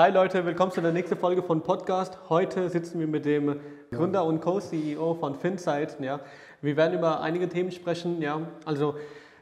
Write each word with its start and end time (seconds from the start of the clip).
Hi 0.00 0.10
Leute, 0.10 0.46
willkommen 0.46 0.72
zu 0.72 0.80
der 0.80 0.92
nächsten 0.92 1.18
Folge 1.18 1.42
von 1.42 1.60
Podcast. 1.60 2.16
Heute 2.30 2.70
sitzen 2.70 3.00
wir 3.00 3.06
mit 3.06 3.26
dem 3.26 3.60
Gründer 3.90 4.24
und 4.24 4.40
Co-CEO 4.40 5.12
von 5.12 5.34
Finsight. 5.34 6.00
Ja. 6.00 6.20
Wir 6.62 6.74
werden 6.78 6.98
über 6.98 7.20
einige 7.20 7.50
Themen 7.50 7.70
sprechen. 7.70 8.22
Ja. 8.22 8.40
Also 8.64 8.94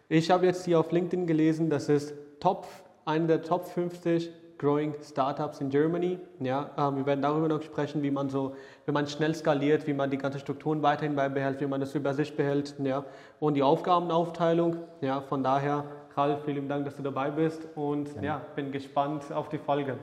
ich 0.08 0.32
habe 0.32 0.46
jetzt 0.46 0.64
hier 0.64 0.80
auf 0.80 0.90
LinkedIn 0.90 1.28
gelesen, 1.28 1.70
dass 1.70 1.88
es 1.88 2.12
Top, 2.40 2.66
eine 3.04 3.28
der 3.28 3.42
Top 3.42 3.68
50 3.68 4.32
Growing 4.58 4.96
Startups 5.00 5.60
in 5.60 5.70
Germany. 5.70 6.18
Ja, 6.40 6.72
äh, 6.76 6.96
wir 6.96 7.06
werden 7.06 7.22
darüber 7.22 7.46
noch 7.46 7.62
sprechen, 7.62 8.02
wie 8.02 8.10
man 8.10 8.28
so, 8.28 8.56
wenn 8.84 8.94
man 8.94 9.06
schnell 9.06 9.36
skaliert, 9.36 9.86
wie 9.86 9.92
man 9.92 10.10
die 10.10 10.18
ganzen 10.18 10.40
Strukturen 10.40 10.82
weiterhin 10.82 11.14
beibehält, 11.14 11.60
wie 11.60 11.68
man 11.68 11.78
das 11.78 11.94
über 11.94 12.14
sich 12.14 12.34
behält. 12.34 12.74
Ja, 12.82 13.04
und 13.38 13.54
die 13.54 13.62
Aufgabenaufteilung. 13.62 14.78
Ja, 15.02 15.20
von 15.20 15.44
daher, 15.44 15.84
Ralf, 16.16 16.44
vielen 16.46 16.68
Dank, 16.68 16.84
dass 16.84 16.96
du 16.96 17.04
dabei 17.04 17.30
bist 17.30 17.62
und 17.76 18.12
ja, 18.16 18.22
ja 18.22 18.42
bin 18.56 18.72
gespannt 18.72 19.32
auf 19.32 19.48
die 19.50 19.58
Folge. 19.58 19.98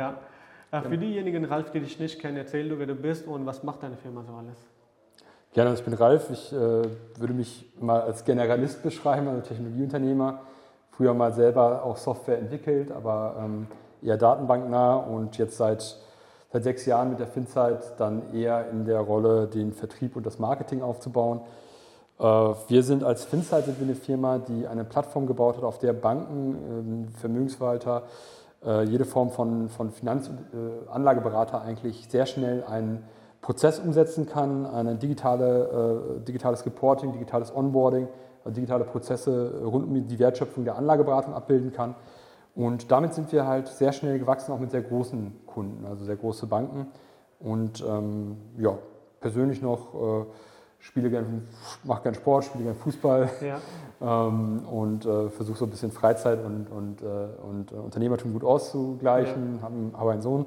Ja. 0.00 0.14
Äh, 0.70 0.80
für 0.82 0.96
diejenigen, 0.96 1.44
Ralf, 1.44 1.70
die 1.72 1.80
dich 1.80 2.00
nicht 2.00 2.20
kennen, 2.20 2.38
erzähl 2.38 2.68
du, 2.68 2.78
wer 2.78 2.86
du 2.86 2.94
bist 2.94 3.26
und 3.26 3.44
was 3.44 3.62
macht 3.62 3.82
deine 3.82 3.96
Firma 3.96 4.22
so 4.26 4.32
alles? 4.32 4.56
Gerne, 5.52 5.74
ich 5.74 5.84
bin 5.84 5.92
Ralf. 5.92 6.30
Ich 6.30 6.52
äh, 6.52 6.56
würde 6.56 7.34
mich 7.34 7.70
mal 7.78 8.00
als 8.00 8.24
Generalist 8.24 8.82
beschreiben, 8.82 9.28
also 9.28 9.42
Technologieunternehmer 9.42 10.40
früher 10.92 11.14
mal 11.14 11.32
selber 11.32 11.82
auch 11.82 11.96
Software 11.96 12.38
entwickelt, 12.38 12.92
aber 12.92 13.36
ähm, 13.38 13.66
eher 14.02 14.18
datenbanknah 14.18 14.96
und 14.96 15.38
jetzt 15.38 15.56
seit, 15.56 15.96
seit 16.52 16.62
sechs 16.62 16.84
Jahren 16.84 17.08
mit 17.08 17.18
der 17.18 17.26
Finzeit 17.26 17.98
dann 17.98 18.34
eher 18.34 18.68
in 18.70 18.84
der 18.84 19.00
Rolle, 19.00 19.46
den 19.46 19.72
Vertrieb 19.72 20.14
und 20.16 20.26
das 20.26 20.38
Marketing 20.38 20.82
aufzubauen. 20.82 21.40
Äh, 22.18 22.22
wir 22.22 22.82
sind 22.82 23.02
als 23.02 23.24
Finzeit 23.24 23.64
sind 23.64 23.78
wir 23.80 23.86
eine 23.86 23.96
Firma, 23.96 24.38
die 24.38 24.66
eine 24.66 24.84
Plattform 24.84 25.26
gebaut 25.26 25.56
hat, 25.56 25.64
auf 25.64 25.78
der 25.78 25.94
Banken, 25.94 27.08
äh, 27.14 27.18
Vermögensverwalter, 27.18 28.02
jede 28.62 29.04
Form 29.04 29.30
von, 29.30 29.68
von 29.68 29.90
Finanz- 29.90 30.28
und 30.28 30.38
äh, 30.38 31.56
eigentlich 31.58 32.06
sehr 32.08 32.26
schnell 32.26 32.64
einen 32.64 33.04
Prozess 33.40 33.78
umsetzen 33.78 34.26
kann, 34.26 34.66
ein 34.66 34.98
digitale, 34.98 36.18
äh, 36.18 36.24
digitales 36.24 36.66
Reporting, 36.66 37.12
digitales 37.12 37.54
Onboarding, 37.54 38.08
digitale 38.46 38.84
Prozesse 38.84 39.62
rund 39.64 39.86
um 39.86 40.06
die 40.06 40.18
Wertschöpfung 40.18 40.64
der 40.64 40.76
Anlageberatung 40.76 41.34
abbilden 41.34 41.72
kann. 41.72 41.94
Und 42.54 42.90
damit 42.90 43.14
sind 43.14 43.32
wir 43.32 43.46
halt 43.46 43.68
sehr 43.68 43.92
schnell 43.92 44.18
gewachsen, 44.18 44.52
auch 44.52 44.58
mit 44.58 44.70
sehr 44.70 44.82
großen 44.82 45.46
Kunden, 45.46 45.86
also 45.86 46.04
sehr 46.04 46.16
große 46.16 46.46
Banken. 46.46 46.88
Und 47.38 47.84
ähm, 47.86 48.36
ja, 48.58 48.76
persönlich 49.20 49.62
noch 49.62 49.94
äh, 49.94 50.24
spiele 50.80 51.10
gern, 51.10 51.46
mache 51.84 52.02
gern 52.02 52.14
Sport, 52.14 52.44
spiele 52.44 52.64
gern 52.64 52.76
Fußball 52.76 53.30
ja. 53.40 53.60
ähm, 54.28 54.64
und 54.66 55.06
äh, 55.06 55.28
versuche 55.28 55.58
so 55.58 55.66
ein 55.66 55.70
bisschen 55.70 55.92
Freizeit 55.92 56.44
und, 56.44 56.70
und, 56.70 57.02
äh, 57.02 57.06
und 57.42 57.72
äh, 57.72 57.74
Unternehmertum 57.76 58.32
gut 58.32 58.44
auszugleichen. 58.44 59.56
Ja. 59.56 59.62
Habe 59.62 59.74
hab 59.92 60.08
einen 60.08 60.22
Sohn 60.22 60.46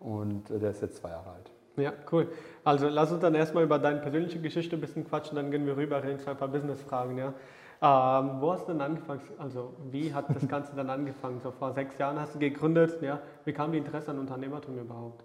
und 0.00 0.50
äh, 0.50 0.58
der 0.58 0.70
ist 0.70 0.82
jetzt 0.82 0.96
zwei 0.96 1.10
Jahre 1.10 1.30
alt. 1.30 1.50
Ja, 1.76 1.92
cool. 2.12 2.28
Also 2.62 2.88
lass 2.88 3.10
uns 3.10 3.20
dann 3.20 3.34
erstmal 3.34 3.64
über 3.64 3.78
deine 3.80 3.98
persönliche 3.98 4.40
Geschichte 4.40 4.76
ein 4.76 4.80
bisschen 4.80 5.04
quatschen, 5.04 5.36
dann 5.36 5.50
gehen 5.50 5.66
wir 5.66 5.76
rüber 5.76 6.02
in 6.04 6.18
ein 6.24 6.36
paar 6.36 6.48
Business-Fragen. 6.48 7.18
Ja. 7.18 7.34
Ähm, 7.82 8.40
wo 8.40 8.52
hast 8.52 8.68
du 8.68 8.72
denn 8.72 8.80
angefangen? 8.80 9.20
Also 9.38 9.74
wie 9.90 10.14
hat 10.14 10.26
das 10.34 10.46
Ganze 10.48 10.76
dann 10.76 10.88
angefangen? 10.88 11.40
So 11.42 11.50
vor 11.50 11.72
sechs 11.72 11.98
Jahren 11.98 12.20
hast 12.20 12.34
du 12.34 12.38
gegründet. 12.38 13.02
Ja. 13.02 13.18
Wie 13.44 13.52
kam 13.52 13.72
die 13.72 13.78
Interesse 13.78 14.12
an 14.12 14.20
Unternehmertum 14.20 14.78
überhaupt? 14.78 15.24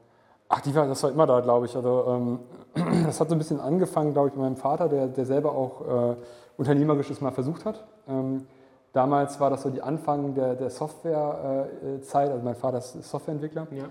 Ach, 0.51 0.61
die 0.61 0.73
war, 0.73 0.87
das 0.87 1.03
war 1.03 1.11
immer 1.11 1.27
da, 1.27 1.39
glaube 1.41 1.67
ich. 1.67 1.75
Also 1.75 2.05
ähm, 2.07 2.39
das 3.05 3.19
hat 3.19 3.29
so 3.29 3.35
ein 3.35 3.37
bisschen 3.37 3.59
angefangen, 3.59 4.13
glaube 4.13 4.29
ich, 4.29 4.33
mit 4.33 4.41
meinem 4.41 4.57
Vater, 4.57 4.89
der, 4.89 5.07
der 5.07 5.25
selber 5.25 5.51
auch 5.51 5.81
äh, 6.11 6.15
unternehmerisches 6.57 7.21
mal 7.21 7.31
versucht 7.31 7.65
hat. 7.65 7.85
Ähm, 8.07 8.47
damals 8.91 9.39
war 9.39 9.51
das 9.51 9.61
so 9.61 9.69
die 9.69 9.83
Anfang 9.83 10.33
der, 10.33 10.55
der 10.55 10.71
Softwarezeit. 10.71 12.29
Äh, 12.29 12.31
also 12.31 12.43
mein 12.43 12.55
Vater 12.55 12.79
ist 12.79 12.93
Softwareentwickler. 13.03 13.67
Ja. 13.71 13.85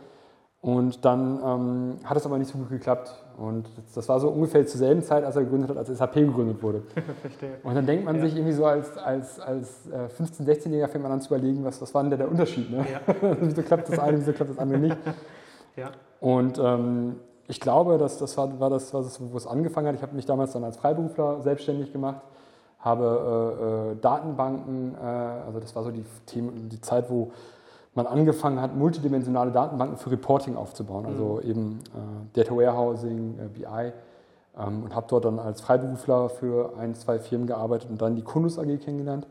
Und 0.61 1.05
dann 1.05 1.41
ähm, 1.45 1.97
hat 2.03 2.17
es 2.17 2.27
aber 2.27 2.37
nicht 2.37 2.51
so 2.51 2.59
gut 2.59 2.71
geklappt. 2.71 3.15
Und 3.37 3.69
das 3.95 4.09
war 4.09 4.19
so 4.19 4.29
ungefähr 4.29 4.67
zur 4.67 4.79
selben 4.79 5.03
Zeit, 5.03 5.23
als 5.23 5.37
er 5.37 5.45
gegründet 5.45 5.71
hat, 5.71 5.77
als 5.77 5.87
SAP 5.97 6.15
gegründet 6.15 6.61
wurde. 6.61 6.83
Verstehe. 7.21 7.59
Und 7.63 7.77
dann 7.77 7.87
denkt 7.87 8.05
man 8.05 8.17
ja. 8.17 8.23
sich 8.23 8.35
irgendwie 8.35 8.55
so 8.55 8.65
als, 8.67 8.99
als, 8.99 9.39
als 9.39 9.89
15-, 9.89 10.45
16-Jähriger 10.45 10.89
fängt 10.89 11.05
man 11.05 11.13
an 11.13 11.21
zu 11.21 11.33
überlegen, 11.33 11.65
was, 11.65 11.81
was 11.81 11.95
war 11.95 12.03
denn 12.03 12.11
der, 12.11 12.19
der 12.19 12.29
Unterschied? 12.29 12.69
Ne? 12.69 12.85
Ja. 12.91 13.15
wieso 13.41 13.63
klappt 13.63 13.89
das 13.89 14.01
eine, 14.01 14.19
wieso 14.19 14.33
klappt 14.33 14.51
das 14.51 14.59
andere 14.59 14.81
nicht? 14.81 14.97
Ja. 15.77 15.93
Und 16.21 16.59
ähm, 16.59 17.17
ich 17.47 17.61
glaube, 17.61 17.99
dass 17.99 18.19
das 18.19 18.37
war, 18.37 18.61
war 18.61 18.71
das, 18.71 18.93
was 18.93 19.21
wo 19.33 19.37
es 19.37 19.47
angefangen 19.47 19.89
hat. 19.89 19.95
Ich 19.95 20.03
habe 20.03 20.15
mich 20.15 20.27
damals 20.27 20.53
dann 20.53 20.65
als 20.65 20.77
Freiberufler 20.77 21.41
selbstständig 21.41 21.93
gemacht, 21.93 22.21
habe 22.81 23.93
äh, 23.93 23.93
äh, 23.93 23.97
Datenbanken, 24.01 24.95
äh, 24.95 25.07
also 25.07 25.59
das 25.61 25.75
war 25.75 25.83
so 25.83 25.91
die, 25.91 26.05
Themen, 26.27 26.69
die 26.69 26.81
Zeit, 26.81 27.11
wo 27.11 27.33
man 27.95 28.07
angefangen 28.07 28.61
hat, 28.61 28.77
multidimensionale 28.77 29.51
Datenbanken 29.51 29.97
für 29.97 30.11
Reporting 30.11 30.57
aufzubauen, 30.57 31.07
also 31.07 31.41
mhm. 31.43 31.51
eben 31.51 31.81
äh, 31.87 32.37
Data 32.39 32.55
Warehousing, 32.55 33.39
äh, 33.39 33.49
BI. 33.49 33.93
Ähm, 34.59 34.85
und 34.85 34.95
habe 34.95 35.07
dort 35.09 35.25
dann 35.25 35.39
als 35.39 35.61
Freiberufler 35.61 36.29
für 36.29 36.77
ein, 36.79 36.95
zwei 36.95 37.19
Firmen 37.19 37.47
gearbeitet 37.47 37.91
und 37.91 38.03
dann 38.03 38.17
die 38.17 38.23
Kundus 38.23 38.59
AG 38.59 38.79
kennengelernt. 38.79 39.27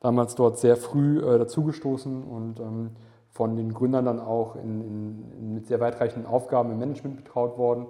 Damals 0.00 0.34
dort 0.34 0.58
sehr 0.58 0.76
früh 0.76 1.18
äh, 1.18 1.38
dazugestoßen 1.38 2.22
und 2.24 2.60
ähm, 2.60 2.90
von 3.36 3.54
den 3.54 3.74
Gründern 3.74 4.06
dann 4.06 4.18
auch 4.18 4.56
in, 4.56 4.80
in, 4.80 5.54
mit 5.54 5.66
sehr 5.66 5.78
weitreichenden 5.78 6.26
Aufgaben 6.26 6.70
im 6.72 6.78
Management 6.78 7.16
betraut 7.16 7.58
worden, 7.58 7.86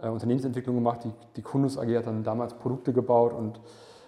äh, 0.00 0.08
Unternehmensentwicklung 0.08 0.76
gemacht. 0.76 1.00
Die, 1.02 1.12
die 1.34 1.42
Kundus 1.42 1.76
AG 1.76 1.88
hat 1.96 2.06
dann 2.06 2.22
damals 2.22 2.54
Produkte 2.54 2.92
gebaut 2.92 3.32
und 3.32 3.60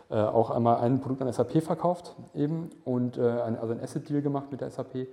äh, 0.08 0.14
auch 0.14 0.50
einmal 0.50 0.76
ein 0.76 1.00
Produkt 1.00 1.20
an 1.20 1.32
SAP 1.32 1.62
verkauft 1.62 2.14
eben 2.32 2.70
und 2.84 3.18
äh, 3.18 3.22
ein, 3.22 3.58
also 3.58 3.74
ein 3.74 3.80
Asset-Deal 3.80 4.22
gemacht 4.22 4.52
mit 4.52 4.60
der 4.60 4.70
SAP. 4.70 5.08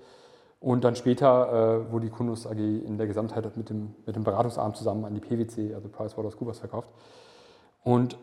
Und 0.60 0.84
dann 0.84 0.96
später 0.96 1.88
äh, 1.88 1.92
wurde 1.92 2.06
die 2.06 2.12
Kundus 2.12 2.46
AG 2.46 2.60
in 2.60 2.98
der 2.98 3.08
Gesamtheit 3.08 3.58
mit 3.58 3.70
dem, 3.70 3.96
mit 4.06 4.16
dem 4.16 4.24
Beratungsarm 4.24 4.76
zusammen 4.76 5.04
an 5.06 5.16
die 5.16 5.20
PwC, 5.20 5.74
also 5.74 5.90
PricewaterhouseCoopers, 5.90 6.60
verkauft. 6.60 6.90
Und 7.84 8.18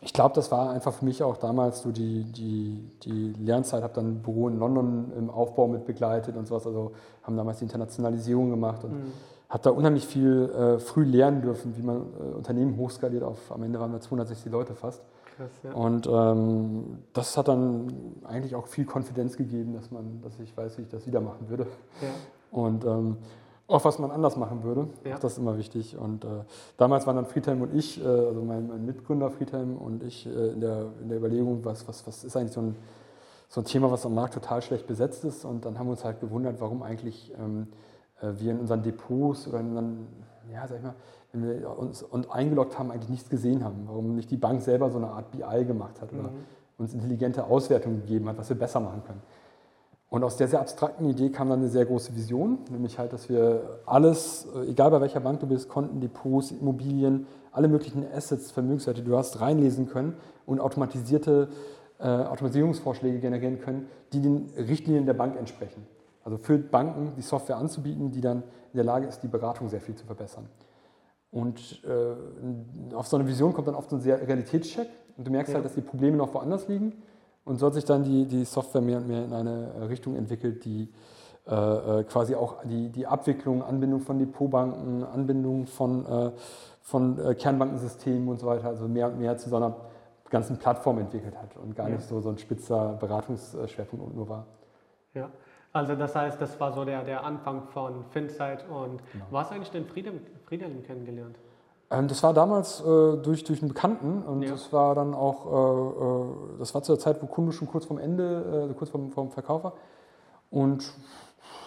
ich 0.00 0.12
glaube, 0.12 0.34
das 0.34 0.50
war 0.52 0.70
einfach 0.70 0.92
für 0.92 1.04
mich 1.04 1.22
auch 1.22 1.36
damals 1.36 1.82
so 1.82 1.90
die, 1.90 2.24
die, 2.24 2.88
die 3.02 3.32
Lernzeit. 3.38 3.82
habe 3.82 3.94
dann 3.94 4.12
ein 4.12 4.22
Büro 4.22 4.48
in 4.48 4.58
London 4.58 5.12
im 5.16 5.28
Aufbau 5.28 5.66
mit 5.66 5.86
begleitet 5.86 6.36
und 6.36 6.46
sowas. 6.46 6.66
Also 6.66 6.92
haben 7.24 7.36
damals 7.36 7.58
die 7.58 7.64
Internationalisierung 7.64 8.50
gemacht 8.50 8.84
und 8.84 8.92
mhm. 8.92 9.12
habe 9.48 9.62
da 9.64 9.70
unheimlich 9.70 10.06
viel 10.06 10.50
äh, 10.50 10.78
früh 10.78 11.02
lernen 11.02 11.42
dürfen, 11.42 11.76
wie 11.76 11.82
man 11.82 11.96
äh, 11.96 12.34
Unternehmen 12.36 12.76
hochskaliert. 12.76 13.24
Auf, 13.24 13.50
am 13.50 13.62
Ende 13.64 13.80
waren 13.80 13.90
wir 13.90 14.00
260 14.00 14.52
Leute 14.52 14.74
fast. 14.74 15.02
Krass, 15.36 15.50
ja. 15.64 15.72
Und 15.72 16.06
ähm, 16.06 16.98
das 17.12 17.36
hat 17.36 17.48
dann 17.48 17.92
eigentlich 18.24 18.54
auch 18.54 18.68
viel 18.68 18.84
Konfidenz 18.84 19.36
gegeben, 19.36 19.74
dass 19.74 19.90
man, 19.90 20.20
dass 20.22 20.38
ich 20.38 20.56
weiß, 20.56 20.78
wie 20.78 20.82
ich 20.82 20.88
das 20.88 21.06
wieder 21.08 21.20
machen 21.20 21.48
würde. 21.48 21.66
Ja. 22.00 22.08
Und 22.50 22.84
ähm, 22.84 23.16
auch 23.68 23.84
was 23.84 23.98
man 23.98 24.10
anders 24.10 24.36
machen 24.36 24.64
würde. 24.64 24.88
Ja. 25.04 25.18
Das 25.18 25.32
ist 25.32 25.38
immer 25.38 25.58
wichtig. 25.58 25.96
Und 25.96 26.24
äh, 26.24 26.28
damals 26.78 27.06
waren 27.06 27.16
dann 27.16 27.26
Friedhelm 27.26 27.60
und 27.60 27.74
ich, 27.74 28.02
äh, 28.02 28.06
also 28.06 28.42
mein, 28.42 28.66
mein, 28.66 28.84
Mitgründer 28.86 29.30
Friedhelm 29.30 29.76
und 29.76 30.02
ich, 30.02 30.26
äh, 30.26 30.48
in, 30.52 30.60
der, 30.60 30.86
in 31.02 31.08
der 31.08 31.18
Überlegung, 31.18 31.64
was, 31.64 31.86
was, 31.86 32.06
was 32.06 32.24
ist 32.24 32.34
eigentlich 32.36 32.52
so 32.52 32.62
ein, 32.62 32.76
so 33.48 33.60
ein 33.60 33.64
Thema, 33.64 33.90
was 33.90 34.06
am 34.06 34.14
Markt 34.14 34.34
total 34.34 34.62
schlecht 34.62 34.86
besetzt 34.86 35.24
ist. 35.24 35.44
Und 35.44 35.66
dann 35.66 35.78
haben 35.78 35.86
wir 35.86 35.92
uns 35.92 36.04
halt 36.04 36.18
gewundert, 36.20 36.60
warum 36.60 36.82
eigentlich 36.82 37.32
ähm, 37.38 37.68
äh, 38.22 38.32
wir 38.38 38.52
in 38.52 38.60
unseren 38.60 38.82
Depots 38.82 39.46
oder 39.46 39.60
in 39.60 39.68
unseren, 39.68 40.06
ja, 40.50 40.66
sag 40.66 40.78
ich 40.78 40.82
mal, 40.82 40.94
wenn 41.32 41.60
wir 41.60 41.78
uns 41.78 42.02
und 42.02 42.32
eingeloggt 42.32 42.78
haben, 42.78 42.90
eigentlich 42.90 43.10
nichts 43.10 43.28
gesehen 43.28 43.62
haben. 43.62 43.82
Warum 43.86 44.16
nicht 44.16 44.30
die 44.30 44.38
Bank 44.38 44.62
selber 44.62 44.90
so 44.90 44.96
eine 44.96 45.08
Art 45.08 45.30
BI 45.30 45.64
gemacht 45.66 46.00
hat 46.00 46.10
oder 46.14 46.30
mhm. 46.30 46.44
uns 46.78 46.94
intelligente 46.94 47.44
Auswertungen 47.44 48.00
gegeben 48.00 48.30
hat, 48.30 48.38
was 48.38 48.48
wir 48.48 48.58
besser 48.58 48.80
machen 48.80 49.02
können. 49.04 49.20
Und 50.10 50.24
aus 50.24 50.36
der 50.36 50.48
sehr 50.48 50.60
abstrakten 50.60 51.08
Idee 51.08 51.30
kam 51.30 51.50
dann 51.50 51.60
eine 51.60 51.68
sehr 51.68 51.84
große 51.84 52.16
Vision, 52.16 52.58
nämlich 52.70 52.98
halt, 52.98 53.12
dass 53.12 53.28
wir 53.28 53.80
alles, 53.84 54.48
äh, 54.56 54.70
egal 54.70 54.90
bei 54.90 55.00
welcher 55.00 55.20
Bank 55.20 55.40
du 55.40 55.46
bist, 55.46 55.68
Konten, 55.68 56.00
Depots, 56.00 56.50
Immobilien, 56.50 57.26
alle 57.52 57.68
möglichen 57.68 58.06
Assets, 58.10 58.50
Vermögenswerte, 58.50 59.02
die 59.02 59.08
du 59.08 59.16
hast, 59.16 59.40
reinlesen 59.40 59.86
können 59.86 60.16
und 60.46 60.60
automatisierte 60.60 61.48
äh, 61.98 62.06
Automatisierungsvorschläge 62.06 63.18
generieren 63.18 63.60
können, 63.60 63.88
die 64.12 64.20
den 64.20 64.48
Richtlinien 64.56 65.04
der 65.04 65.14
Bank 65.14 65.36
entsprechen. 65.36 65.86
Also 66.24 66.38
für 66.38 66.56
Banken 66.56 67.12
die 67.16 67.22
Software 67.22 67.56
anzubieten, 67.56 68.10
die 68.10 68.20
dann 68.20 68.42
in 68.72 68.76
der 68.76 68.84
Lage 68.84 69.06
ist, 69.06 69.20
die 69.20 69.28
Beratung 69.28 69.68
sehr 69.68 69.80
viel 69.80 69.94
zu 69.94 70.06
verbessern. 70.06 70.46
Und 71.30 71.82
äh, 71.84 72.94
auf 72.94 73.06
so 73.06 73.16
eine 73.16 73.26
Vision 73.26 73.52
kommt 73.52 73.68
dann 73.68 73.74
oft 73.74 73.90
so 73.90 73.96
ein 73.96 74.02
sehr 74.02 74.26
Realitätscheck 74.26 74.88
und 75.18 75.26
du 75.26 75.30
merkst 75.30 75.50
ja. 75.50 75.56
halt, 75.56 75.66
dass 75.66 75.74
die 75.74 75.82
Probleme 75.82 76.16
noch 76.16 76.32
woanders 76.32 76.68
liegen 76.68 77.02
und 77.48 77.58
so 77.58 77.66
hat 77.66 77.74
sich 77.74 77.84
dann 77.84 78.04
die, 78.04 78.26
die 78.26 78.44
Software 78.44 78.80
mehr 78.80 78.98
und 78.98 79.08
mehr 79.08 79.24
in 79.24 79.32
eine 79.32 79.88
Richtung 79.88 80.14
entwickelt, 80.14 80.64
die 80.64 80.88
äh, 81.46 81.54
äh 81.54 82.04
quasi 82.04 82.34
auch 82.34 82.56
die, 82.64 82.90
die 82.90 83.06
Abwicklung, 83.06 83.62
Anbindung 83.62 84.00
von 84.00 84.18
Depotbanken, 84.18 85.04
Anbindung 85.04 85.66
von, 85.66 86.06
äh, 86.06 86.30
von 86.82 87.18
äh, 87.18 87.34
Kernbankensystemen 87.34 88.28
und 88.28 88.38
so 88.38 88.46
weiter, 88.46 88.68
also 88.68 88.86
mehr 88.86 89.08
und 89.08 89.18
mehr 89.18 89.36
zu 89.38 89.48
so 89.48 89.56
einer 89.56 89.74
ganzen 90.30 90.58
Plattform 90.58 90.98
entwickelt 90.98 91.36
hat 91.36 91.56
und 91.56 91.74
gar 91.74 91.88
ja. 91.88 91.96
nicht 91.96 92.06
so, 92.06 92.20
so 92.20 92.28
ein 92.28 92.38
spitzer 92.38 92.98
Beratungsschwerpunkt 93.00 94.14
nur 94.14 94.28
war. 94.28 94.46
Ja. 95.14 95.30
Also 95.72 95.94
das 95.94 96.14
heißt, 96.14 96.40
das 96.40 96.58
war 96.60 96.72
so 96.72 96.84
der, 96.84 97.02
der 97.04 97.24
Anfang 97.24 97.62
von 97.68 98.04
Finsight 98.10 98.68
und 98.68 99.02
genau. 99.12 99.24
du 99.30 99.36
eigentlich 99.36 99.70
den 99.70 99.86
Friedhelm, 99.86 100.20
Friedhelm 100.46 100.82
kennengelernt? 100.82 101.36
Ähm, 101.90 102.08
das 102.08 102.22
war 102.22 102.34
damals 102.34 102.80
äh, 102.80 103.16
durch, 103.18 103.44
durch 103.44 103.62
einen 103.62 103.68
Bekannten 103.68 104.22
und 104.22 104.42
ja. 104.42 104.50
das 104.50 104.72
war 104.72 104.94
dann 104.94 105.14
auch, 105.14 105.46
äh, 105.46 106.54
äh 106.54 106.58
das 106.58 106.74
war 106.74 106.82
zu 106.82 106.92
der 106.92 106.98
Zeit, 106.98 107.22
wo 107.22 107.26
Kunde 107.26 107.52
schon 107.52 107.68
kurz 107.68 107.86
vorm 107.86 107.98
Ende, 107.98 108.68
äh, 108.70 108.74
kurz 108.74 108.90
vorm, 108.90 109.10
vorm 109.10 109.30
Verkauf 109.30 109.64
war. 109.64 109.72
Und 110.50 110.92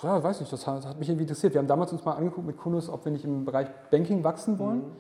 Ja, 0.04 0.22
weiß 0.24 0.40
nicht, 0.40 0.52
das 0.52 0.66
hat, 0.66 0.78
das 0.78 0.88
hat 0.88 1.00
mich 1.00 1.10
irgendwie 1.10 1.24
interessiert. 1.24 1.54
Wir 1.54 1.60
haben 1.60 1.68
damals 1.68 1.92
uns 1.92 2.04
mal 2.06 2.14
angeguckt 2.14 2.46
mit 2.46 2.58
Kunus, 2.58 2.90
ob 2.90 3.06
wir 3.06 3.12
nicht 3.12 3.26
im 3.26 3.46
Bereich 3.46 3.68
Banking 3.92 4.24
wachsen 4.24 4.58
wollen. 4.60 4.80
Mhm. 4.80 4.92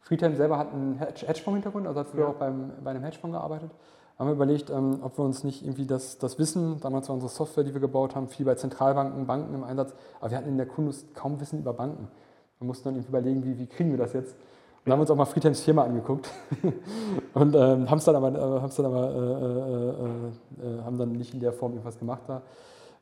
Friedhelm 0.00 0.36
selber 0.36 0.56
hat 0.58 0.72
einen 0.72 0.98
Hedgefonds-Hintergrund, 0.98 1.86
also 1.86 2.00
hat 2.00 2.08
früher 2.08 2.22
ja. 2.22 2.28
auch 2.28 2.34
beim, 2.34 2.72
bei 2.82 2.90
einem 2.90 3.02
Hedgefonds 3.02 3.34
gearbeitet. 3.34 3.70
Haben 4.18 4.28
wir 4.28 4.34
überlegt, 4.34 4.70
ähm, 4.70 5.00
ob 5.02 5.18
wir 5.18 5.24
uns 5.24 5.44
nicht 5.44 5.62
irgendwie 5.62 5.86
das, 5.86 6.18
das 6.18 6.38
Wissen, 6.38 6.80
damals 6.80 7.08
war 7.08 7.14
unsere 7.14 7.30
Software, 7.30 7.64
die 7.64 7.74
wir 7.74 7.80
gebaut 7.80 8.14
haben, 8.14 8.28
viel 8.28 8.46
bei 8.46 8.54
Zentralbanken, 8.54 9.26
Banken 9.26 9.54
im 9.54 9.64
Einsatz, 9.64 9.94
aber 10.20 10.30
wir 10.30 10.38
hatten 10.38 10.48
in 10.48 10.56
der 10.56 10.66
Kundus 10.66 11.04
kaum 11.14 11.38
Wissen 11.40 11.58
über 11.58 11.74
Banken. 11.74 12.08
Wir 12.58 12.66
mussten 12.66 12.84
dann 12.84 12.94
irgendwie 12.94 13.10
überlegen, 13.10 13.44
wie, 13.44 13.58
wie 13.58 13.66
kriegen 13.66 13.90
wir 13.90 13.98
das 13.98 14.14
jetzt? 14.14 14.36
Und 14.86 14.92
haben 14.92 15.00
uns 15.00 15.10
auch 15.10 15.16
mal 15.16 15.24
Friedhelms 15.24 15.60
Firma 15.60 15.84
angeguckt 15.84 16.30
und 17.34 17.54
ähm, 17.56 17.90
haben 17.90 17.98
es 17.98 18.04
dann 18.04 18.16
aber, 18.16 18.28
äh, 18.28 18.68
dann 18.76 18.86
aber 18.86 19.10
äh, 19.10 20.64
äh, 20.64 20.78
äh, 20.78 20.82
haben 20.84 20.96
dann 20.96 21.12
nicht 21.12 21.34
in 21.34 21.40
der 21.40 21.52
Form 21.52 21.72
irgendwas 21.72 21.98
gemacht 21.98 22.22
da, 22.28 22.42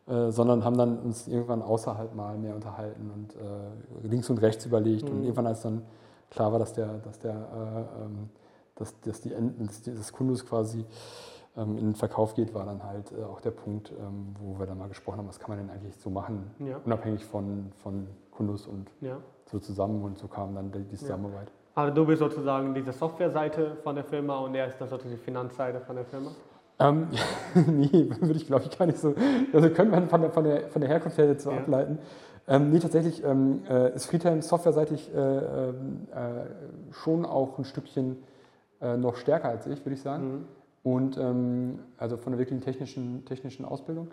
äh, 0.06 0.32
sondern 0.32 0.64
haben 0.64 0.78
dann 0.78 0.98
uns 0.98 1.28
irgendwann 1.28 1.60
außerhalb 1.62 2.14
mal 2.14 2.36
mehr 2.38 2.54
unterhalten 2.54 3.10
und 3.14 3.34
äh, 3.36 4.08
links 4.08 4.31
und 4.31 4.38
rechts 4.38 4.64
überlegt. 4.64 5.08
Mhm. 5.08 5.16
Und 5.16 5.22
irgendwann, 5.25 5.46
als 5.46 5.60
dann 5.60 5.82
klar 6.31 6.52
war, 6.52 6.58
dass 6.58 6.72
der, 6.72 6.86
dass 7.04 7.19
der 7.19 7.34
ähm, 8.02 8.30
dass, 8.76 8.98
dass, 9.00 9.20
die 9.20 9.30
dass 9.30 9.82
das 9.82 10.12
Kundus 10.12 10.44
quasi 10.44 10.84
ähm, 11.56 11.78
in 11.78 11.84
den 11.87 11.94
Verkauf 11.94 12.34
geht, 12.34 12.54
war 12.54 12.64
dann 12.64 12.82
halt 12.82 13.12
äh, 13.12 13.22
auch 13.22 13.40
der 13.40 13.52
Punkt, 13.52 13.92
ähm, 13.92 14.34
wo 14.40 14.58
wir 14.58 14.66
dann 14.66 14.78
mal 14.78 14.88
gesprochen 14.88 15.19
haben, 15.19 15.28
was 15.28 15.38
kann 15.38 15.50
man 15.50 15.58
denn 15.58 15.70
eigentlich 15.70 15.96
so 15.96 16.10
machen, 16.10 16.50
ja. 16.58 16.80
unabhängig 16.84 17.25
von, 17.25 17.72
von 17.82 18.08
Kundus 18.30 18.66
und 18.66 18.90
ja. 19.00 19.19
so 19.46 19.58
zusammen 19.58 20.02
und 20.02 20.19
so 20.19 20.26
kam 20.28 20.54
dann 20.54 20.72
die, 20.72 20.84
die 20.84 20.96
Zusammenarbeit. 20.96 21.48
Ja. 21.48 21.63
Also 21.75 21.94
du 21.94 22.06
bist 22.06 22.21
sozusagen 22.21 22.75
diese 22.75 22.93
Softwareseite 22.93 23.76
von 23.82 23.94
der 23.94 24.05
Firma 24.05 24.38
und 24.38 24.55
er 24.55 24.69
ist 24.69 24.81
dann 24.81 24.88
sozusagen 24.88 25.17
die 25.17 25.23
Finanzseite 25.23 25.81
von 25.81 25.97
der 25.97 26.05
Firma? 26.05 26.31
Ähm, 26.79 27.09
nee, 27.67 28.09
würde 28.21 28.37
ich 28.37 28.47
glaube 28.47 28.65
ich 28.65 28.79
gar 28.79 28.87
nicht 28.87 28.99
so. 28.99 29.15
Also 29.53 29.71
können 29.71 29.91
wir 29.91 30.03
von 30.06 30.21
der, 30.21 30.31
von 30.31 30.44
der, 30.44 30.69
von 30.69 30.81
der 30.81 30.91
Herkunft 30.91 31.19
her 31.19 31.26
jetzt 31.26 31.44
so 31.44 31.50
ja. 31.50 31.59
ableiten. 31.59 31.99
Ähm, 32.47 32.71
nee, 32.71 32.79
tatsächlich 32.79 33.25
ähm, 33.25 33.62
äh, 33.69 33.94
ist 33.94 34.06
Friedhelm 34.06 34.43
softwareseitig 34.43 35.12
äh, 35.15 35.19
ähm, 35.19 36.06
äh, 36.12 36.93
schon 36.93 37.25
auch 37.25 37.59
ein 37.59 37.65
Stückchen 37.65 38.19
äh, 38.81 38.97
noch 38.97 39.17
stärker 39.17 39.49
als 39.49 39.67
ich, 39.67 39.85
würde 39.85 39.94
ich 39.94 40.03
sagen. 40.03 40.32
Mhm. 40.32 40.44
Und 40.82 41.17
ähm, 41.17 41.79
also 41.97 42.19
von 42.19 42.32
der 42.32 42.38
wirklichen 42.38 42.61
technischen, 42.61 43.25
technischen 43.25 43.65
Ausbildung. 43.65 44.09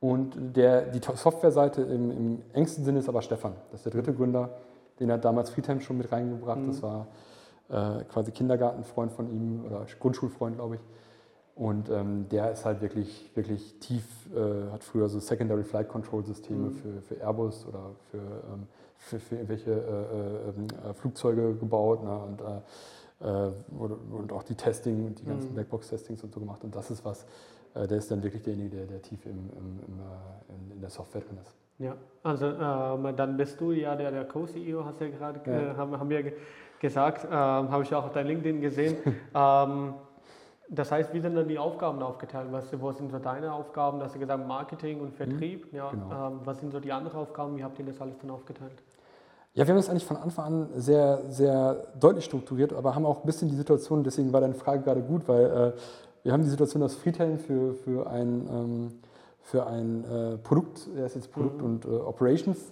Und 0.00 0.56
der, 0.56 0.82
die 0.82 1.00
Softwareseite 1.00 1.82
im, 1.82 2.10
im 2.10 2.42
engsten 2.52 2.84
Sinne 2.84 2.98
ist 2.98 3.08
aber 3.08 3.22
Stefan. 3.22 3.54
Das 3.70 3.80
ist 3.80 3.86
der 3.86 3.92
dritte 3.92 4.12
Gründer. 4.12 4.50
Den 5.02 5.10
hat 5.10 5.24
damals 5.24 5.50
Friedhelm 5.50 5.80
schon 5.80 5.98
mit 5.98 6.12
reingebracht. 6.12 6.60
Mhm. 6.60 6.66
Das 6.68 6.82
war 6.82 7.08
äh, 7.68 8.04
quasi 8.04 8.30
Kindergartenfreund 8.30 9.10
von 9.10 9.28
ihm 9.28 9.64
oder 9.64 9.84
Grundschulfreund, 9.98 10.56
glaube 10.56 10.76
ich. 10.76 10.80
Und 11.56 11.90
ähm, 11.90 12.28
der 12.30 12.52
ist 12.52 12.64
halt 12.64 12.80
wirklich, 12.80 13.30
wirklich 13.34 13.78
tief, 13.80 14.04
äh, 14.34 14.70
hat 14.70 14.84
früher 14.84 15.08
so 15.08 15.18
Secondary 15.18 15.64
Flight 15.64 15.88
Control 15.88 16.24
Systeme 16.24 16.68
mhm. 16.68 16.74
für, 16.74 17.02
für 17.02 17.20
Airbus 17.20 17.66
oder 17.66 17.90
für, 18.10 18.18
ähm, 18.18 18.66
für, 18.96 19.18
für, 19.18 19.34
irgendwelche 19.34 19.72
äh, 19.72 20.86
äh, 20.86 20.90
äh 20.90 20.94
Flugzeuge 20.94 21.56
gebaut. 21.56 22.04
Ne? 22.04 22.16
Und, 22.16 22.40
äh, 22.40 22.60
und 24.18 24.32
auch 24.32 24.42
die 24.42 24.54
Testing 24.54 25.06
und 25.06 25.20
die 25.20 25.24
ganzen 25.24 25.50
mhm. 25.50 25.54
Blackbox-Testings 25.54 26.22
und 26.22 26.32
so 26.32 26.40
gemacht. 26.40 26.62
Und 26.64 26.74
das 26.74 26.90
ist 26.90 27.04
was, 27.04 27.24
der 27.74 27.90
ist 27.90 28.10
dann 28.10 28.22
wirklich 28.22 28.42
derjenige, 28.42 28.76
der, 28.76 28.86
der 28.86 29.02
tief 29.02 29.24
im, 29.26 29.32
im, 29.32 29.80
im, 29.86 30.00
in, 30.48 30.72
in 30.72 30.80
der 30.80 30.90
Software 30.90 31.22
drin 31.22 31.38
ist. 31.40 31.61
Ja, 31.82 31.96
also 32.22 32.46
ähm, 32.46 33.16
dann 33.16 33.36
bist 33.36 33.60
du 33.60 33.72
ja 33.72 33.96
der, 33.96 34.12
der 34.12 34.24
Co-CEO, 34.24 34.84
hast 34.84 35.00
ja 35.00 35.08
gerade, 35.08 35.40
ja. 35.50 35.76
haben, 35.76 35.98
haben 35.98 36.08
wir 36.08 36.32
gesagt, 36.78 37.24
ähm, 37.24 37.32
habe 37.32 37.82
ich 37.82 37.94
auch 37.94 38.04
auf 38.04 38.12
dein 38.12 38.26
LinkedIn 38.28 38.60
gesehen. 38.60 38.96
ähm, 39.34 39.94
das 40.68 40.92
heißt, 40.92 41.12
wie 41.12 41.20
sind 41.20 41.34
dann 41.34 41.48
die 41.48 41.58
Aufgaben 41.58 42.00
aufgeteilt? 42.02 42.48
Was, 42.50 42.80
wo 42.80 42.92
sind 42.92 43.10
so 43.10 43.18
deine 43.18 43.52
Aufgaben? 43.52 43.98
Du 43.98 44.04
hast 44.04 44.14
ja 44.14 44.20
gesagt 44.20 44.46
Marketing 44.46 45.00
und 45.00 45.12
Vertrieb. 45.12 45.72
Mhm, 45.72 45.76
ja, 45.76 45.90
genau. 45.90 46.28
ähm, 46.28 46.40
was 46.44 46.60
sind 46.60 46.72
so 46.72 46.80
die 46.80 46.92
anderen 46.92 47.18
Aufgaben? 47.18 47.56
Wie 47.56 47.64
habt 47.64 47.78
ihr 47.78 47.84
das 47.84 48.00
alles 48.00 48.16
dann 48.18 48.30
aufgeteilt? 48.30 48.82
Ja, 49.54 49.66
wir 49.66 49.74
haben 49.74 49.80
das 49.80 49.90
eigentlich 49.90 50.06
von 50.06 50.16
Anfang 50.16 50.44
an 50.46 50.68
sehr, 50.76 51.20
sehr 51.28 51.88
deutlich 52.00 52.24
strukturiert, 52.24 52.72
aber 52.72 52.94
haben 52.94 53.04
auch 53.04 53.22
ein 53.22 53.26
bisschen 53.26 53.48
die 53.48 53.56
Situation, 53.56 54.02
deswegen 54.02 54.32
war 54.32 54.40
deine 54.40 54.54
Frage 54.54 54.82
gerade 54.82 55.02
gut, 55.02 55.28
weil 55.28 55.44
äh, 55.44 55.72
wir 56.22 56.32
haben 56.32 56.42
die 56.42 56.48
Situation, 56.48 56.80
dass 56.80 56.94
Friedhelm 56.94 57.38
für, 57.38 57.74
für 57.74 58.08
ein, 58.08 58.48
ähm, 58.48 58.92
für 59.42 59.66
ein 59.66 60.04
äh, 60.04 60.38
Produkt, 60.38 60.88
er 60.96 61.06
ist 61.06 61.16
jetzt 61.16 61.32
Produkt- 61.32 61.58
mhm. 61.58 61.64
und 61.64 61.84
äh, 61.84 61.88
Operations-Chef, 61.88 62.64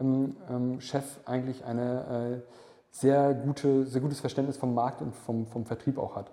ähm, 0.00 0.36
ähm, 0.48 0.78
eigentlich 1.26 1.64
eine 1.64 2.40
äh, 2.40 2.52
sehr, 2.90 3.34
gute, 3.34 3.86
sehr 3.86 4.00
gutes 4.00 4.20
Verständnis 4.20 4.56
vom 4.56 4.74
Markt 4.74 5.02
und 5.02 5.14
vom, 5.14 5.46
vom 5.46 5.64
Vertrieb 5.64 5.98
auch 5.98 6.16
hat. 6.16 6.30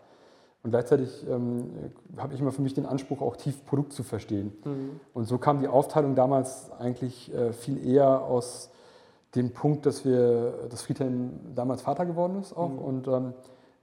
Und 0.61 0.71
gleichzeitig 0.71 1.25
ähm, 1.27 1.69
habe 2.17 2.33
ich 2.33 2.41
immer 2.41 2.51
für 2.51 2.61
mich 2.61 2.73
den 2.73 2.85
Anspruch, 2.85 3.21
auch 3.21 3.37
tief 3.37 3.65
Produkt 3.65 3.93
zu 3.93 4.03
verstehen. 4.03 4.51
Mhm. 4.65 4.99
Und 5.13 5.25
so 5.25 5.37
kam 5.37 5.61
die 5.61 5.69
Aufteilung 5.69 6.15
damals 6.15 6.69
eigentlich 6.71 7.33
äh, 7.33 7.53
viel 7.53 7.85
eher 7.85 8.23
aus 8.23 8.69
dem 9.35 9.51
Punkt, 9.51 9.85
dass 9.85 10.03
wir, 10.03 10.67
dass 10.69 10.81
Friedhelm 10.81 11.39
damals 11.55 11.81
Vater 11.81 12.05
geworden 12.05 12.39
ist 12.41 12.55
auch 12.55 12.69
mhm. 12.69 12.79
und 12.79 13.07
ähm, 13.07 13.33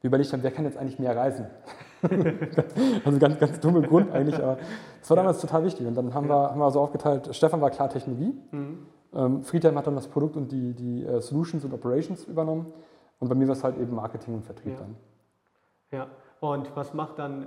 wir 0.00 0.08
überlegt 0.08 0.32
haben, 0.32 0.42
wer 0.42 0.50
kann 0.50 0.64
jetzt 0.64 0.76
eigentlich 0.76 0.98
mehr 0.98 1.16
reisen? 1.16 1.46
also 3.04 3.18
ganz, 3.18 3.38
ganz 3.38 3.60
dummer 3.60 3.82
Grund 3.82 4.12
eigentlich, 4.12 4.36
aber 4.36 4.58
das 5.00 5.10
war 5.10 5.16
damals 5.16 5.42
ja. 5.42 5.48
total 5.48 5.64
wichtig. 5.64 5.86
Und 5.86 5.94
dann 5.94 6.14
haben, 6.14 6.28
ja. 6.28 6.34
wir, 6.34 6.50
haben 6.50 6.58
wir 6.58 6.70
so 6.70 6.80
aufgeteilt, 6.80 7.34
Stefan 7.34 7.60
war 7.60 7.70
klar 7.70 7.88
Technologie, 7.88 8.34
mhm. 8.50 8.86
ähm, 9.14 9.42
Friedhelm 9.42 9.76
hat 9.76 9.86
dann 9.86 9.96
das 9.96 10.08
Produkt 10.08 10.36
und 10.36 10.52
die, 10.52 10.74
die 10.74 11.06
uh, 11.06 11.20
Solutions 11.20 11.64
und 11.64 11.72
Operations 11.72 12.24
übernommen 12.24 12.72
und 13.18 13.28
bei 13.28 13.34
mir 13.34 13.48
war 13.48 13.54
es 13.54 13.64
halt 13.64 13.78
eben 13.78 13.94
Marketing 13.94 14.34
und 14.34 14.44
Vertrieb 14.44 14.74
ja. 14.74 14.78
dann. 14.78 14.96
Ja, 15.92 16.06
und 16.40 16.74
was 16.76 16.92
macht 16.92 17.18
dann 17.18 17.44
äh, 17.44 17.46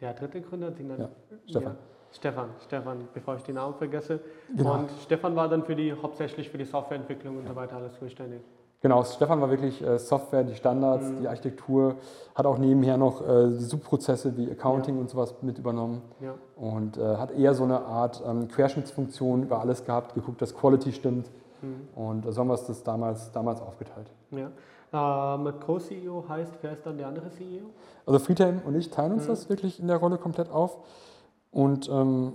der 0.00 0.14
dritte 0.14 0.40
Gründer? 0.40 0.70
Den 0.70 0.88
dann, 0.88 1.08
Stefan. 1.46 1.76
Stefan, 2.10 2.48
Stefan, 2.64 3.08
bevor 3.12 3.36
ich 3.36 3.42
den 3.42 3.56
Namen 3.56 3.74
vergesse. 3.74 4.20
Genau. 4.56 4.74
Und 4.74 4.90
Stefan 5.02 5.36
war 5.36 5.48
dann 5.48 5.64
für 5.64 5.76
die, 5.76 5.92
hauptsächlich 5.92 6.48
für 6.48 6.56
die 6.56 6.64
Softwareentwicklung 6.64 7.36
und 7.36 7.46
so 7.46 7.54
weiter 7.54 7.76
alles 7.76 7.98
zuständig. 7.98 8.40
Genau, 8.80 9.02
Stefan 9.02 9.40
war 9.40 9.50
wirklich 9.50 9.82
äh, 9.82 9.98
Software, 9.98 10.44
die 10.44 10.54
Standards, 10.54 11.08
mhm. 11.08 11.20
die 11.20 11.28
Architektur, 11.28 11.96
hat 12.34 12.46
auch 12.46 12.58
nebenher 12.58 12.96
noch 12.96 13.26
äh, 13.26 13.48
die 13.48 13.64
Subprozesse 13.64 14.36
wie 14.36 14.48
Accounting 14.50 14.94
ja. 14.94 15.00
und 15.00 15.10
sowas 15.10 15.34
mit 15.42 15.58
übernommen 15.58 16.02
ja. 16.20 16.34
und 16.54 16.96
äh, 16.96 17.16
hat 17.16 17.32
eher 17.32 17.54
so 17.54 17.64
eine 17.64 17.80
Art 17.80 18.22
ähm, 18.24 18.46
Querschnittsfunktion 18.46 19.42
über 19.42 19.60
alles 19.60 19.84
gehabt, 19.84 20.14
geguckt, 20.14 20.40
dass 20.40 20.54
Quality 20.54 20.92
stimmt 20.92 21.28
mhm. 21.60 21.88
und 21.96 22.32
so 22.32 22.40
haben 22.40 22.48
wir 22.48 22.54
es 22.54 22.66
das 22.66 22.84
damals, 22.84 23.32
damals 23.32 23.60
aufgeteilt. 23.60 24.12
Ja. 24.30 24.50
Ähm, 24.92 25.52
Co-CEO 25.60 26.24
heißt, 26.28 26.52
wer 26.62 26.72
ist 26.72 26.86
dann 26.86 26.96
der 26.96 27.08
andere 27.08 27.30
CEO? 27.30 27.66
Also 28.06 28.20
Friedhelm 28.20 28.62
und 28.64 28.76
ich 28.76 28.90
teilen 28.90 29.12
uns 29.12 29.24
mhm. 29.24 29.28
das 29.28 29.48
wirklich 29.48 29.80
in 29.80 29.88
der 29.88 29.96
Rolle 29.96 30.18
komplett 30.18 30.50
auf. 30.50 30.78
Und 31.50 31.88
ähm, 31.90 32.34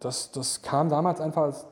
das, 0.00 0.30
das 0.30 0.62
kam 0.62 0.88
damals 0.88 1.20
einfach 1.20 1.42
als, 1.42 1.66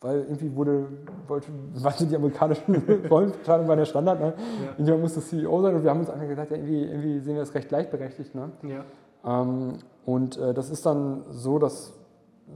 weil 0.00 0.22
irgendwie 0.22 0.54
wurde, 0.54 0.88
wollte, 1.26 1.48
weil 1.74 1.92
die 2.06 2.16
amerikanischen 2.16 2.76
Rollenverteilung 3.10 3.68
war 3.68 3.76
der 3.76 3.86
Standard, 3.86 4.20
ne? 4.20 4.34
ja. 4.36 4.70
irgendjemand 4.70 5.02
musste 5.02 5.20
CEO 5.20 5.62
sein 5.62 5.74
und 5.74 5.82
wir 5.82 5.90
haben 5.90 6.00
uns 6.00 6.10
einfach 6.10 6.28
gesagt, 6.28 6.50
ja, 6.50 6.56
irgendwie, 6.56 6.84
irgendwie 6.84 7.18
sehen 7.20 7.34
wir 7.34 7.40
das 7.40 7.54
recht 7.54 7.68
gleichberechtigt. 7.68 8.34
Ne? 8.34 8.50
Ja. 8.62 8.84
Ähm, 9.24 9.78
und 10.04 10.36
äh, 10.38 10.54
das 10.54 10.70
ist 10.70 10.84
dann 10.84 11.24
so, 11.30 11.58
dass 11.58 11.94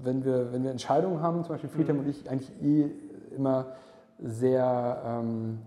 wenn 0.03 0.25
wir, 0.25 0.53
wenn 0.53 0.63
wir 0.63 0.71
Entscheidungen 0.71 1.21
haben, 1.23 1.43
zum 1.43 1.55
Beispiel 1.55 1.71
Friedhelm 1.71 1.99
mhm. 1.99 2.05
und 2.05 2.11
ich 2.11 2.31
eigentlich 2.31 2.53
eh 2.63 2.91
immer 3.35 3.67
sehr, 4.19 5.03
ähm, 5.05 5.59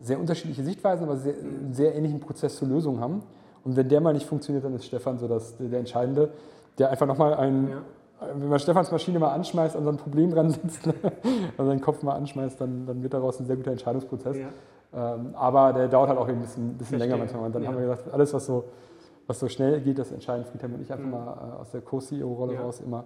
sehr 0.00 0.18
unterschiedliche 0.18 0.64
Sichtweisen, 0.64 1.04
aber 1.04 1.16
sehr, 1.16 1.34
sehr 1.72 1.94
ähnlichen 1.94 2.20
Prozess 2.20 2.56
zur 2.56 2.68
Lösung 2.68 3.00
haben. 3.00 3.22
Und 3.64 3.76
wenn 3.76 3.88
der 3.88 4.00
mal 4.00 4.14
nicht 4.14 4.26
funktioniert, 4.26 4.64
dann 4.64 4.74
ist 4.74 4.86
Stefan 4.86 5.18
so 5.18 5.28
das, 5.28 5.56
der 5.58 5.78
Entscheidende 5.78 6.30
der 6.78 6.90
einfach 6.90 7.06
nochmal 7.06 7.34
ein, 7.34 7.68
ja. 7.68 7.82
Wenn 8.20 8.48
man 8.48 8.58
Stefans 8.58 8.90
Maschine 8.90 9.18
mal 9.18 9.32
anschmeißt, 9.32 9.76
an 9.76 9.84
so 9.84 9.90
ein 9.90 9.96
Problem 9.96 10.30
dran 10.30 10.50
sitzt, 10.50 10.86
also 11.56 11.70
seinen 11.70 11.80
Kopf 11.80 12.02
mal 12.02 12.14
anschmeißt, 12.14 12.60
dann, 12.60 12.86
dann 12.86 13.02
wird 13.02 13.14
daraus 13.14 13.38
ein 13.40 13.46
sehr 13.46 13.56
guter 13.56 13.70
Entscheidungsprozess. 13.70 14.36
Ja. 14.36 15.14
Ähm, 15.14 15.34
aber 15.34 15.72
der 15.72 15.88
dauert 15.88 16.08
halt 16.08 16.18
auch 16.18 16.28
ein 16.28 16.40
bisschen, 16.40 16.76
bisschen 16.76 16.98
länger 16.98 17.16
manchmal. 17.16 17.44
Und 17.44 17.54
dann 17.54 17.62
ja. 17.62 17.68
haben 17.68 17.76
wir 17.76 17.86
gesagt, 17.86 18.12
alles, 18.12 18.32
was 18.32 18.46
so, 18.46 18.64
was 19.26 19.38
so 19.38 19.48
schnell 19.48 19.80
geht, 19.80 19.98
das 19.98 20.10
entscheiden 20.10 20.44
Friedhelm 20.46 20.74
und 20.74 20.82
ich 20.82 20.92
einfach 20.92 21.04
mhm. 21.04 21.10
mal 21.10 21.54
äh, 21.56 21.60
aus 21.60 21.70
der 21.70 21.82
Co-CEO-Rolle 21.82 22.58
raus 22.58 22.80
immer. 22.80 23.04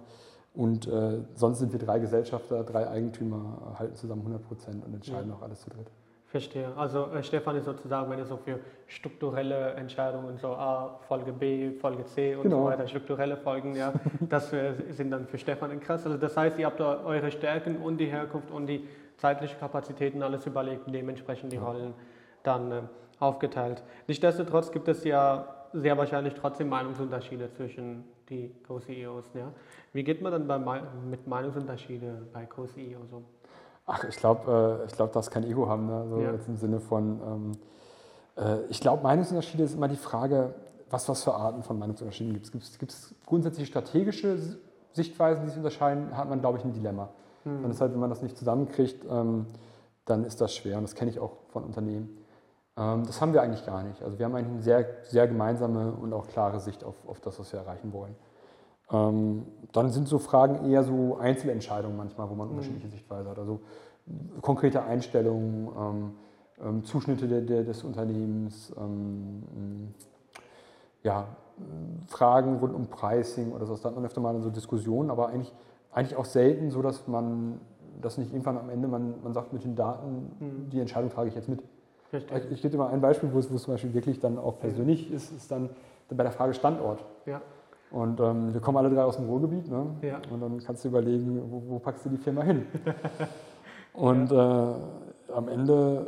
Und 0.55 0.87
äh, 0.87 1.19
sonst 1.35 1.59
sind 1.59 1.71
wir 1.71 1.79
drei 1.79 1.99
Gesellschafter, 1.99 2.63
drei 2.63 2.87
Eigentümer, 2.87 3.75
halten 3.77 3.95
zusammen 3.95 4.21
100 4.21 4.47
Prozent 4.47 4.85
und 4.85 4.93
entscheiden 4.93 5.31
auch 5.31 5.41
alles 5.41 5.61
zu 5.61 5.69
dritt. 5.69 5.89
Verstehe. 6.33 6.73
Also 6.75 7.11
äh, 7.11 7.21
Stefan 7.21 7.55
ist 7.57 7.65
sozusagen, 7.65 8.09
wenn 8.09 8.17
es 8.17 8.29
so 8.29 8.37
für 8.37 8.59
strukturelle 8.87 9.73
Entscheidungen, 9.75 10.35
so 10.39 10.47
A, 10.47 10.99
Folge 11.07 11.31
B, 11.31 11.73
Folge 11.73 12.05
C 12.05 12.35
und 12.35 12.41
genau. 12.41 12.63
so 12.63 12.65
weiter, 12.65 12.87
strukturelle 12.87 13.37
Folgen, 13.37 13.75
ja, 13.75 13.93
das 14.19 14.51
äh, 14.51 14.73
sind 14.89 15.11
dann 15.11 15.27
für 15.27 15.37
Stefan 15.37 15.79
krass. 15.79 16.07
Also 16.07 16.17
das 16.17 16.35
heißt, 16.35 16.57
ihr 16.57 16.65
habt 16.65 16.79
da 16.79 17.03
eure 17.05 17.29
Stärken 17.29 17.77
und 17.77 17.97
die 17.97 18.07
Herkunft 18.07 18.49
und 18.49 18.65
die 18.65 18.87
zeitliche 19.17 19.55
Kapazitäten 19.57 20.23
alles 20.23 20.47
überlegt 20.47 20.87
und 20.87 20.93
dementsprechend 20.93 21.53
die. 21.53 21.57
Rollen 21.57 21.93
dann 22.41 22.71
äh, 22.71 22.81
aufgeteilt. 23.19 23.83
Nichtsdestotrotz 24.07 24.71
gibt 24.71 24.87
es 24.87 25.03
ja 25.03 25.67
sehr 25.71 25.95
wahrscheinlich 25.99 26.33
trotzdem 26.33 26.67
Meinungsunterschiede 26.69 27.51
zwischen 27.51 28.05
die 28.27 28.51
Co-CEOs. 28.67 29.35
Ja? 29.35 29.51
Wie 29.93 30.03
geht 30.03 30.23
man 30.23 30.31
dann 30.31 30.47
bei, 30.47 30.81
mit 31.07 31.27
Meinungsunterschieden 31.27 32.27
bei 32.33 32.47
Co-CEOs 32.47 33.13
um? 33.13 33.23
Ach, 33.85 34.03
ich 34.03 34.15
glaube, 34.15 34.81
äh, 34.81 34.85
ich 34.85 34.93
glaub, 34.93 35.11
das 35.11 35.29
kein 35.29 35.43
Ego 35.43 35.67
haben. 35.67 35.87
Ne? 35.87 36.05
So 36.09 36.17
ja. 36.19 36.31
jetzt 36.31 36.47
im 36.47 36.57
Sinne 36.57 36.79
von, 36.79 37.19
ähm, 37.25 37.51
äh, 38.37 38.65
ich 38.69 38.79
glaube, 38.79 39.03
Meinungsunterschiede 39.03 39.63
ist 39.63 39.75
immer 39.75 39.87
die 39.87 39.97
Frage, 39.97 40.53
was, 40.89 41.09
was 41.09 41.23
für 41.23 41.33
Arten 41.33 41.63
von 41.63 41.77
Meinungsunterschieden 41.79 42.33
gibt 42.33 42.45
es. 42.45 42.77
Gibt 42.77 42.91
es 42.91 43.15
grundsätzlich 43.25 43.67
strategische 43.67 44.37
Sichtweisen, 44.93 45.43
die 45.43 45.49
sich 45.49 45.57
unterscheiden, 45.57 46.15
hat 46.15 46.29
man, 46.29 46.39
glaube 46.39 46.59
ich, 46.59 46.63
ein 46.63 46.73
Dilemma. 46.73 47.09
Dann 47.45 47.71
ist 47.71 47.81
halt, 47.81 47.91
wenn 47.91 47.99
man 47.99 48.09
das 48.09 48.21
nicht 48.21 48.37
zusammenkriegt, 48.37 49.05
ähm, 49.09 49.47
dann 50.05 50.23
ist 50.23 50.39
das 50.39 50.55
schwer. 50.55 50.77
Und 50.77 50.83
das 50.83 50.95
kenne 50.95 51.11
ich 51.11 51.19
auch 51.19 51.37
von 51.49 51.63
Unternehmen. 51.63 52.17
Ähm, 52.77 53.05
das 53.05 53.19
haben 53.19 53.33
wir 53.33 53.41
eigentlich 53.41 53.65
gar 53.65 53.83
nicht. 53.83 54.01
Also 54.01 54.17
wir 54.17 54.25
haben 54.25 54.35
eigentlich 54.35 54.53
eine 54.53 54.61
sehr, 54.61 54.85
sehr 55.03 55.27
gemeinsame 55.27 55.91
und 55.91 56.13
auch 56.13 56.27
klare 56.27 56.59
Sicht 56.59 56.83
auf, 56.83 56.95
auf 57.07 57.19
das, 57.19 57.39
was 57.39 57.51
wir 57.51 57.59
erreichen 57.59 57.91
wollen. 57.91 58.15
Ähm, 58.93 59.43
dann 59.71 59.89
sind 59.89 60.07
so 60.07 60.19
Fragen 60.19 60.69
eher 60.69 60.83
so 60.83 61.17
Einzelentscheidungen 61.17 61.97
manchmal, 61.97 62.29
wo 62.29 62.35
man 62.35 62.47
mhm. 62.47 62.53
unterschiedliche 62.53 62.89
Sichtweisen 62.89 63.29
hat. 63.29 63.39
Also 63.39 63.59
konkrete 64.41 64.83
Einstellungen, 64.83 65.69
ähm, 65.77 66.11
ähm, 66.63 66.83
Zuschnitte 66.83 67.27
de, 67.27 67.41
de, 67.43 67.63
des 67.63 67.83
Unternehmens, 67.83 68.71
ja, 71.01 71.27
Fragen 72.07 72.57
rund 72.57 72.73
um 72.73 72.87
Pricing 72.87 73.51
oder 73.51 73.65
so. 73.65 73.75
Da 73.75 73.89
hat 73.89 73.95
man 73.95 74.05
öfter 74.05 74.21
mal 74.21 74.39
so 74.41 74.49
Diskussionen, 74.49 75.09
aber 75.09 75.29
eigentlich, 75.29 75.53
eigentlich 75.91 76.17
auch 76.17 76.25
selten 76.25 76.71
so, 76.71 76.81
dass 76.81 77.07
man 77.07 77.59
das 78.01 78.17
nicht 78.17 78.31
irgendwann 78.31 78.57
am 78.57 78.69
Ende, 78.69 78.87
man, 78.87 79.15
man 79.23 79.33
sagt 79.33 79.53
mit 79.53 79.63
den 79.63 79.75
Daten, 79.75 80.31
mhm. 80.39 80.69
die 80.69 80.79
Entscheidung 80.79 81.09
trage 81.11 81.29
ich 81.29 81.35
jetzt 81.35 81.49
mit. 81.49 81.63
Ich, 82.11 82.51
ich 82.51 82.61
gebe 82.61 82.71
dir 82.71 82.77
mal 82.77 82.91
ein 82.91 83.01
Beispiel, 83.01 83.33
wo 83.33 83.39
es, 83.39 83.51
wo 83.51 83.55
es 83.55 83.63
zum 83.63 83.73
Beispiel 83.73 83.93
wirklich 83.93 84.19
dann 84.19 84.37
auch 84.37 84.59
persönlich 84.59 85.11
ist, 85.11 85.31
ist 85.31 85.51
dann 85.51 85.69
bei 86.09 86.23
der 86.23 86.31
Frage 86.31 86.53
Standort. 86.53 87.03
Ja. 87.25 87.41
Und 87.93 88.19
ähm, 88.19 88.51
wir 88.53 88.59
kommen 88.59 88.79
alle 88.79 88.89
drei 88.89 89.03
aus 89.03 89.17
dem 89.17 89.27
Ruhrgebiet, 89.27 89.69
ne? 89.69 89.85
ja. 90.01 90.19
und 90.31 90.41
dann 90.41 90.57
kannst 90.57 90.83
du 90.83 90.89
überlegen, 90.89 91.39
wo, 91.47 91.61
wo 91.67 91.79
packst 91.79 92.03
du 92.05 92.09
die 92.09 92.17
Firma 92.17 92.41
hin? 92.41 92.65
und 93.93 94.31
ja. 94.31 94.71
äh, 94.71 94.75
am 95.31 95.47
Ende 95.47 96.07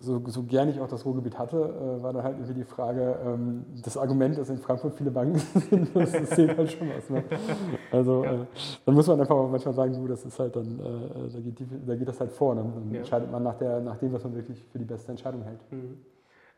so, 0.00 0.22
so 0.26 0.42
gern 0.42 0.68
ich 0.68 0.78
auch 0.78 0.86
das 0.86 1.06
Ruhrgebiet 1.06 1.38
hatte, 1.38 1.56
äh, 1.56 2.02
war 2.02 2.12
dann 2.12 2.22
halt 2.22 2.36
irgendwie 2.36 2.60
die 2.60 2.64
Frage, 2.64 3.18
ähm, 3.24 3.64
das 3.82 3.96
Argument, 3.96 4.36
dass 4.36 4.50
in 4.50 4.58
Frankfurt 4.58 4.96
viele 4.96 5.10
Banken 5.10 5.38
sind, 5.54 5.96
das, 5.96 6.12
zählt 6.30 6.58
halt 6.58 6.72
schon 6.72 6.90
was. 6.94 7.08
Ne? 7.08 7.24
Also 7.90 8.24
ja. 8.24 8.32
äh, 8.34 8.38
dann 8.84 8.94
muss 8.94 9.06
man 9.06 9.18
einfach 9.18 9.34
auch 9.34 9.50
manchmal 9.50 9.72
sagen, 9.72 9.94
du, 9.94 10.06
das 10.06 10.26
ist 10.26 10.38
halt 10.38 10.56
dann, 10.56 10.78
äh, 10.78 11.32
da, 11.32 11.40
geht 11.40 11.58
die, 11.58 11.66
da, 11.86 11.96
geht 11.96 12.08
das 12.08 12.20
halt 12.20 12.32
vor. 12.32 12.54
Ne? 12.54 12.70
Dann 12.74 12.94
entscheidet 12.94 13.32
man 13.32 13.42
nach, 13.42 13.56
der, 13.56 13.80
nach 13.80 13.96
dem, 13.96 14.12
was 14.12 14.22
man 14.24 14.34
wirklich 14.34 14.62
für 14.70 14.78
die 14.78 14.84
beste 14.84 15.10
Entscheidung 15.10 15.42
hält. 15.42 15.60
Mhm. 15.70 15.96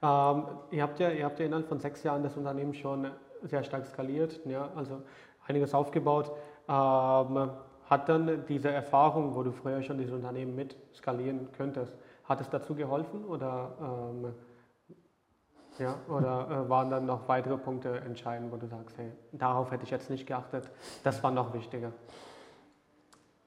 Ähm, 0.02 0.42
ihr, 0.72 0.82
habt 0.82 0.98
ja, 0.98 1.10
ihr 1.10 1.24
habt 1.24 1.38
ja 1.38 1.46
innerhalb 1.46 1.68
von 1.68 1.78
sechs 1.78 2.02
Jahren 2.02 2.24
das 2.24 2.36
Unternehmen 2.36 2.74
schon 2.74 3.06
sehr 3.42 3.62
stark 3.62 3.86
skaliert, 3.86 4.40
ja? 4.44 4.70
also 4.74 5.02
einiges 5.46 5.74
aufgebaut. 5.74 6.30
Ähm, 6.68 7.50
hat 7.90 8.08
dann 8.08 8.44
diese 8.46 8.70
Erfahrung, 8.70 9.34
wo 9.34 9.42
du 9.42 9.50
früher 9.50 9.82
schon 9.82 9.98
dieses 9.98 10.12
Unternehmen 10.12 10.54
mit 10.54 10.76
skalieren 10.94 11.48
könntest, 11.52 11.92
hat 12.24 12.40
es 12.40 12.48
dazu 12.48 12.76
geholfen 12.76 13.24
oder, 13.24 13.72
ähm, 13.80 14.34
ja, 15.78 15.96
oder 16.08 16.48
äh, 16.66 16.68
waren 16.68 16.90
dann 16.90 17.06
noch 17.06 17.26
weitere 17.26 17.56
Punkte 17.56 18.00
entscheidend, 18.00 18.52
wo 18.52 18.56
du 18.56 18.68
sagst, 18.68 18.96
hey, 18.96 19.10
darauf 19.32 19.72
hätte 19.72 19.82
ich 19.82 19.90
jetzt 19.90 20.08
nicht 20.08 20.26
geachtet, 20.26 20.70
das 21.02 21.20
war 21.24 21.32
noch 21.32 21.52
wichtiger? 21.52 21.90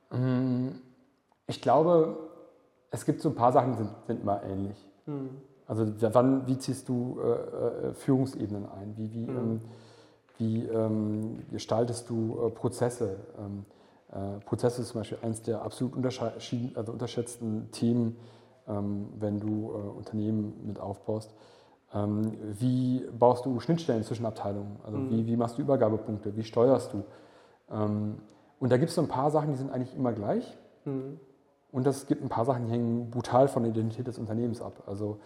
Mm, 0.10 0.70
ich 1.48 1.62
glaube, 1.62 2.18
es 2.92 3.06
gibt 3.06 3.22
so 3.22 3.30
ein 3.30 3.36
paar 3.36 3.54
Sachen, 3.54 3.72
die 3.72 3.78
sind, 3.78 3.92
sind 4.08 4.22
immer 4.22 4.44
ähnlich. 4.44 4.78
Mhm. 5.06 5.42
Also 5.67 5.86
wann, 6.13 6.46
wie 6.48 6.58
ziehst 6.58 6.89
du 6.89 7.20
äh, 7.22 7.89
äh, 7.89 7.93
Führungsebenen 7.93 8.65
ein? 8.70 8.93
Wie, 8.98 9.13
wie, 9.13 9.25
mhm. 9.27 9.38
ähm, 9.38 9.62
wie 10.38 10.63
ähm, 10.65 11.39
gestaltest 11.51 12.10
du 12.10 12.38
äh, 12.46 12.50
Prozesse? 12.50 13.17
Ähm, 13.39 13.65
äh, 14.12 14.39
Prozesse 14.46 14.82
ist 14.82 14.89
zum 14.89 15.01
Beispiel 15.01 15.20
eines 15.22 15.41
der 15.41 15.62
absolut 15.62 15.93
also 16.75 16.91
unterschätzten 16.91 17.72
Themen 17.72 18.17
ähm, 18.67 19.10
wenn 19.20 19.39
du 19.39 19.72
äh, 19.72 19.98
Unternehmen 19.98 20.53
mit 20.65 20.79
aufbaust. 20.79 21.34
Ähm, 21.93 22.34
wie 22.60 23.05
baust 23.17 23.46
du 23.46 23.60
Schnittstellen 23.60 24.03
zwischen 24.03 24.25
Abteilungen? 24.25 24.79
Also 24.84 24.98
mhm. 24.98 25.10
wie, 25.12 25.27
wie 25.27 25.38
machst 25.38 25.58
du 25.58 25.62
Übergabepunkte? 25.62 26.36
Wie 26.36 26.43
steuerst 26.43 26.93
du? 26.93 27.03
Ähm, 27.72 28.17
und 28.60 28.72
da 28.72 28.77
gibt 28.77 28.89
es 28.89 28.96
so 28.96 29.01
ein 29.01 29.08
paar 29.08 29.32
Sachen, 29.32 29.51
die 29.51 29.58
sind 29.58 29.72
eigentlich 29.72 29.96
immer 29.96 30.13
gleich. 30.13 30.58
Mhm. 30.86 31.20
Und 31.72 31.88
es 31.88 32.05
gibt 32.08 32.22
ein 32.24 32.29
paar 32.29 32.46
Sachen, 32.46 32.65
die 32.65 32.72
hängen 32.72 33.10
brutal 33.10 33.48
von 33.48 33.63
der 33.63 33.72
Identität 33.72 34.08
des 34.08 34.17
Unternehmens 34.17 34.62
ab. 34.62 34.84
Also 34.86 35.20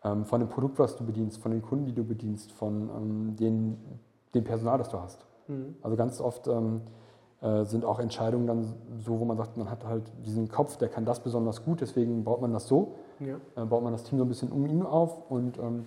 von 0.00 0.40
dem 0.40 0.48
Produkt, 0.48 0.78
was 0.78 0.94
du 0.96 1.04
bedienst, 1.04 1.42
von 1.42 1.50
den 1.50 1.60
Kunden, 1.60 1.86
die 1.86 1.92
du 1.92 2.04
bedienst, 2.04 2.52
von 2.52 2.88
ähm, 2.88 3.36
den, 3.36 3.76
dem 4.32 4.44
Personal, 4.44 4.78
das 4.78 4.88
du 4.90 5.00
hast. 5.00 5.26
Mhm. 5.48 5.74
Also 5.82 5.96
ganz 5.96 6.20
oft 6.20 6.46
ähm, 6.46 6.82
äh, 7.40 7.64
sind 7.64 7.84
auch 7.84 7.98
Entscheidungen 7.98 8.46
dann 8.46 8.74
so, 8.98 9.20
wo 9.20 9.24
man 9.24 9.36
sagt, 9.36 9.56
man 9.56 9.70
hat 9.70 9.84
halt 9.84 10.10
diesen 10.24 10.48
Kopf, 10.48 10.76
der 10.76 10.88
kann 10.88 11.04
das 11.04 11.20
besonders 11.20 11.64
gut, 11.64 11.80
deswegen 11.80 12.24
baut 12.24 12.40
man 12.40 12.52
das 12.52 12.66
so, 12.66 12.94
ja. 13.20 13.36
äh, 13.56 13.64
baut 13.64 13.82
man 13.82 13.92
das 13.92 14.04
Team 14.04 14.18
so 14.18 14.24
ein 14.24 14.28
bisschen 14.28 14.50
um 14.50 14.66
ihn 14.66 14.82
auf 14.82 15.30
und 15.30 15.58
ähm, 15.58 15.86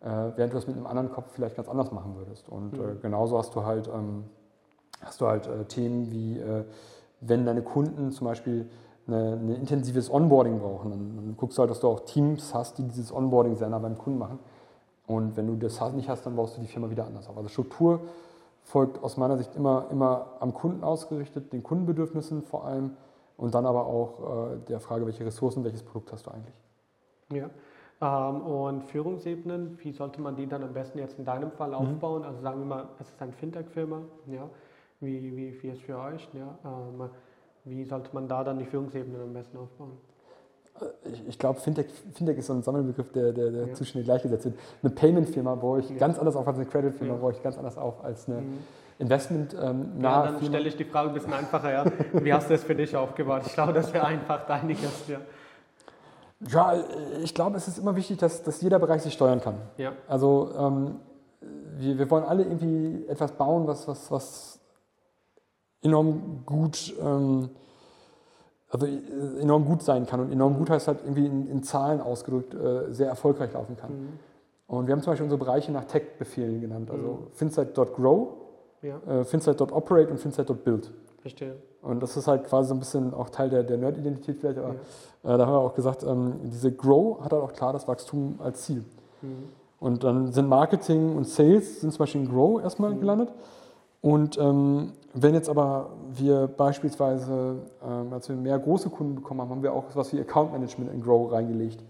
äh, 0.00 0.06
während 0.06 0.52
du 0.52 0.56
das 0.56 0.66
mit 0.66 0.76
einem 0.76 0.86
anderen 0.86 1.10
Kopf 1.10 1.32
vielleicht 1.32 1.56
ganz 1.56 1.68
anders 1.68 1.92
machen 1.92 2.16
würdest. 2.16 2.48
Und 2.48 2.72
mhm. 2.72 3.00
genauso 3.00 3.38
hast 3.38 3.54
du 3.54 3.64
halt, 3.64 3.88
ähm, 3.88 4.24
hast 5.00 5.20
du 5.20 5.26
halt 5.26 5.46
äh, 5.46 5.64
Themen 5.64 6.10
wie, 6.10 6.38
äh, 6.38 6.64
wenn 7.20 7.46
deine 7.46 7.62
Kunden 7.62 8.10
zum 8.10 8.26
Beispiel 8.26 8.68
ein 9.08 9.48
intensives 9.48 10.10
Onboarding 10.10 10.60
brauchen, 10.60 10.90
dann, 10.90 11.16
dann, 11.16 11.36
guckst 11.36 11.58
du 11.58 11.60
halt, 11.60 11.70
dass 11.70 11.80
du 11.80 11.88
auch 11.88 12.00
Teams 12.00 12.54
hast, 12.54 12.78
die 12.78 12.84
dieses 12.84 13.12
Onboarding 13.12 13.56
sehr 13.56 13.68
nah 13.68 13.78
beim 13.78 13.98
Kunden 13.98 14.18
machen. 14.18 14.38
Und 15.06 15.36
wenn 15.36 15.46
du 15.46 15.56
das 15.56 15.80
nicht 15.94 16.08
hast, 16.08 16.24
dann 16.24 16.36
baust 16.36 16.56
du 16.56 16.60
die 16.60 16.68
Firma 16.68 16.88
wieder 16.88 17.04
anders 17.04 17.28
auf. 17.28 17.36
Also 17.36 17.48
Struktur 17.48 18.00
folgt 18.62 19.02
aus 19.02 19.16
meiner 19.16 19.36
Sicht 19.36 19.56
immer, 19.56 19.86
immer 19.90 20.26
am 20.40 20.54
Kunden 20.54 20.84
ausgerichtet, 20.84 21.52
den 21.52 21.62
Kundenbedürfnissen 21.62 22.42
vor 22.42 22.64
allem 22.64 22.96
und 23.36 23.54
dann 23.54 23.66
aber 23.66 23.86
auch 23.86 24.52
äh, 24.52 24.58
der 24.68 24.78
Frage, 24.78 25.04
welche 25.04 25.24
Ressourcen, 25.26 25.64
welches 25.64 25.82
Produkt 25.82 26.12
hast 26.12 26.26
du 26.26 26.30
eigentlich. 26.30 26.54
Ja. 27.32 27.50
Ähm, 28.00 28.40
und 28.42 28.84
Führungsebenen, 28.84 29.78
wie 29.82 29.92
sollte 29.92 30.20
man 30.20 30.36
die 30.36 30.46
dann 30.46 30.62
am 30.62 30.72
besten 30.72 30.98
jetzt 30.98 31.18
in 31.18 31.24
deinem 31.24 31.50
Fall 31.50 31.70
mhm. 31.70 31.74
aufbauen? 31.74 32.22
Mhm. 32.22 32.28
Also 32.28 32.40
sagen 32.40 32.58
wir 32.60 32.66
mal, 32.66 32.88
es 33.00 33.08
ist 33.08 33.20
eine 33.20 33.32
Fintech-Firma, 33.32 34.02
ja. 34.26 34.48
wie, 35.00 35.36
wie, 35.36 35.62
wie 35.62 35.68
ist 35.68 35.82
für 35.82 35.98
euch? 35.98 36.28
Ja? 36.34 36.58
Ähm, 36.64 37.10
wie 37.64 37.84
sollte 37.84 38.10
man 38.12 38.28
da 38.28 38.44
dann 38.44 38.58
die 38.58 38.66
Führungsebenen 38.66 39.20
am 39.20 39.32
besten 39.32 39.56
aufbauen? 39.58 39.92
ich, 41.12 41.28
ich 41.28 41.38
glaube, 41.38 41.60
Fintech, 41.60 41.86
Fintech 42.14 42.38
ist 42.38 42.46
so 42.46 42.52
ein 42.52 42.62
Sammelbegriff, 42.62 43.12
der, 43.12 43.32
der, 43.32 43.50
der 43.50 43.66
ja. 43.68 43.74
zu 43.74 43.84
schnell 43.84 44.04
gleichgesetzt 44.04 44.44
wird. 44.46 44.54
Eine 44.82 44.92
Payment-Firma 44.92 45.54
baue 45.54 45.80
ich 45.80 45.90
ja. 45.90 45.96
ganz 45.96 46.18
anders 46.18 46.36
auf 46.36 46.46
als 46.46 46.56
eine 46.56 46.66
Credit-Firma, 46.66 47.14
ja. 47.14 47.20
baue 47.20 47.32
ich 47.32 47.42
ganz 47.42 47.58
anders 47.58 47.76
auf 47.78 48.04
als 48.04 48.28
eine 48.28 48.40
mhm. 48.40 48.58
investment 48.98 49.54
ähm, 49.60 49.92
Ja, 50.00 50.24
dann 50.24 50.42
stelle 50.42 50.68
ich 50.68 50.76
die 50.76 50.84
Frage 50.84 51.08
ein 51.08 51.14
bisschen 51.14 51.32
einfacher. 51.32 51.72
Ja. 51.72 51.84
Wie 52.12 52.32
hast 52.32 52.50
du 52.50 52.54
es 52.54 52.64
für 52.64 52.74
dich 52.74 52.96
aufgebaut? 52.96 53.42
Ich 53.46 53.54
glaube, 53.54 53.72
das 53.72 53.92
wäre 53.92 54.06
einfach 54.06 54.46
deiniges. 54.46 55.08
Ja. 55.08 55.20
Ja, 56.48 56.74
ich 57.22 57.34
glaube, 57.34 57.56
es 57.56 57.68
ist 57.68 57.78
immer 57.78 57.94
wichtig, 57.94 58.18
dass, 58.18 58.42
dass 58.42 58.60
jeder 58.62 58.80
Bereich 58.80 59.02
sich 59.02 59.12
steuern 59.12 59.40
kann. 59.40 59.54
Ja. 59.76 59.92
Also 60.08 60.50
ähm, 60.58 60.96
wir, 61.76 61.98
wir 61.98 62.10
wollen 62.10 62.24
alle 62.24 62.42
irgendwie 62.42 63.06
etwas 63.06 63.30
bauen, 63.32 63.68
was, 63.68 63.86
was, 63.86 64.10
was 64.10 64.58
enorm 65.82 66.42
gut 66.46 66.94
ähm, 67.00 67.50
also 68.72 68.86
äh, 68.86 69.40
enorm 69.40 69.66
gut 69.66 69.82
sein 69.82 70.06
kann. 70.06 70.20
Und 70.20 70.32
enorm 70.32 70.56
gut 70.56 70.70
heißt 70.70 70.88
halt 70.88 71.00
irgendwie 71.04 71.26
in, 71.26 71.48
in 71.48 71.62
Zahlen 71.62 72.00
ausgedrückt 72.00 72.54
äh, 72.54 72.92
sehr 72.92 73.08
erfolgreich 73.08 73.52
laufen 73.52 73.76
kann. 73.76 73.90
Mhm. 73.90 74.08
Und 74.66 74.86
wir 74.86 74.94
haben 74.94 75.02
zum 75.02 75.12
Beispiel 75.12 75.24
unsere 75.24 75.38
Bereiche 75.38 75.70
nach 75.70 75.84
Tech-Befehlen 75.84 76.60
genannt. 76.60 76.90
Also 76.90 77.06
mhm. 77.06 77.18
finsight.grow, 77.34 78.28
ja. 78.80 78.98
äh, 79.06 79.24
finsight.operate 79.24 80.10
und 80.10 80.18
finsight.build. 80.18 80.90
Verstehe. 81.20 81.56
Und 81.82 82.02
das 82.02 82.16
ist 82.16 82.26
halt 82.26 82.44
quasi 82.44 82.68
so 82.68 82.74
ein 82.74 82.80
bisschen 82.80 83.12
auch 83.12 83.28
Teil 83.28 83.50
der, 83.50 83.62
der 83.62 83.76
Nerd-Identität 83.76 84.38
vielleicht, 84.38 84.58
aber 84.58 84.74
ja. 85.24 85.34
äh, 85.34 85.38
da 85.38 85.46
haben 85.46 85.52
wir 85.52 85.58
auch 85.58 85.74
gesagt, 85.74 86.02
ähm, 86.04 86.36
diese 86.44 86.72
Grow 86.72 87.20
hat 87.22 87.32
halt 87.32 87.42
auch 87.42 87.52
klar 87.52 87.72
das 87.72 87.86
Wachstum 87.86 88.36
als 88.38 88.62
Ziel. 88.62 88.84
Mhm. 89.20 89.48
Und 89.78 90.04
dann 90.04 90.32
sind 90.32 90.48
Marketing 90.48 91.16
und 91.16 91.28
Sales 91.28 91.80
sind 91.80 91.90
zum 91.90 91.98
Beispiel 91.98 92.22
in 92.22 92.30
Grow 92.30 92.62
erstmal 92.62 92.94
mhm. 92.94 93.00
gelandet. 93.00 93.28
Und 94.02 94.36
ähm, 94.36 94.92
wenn 95.14 95.32
jetzt 95.32 95.48
aber 95.48 95.90
wir 96.12 96.48
beispielsweise, 96.48 97.60
ähm, 97.82 98.12
als 98.12 98.28
wir 98.28 98.36
mehr 98.36 98.58
große 98.58 98.90
Kunden 98.90 99.14
bekommen 99.14 99.40
haben, 99.40 99.50
haben 99.50 99.62
wir 99.62 99.72
auch 99.72 99.84
was 99.94 100.12
wie 100.12 100.20
Account 100.20 100.52
Management 100.52 100.92
in 100.92 101.00
Grow 101.00 101.32
reingelegt. 101.32 101.82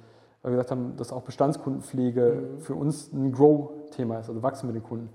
Weil 0.42 0.52
wir 0.52 0.56
gesagt 0.56 0.72
haben, 0.72 0.96
dass 0.96 1.12
auch 1.12 1.22
Bestandskundenpflege 1.22 2.42
mhm. 2.56 2.60
für 2.60 2.74
uns 2.74 3.10
ein 3.12 3.32
Grow-Thema 3.32 4.18
ist, 4.18 4.28
also 4.28 4.42
wachsen 4.42 4.66
mit 4.66 4.76
den 4.76 4.82
Kunden. 4.82 5.08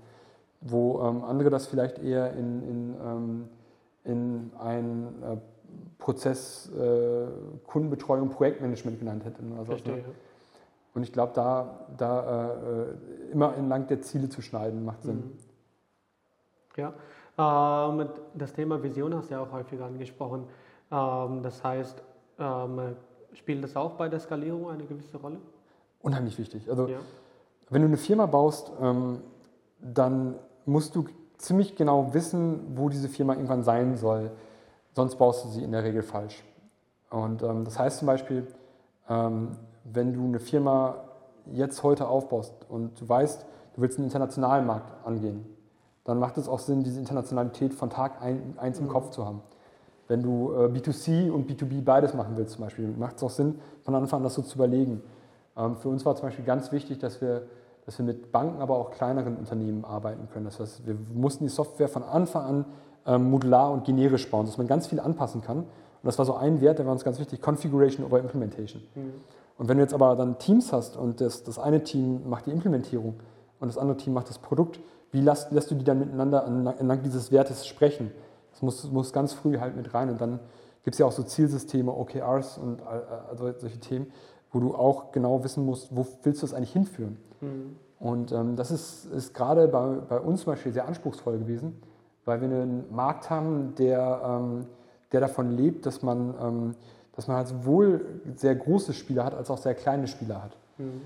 Wo 0.60 1.00
ähm, 1.02 1.22
andere 1.22 1.50
das 1.50 1.66
vielleicht 1.66 2.00
eher 2.00 2.32
in, 2.32 2.62
in, 2.62 2.96
ähm, 3.04 3.48
in 4.04 4.50
ein 4.58 5.06
äh, 5.22 5.36
Prozess 5.98 6.68
äh, 6.76 7.26
Kundenbetreuung, 7.66 8.30
Projektmanagement 8.30 8.98
genannt 8.98 9.24
hätten. 9.24 9.52
Also, 9.52 9.66
Verstehe. 9.66 10.04
Und 10.94 11.04
ich 11.04 11.12
glaube, 11.12 11.32
da, 11.34 11.86
da 11.96 12.50
äh, 12.50 13.32
immer 13.32 13.54
entlang 13.56 13.86
der 13.86 14.00
Ziele 14.00 14.28
zu 14.28 14.42
schneiden, 14.42 14.84
macht 14.84 15.04
Sinn. 15.04 15.16
Mhm. 15.16 15.47
Ja. 16.78 16.94
Ähm, 17.38 18.08
das 18.34 18.52
Thema 18.52 18.82
Vision 18.82 19.14
hast 19.14 19.30
du 19.30 19.34
ja 19.34 19.40
auch 19.40 19.52
häufig 19.52 19.80
angesprochen. 19.80 20.44
Ähm, 20.90 21.42
das 21.42 21.62
heißt, 21.62 22.02
ähm, 22.38 22.96
spielt 23.34 23.62
das 23.62 23.76
auch 23.76 23.92
bei 23.92 24.08
der 24.08 24.20
Skalierung 24.20 24.70
eine 24.70 24.84
gewisse 24.84 25.18
Rolle? 25.18 25.38
Unheimlich 26.00 26.38
wichtig. 26.38 26.68
Also, 26.70 26.86
ja. 26.86 26.98
wenn 27.68 27.82
du 27.82 27.88
eine 27.88 27.96
Firma 27.96 28.26
baust, 28.26 28.72
dann 29.80 30.34
musst 30.64 30.94
du 30.94 31.04
ziemlich 31.36 31.74
genau 31.76 32.14
wissen, 32.14 32.76
wo 32.76 32.88
diese 32.88 33.08
Firma 33.08 33.34
irgendwann 33.34 33.64
sein 33.64 33.96
soll. 33.96 34.30
Sonst 34.94 35.16
baust 35.16 35.44
du 35.44 35.48
sie 35.48 35.64
in 35.64 35.72
der 35.72 35.82
Regel 35.82 36.02
falsch. 36.02 36.44
Und 37.10 37.42
das 37.42 37.78
heißt 37.78 37.98
zum 37.98 38.06
Beispiel, 38.06 38.46
wenn 39.08 40.12
du 40.12 40.24
eine 40.24 40.38
Firma 40.38 41.04
jetzt 41.52 41.82
heute 41.82 42.06
aufbaust 42.06 42.54
und 42.68 43.00
du 43.00 43.08
weißt, 43.08 43.44
du 43.74 43.80
willst 43.80 43.98
einen 43.98 44.06
internationalen 44.06 44.64
Markt 44.66 44.92
angehen, 45.04 45.44
dann 46.08 46.18
macht 46.18 46.38
es 46.38 46.48
auch 46.48 46.58
Sinn, 46.58 46.82
diese 46.82 46.98
Internationalität 46.98 47.74
von 47.74 47.90
Tag 47.90 48.22
1 48.22 48.78
im 48.78 48.86
mhm. 48.86 48.88
Kopf 48.88 49.10
zu 49.10 49.26
haben. 49.26 49.42
Wenn 50.06 50.22
du 50.22 50.54
äh, 50.54 50.68
B2C 50.68 51.30
und 51.30 51.50
B2B 51.50 51.82
beides 51.84 52.14
machen 52.14 52.32
willst 52.36 52.54
zum 52.54 52.64
Beispiel, 52.64 52.88
macht 52.88 53.18
es 53.18 53.22
auch 53.22 53.30
Sinn, 53.30 53.58
von 53.82 53.94
Anfang 53.94 54.20
an 54.20 54.24
das 54.24 54.32
so 54.32 54.40
zu 54.40 54.56
überlegen. 54.56 55.02
Ähm, 55.54 55.76
für 55.76 55.90
uns 55.90 56.06
war 56.06 56.16
zum 56.16 56.28
Beispiel 56.28 56.46
ganz 56.46 56.72
wichtig, 56.72 56.98
dass 56.98 57.20
wir, 57.20 57.42
dass 57.84 57.98
wir 57.98 58.06
mit 58.06 58.32
Banken, 58.32 58.62
aber 58.62 58.78
auch 58.78 58.90
kleineren 58.90 59.36
Unternehmen 59.36 59.84
arbeiten 59.84 60.30
können. 60.32 60.46
Das 60.46 60.58
heißt, 60.58 60.86
wir 60.86 60.96
mussten 61.12 61.44
die 61.44 61.50
Software 61.50 61.88
von 61.88 62.02
Anfang 62.02 62.42
an 62.42 62.64
ähm, 63.06 63.30
modular 63.30 63.70
und 63.70 63.84
generisch 63.84 64.30
bauen, 64.30 64.46
dass 64.46 64.56
man 64.56 64.66
ganz 64.66 64.86
viel 64.86 65.00
anpassen 65.00 65.42
kann. 65.42 65.58
Und 65.58 65.66
das 66.04 66.16
war 66.16 66.24
so 66.24 66.36
ein 66.36 66.62
Wert, 66.62 66.78
der 66.78 66.86
war 66.86 66.92
uns 66.92 67.04
ganz 67.04 67.18
wichtig, 67.18 67.42
Configuration 67.42 68.06
over 68.06 68.18
Implementation. 68.18 68.82
Mhm. 68.94 69.12
Und 69.58 69.68
wenn 69.68 69.76
du 69.76 69.82
jetzt 69.82 69.92
aber 69.92 70.16
dann 70.16 70.38
Teams 70.38 70.72
hast 70.72 70.96
und 70.96 71.20
das, 71.20 71.42
das 71.42 71.58
eine 71.58 71.82
Team 71.82 72.30
macht 72.30 72.46
die 72.46 72.50
Implementierung 72.50 73.20
und 73.60 73.68
das 73.68 73.76
andere 73.76 73.98
Team 73.98 74.14
macht 74.14 74.30
das 74.30 74.38
Produkt, 74.38 74.80
wie 75.10 75.20
lässt, 75.20 75.50
lässt 75.52 75.70
du 75.70 75.74
die 75.74 75.84
dann 75.84 75.98
miteinander 75.98 76.46
entlang 76.46 77.02
dieses 77.02 77.32
Wertes 77.32 77.66
sprechen? 77.66 78.10
Das 78.52 78.62
muss, 78.62 78.90
muss 78.90 79.12
ganz 79.12 79.32
früh 79.32 79.58
halt 79.58 79.76
mit 79.76 79.94
rein. 79.94 80.10
Und 80.10 80.20
dann 80.20 80.40
gibt 80.84 80.94
es 80.94 80.98
ja 80.98 81.06
auch 81.06 81.12
so 81.12 81.22
Zielsysteme, 81.22 81.92
OKRs 81.92 82.58
und 82.58 82.82
also 82.82 83.52
solche 83.58 83.78
Themen, 83.78 84.12
wo 84.52 84.60
du 84.60 84.74
auch 84.74 85.12
genau 85.12 85.44
wissen 85.44 85.64
musst, 85.64 85.94
wo 85.94 86.06
willst 86.22 86.42
du 86.42 86.46
das 86.46 86.54
eigentlich 86.54 86.72
hinführen. 86.72 87.16
Mhm. 87.40 87.76
Und 88.00 88.32
ähm, 88.32 88.56
das 88.56 88.70
ist, 88.70 89.06
ist 89.06 89.34
gerade 89.34 89.68
bei, 89.68 89.86
bei 90.08 90.20
uns 90.20 90.42
zum 90.42 90.52
Beispiel 90.52 90.72
sehr 90.72 90.86
anspruchsvoll 90.86 91.38
gewesen, 91.38 91.80
weil 92.24 92.40
wir 92.40 92.48
einen 92.48 92.84
Markt 92.94 93.28
haben, 93.28 93.74
der, 93.76 94.20
ähm, 94.24 94.66
der 95.12 95.20
davon 95.20 95.50
lebt, 95.50 95.84
dass 95.84 96.02
man, 96.02 96.34
ähm, 96.40 96.74
dass 97.16 97.26
man 97.26 97.38
halt 97.38 97.48
sowohl 97.48 98.20
sehr 98.36 98.54
große 98.54 98.92
Spieler 98.92 99.24
hat, 99.24 99.34
als 99.34 99.50
auch 99.50 99.58
sehr 99.58 99.74
kleine 99.74 100.06
Spieler 100.06 100.42
hat. 100.42 100.56
Mhm. 100.78 101.02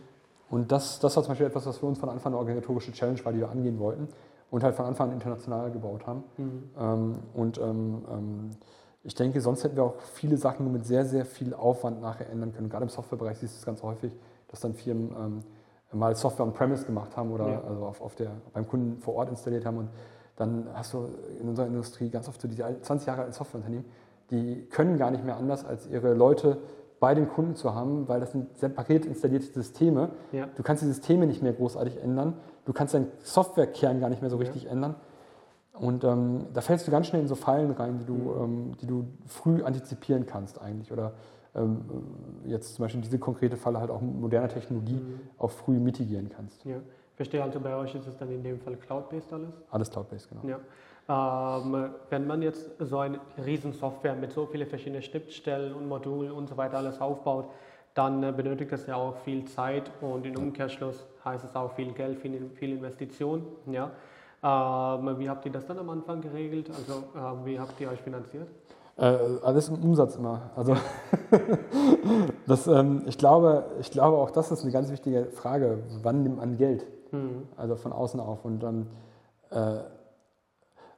Und 0.53 0.71
das, 0.71 1.01
das 1.01 1.17
war 1.17 1.23
zum 1.23 1.31
Beispiel 1.31 1.47
etwas, 1.47 1.65
was 1.65 1.79
für 1.79 1.87
uns 1.87 1.99
von 1.99 2.11
Anfang 2.11 2.35
an 2.35 2.35
eine 2.35 2.41
organisatorische 2.41 2.93
Challenge 2.93 3.25
war, 3.25 3.33
die 3.33 3.39
wir 3.39 3.49
angehen 3.49 3.79
wollten 3.79 4.07
und 4.51 4.63
halt 4.63 4.75
von 4.75 4.85
Anfang 4.85 5.09
an 5.09 5.15
international 5.15 5.71
gebaut 5.71 6.07
haben. 6.07 6.25
Mhm. 6.37 6.63
Ähm, 6.79 7.19
und 7.33 7.57
ähm, 7.57 8.05
ähm, 8.11 8.51
ich 9.03 9.15
denke, 9.15 9.41
sonst 9.41 9.65
hätten 9.65 9.77
wir 9.77 9.85
auch 9.85 9.99
viele 10.13 10.37
Sachen 10.37 10.71
mit 10.71 10.85
sehr, 10.85 11.07
sehr 11.07 11.25
viel 11.25 11.55
Aufwand 11.55 12.03
nachher 12.03 12.29
ändern 12.29 12.53
können. 12.53 12.69
Gerade 12.69 12.83
im 12.83 12.91
Softwarebereich 12.91 13.39
siehst 13.39 13.55
du 13.55 13.59
es 13.61 13.65
ganz 13.65 13.83
häufig, 13.83 14.13
dass 14.49 14.61
dann 14.61 14.75
Firmen 14.75 15.17
ähm, 15.19 15.99
mal 15.99 16.15
Software 16.15 16.45
on-premise 16.45 16.85
gemacht 16.85 17.17
haben 17.17 17.33
oder 17.33 17.49
ja. 17.49 17.63
also 17.63 17.87
auf, 17.87 18.03
auf 18.03 18.15
der, 18.15 18.33
beim 18.53 18.69
Kunden 18.69 19.01
vor 19.01 19.15
Ort 19.15 19.31
installiert 19.31 19.65
haben. 19.65 19.79
Und 19.79 19.89
dann 20.37 20.67
hast 20.75 20.93
du 20.93 21.09
in 21.41 21.49
unserer 21.49 21.67
Industrie 21.67 22.11
ganz 22.11 22.29
oft 22.29 22.39
so 22.39 22.47
diese 22.47 22.79
20 22.79 23.07
Jahre 23.07 23.23
alten 23.23 23.33
Softwareunternehmen, 23.33 23.87
die 24.31 24.67
können 24.67 24.99
gar 24.99 25.11
nicht 25.11 25.25
mehr 25.25 25.39
anders, 25.39 25.65
als 25.65 25.87
ihre 25.87 26.13
Leute 26.13 26.59
bei 27.03 27.17
den 27.17 27.29
Kunden 27.29 27.57
zu 27.57 27.75
haben, 27.75 28.07
weil 28.07 28.21
das 28.21 28.31
sind 28.31 28.57
separat 28.57 29.05
installierte 29.07 29.47
Systeme. 29.47 30.11
Ja. 30.31 30.47
Du 30.55 30.63
kannst 30.63 30.85
die 30.85 30.87
Systeme 30.87 31.27
nicht 31.27 31.43
mehr 31.43 31.53
großartig 31.53 32.01
ändern. 32.01 32.35
Du 32.65 32.73
kannst 32.73 32.95
deinen 32.95 33.09
Softwarekern 33.19 33.99
gar 33.99 34.09
nicht 34.09 34.23
mehr 34.23 34.31
so 34.31 34.37
richtig 34.37 34.65
ja. 34.65 34.71
ändern. 34.71 34.95
Und 35.73 36.05
ähm, 36.05 36.47
da 36.55 36.61
fällst 36.61 36.87
du 36.87 36.93
ganz 36.93 37.09
schnell 37.09 37.21
in 37.21 37.27
so 37.27 37.35
Fallen 37.35 37.73
rein, 37.73 37.99
die 37.99 38.05
du, 38.05 38.15
mhm. 38.15 38.43
ähm, 38.45 38.77
die 38.81 38.87
du 38.87 39.09
früh 39.27 39.65
antizipieren 39.65 40.27
kannst 40.27 40.63
eigentlich. 40.63 40.93
Oder 40.93 41.15
ähm, 41.57 41.81
jetzt 42.45 42.77
zum 42.77 42.85
Beispiel 42.85 43.01
diese 43.01 43.19
konkrete 43.19 43.57
Falle 43.57 43.81
halt 43.81 43.91
auch 43.91 44.01
mit 44.01 44.21
moderner 44.21 44.49
Technologie 44.49 45.01
mhm. 45.01 45.19
auch 45.39 45.51
früh 45.51 45.81
mitigieren 45.81 46.29
kannst. 46.29 46.65
Ja. 46.65 46.77
Verstehe 47.17 47.43
also 47.43 47.59
bei 47.59 47.75
euch 47.75 47.97
ist 47.97 48.07
es 48.07 48.17
dann 48.17 48.31
in 48.31 48.45
dem 48.45 48.61
Fall 48.61 48.77
Cloud-based 48.77 49.33
alles? 49.33 49.55
Alles 49.73 49.91
Cloud-based, 49.91 50.29
genau. 50.29 50.47
Ja. 50.47 50.61
Ähm, 51.09 51.91
wenn 52.11 52.27
man 52.27 52.43
jetzt 52.43 52.71
so 52.79 52.99
eine 52.99 53.19
Riesensoftware 53.45 54.15
mit 54.15 54.33
so 54.33 54.47
vielen 54.47 54.69
verschiedenen 54.69 55.03
Schnittstellen 55.03 55.75
und 55.75 55.89
Modulen 55.89 56.33
und 56.33 56.49
so 56.49 56.57
weiter 56.57 56.79
alles 56.79 57.01
aufbaut, 57.01 57.47
dann 57.95 58.23
äh, 58.23 58.33
benötigt 58.33 58.73
das 58.73 58.87
ja 58.87 58.97
auch 58.97 59.17
viel 59.19 59.45
Zeit 59.47 59.91
und 60.01 60.25
im 60.25 60.37
Umkehrschluss 60.37 61.05
heißt 61.25 61.45
es 61.45 61.55
auch 61.55 61.73
viel 61.73 61.93
Geld, 61.93 62.19
viel, 62.21 62.51
viel 62.55 62.73
Investition. 62.73 63.45
Ja. 63.67 63.91
Ähm, 64.45 65.19
wie 65.19 65.29
habt 65.29 65.45
ihr 65.47 65.53
das 65.53 65.67
dann 65.67 65.79
am 65.79 65.91
Anfang 65.91 66.21
geregelt? 66.21 66.71
Also 66.71 67.05
äh, 67.15 67.47
wie 67.47 67.59
habt 67.59 67.81
ihr 67.81 67.91
euch 67.91 68.01
finanziert? 68.01 68.49
Äh, 68.97 69.17
alles 69.43 69.69
im 69.69 69.83
Umsatz 69.83 70.17
immer. 70.17 70.51
Also 70.55 70.77
das, 72.47 72.67
ähm, 72.67 73.03
ich, 73.07 73.19
glaube, 73.19 73.65
ich 73.81 73.91
glaube, 73.91 74.19
auch 74.19 74.31
das 74.31 74.51
ist 74.51 74.63
eine 74.63 74.73
ganz 74.73 74.91
wichtige 74.91 75.27
Frage. 75.27 75.79
Wann 76.03 76.23
nimmt 76.23 76.39
man 76.39 76.57
Geld? 76.57 76.87
Mhm. 77.11 77.49
Also 77.57 77.77
von 77.77 77.93
außen 77.93 78.21
auf. 78.21 78.45
Und 78.45 78.61
dann 78.61 78.87
äh, 79.51 79.79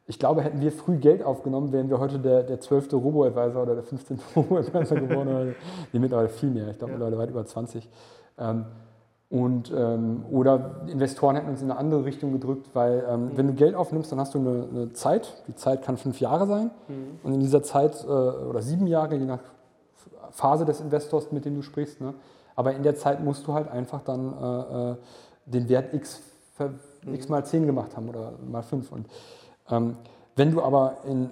ich 0.06 0.18
glaube, 0.18 0.42
hätten 0.42 0.60
wir 0.60 0.70
früh 0.70 0.96
Geld 0.96 1.22
aufgenommen, 1.22 1.72
wären 1.72 1.88
wir 1.88 1.98
heute 1.98 2.18
der, 2.18 2.42
der 2.42 2.60
12. 2.60 2.92
Robo-Advisor 2.92 3.62
oder 3.62 3.74
der 3.74 3.84
15. 3.84 4.20
Robo-Advisor 4.36 4.98
geworden. 4.98 5.54
nee, 5.92 5.98
mittlerweile 5.98 6.28
viel 6.28 6.50
mehr. 6.50 6.68
Ich 6.68 6.78
glaube, 6.78 6.92
ja. 6.92 6.98
mittlerweile 6.98 7.18
weit 7.18 7.30
über 7.30 7.46
20. 7.46 7.88
Ähm, 8.38 8.66
und, 9.30 9.72
ähm, 9.74 10.24
oder 10.30 10.82
Investoren 10.86 11.36
hätten 11.36 11.48
uns 11.48 11.62
in 11.62 11.70
eine 11.70 11.80
andere 11.80 12.04
Richtung 12.04 12.32
gedrückt, 12.32 12.68
weil 12.74 13.04
ähm, 13.08 13.24
mhm. 13.24 13.30
wenn 13.36 13.46
du 13.48 13.54
Geld 13.54 13.74
aufnimmst, 13.74 14.12
dann 14.12 14.20
hast 14.20 14.34
du 14.34 14.38
eine, 14.38 14.68
eine, 14.70 14.92
Zeit. 14.92 15.42
Die 15.48 15.54
Zeit 15.54 15.82
kann 15.82 15.96
fünf 15.96 16.20
Jahre 16.20 16.46
sein. 16.46 16.70
Mhm. 16.88 17.18
Und 17.22 17.34
in 17.34 17.40
dieser 17.40 17.62
Zeit, 17.62 18.04
äh, 18.04 18.06
oder 18.06 18.60
sieben 18.60 18.86
Jahre, 18.86 19.16
je 19.16 19.24
nach 19.24 19.40
Phase 20.30 20.64
des 20.64 20.80
Investors, 20.80 21.32
mit 21.32 21.46
dem 21.46 21.54
du 21.54 21.62
sprichst. 21.62 22.00
Ne? 22.00 22.14
Aber 22.54 22.74
in 22.74 22.82
der 22.82 22.94
Zeit 22.94 23.24
musst 23.24 23.46
du 23.46 23.54
halt 23.54 23.68
einfach 23.68 24.02
dann 24.02 24.34
äh, 24.40 24.90
äh 24.92 24.96
den 25.46 25.68
Wert 25.68 25.92
X, 25.92 26.22
mhm. 27.04 27.14
X 27.14 27.28
mal 27.28 27.44
10 27.44 27.66
gemacht 27.66 27.96
haben 27.96 28.08
oder 28.08 28.32
mal 28.50 28.62
5. 28.62 28.92
Und 28.92 29.06
wenn 29.68 30.50
du 30.50 30.62
aber 30.62 30.98
in 31.06 31.30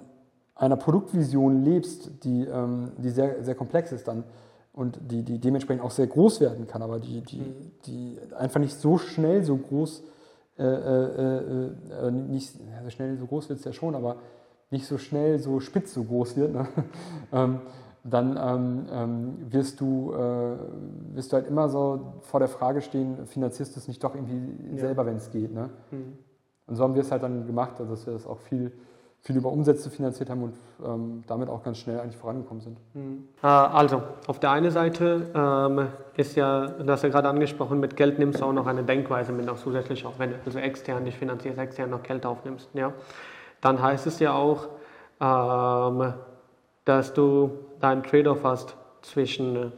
einer 0.55 0.75
Produktvision 0.75 1.63
lebst, 1.63 2.23
die, 2.23 2.45
ähm, 2.45 2.91
die 2.97 3.09
sehr, 3.09 3.43
sehr 3.43 3.55
komplex 3.55 3.91
ist 3.91 4.07
dann 4.07 4.23
und 4.71 4.99
die, 5.01 5.23
die 5.23 5.39
dementsprechend 5.39 5.83
auch 5.83 5.91
sehr 5.91 6.07
groß 6.07 6.41
werden 6.41 6.67
kann, 6.67 6.81
aber 6.81 6.99
die, 6.99 7.21
die, 7.21 7.39
mhm. 7.39 7.71
die 7.85 8.17
einfach 8.37 8.59
nicht 8.59 8.75
so 8.75 8.97
schnell 8.97 9.43
so 9.43 9.57
groß, 9.57 10.03
äh, 10.57 10.63
äh, 10.63 11.71
äh, 12.07 12.11
nicht 12.11 12.53
so 12.83 12.89
schnell 12.89 13.17
so 13.17 13.25
groß 13.25 13.49
wird 13.49 13.59
es 13.59 13.65
ja 13.65 13.73
schon, 13.73 13.95
aber 13.95 14.17
nicht 14.71 14.87
so 14.87 14.97
schnell 14.97 15.39
so 15.39 15.59
spitz 15.59 15.93
so 15.93 16.03
groß 16.03 16.35
wird, 16.37 16.53
ne? 16.53 16.67
ähm, 17.31 17.61
dann 18.03 18.37
ähm, 18.37 18.85
ähm, 18.91 19.51
wirst, 19.51 19.79
du, 19.79 20.11
äh, 20.11 20.57
wirst 21.15 21.31
du 21.31 21.37
halt 21.37 21.47
immer 21.47 21.69
so 21.69 22.15
vor 22.21 22.41
der 22.41 22.49
Frage 22.49 22.81
stehen, 22.81 23.25
finanzierst 23.27 23.75
du 23.75 23.79
es 23.79 23.87
nicht 23.87 24.03
doch 24.03 24.13
irgendwie 24.13 24.75
ja. 24.75 24.81
selber, 24.81 25.05
wenn 25.05 25.15
es 25.15 25.31
geht. 25.31 25.53
Ne? 25.53 25.69
Mhm. 25.91 26.17
Und 26.67 26.75
so 26.75 26.83
haben 26.83 26.95
wir 26.95 27.01
es 27.01 27.11
halt 27.11 27.23
dann 27.23 27.45
gemacht, 27.45 27.73
also 27.79 27.91
dass 27.91 28.05
wir 28.05 28.13
das 28.13 28.25
auch 28.25 28.39
viel, 28.39 28.71
viel 29.19 29.37
über 29.37 29.51
Umsätze 29.51 29.89
finanziert 29.89 30.29
haben 30.29 30.43
und 30.43 30.55
ähm, 30.85 31.23
damit 31.27 31.49
auch 31.49 31.63
ganz 31.63 31.77
schnell 31.77 31.99
eigentlich 31.99 32.17
vorangekommen 32.17 32.61
sind. 32.61 32.77
Mhm. 32.93 33.27
Also, 33.41 34.01
auf 34.27 34.39
der 34.39 34.51
einen 34.51 34.71
Seite 34.71 35.29
ähm, 35.33 35.87
ist 36.15 36.35
ja, 36.35 36.67
du 36.67 36.91
hast 36.91 37.03
ja 37.03 37.09
gerade 37.09 37.27
angesprochen, 37.29 37.79
mit 37.79 37.95
Geld 37.95 38.19
nimmst 38.19 38.41
du 38.41 38.45
auch 38.45 38.53
noch 38.53 38.67
eine 38.67 38.83
Denkweise 38.83 39.31
mit 39.31 39.45
noch 39.45 39.57
zusätzlich 39.57 40.05
auf, 40.05 40.19
wenn 40.19 40.31
du 40.31 40.35
also 40.45 40.59
extern 40.59 41.05
dich 41.05 41.17
finanzierst, 41.17 41.57
extern 41.57 41.89
noch 41.89 42.03
Geld 42.03 42.25
aufnimmst. 42.25 42.69
Ja? 42.73 42.93
Dann 43.61 43.81
heißt 43.81 44.07
es 44.07 44.19
ja 44.19 44.33
auch, 44.33 44.67
ähm, 45.19 46.13
dass 46.85 47.13
du 47.13 47.51
deinen 47.79 48.03
Trade-off 48.03 48.43
hast 48.43 48.75
zwischen 49.01 49.71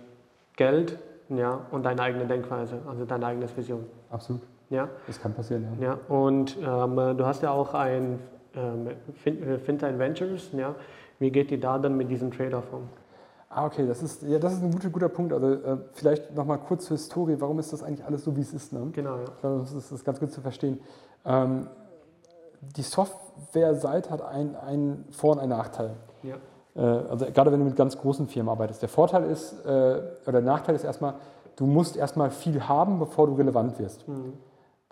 Geld 0.55 0.97
ja, 1.29 1.59
und 1.71 1.83
deiner 1.83 2.03
eigenen 2.03 2.27
Denkweise, 2.27 2.81
also 2.87 3.05
deine 3.05 3.25
eigene 3.25 3.47
Vision. 3.55 3.85
Absolut. 4.09 4.41
Ja. 4.69 4.89
Das 5.07 5.21
kann 5.21 5.33
passieren, 5.33 5.67
ja. 5.79 5.87
ja 5.87 5.99
und 6.07 6.57
ähm, 6.57 7.17
du 7.17 7.25
hast 7.25 7.43
ja 7.43 7.51
auch 7.51 7.73
ein 7.73 8.19
ähm, 8.55 8.89
Fintech 9.15 9.97
Ventures, 9.97 10.49
ja. 10.53 10.75
Wie 11.19 11.31
geht 11.31 11.51
ihr 11.51 11.59
da 11.59 11.77
dann 11.77 11.95
mit 11.95 12.09
diesem 12.09 12.31
Trade-off 12.31 12.73
um? 12.73 12.89
Ah, 13.49 13.65
okay, 13.65 13.87
das 13.87 14.03
ist, 14.03 14.23
ja, 14.23 14.37
das 14.37 14.53
ist 14.53 14.63
ein 14.63 14.71
guter, 14.71 14.89
guter 14.89 15.07
Punkt. 15.09 15.31
Also 15.31 15.53
äh, 15.53 15.77
vielleicht 15.93 16.35
nochmal 16.35 16.57
kurz 16.57 16.85
zur 16.85 16.97
Historie, 16.97 17.35
warum 17.39 17.57
ist 17.59 17.71
das 17.71 17.83
eigentlich 17.83 18.05
alles 18.05 18.23
so, 18.25 18.35
wie 18.35 18.41
es 18.41 18.53
ist? 18.53 18.73
Ne? 18.73 18.89
Genau, 18.91 19.17
ja. 19.17 19.25
Glaube, 19.39 19.59
das 19.59 19.71
ist, 19.71 19.91
das 19.91 19.99
ist 19.99 20.05
ganz 20.05 20.19
gut 20.19 20.31
zu 20.31 20.41
verstehen. 20.41 20.79
Ähm, 21.23 21.67
die 22.75 22.81
Software-Seite 22.81 24.09
hat 24.09 24.21
einen, 24.21 24.55
einen 24.55 25.05
Vor- 25.11 25.33
und 25.33 25.39
einen 25.39 25.51
Nachteil. 25.51 25.91
Ja. 26.23 26.35
Äh, 26.75 26.81
also 26.81 27.25
gerade 27.27 27.51
wenn 27.51 27.59
du 27.59 27.65
mit 27.65 27.75
ganz 27.75 27.97
großen 27.97 28.27
Firmen 28.27 28.49
arbeitest. 28.49 28.81
Der 28.81 28.89
Vorteil 28.89 29.23
ist, 29.29 29.53
äh, 29.65 29.67
oder 29.69 30.31
der 30.33 30.41
Nachteil 30.41 30.75
ist 30.75 30.83
erstmal, 30.83 31.15
du 31.55 31.65
musst 31.65 31.95
erstmal 31.95 32.31
viel 32.31 32.61
haben, 32.67 32.99
bevor 32.99 33.27
du 33.27 33.35
relevant 33.35 33.79
wirst. 33.79 34.05
Mhm. 34.07 34.33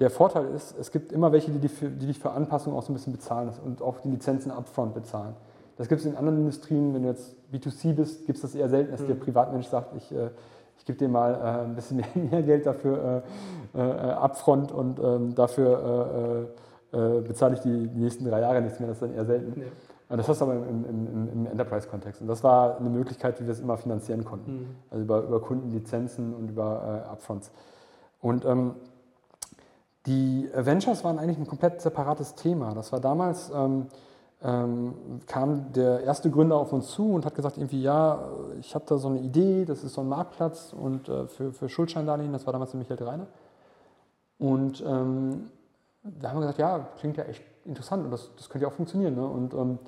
Der 0.03 0.09
Vorteil 0.09 0.47
ist, 0.47 0.77
es 0.77 0.91
gibt 0.91 1.13
immer 1.13 1.31
welche, 1.31 1.49
die, 1.49 1.59
die, 1.59 1.69
für, 1.69 1.89
die 1.89 2.07
dich 2.07 2.19
für 2.19 2.31
Anpassungen 2.31 2.77
auch 2.77 2.83
so 2.83 2.91
ein 2.91 2.95
bisschen 2.95 3.13
bezahlen 3.13 3.49
und 3.63 3.81
auch 3.81 4.01
die 4.01 4.09
Lizenzen 4.09 4.51
upfront 4.51 4.93
bezahlen. 4.93 5.33
Das 5.77 5.87
gibt 5.87 6.01
es 6.01 6.05
in 6.05 6.17
anderen 6.17 6.39
Industrien, 6.39 6.93
wenn 6.93 7.03
du 7.03 7.07
jetzt 7.07 7.37
B2C 7.53 7.93
bist, 7.93 8.25
gibt 8.25 8.35
es 8.35 8.41
das 8.41 8.53
eher 8.53 8.67
selten, 8.67 8.91
dass 8.91 8.99
mhm. 8.99 9.07
der 9.07 9.15
Privatmensch 9.15 9.67
sagt, 9.67 9.95
ich, 9.95 10.11
äh, 10.11 10.31
ich 10.77 10.83
gebe 10.83 10.99
dir 10.99 11.07
mal 11.07 11.35
äh, 11.35 11.63
ein 11.63 11.75
bisschen 11.75 11.95
mehr, 11.95 12.07
mehr 12.31 12.43
Geld 12.43 12.65
dafür 12.65 13.23
äh, 13.73 13.79
äh, 13.79 14.11
upfront 14.11 14.73
und 14.73 14.99
ähm, 14.99 15.35
dafür 15.35 16.49
äh, 16.91 16.97
äh, 16.97 17.21
bezahle 17.21 17.53
ich 17.53 17.61
die, 17.61 17.87
die, 17.87 17.99
nächsten 18.01 18.25
drei 18.25 18.41
Jahre 18.41 18.61
nichts 18.61 18.81
mehr. 18.81 18.89
Das 18.89 18.97
ist 18.97 19.03
dann 19.03 19.13
eher 19.13 19.23
selten. 19.23 19.61
Ja. 20.09 20.17
Das 20.17 20.27
hast 20.27 20.41
du 20.41 20.45
aber 20.45 20.55
im, 20.55 20.83
im, 20.83 21.29
im 21.31 21.47
Enterprise-Kontext. 21.47 22.19
Und 22.19 22.27
das 22.27 22.43
war 22.43 22.77
eine 22.77 22.89
Möglichkeit, 22.89 23.39
wie 23.39 23.45
wir 23.45 23.53
es 23.53 23.61
immer 23.61 23.77
finanzieren 23.77 24.25
konnten. 24.25 24.51
Mhm. 24.51 24.67
Also 24.91 25.03
über, 25.05 25.23
über 25.23 25.39
Kundenlizenzen 25.39 26.33
und 26.33 26.49
über 26.49 27.05
Upfronts. 27.09 27.51
Und 28.19 28.43
ähm, 28.43 28.75
die 30.05 30.49
Ventures 30.53 31.03
waren 31.03 31.19
eigentlich 31.19 31.37
ein 31.37 31.47
komplett 31.47 31.81
separates 31.81 32.35
Thema. 32.35 32.73
Das 32.73 32.91
war 32.91 32.99
damals, 32.99 33.51
ähm, 33.55 33.87
ähm, 34.43 34.93
kam 35.25 35.71
der 35.71 36.01
erste 36.01 36.29
Gründer 36.29 36.57
auf 36.57 36.73
uns 36.73 36.89
zu 36.89 37.13
und 37.13 37.25
hat 37.25 37.33
gesagt, 37.33 37.57
irgendwie, 37.57 37.81
ja, 37.81 38.27
ich 38.59 38.75
habe 38.75 38.83
da 38.87 38.97
so 38.97 39.07
eine 39.07 39.19
Idee, 39.19 39.63
das 39.63 39.83
ist 39.83 39.93
so 39.93 40.01
ein 40.01 40.09
Marktplatz 40.09 40.73
und 40.73 41.07
äh, 41.07 41.27
für, 41.27 41.53
für 41.53 41.69
Schuldscheindarlehen, 41.69 42.33
das 42.33 42.45
war 42.45 42.51
damals 42.51 42.71
der 42.71 42.79
Michael 42.79 43.03
Reiner. 43.03 43.27
Und 44.39 44.83
ähm, 44.85 45.49
da 46.03 46.29
haben 46.29 46.37
wir 46.37 46.41
gesagt, 46.41 46.59
ja, 46.59 46.79
klingt 46.99 47.15
ja 47.15 47.23
echt 47.23 47.43
interessant 47.63 48.03
und 48.03 48.11
das, 48.11 48.31
das 48.35 48.49
könnte 48.49 48.63
ja 48.63 48.69
auch 48.69 48.75
funktionieren. 48.75 49.15
Ne? 49.15 49.25
Und 49.25 49.53
ähm, 49.53 49.79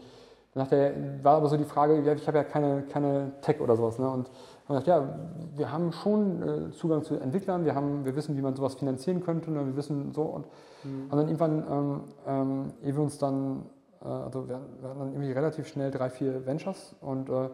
Dann 0.54 0.72
er, 0.72 1.24
war 1.24 1.36
aber 1.36 1.50
so 1.50 1.58
die 1.58 1.66
Frage, 1.66 2.02
ja, 2.02 2.14
ich 2.14 2.26
habe 2.26 2.38
ja 2.38 2.46
keine, 2.46 2.84
keine 2.84 3.34
Tech 3.42 3.60
oder 3.60 3.76
sowas. 3.76 4.00
Ne? 4.00 4.10
Und 4.10 4.30
man 4.68 4.78
sagt, 4.78 4.88
ja, 4.88 5.20
wir 5.56 5.72
haben 5.72 5.92
schon 5.92 6.42
äh, 6.42 6.72
Zugang 6.72 7.04
zu 7.04 7.16
Entwicklern, 7.16 7.66
wir, 7.66 7.76
haben, 7.76 8.04
wir 8.06 8.16
wissen, 8.16 8.36
wie 8.36 8.42
man 8.42 8.56
sowas 8.56 8.76
finanzieren 8.76 9.24
könnte, 9.24 9.52
ne? 9.52 9.66
wir 9.66 9.76
wissen 9.76 10.12
so. 10.14 10.24
Und, 10.24 10.46
mhm. 10.84 11.04
und 11.04 11.12
dann 11.12 11.28
irgendwann, 11.28 11.64
ähm, 11.70 12.02
ähm, 12.26 12.74
ehe 12.84 12.96
wir 12.96 13.04
uns 13.04 13.18
dann, 13.18 13.66
äh, 14.04 14.08
also 14.08 14.48
wir, 14.48 14.60
wir, 14.82 14.90
hatten 14.90 15.00
dann 15.00 15.12
irgendwie 15.12 15.32
relativ 15.32 15.68
schnell 15.68 15.92
drei, 15.92 16.10
vier 16.10 16.46
Ventures 16.46 16.96
und 17.02 17.30
äh, 17.30 17.50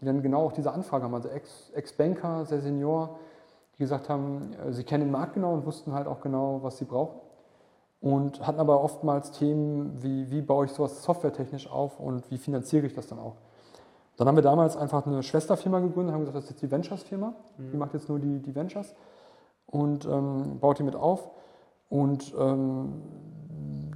die 0.00 0.04
dann 0.04 0.22
genau 0.22 0.46
auch 0.46 0.52
diese 0.52 0.72
Anfrage 0.72 1.04
haben, 1.04 1.14
also 1.14 1.28
Ex-Banker, 1.28 2.40
Ex 2.40 2.48
sehr 2.48 2.60
Senior, 2.60 3.18
die 3.74 3.78
gesagt 3.78 4.08
haben, 4.08 4.52
äh, 4.54 4.72
sie 4.72 4.84
kennen 4.84 5.04
den 5.04 5.12
Markt 5.12 5.34
genau 5.34 5.52
und 5.54 5.66
wussten 5.66 5.92
halt 5.92 6.06
auch 6.06 6.20
genau, 6.20 6.60
was 6.62 6.78
sie 6.78 6.84
brauchen 6.84 7.20
und 8.02 8.44
hatten 8.44 8.58
aber 8.58 8.82
oftmals 8.82 9.30
Themen 9.30 10.02
wie, 10.02 10.30
wie 10.30 10.42
baue 10.42 10.66
ich 10.66 10.72
sowas 10.72 11.02
softwaretechnisch 11.04 11.70
auf 11.70 12.00
und 12.00 12.28
wie 12.30 12.36
finanziere 12.36 12.84
ich 12.84 12.94
das 12.94 13.06
dann 13.06 13.20
auch. 13.20 13.36
Dann 14.16 14.28
haben 14.28 14.36
wir 14.36 14.42
damals 14.42 14.76
einfach 14.76 15.06
eine 15.06 15.22
Schwesterfirma 15.22 15.80
gegründet, 15.80 16.14
haben 16.14 16.20
gesagt, 16.20 16.36
das 16.36 16.44
ist 16.44 16.50
jetzt 16.50 16.62
die 16.62 16.70
Ventures-Firma, 16.70 17.34
mhm. 17.56 17.70
die 17.70 17.76
macht 17.76 17.94
jetzt 17.94 18.08
nur 18.08 18.18
die, 18.18 18.40
die 18.40 18.54
Ventures 18.54 18.94
und 19.66 20.04
ähm, 20.04 20.58
baut 20.60 20.78
die 20.78 20.82
mit 20.82 20.96
auf. 20.96 21.30
Und 21.88 22.34
ähm, 22.38 23.02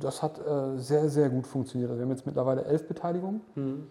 das 0.01 0.23
hat 0.23 0.39
äh, 0.39 0.79
sehr, 0.79 1.09
sehr 1.09 1.31
gut 1.31 1.47
funktioniert. 1.47 1.91
Also 1.91 2.01
wir 2.01 2.05
haben 2.05 2.11
jetzt 2.11 2.27
mittlerweile 2.27 2.65
elf 2.65 2.87
Beteiligungen 2.89 3.41
mhm. 3.55 3.87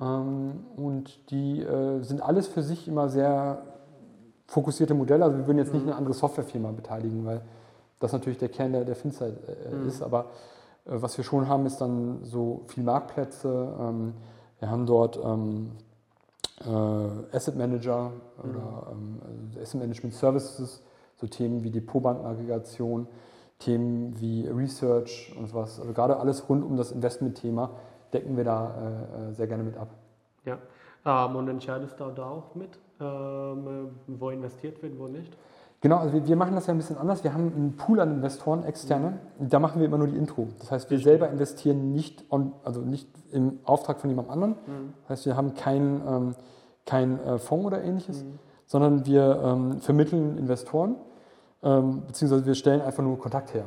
ähm, 0.00 0.64
und 0.76 1.30
die 1.30 1.62
äh, 1.62 2.02
sind 2.02 2.22
alles 2.22 2.48
für 2.48 2.62
sich 2.62 2.88
immer 2.88 3.08
sehr 3.08 3.62
fokussierte 4.46 4.94
Modelle. 4.94 5.24
Also 5.24 5.38
wir 5.38 5.46
würden 5.46 5.58
jetzt 5.58 5.72
nicht 5.72 5.84
mhm. 5.84 5.90
eine 5.90 5.98
andere 5.98 6.14
Softwarefirma 6.14 6.70
beteiligen, 6.72 7.24
weil 7.24 7.40
das 7.98 8.12
natürlich 8.12 8.38
der 8.38 8.48
Kern 8.48 8.72
der, 8.72 8.84
der 8.84 8.96
Finzeit 8.96 9.34
äh, 9.48 9.74
mhm. 9.74 9.88
ist. 9.88 10.02
Aber 10.02 10.26
äh, 10.84 10.90
was 10.94 11.16
wir 11.16 11.24
schon 11.24 11.48
haben, 11.48 11.66
ist 11.66 11.80
dann 11.80 12.24
so 12.24 12.62
viel 12.66 12.84
Marktplätze. 12.84 13.74
Wir 14.60 14.70
haben 14.70 14.86
dort 14.86 15.18
ähm, 15.22 15.72
äh, 16.64 17.36
Asset 17.36 17.56
Manager 17.56 18.12
mhm. 18.42 18.50
oder 18.50 18.86
ähm, 18.92 19.20
also 19.24 19.60
Asset 19.60 19.80
Management 19.80 20.14
Services, 20.14 20.82
so 21.16 21.26
Themen 21.26 21.62
wie 21.62 21.70
Depotbankenaggregation, 21.70 23.06
Themen 23.58 24.18
wie 24.20 24.46
Research 24.48 25.34
und 25.38 25.48
sowas. 25.48 25.80
Also 25.80 25.92
gerade 25.92 26.18
alles 26.18 26.48
rund 26.48 26.64
um 26.64 26.76
das 26.76 26.92
Investment-Thema 26.92 27.70
decken 28.12 28.36
wir 28.36 28.44
da 28.44 28.74
äh, 29.24 29.30
äh 29.30 29.32
sehr 29.32 29.46
gerne 29.46 29.62
mit 29.62 29.76
ab. 29.76 29.88
Ja, 30.44 30.58
ähm, 31.04 31.36
und 31.36 31.48
entscheidest 31.48 31.98
du 32.00 32.04
da 32.10 32.28
auch 32.28 32.54
mit, 32.54 32.78
ähm, 33.00 33.90
wo 34.06 34.30
investiert 34.30 34.82
wird, 34.82 34.98
wo 34.98 35.08
nicht? 35.08 35.36
Genau, 35.80 35.98
also 35.98 36.14
wir, 36.14 36.26
wir, 36.26 36.36
machen 36.36 36.54
das 36.54 36.66
ja 36.66 36.74
ein 36.74 36.78
bisschen 36.78 36.96
anders. 36.96 37.22
Wir 37.22 37.34
haben 37.34 37.52
einen 37.54 37.76
Pool 37.76 38.00
an 38.00 38.10
Investoren, 38.12 38.64
externe. 38.64 39.18
Da 39.38 39.58
machen 39.58 39.80
wir 39.80 39.86
immer 39.86 39.98
nur 39.98 40.08
die 40.08 40.16
Intro. 40.16 40.48
Das 40.58 40.70
heißt, 40.70 40.90
wir 40.90 40.98
selber 40.98 41.28
investieren 41.28 41.92
nicht, 41.92 42.24
on, 42.30 42.52
also 42.64 42.80
nicht 42.80 43.08
im 43.30 43.60
Auftrag 43.64 44.00
von 44.00 44.10
jemand 44.10 44.30
anderem. 44.30 44.52
Mhm. 44.66 44.94
Das 45.02 45.10
heißt, 45.10 45.26
wir 45.26 45.36
haben 45.36 45.54
keinen 45.54 46.02
ähm, 46.06 46.34
kein, 46.86 47.20
äh, 47.22 47.38
Fonds 47.38 47.66
oder 47.66 47.82
ähnliches, 47.82 48.24
mhm. 48.24 48.38
sondern 48.64 49.04
wir 49.04 49.42
ähm, 49.44 49.80
vermitteln 49.80 50.38
Investoren, 50.38 50.96
ähm, 51.62 52.02
beziehungsweise 52.06 52.46
wir 52.46 52.54
stellen 52.54 52.80
einfach 52.80 53.02
nur 53.02 53.18
Kontakt 53.18 53.52
her 53.52 53.66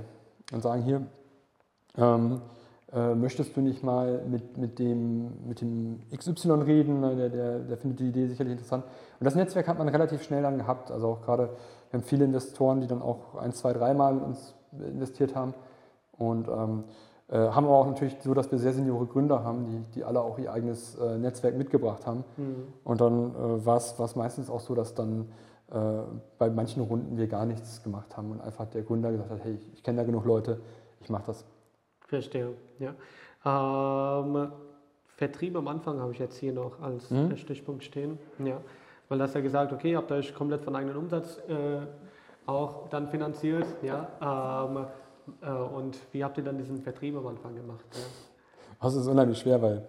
und 0.51 0.63
sagen 0.63 0.81
hier, 0.81 1.05
ähm, 1.97 2.41
äh, 2.91 3.13
möchtest 3.13 3.55
du 3.55 3.61
nicht 3.61 3.83
mal 3.83 4.23
mit, 4.27 4.57
mit, 4.57 4.79
dem, 4.79 5.47
mit 5.47 5.61
dem 5.61 5.99
XY 6.15 6.63
reden, 6.63 7.01
der, 7.01 7.29
der, 7.29 7.59
der 7.59 7.77
findet 7.77 7.99
die 7.99 8.07
Idee 8.07 8.25
sicherlich 8.25 8.53
interessant. 8.53 8.83
Und 9.19 9.25
das 9.25 9.35
Netzwerk 9.35 9.67
hat 9.67 9.77
man 9.77 9.89
relativ 9.89 10.23
schnell 10.23 10.41
dann 10.41 10.57
gehabt, 10.57 10.89
also 10.89 11.09
auch 11.09 11.21
gerade 11.21 11.49
wir 11.89 11.99
haben 11.99 12.05
viele 12.05 12.25
Investoren, 12.25 12.81
die 12.81 12.87
dann 12.87 13.01
auch 13.01 13.35
ein, 13.35 13.53
zwei, 13.53 13.73
dreimal 13.73 14.17
in 14.17 14.21
uns 14.21 14.53
investiert 14.71 15.35
haben. 15.35 15.53
Und 16.17 16.47
ähm, 16.47 16.83
äh, 17.29 17.37
haben 17.37 17.65
aber 17.65 17.77
auch 17.77 17.87
natürlich 17.87 18.15
so, 18.21 18.33
dass 18.33 18.51
wir 18.51 18.59
sehr 18.59 18.73
seniore 18.73 19.05
Gründer 19.05 19.43
haben, 19.43 19.65
die, 19.65 19.99
die 19.99 20.03
alle 20.03 20.21
auch 20.21 20.37
ihr 20.39 20.51
eigenes 20.51 20.95
äh, 20.95 21.17
Netzwerk 21.17 21.55
mitgebracht 21.55 22.05
haben. 22.05 22.23
Mhm. 22.37 22.67
Und 22.83 23.01
dann 23.01 23.35
äh, 23.35 23.65
war 23.65 23.77
es 23.77 24.15
meistens 24.15 24.49
auch 24.49 24.59
so, 24.59 24.75
dass 24.75 24.95
dann 24.95 25.29
äh, 25.71 25.75
bei 26.37 26.49
manchen 26.49 26.81
Runden 26.83 27.17
wir 27.17 27.27
gar 27.27 27.45
nichts 27.45 27.83
gemacht 27.83 28.17
haben 28.17 28.31
und 28.31 28.41
einfach 28.41 28.65
der 28.65 28.81
Gründer 28.81 29.11
gesagt 29.11 29.29
hat, 29.29 29.43
hey, 29.43 29.53
ich, 29.53 29.73
ich 29.73 29.83
kenne 29.83 29.99
da 29.99 30.03
genug 30.03 30.25
Leute, 30.25 30.59
ich 31.01 31.09
mache 31.09 31.23
das. 31.27 31.45
Verstehe, 32.07 32.53
ja. 32.79 32.95
Ähm, 33.45 34.51
Vertrieb 35.15 35.55
am 35.55 35.67
Anfang 35.67 35.99
habe 35.99 36.13
ich 36.13 36.19
jetzt 36.19 36.37
hier 36.37 36.53
noch 36.53 36.81
als 36.81 37.11
mhm. 37.11 37.35
Stichpunkt 37.37 37.83
stehen. 37.83 38.17
Ja. 38.43 38.57
Weil 39.09 39.17
das 39.17 39.33
ja 39.33 39.41
gesagt, 39.41 39.73
okay, 39.73 39.97
habt 39.97 40.11
ihr 40.11 40.17
euch 40.17 40.33
komplett 40.33 40.63
von 40.63 40.75
eigenen 40.75 40.95
Umsatz 40.95 41.39
äh, 41.47 41.79
auch 42.45 42.87
dann 42.89 43.07
finanziert, 43.07 43.65
ja. 43.81 44.07
Ähm, 44.21 44.85
äh, 45.41 45.75
und 45.75 45.97
wie 46.11 46.23
habt 46.23 46.37
ihr 46.37 46.43
dann 46.43 46.57
diesen 46.57 46.81
Vertrieb 46.81 47.17
am 47.17 47.27
Anfang 47.27 47.55
gemacht? 47.55 47.85
Ja? 47.91 47.99
Das 48.81 48.95
ist 48.95 49.07
unheimlich 49.07 49.39
schwer, 49.39 49.61
weil 49.61 49.87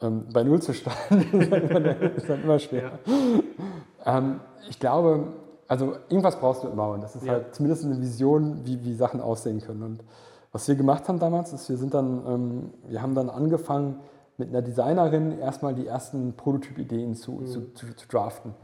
ähm, 0.00 0.26
bei 0.32 0.42
Null 0.44 0.62
zu 0.62 0.72
starten 0.72 1.20
ist, 1.40 1.52
dann 1.52 1.68
immer, 1.68 2.00
ist 2.00 2.28
dann 2.28 2.42
immer 2.42 2.58
schwer. 2.58 2.92
Ja. 3.04 4.18
Ähm, 4.18 4.40
ich 4.68 4.78
glaube, 4.78 5.26
also 5.68 5.96
irgendwas 6.08 6.38
brauchst 6.38 6.64
du 6.64 6.68
immer 6.68 6.90
und 6.90 7.02
das 7.02 7.16
ist 7.16 7.24
ja. 7.24 7.34
halt 7.34 7.54
zumindest 7.54 7.84
eine 7.84 8.00
Vision, 8.00 8.64
wie, 8.64 8.82
wie 8.82 8.94
Sachen 8.94 9.20
aussehen 9.20 9.60
können. 9.60 9.82
Und 9.82 10.04
was 10.52 10.66
wir 10.68 10.74
gemacht 10.74 11.08
haben 11.08 11.18
damals, 11.18 11.52
ist, 11.52 11.68
wir 11.68 11.76
sind 11.76 11.94
dann, 11.94 12.26
ähm, 12.26 12.70
wir 12.88 13.02
haben 13.02 13.14
dann 13.14 13.30
angefangen, 13.30 14.00
mit 14.40 14.48
einer 14.48 14.62
Designerin 14.62 15.38
erstmal 15.38 15.74
die 15.74 15.86
ersten 15.86 16.34
Prototyp-Ideen 16.34 17.14
zu, 17.14 17.32
mhm. 17.32 17.46
zu, 17.46 17.72
zu, 17.74 17.94
zu, 17.94 18.08
draften. 18.08 18.54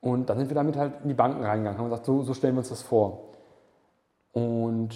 Und 0.00 0.28
dann 0.28 0.38
sind 0.38 0.50
wir 0.50 0.54
damit 0.54 0.76
halt 0.76 1.02
in 1.02 1.08
die 1.08 1.14
Banken 1.14 1.42
reingegangen, 1.42 1.78
haben 1.78 1.88
gesagt, 1.88 2.04
so, 2.04 2.22
so 2.22 2.34
stellen 2.34 2.54
wir 2.54 2.58
uns 2.58 2.68
das 2.68 2.82
vor. 2.82 3.32
Und 4.32 4.94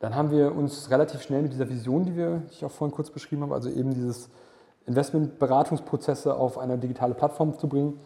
dann 0.00 0.14
haben 0.14 0.30
wir 0.30 0.54
uns 0.54 0.90
relativ 0.90 1.22
schnell 1.22 1.42
mit 1.42 1.52
dieser 1.52 1.68
Vision, 1.68 2.04
die, 2.04 2.14
wir, 2.14 2.42
die 2.50 2.52
ich 2.52 2.64
auch 2.64 2.70
vorhin 2.70 2.94
kurz 2.94 3.10
beschrieben 3.10 3.42
habe, 3.42 3.54
also 3.54 3.70
eben 3.70 3.94
dieses 3.94 4.28
Investmentberatungsprozesse 4.86 6.34
auf 6.34 6.58
eine 6.58 6.76
digitale 6.76 7.14
Plattform 7.14 7.58
zu 7.58 7.68
bringen, 7.68 7.98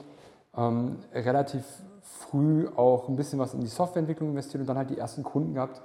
ähm, 0.57 0.98
relativ 1.12 1.64
früh 2.02 2.68
auch 2.76 3.09
ein 3.09 3.16
bisschen 3.16 3.38
was 3.38 3.54
in 3.54 3.61
die 3.61 3.66
Softwareentwicklung 3.66 4.31
investiert 4.31 4.61
und 4.61 4.68
dann 4.68 4.76
halt 4.76 4.90
die 4.90 4.98
ersten 4.98 5.22
Kunden 5.22 5.54
gehabt, 5.54 5.83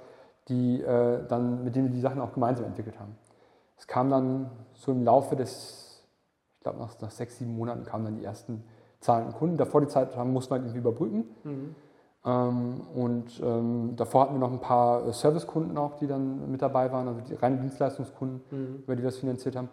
die, 0.48 0.80
äh, 0.82 1.26
dann, 1.26 1.64
mit 1.64 1.74
denen 1.74 1.88
wir 1.88 1.94
die 1.94 2.00
Sachen 2.00 2.20
auch 2.20 2.32
gemeinsam 2.32 2.66
entwickelt 2.66 2.98
haben. 2.98 3.16
Es 3.76 3.86
kam 3.86 4.10
dann 4.10 4.50
so 4.74 4.92
im 4.92 5.04
Laufe 5.04 5.36
des, 5.36 6.04
ich 6.56 6.62
glaube 6.62 6.78
nach, 6.78 7.00
nach, 7.00 7.10
sechs, 7.10 7.38
sieben 7.38 7.56
Monaten 7.56 7.84
kamen 7.84 8.04
dann 8.04 8.16
die 8.16 8.24
ersten 8.24 8.64
zahlenden 9.00 9.34
Kunden. 9.34 9.56
Davor 9.56 9.80
die 9.80 9.88
Zeit 9.88 10.16
haben, 10.16 10.32
mussten 10.32 10.50
wir 10.50 10.56
halt 10.56 10.64
irgendwie 10.64 10.80
überbrücken. 10.80 11.24
Mhm. 11.44 11.74
Ähm, 12.24 12.80
und 12.94 13.40
ähm, 13.42 13.92
davor 13.96 14.22
hatten 14.22 14.34
wir 14.34 14.38
noch 14.38 14.52
ein 14.52 14.60
paar 14.60 15.06
äh, 15.06 15.12
Servicekunden 15.12 15.76
auch, 15.76 15.96
die 15.96 16.06
dann 16.06 16.50
mit 16.50 16.62
dabei 16.62 16.90
waren, 16.90 17.08
also 17.08 17.20
die 17.20 17.34
reine 17.34 17.58
Dienstleistungskunden, 17.58 18.40
mhm. 18.50 18.82
über 18.84 18.96
die 18.96 19.02
wir 19.02 19.10
das 19.10 19.18
finanziert 19.18 19.56
haben. 19.56 19.68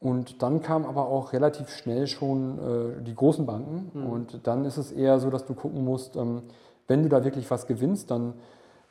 Und 0.00 0.42
dann 0.42 0.60
kamen 0.60 0.84
aber 0.84 1.06
auch 1.06 1.32
relativ 1.32 1.70
schnell 1.70 2.06
schon 2.06 2.58
äh, 2.58 3.02
die 3.02 3.14
großen 3.14 3.46
Banken. 3.46 3.90
Mhm. 3.94 4.06
Und 4.06 4.46
dann 4.46 4.64
ist 4.64 4.76
es 4.76 4.90
eher 4.92 5.18
so, 5.20 5.30
dass 5.30 5.46
du 5.46 5.54
gucken 5.54 5.84
musst, 5.84 6.16
ähm, 6.16 6.42
wenn 6.88 7.02
du 7.02 7.08
da 7.08 7.24
wirklich 7.24 7.50
was 7.50 7.66
gewinnst, 7.66 8.10
dann 8.10 8.34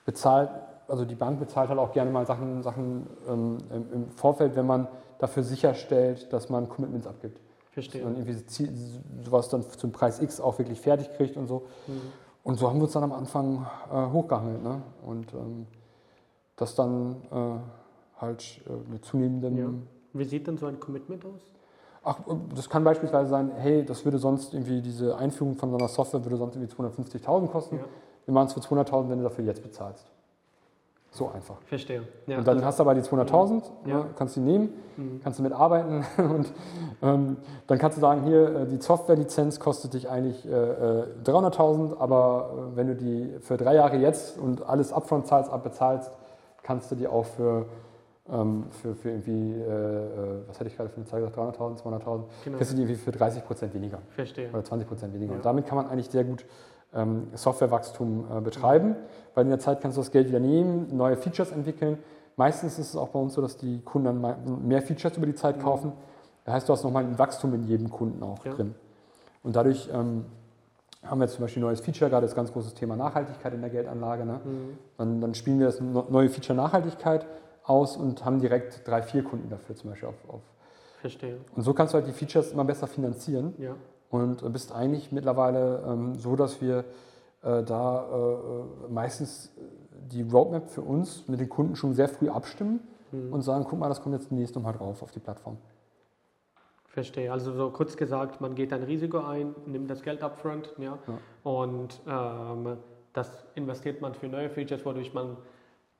bezahlt 0.05 0.49
also 0.87 1.05
die 1.05 1.15
Bank 1.15 1.39
bezahlt 1.39 1.69
halt 1.69 1.79
auch 1.79 1.91
gerne 1.91 2.11
mal 2.11 2.25
Sachen, 2.25 2.61
Sachen 2.63 3.07
ähm, 3.27 3.57
im 3.71 4.09
Vorfeld, 4.11 4.55
wenn 4.55 4.65
man 4.65 4.87
dafür 5.19 5.43
sicherstellt, 5.43 6.31
dass 6.33 6.49
man 6.49 6.67
Commitments 6.69 7.07
abgibt. 7.07 7.39
Verstehe. 7.71 8.01
Dass 8.01 8.11
man 8.11 8.19
irgendwie 8.19 8.69
sowas 9.23 9.49
dann 9.49 9.63
zum 9.63 9.91
Preis 9.91 10.21
X 10.21 10.39
auch 10.39 10.57
wirklich 10.59 10.79
fertig 10.79 11.09
kriegt 11.15 11.37
und 11.37 11.47
so. 11.47 11.63
Mhm. 11.87 12.01
Und 12.43 12.59
so 12.59 12.69
haben 12.69 12.77
wir 12.77 12.83
uns 12.83 12.91
dann 12.91 13.03
am 13.03 13.13
Anfang 13.13 13.65
äh, 13.91 14.11
hochgehangelt. 14.11 14.63
Ne? 14.63 14.81
Und 15.05 15.33
ähm, 15.33 15.65
das 16.55 16.75
dann 16.75 17.15
äh, 17.31 18.21
halt 18.21 18.61
äh, 18.67 18.91
mit 18.91 19.05
zunehmendem. 19.05 19.57
Ja. 19.57 19.69
Wie 20.13 20.25
sieht 20.25 20.47
denn 20.47 20.57
so 20.57 20.67
ein 20.67 20.79
Commitment 20.79 21.25
aus? 21.25 21.41
Ach, 22.03 22.19
äh, 22.27 22.35
das 22.53 22.69
kann 22.69 22.83
beispielsweise 22.83 23.29
sein, 23.29 23.51
hey, 23.55 23.85
das 23.85 24.03
würde 24.03 24.17
sonst 24.17 24.53
irgendwie, 24.53 24.81
diese 24.81 25.17
Einführung 25.17 25.55
von 25.55 25.69
so 25.71 25.77
einer 25.77 25.87
Software 25.87 26.23
würde 26.23 26.37
sonst 26.37 26.55
irgendwie 26.55 26.73
250.000 26.75 27.47
kosten. 27.47 27.77
Ja. 27.77 27.83
Wir 28.25 28.33
machen 28.33 28.47
es 28.47 28.53
für 28.53 28.59
200.000, 28.59 29.09
wenn 29.09 29.17
du 29.19 29.23
dafür 29.23 29.45
jetzt 29.45 29.63
bezahlst. 29.63 30.05
So 31.13 31.29
einfach. 31.29 31.61
Verstehe. 31.67 32.07
Ja, 32.25 32.39
und 32.39 32.47
dann 32.47 32.65
hast 32.65 32.79
du 32.79 32.83
aber 32.83 32.95
die 32.95 33.01
200.000, 33.01 33.63
ja. 33.85 33.97
ne, 33.97 34.05
kannst 34.17 34.35
du 34.35 34.41
nehmen, 34.41 34.69
mhm. 34.97 35.21
kannst 35.23 35.37
du 35.37 35.43
mitarbeiten 35.43 36.03
und 36.17 36.51
ähm, 37.03 37.37
dann 37.67 37.77
kannst 37.77 37.97
du 37.97 38.01
sagen, 38.01 38.23
hier, 38.23 38.61
äh, 38.61 38.65
die 38.65 38.81
Softwarelizenz 38.81 39.59
kostet 39.59 39.93
dich 39.93 40.09
eigentlich 40.09 40.43
äh, 40.43 40.49
300.000, 40.49 41.91
äh, 41.91 41.95
aber 41.99 42.71
äh, 42.73 42.77
wenn 42.77 42.87
du 42.87 42.95
die 42.95 43.35
für 43.41 43.57
drei 43.57 43.75
Jahre 43.75 43.97
jetzt 43.97 44.39
und 44.39 44.67
alles 44.67 44.91
upfront 44.91 45.27
zahlst, 45.27 45.51
abbezahlst, 45.51 46.11
kannst 46.63 46.89
du 46.89 46.95
die 46.95 47.05
auch 47.05 47.25
für, 47.25 47.67
ähm, 48.31 48.65
für, 48.81 48.95
für 48.95 49.11
irgendwie, 49.11 49.51
äh, 49.53 50.47
was 50.47 50.59
hätte 50.59 50.71
ich 50.71 50.75
gerade 50.75 50.89
für 50.89 50.95
eine 50.95 51.05
Zahl 51.05 51.19
gesagt, 51.19 51.37
300.000, 51.37 51.83
200.000, 51.83 52.23
genau. 52.43 52.57
kriegst 52.57 52.71
du 52.71 52.75
die 52.75 52.81
irgendwie 52.81 52.95
für 52.95 53.11
30 53.11 53.45
Prozent 53.45 53.75
weniger. 53.75 53.99
Verstehe. 54.15 54.49
Oder 54.49 54.63
20 54.63 54.87
Prozent 54.87 55.13
weniger. 55.13 55.33
Ja. 55.33 55.37
Und 55.37 55.45
damit 55.45 55.67
kann 55.67 55.75
man 55.75 55.89
eigentlich 55.89 56.09
sehr 56.09 56.23
gut 56.23 56.43
Softwarewachstum 57.33 58.25
äh, 58.29 58.41
betreiben, 58.41 58.95
weil 59.33 59.45
in 59.45 59.49
der 59.49 59.59
Zeit 59.59 59.81
kannst 59.81 59.97
du 59.97 60.01
das 60.01 60.11
Geld 60.11 60.27
wieder 60.27 60.39
nehmen, 60.39 60.95
neue 60.95 61.17
Features 61.17 61.51
entwickeln. 61.51 61.97
Meistens 62.35 62.79
ist 62.79 62.89
es 62.89 62.95
auch 62.95 63.09
bei 63.09 63.19
uns 63.19 63.33
so, 63.33 63.41
dass 63.41 63.57
die 63.57 63.81
Kunden 63.81 64.21
dann 64.21 64.67
mehr 64.67 64.81
Features 64.81 65.17
über 65.17 65.25
die 65.25 65.35
Zeit 65.35 65.59
kaufen. 65.59 65.93
Das 66.45 66.55
heißt, 66.55 66.69
du 66.69 66.73
hast 66.73 66.83
nochmal 66.83 67.03
ein 67.03 67.17
Wachstum 67.17 67.53
in 67.53 67.63
jedem 67.63 67.89
Kunden 67.89 68.21
auch 68.23 68.43
ja. 68.45 68.53
drin. 68.53 68.75
Und 69.43 69.55
dadurch 69.55 69.89
ähm, 69.93 70.25
haben 71.03 71.19
wir 71.19 71.25
jetzt 71.25 71.35
zum 71.35 71.43
Beispiel 71.43 71.61
ein 71.61 71.67
neues 71.67 71.81
Feature, 71.81 72.09
gerade 72.09 72.25
das 72.25 72.35
ganz 72.35 72.51
große 72.51 72.73
Thema 72.73 72.95
Nachhaltigkeit 72.95 73.53
in 73.53 73.61
der 73.61 73.69
Geldanlage. 73.69 74.25
Ne? 74.25 74.39
Mhm. 74.43 74.77
Dann, 74.97 75.21
dann, 75.21 75.33
spielen 75.35 75.59
wir 75.59 75.67
das 75.67 75.79
neue 75.81 76.29
Feature 76.29 76.55
Nachhaltigkeit 76.55 77.25
aus 77.63 77.97
und 77.97 78.25
haben 78.25 78.39
direkt 78.39 78.87
drei, 78.87 79.01
vier 79.01 79.23
Kunden 79.23 79.49
dafür 79.49 79.75
zum 79.75 79.91
Beispiel 79.91 80.09
auf, 80.09 80.29
auf 80.29 80.41
Verstehe. 81.01 81.37
Und 81.53 81.63
so 81.63 81.73
kannst 81.73 81.93
du 81.93 81.97
halt 81.97 82.07
die 82.07 82.13
Features 82.13 82.53
immer 82.53 82.63
besser 82.63 82.87
finanzieren 82.87 83.53
Ja. 83.57 83.75
Und 84.13 84.53
bist 84.53 84.73
eigentlich 84.73 85.11
mittlerweile 85.11 85.83
ähm, 85.87 86.15
so, 86.15 86.35
dass 86.35 86.61
wir 86.61 86.85
äh, 87.41 87.63
da 87.63 88.05
äh, 88.05 88.91
meistens 88.91 89.51
die 90.11 90.21
Roadmap 90.21 90.69
für 90.69 90.81
uns 90.81 91.27
mit 91.27 91.39
den 91.39 91.49
Kunden 91.49 91.75
schon 91.75 91.93
sehr 91.93 92.07
früh 92.07 92.29
abstimmen 92.29 92.79
Mhm. 93.13 93.31
und 93.31 93.41
sagen, 93.41 93.65
guck 93.69 93.79
mal, 93.79 93.89
das 93.89 94.01
kommt 94.01 94.15
jetzt 94.15 94.31
demnächst 94.31 94.55
nochmal 94.55 94.73
drauf 94.73 95.01
auf 95.03 95.11
die 95.11 95.19
Plattform. 95.19 95.57
Verstehe. 96.87 97.31
Also 97.31 97.53
so 97.53 97.69
kurz 97.71 97.97
gesagt, 97.97 98.41
man 98.41 98.55
geht 98.55 98.71
ein 98.73 98.83
Risiko 98.83 99.19
ein, 99.19 99.55
nimmt 99.65 99.89
das 99.89 100.01
Geld 100.03 100.21
upfront, 100.21 100.73
ja, 100.77 100.97
und 101.43 102.01
ähm, 102.07 102.77
das 103.13 103.45
investiert 103.55 104.01
man 104.01 104.13
für 104.13 104.27
neue 104.27 104.49
Features, 104.49 104.85
wodurch 104.85 105.13
man 105.13 105.37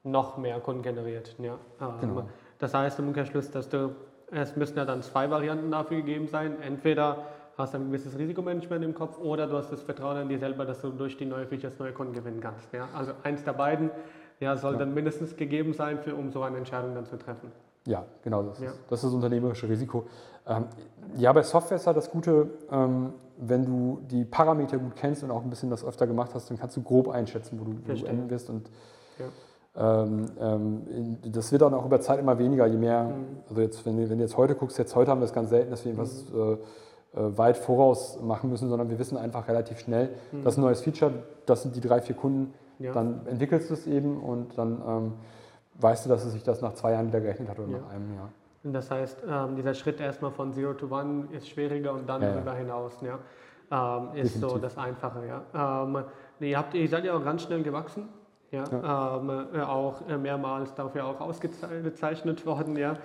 noch 0.03 0.37
mehr 0.37 0.59
Kunden 0.59 0.81
generiert. 0.83 1.35
Ja. 1.39 1.57
Ähm, 1.81 1.93
Genau. 2.01 2.23
Das 2.59 2.73
heißt 2.73 2.99
im 2.99 3.07
Umkehrschluss, 3.07 3.51
dass 3.51 3.69
du, 3.69 3.95
es 4.31 4.55
müssen 4.55 4.77
ja 4.77 4.85
dann 4.85 5.01
zwei 5.01 5.29
Varianten 5.29 5.71
dafür 5.71 5.97
gegeben 5.97 6.27
sein. 6.27 6.61
Entweder 6.61 7.25
hast 7.57 7.73
du 7.73 7.77
ein 7.77 7.87
gewisses 7.87 8.17
Risikomanagement 8.17 8.83
im 8.83 8.93
Kopf 8.95 9.17
oder 9.19 9.47
du 9.47 9.57
hast 9.57 9.71
das 9.71 9.81
Vertrauen 9.81 10.17
in 10.21 10.29
dir 10.29 10.39
selber, 10.39 10.65
dass 10.65 10.81
du 10.81 10.89
durch 10.89 11.17
die 11.17 11.25
neuen 11.25 11.47
Features 11.47 11.77
neue 11.79 11.91
Kunden 11.93 12.13
gewinnen 12.13 12.39
kannst. 12.41 12.71
Ja. 12.73 12.87
Also 12.93 13.11
eins 13.23 13.43
der 13.43 13.53
beiden 13.53 13.91
ja, 14.39 14.57
soll 14.57 14.73
Ja. 14.73 14.79
dann 14.79 14.93
mindestens 14.93 15.35
gegeben 15.35 15.73
sein, 15.73 15.99
für, 15.99 16.15
um 16.15 16.31
so 16.31 16.41
eine 16.41 16.57
Entscheidung 16.57 16.95
dann 16.95 17.05
zu 17.05 17.17
treffen. 17.17 17.51
Ja, 17.85 18.05
genau, 18.23 18.43
das, 18.43 18.59
Ja. 18.59 18.67
Ist, 18.69 18.79
das 18.89 18.99
ist 18.99 19.05
das 19.05 19.13
unternehmerische 19.13 19.67
Risiko. 19.69 20.05
Ähm, 20.47 20.65
ja, 21.15 21.31
bei 21.31 21.43
Software 21.43 21.75
ist 21.77 21.85
halt 21.85 21.97
das 21.97 22.09
Gute, 22.09 22.47
ähm, 22.71 23.13
wenn 23.37 23.65
du 23.65 23.99
die 24.09 24.25
Parameter 24.25 24.77
gut 24.77 24.95
kennst 24.95 25.23
und 25.23 25.31
auch 25.31 25.43
ein 25.43 25.49
bisschen 25.49 25.69
das 25.69 25.83
öfter 25.85 26.07
gemacht 26.07 26.31
hast, 26.33 26.49
dann 26.49 26.57
kannst 26.57 26.75
du 26.77 26.81
grob 26.81 27.09
einschätzen, 27.09 27.59
wo 27.59 27.65
du, 27.65 27.71
wo 27.85 27.93
du 27.93 28.05
enden 28.05 28.29
wirst. 28.29 28.49
Und 28.49 28.69
Ja. 29.75 30.03
ähm, 30.03 30.25
ähm, 30.39 31.17
das 31.31 31.51
wird 31.51 31.61
dann 31.61 31.73
auch 31.73 31.85
über 31.85 31.99
Zeit 32.01 32.19
immer 32.19 32.37
weniger, 32.39 32.65
je 32.67 32.77
mehr, 32.77 33.03
Mhm. 33.05 33.13
also 33.49 33.61
jetzt, 33.61 33.85
wenn, 33.85 33.97
du- 33.97 34.09
wenn 34.09 34.17
du 34.17 34.23
jetzt 34.23 34.37
heute 34.37 34.55
guckst, 34.55 34.77
jetzt 34.77 34.95
heute 34.95 35.11
haben 35.11 35.19
wir 35.21 35.25
es 35.25 35.33
ganz 35.33 35.49
selten, 35.49 35.71
dass 35.71 35.83
wir 35.85 35.91
irgendwas 35.91 36.25
Mhm. 36.31 36.39
äh, 36.53 36.57
weit 37.13 37.57
voraus 37.57 38.19
machen 38.21 38.49
müssen, 38.49 38.69
sondern 38.69 38.89
wir 38.89 38.97
wissen 38.99 39.17
einfach 39.17 39.47
relativ 39.47 39.79
schnell, 39.79 40.09
das 40.43 40.53
ist 40.53 40.57
ein 40.57 40.61
neues 40.63 40.81
Feature, 40.81 41.11
das 41.45 41.61
sind 41.63 41.75
die 41.75 41.81
drei, 41.81 42.01
vier 42.01 42.15
Kunden, 42.15 42.53
Mhm. 42.79 42.85
Ja. 42.85 42.91
dann 42.91 43.27
entwickelst 43.27 43.69
du 43.69 43.75
es 43.75 43.85
eben 43.85 44.19
und 44.19 44.57
dann 44.57 44.81
ähm, 44.87 45.13
weißt 45.79 46.05
du, 46.05 46.09
dass 46.09 46.25
es 46.25 46.33
sich 46.33 46.41
das 46.43 46.61
nach 46.61 46.73
zwei 46.73 46.91
Jahren 46.93 47.07
wieder 47.07 47.21
gerechnet 47.21 47.47
hat 47.49 47.59
oder 47.59 47.71
Ja. 47.71 47.77
nach 47.77 47.89
einem 47.91 48.15
Jahr. 48.15 48.29
Und 48.63 48.73
Das 48.73 48.89
heißt, 48.89 49.23
ähm, 49.29 49.55
dieser 49.55 49.73
Schritt 49.75 49.99
erstmal 49.99 50.31
von 50.31 50.53
Zero 50.53 50.73
to 50.73 50.87
One 50.87 51.27
ist 51.31 51.47
schwieriger 51.49 51.93
und 51.93 52.07
dann 52.09 52.21
Ja, 52.23 52.31
darüber 52.33 52.53
hinaus 52.55 52.93
ja, 53.01 53.19
ähm, 53.71 54.15
ist 54.15 54.33
so 54.39 54.47
Definitiv. 54.47 54.61
das 54.61 54.77
Einfache. 54.77 55.19
Ja. 55.53 55.83
Ähm, 55.83 56.03
ihr, 56.39 56.57
habt, 56.57 56.73
ihr 56.73 56.89
seid 56.89 57.05
ja 57.05 57.13
auch 57.15 57.23
ganz 57.23 57.43
schnell 57.43 57.61
gewachsen. 57.61 58.09
Ja, 58.51 58.63
Ähm, 59.19 59.47
äh, 59.53 59.61
auch 59.61 60.07
äh, 60.07 60.17
mehrmals 60.17 60.73
dafür 60.75 61.05
auch 61.05 61.19
ausgezeichnet 61.21 62.45
worden. 62.45 62.75
Ja. 62.77 62.97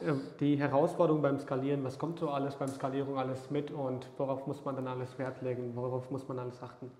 Ja. 0.00 0.08
Ähm, 0.08 0.16
äh, 0.16 0.20
die 0.40 0.56
Herausforderung 0.56 1.22
beim 1.22 1.38
Skalieren, 1.38 1.84
was 1.84 1.98
kommt 1.98 2.18
so 2.18 2.30
alles 2.30 2.54
beim 2.56 2.68
Skalierung 2.68 3.18
alles 3.18 3.50
mit 3.50 3.70
und 3.70 4.08
worauf 4.16 4.46
muss 4.46 4.64
man 4.64 4.76
dann 4.76 4.88
alles 4.88 5.18
Wert 5.18 5.42
legen, 5.42 5.72
worauf 5.74 6.10
muss 6.10 6.26
man 6.28 6.38
alles 6.38 6.62
achten? 6.62 6.90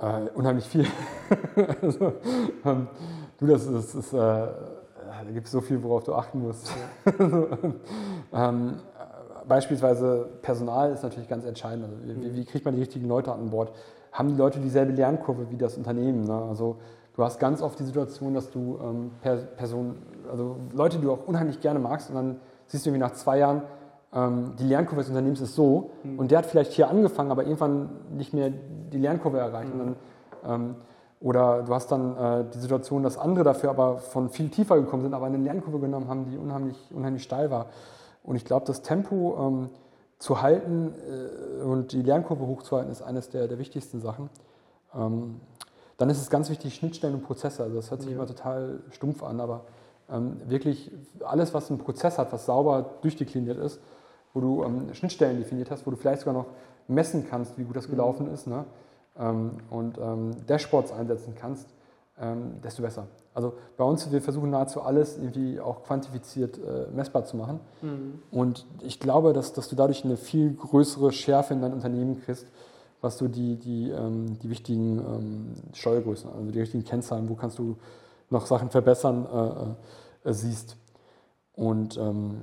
Äh, 0.00 0.30
unheimlich 0.34 0.66
viel. 0.66 0.86
also, 1.82 2.12
ähm, 2.64 2.88
du, 3.38 3.46
das 3.46 3.66
ist, 3.66 3.94
ist 3.94 4.12
äh, 4.12 4.18
da 4.18 5.32
gibt 5.32 5.46
es 5.46 5.52
so 5.52 5.60
viel, 5.60 5.82
worauf 5.82 6.04
du 6.04 6.14
achten 6.14 6.42
musst. 6.42 6.70
also, 7.18 7.48
ähm, 8.32 8.74
äh, 8.98 9.46
beispielsweise 9.48 10.28
Personal 10.42 10.92
ist 10.92 11.02
natürlich 11.02 11.28
ganz 11.28 11.44
entscheidend. 11.44 11.84
Also, 11.84 11.96
wie, 12.20 12.34
wie 12.34 12.44
kriegt 12.44 12.64
man 12.64 12.74
die 12.74 12.80
richtigen 12.80 13.08
Leute 13.08 13.32
an 13.32 13.50
Bord? 13.50 13.72
Haben 14.12 14.28
die 14.28 14.36
Leute 14.36 14.60
dieselbe 14.60 14.92
Lernkurve 14.92 15.50
wie 15.50 15.56
das 15.56 15.76
Unternehmen? 15.76 16.24
Ne? 16.24 16.34
Also 16.34 16.76
du 17.14 17.22
hast 17.22 17.38
ganz 17.38 17.60
oft 17.60 17.78
die 17.78 17.84
Situation, 17.84 18.34
dass 18.34 18.50
du 18.50 18.78
ähm, 18.82 19.10
per 19.20 19.36
Person, 19.36 19.96
also 20.30 20.56
Leute, 20.72 20.98
die 20.98 21.04
du 21.04 21.12
auch 21.12 21.26
unheimlich 21.26 21.60
gerne 21.60 21.78
magst, 21.78 22.08
und 22.10 22.16
dann 22.16 22.40
siehst 22.66 22.84
du 22.84 22.90
irgendwie 22.90 23.04
nach 23.04 23.12
zwei 23.14 23.38
Jahren, 23.38 23.62
ähm, 24.12 24.52
die 24.58 24.64
Lernkurve 24.64 25.00
des 25.02 25.08
Unternehmens 25.08 25.40
ist 25.40 25.54
so 25.54 25.90
und 26.16 26.30
der 26.30 26.38
hat 26.38 26.46
vielleicht 26.46 26.72
hier 26.72 26.88
angefangen, 26.88 27.30
aber 27.30 27.44
irgendwann 27.44 27.88
nicht 28.16 28.32
mehr 28.32 28.50
die 28.50 28.98
Lernkurve 28.98 29.38
erreicht. 29.38 29.72
Und 29.72 29.78
dann, 29.78 29.96
ähm, 30.46 30.76
oder 31.20 31.62
du 31.62 31.74
hast 31.74 31.90
dann 31.90 32.16
äh, 32.16 32.44
die 32.54 32.58
Situation, 32.58 33.02
dass 33.02 33.18
andere 33.18 33.44
dafür 33.44 33.70
aber 33.70 33.98
von 33.98 34.28
viel 34.30 34.48
tiefer 34.48 34.76
gekommen 34.76 35.02
sind, 35.02 35.14
aber 35.14 35.26
eine 35.26 35.38
Lernkurve 35.38 35.80
genommen 35.80 36.08
haben, 36.08 36.26
die 36.30 36.38
unheimlich, 36.38 36.76
unheimlich 36.94 37.22
steil 37.22 37.50
war. 37.50 37.66
Und 38.22 38.36
ich 38.36 38.44
glaube, 38.44 38.66
das 38.66 38.82
Tempo 38.82 39.36
ähm, 39.40 39.70
zu 40.18 40.40
halten 40.42 40.94
äh, 41.60 41.62
und 41.62 41.92
die 41.92 42.02
Lernkurve 42.02 42.46
hochzuhalten, 42.46 42.90
ist 42.92 43.02
eines 43.02 43.28
der, 43.28 43.48
der 43.48 43.58
wichtigsten 43.58 44.00
Sachen. 44.00 44.30
Ähm, 44.94 45.40
dann 45.98 46.10
ist 46.10 46.20
es 46.20 46.28
ganz 46.28 46.50
wichtig, 46.50 46.74
Schnittstellen 46.74 47.14
und 47.14 47.22
Prozesse. 47.22 47.62
Also 47.62 47.76
das 47.76 47.90
hört 47.90 48.02
sich 48.02 48.10
Ja. 48.10 48.16
immer 48.16 48.26
total 48.26 48.80
stumpf 48.90 49.22
an, 49.22 49.40
aber 49.40 49.62
wirklich 50.08 50.90
alles, 51.24 51.52
was 51.52 51.70
einen 51.70 51.80
Prozess 51.80 52.18
hat, 52.18 52.32
was 52.32 52.46
sauber 52.46 52.90
durchdekliniert 53.02 53.58
ist, 53.58 53.80
wo 54.34 54.40
du 54.40 54.64
ähm, 54.64 54.94
Schnittstellen 54.94 55.38
definiert 55.38 55.70
hast, 55.70 55.86
wo 55.86 55.90
du 55.90 55.96
vielleicht 55.96 56.20
sogar 56.20 56.34
noch 56.34 56.46
messen 56.88 57.26
kannst, 57.28 57.58
wie 57.58 57.64
gut 57.64 57.74
das 57.74 57.88
gelaufen 57.88 58.32
ist, 58.32 58.46
ne? 58.46 58.64
ähm, 59.18 59.52
und 59.70 59.98
ähm, 59.98 60.30
Dashboards 60.46 60.92
einsetzen 60.92 61.34
kannst, 61.34 61.68
ähm, 62.20 62.60
desto 62.62 62.82
besser. 62.82 63.06
Also 63.34 63.54
bei 63.76 63.84
uns, 63.84 64.10
wir 64.10 64.22
versuchen 64.22 64.50
nahezu 64.50 64.80
alles 64.80 65.18
irgendwie 65.18 65.60
auch 65.60 65.82
quantifiziert 65.82 66.58
äh, 66.58 66.90
messbar 66.94 67.24
zu 67.24 67.36
machen. 67.36 67.60
Und 68.30 68.66
ich 68.82 69.00
glaube, 69.00 69.32
dass, 69.32 69.52
dass 69.52 69.68
du 69.68 69.76
dadurch 69.76 70.04
eine 70.04 70.16
viel 70.16 70.54
größere 70.54 71.12
Schärfe 71.12 71.52
in 71.54 71.60
dein 71.60 71.74
Unternehmen 71.74 72.22
kriegst, 72.22 72.46
was 73.02 73.18
du 73.18 73.28
die, 73.28 73.56
die, 73.56 73.90
ähm, 73.90 74.38
die 74.38 74.48
wichtigen 74.48 74.98
ähm, 74.98 75.54
Steuergrößen, 75.74 76.30
also 76.30 76.50
die 76.50 76.60
richtigen 76.60 76.84
Kennzahlen, 76.84 77.28
wo 77.28 77.34
kannst 77.34 77.58
du 77.58 77.76
noch 78.30 78.46
Sachen 78.46 78.70
verbessern, 78.70 79.76
äh, 80.24 80.28
äh, 80.28 80.32
siehst. 80.32 80.76
Und 81.54 81.96
ähm, 81.96 82.42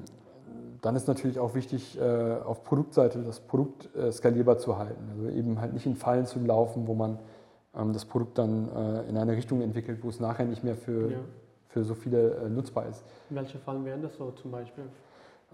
dann 0.82 0.96
ist 0.96 1.08
natürlich 1.08 1.40
auch 1.40 1.56
wichtig, 1.56 2.00
äh, 2.00 2.38
auf 2.44 2.64
Produktseite 2.64 3.20
das 3.20 3.40
Produkt 3.40 3.90
äh, 3.96 4.12
skalierbar 4.12 4.58
zu 4.58 4.78
halten. 4.78 5.10
Also 5.16 5.30
eben 5.30 5.60
halt 5.62 5.74
nicht 5.74 5.86
in 5.86 5.96
Fallen 5.96 6.26
zu 6.26 6.40
laufen, 6.40 6.88
wo 6.88 6.94
man 6.94 7.20
ähm, 7.76 7.94
das 7.94 8.06
Produkt 8.06 8.38
dann 8.38 8.70
äh, 8.76 9.10
in 9.10 9.18
eine 9.18 9.34
Richtung 9.34 9.62
entwickelt, 9.62 10.00
wo 10.04 10.10
es 10.10 10.20
nachher 10.20 10.46
nicht 10.46 10.64
mehr 10.64 10.76
für, 10.76 11.12
Ja. 11.12 11.18
für 11.70 11.84
so 11.84 11.94
viele 11.96 12.50
nutzbar 12.50 12.88
ist. 12.88 13.04
Welche 13.30 13.60
Fallen 13.60 13.86
wären 13.86 14.02
das 14.02 14.16
so 14.18 14.32
zum 14.32 14.52
Beispiel? 14.52 14.84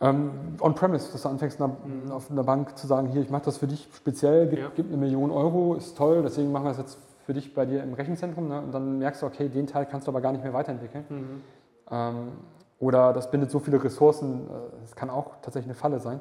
Ähm, 0.01 0.31
On-Premise, 0.61 1.11
dass 1.11 1.21
du 1.23 1.29
anfängst, 1.29 1.61
einer, 1.61 1.75
auf 2.11 2.31
einer 2.31 2.43
Bank 2.43 2.77
zu 2.77 2.87
sagen, 2.87 3.09
hier, 3.09 3.21
ich 3.21 3.29
mache 3.29 3.43
das 3.45 3.57
für 3.57 3.67
dich 3.67 3.89
speziell, 3.93 4.47
gib, 4.47 4.59
Ja. 4.59 4.71
gib 4.73 4.87
eine 4.87 4.95
Million 4.97 5.29
Euro, 5.29 5.75
ist 5.75 5.97
toll, 5.97 6.21
deswegen 6.23 6.51
machen 6.53 6.63
wir 6.65 6.69
das 6.69 6.77
jetzt 6.79 6.97
für 7.29 7.33
dich 7.35 7.53
bei 7.53 7.63
dir 7.67 7.83
im 7.83 7.93
Rechenzentrum. 7.93 8.47
Ne? 8.47 8.59
Und 8.59 8.71
dann 8.73 8.97
merkst 8.97 9.21
du, 9.21 9.27
okay, 9.27 9.49
den 9.49 9.67
Teil 9.67 9.85
kannst 9.85 10.07
du 10.07 10.11
aber 10.11 10.19
gar 10.19 10.31
nicht 10.31 10.43
mehr 10.43 10.51
weiterentwickeln. 10.51 11.05
Mhm. 11.09 11.41
Ähm, 11.91 12.27
oder 12.79 13.13
das 13.13 13.29
bindet 13.29 13.51
so 13.51 13.59
viele 13.59 13.83
Ressourcen, 13.83 14.47
äh, 14.47 14.51
das 14.81 14.95
kann 14.95 15.11
auch 15.11 15.33
tatsächlich 15.43 15.67
eine 15.69 15.75
Falle 15.75 15.99
sein, 15.99 16.19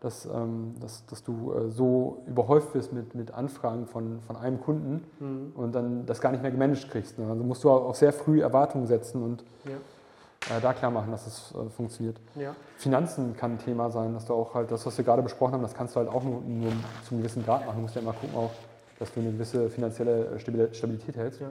dass, 0.00 0.26
ähm, 0.26 0.74
dass, 0.80 1.06
dass 1.06 1.22
du 1.22 1.52
äh, 1.52 1.70
so 1.70 2.22
überhäuft 2.26 2.74
wirst 2.74 2.92
mit, 2.92 3.14
mit 3.14 3.32
Anfragen 3.32 3.86
von, 3.86 4.18
von 4.26 4.34
einem 4.36 4.60
Kunden 4.60 5.04
Mhm. 5.20 5.52
und 5.54 5.72
dann 5.76 6.06
das 6.06 6.20
gar 6.20 6.32
nicht 6.32 6.42
mehr 6.42 6.50
gemanagt 6.50 6.90
kriegst. 6.90 7.20
Ne? 7.20 7.26
Also 7.30 7.44
musst 7.44 7.62
du 7.62 7.70
auch 7.70 7.94
sehr 7.94 8.12
früh 8.12 8.40
Erwartungen 8.40 8.88
setzen 8.88 9.22
und 9.22 9.44
Ja. 9.64 10.56
äh, 10.56 10.60
da 10.60 10.72
klar 10.72 10.90
machen, 10.90 11.12
dass 11.12 11.24
es 11.28 11.54
äh, 11.54 11.70
funktioniert. 11.70 12.16
Ja. 12.34 12.56
Finanzen 12.78 13.36
kann 13.36 13.52
ein 13.52 13.58
Thema 13.58 13.90
sein, 13.92 14.12
dass 14.12 14.24
du 14.24 14.34
auch 14.34 14.54
halt 14.54 14.72
das, 14.72 14.84
was 14.86 14.98
wir 14.98 15.04
gerade 15.04 15.22
besprochen 15.22 15.52
haben, 15.54 15.62
das 15.62 15.74
kannst 15.74 15.94
du 15.94 16.00
halt 16.00 16.08
auch 16.08 16.24
nur, 16.24 16.40
nur 16.40 16.72
zu 17.04 17.12
einem 17.14 17.22
gewissen 17.22 17.44
Grad 17.44 17.64
machen. 17.64 17.76
Du 17.76 17.82
musst 17.82 17.94
ja 17.94 18.00
immer 18.02 18.12
gucken, 18.12 18.36
auch, 18.36 18.50
dass 18.98 19.12
du 19.12 19.20
eine 19.20 19.32
gewisse 19.32 19.68
finanzielle 19.70 20.26
äh, 20.26 20.38
Stabil- 20.38 20.72
Stabilität 20.74 21.16
hältst. 21.16 21.40
Ja. 21.40 21.50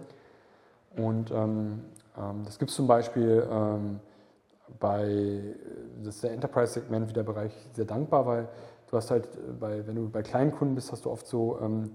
Und 1.03 1.31
ähm, 1.31 1.81
ähm, 2.17 2.41
das 2.45 2.57
gibt 2.59 2.69
es 2.71 2.75
zum 2.75 2.87
Beispiel 2.87 3.47
ähm, 3.49 3.99
bei, 4.79 5.41
das 6.03 6.15
ist 6.15 6.23
der 6.23 6.31
Enterprise-Segment, 6.33 7.09
wie 7.09 7.13
der 7.13 7.23
Bereich 7.23 7.53
sehr 7.73 7.85
dankbar, 7.85 8.25
weil 8.25 8.47
du 8.89 8.97
hast 8.97 9.11
halt, 9.11 9.25
äh, 9.25 9.51
bei, 9.59 9.85
wenn 9.87 9.95
du 9.95 10.09
bei 10.09 10.21
kleinen 10.23 10.51
Kunden 10.51 10.75
bist, 10.75 10.91
hast 10.91 11.05
du 11.05 11.11
oft 11.11 11.25
so 11.27 11.57
ähm, 11.61 11.91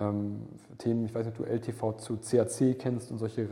ähm, 0.00 0.46
Themen, 0.78 1.04
ich 1.04 1.14
weiß 1.14 1.26
nicht, 1.26 1.38
ob 1.38 1.46
du 1.46 1.52
LTV 1.52 1.96
zu 1.98 2.16
CAC 2.18 2.78
kennst 2.78 3.10
und 3.10 3.18
solche 3.18 3.42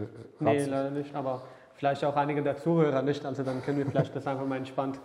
Nee, 0.41 0.59
Rats- 0.59 0.67
leider 0.69 0.91
nicht, 0.91 1.15
aber 1.15 1.43
vielleicht 1.75 2.05
auch 2.05 2.17
einige 2.17 2.43
der 2.43 2.57
Zuhörer 2.57 3.03
nicht, 3.03 3.25
also 3.25 3.43
dann 3.43 3.63
können 3.63 3.79
wir 3.79 3.87
vielleicht 3.87 4.15
das 4.17 4.27
einfach 4.27 4.47
mal 4.47 4.57
entspannt 4.57 4.99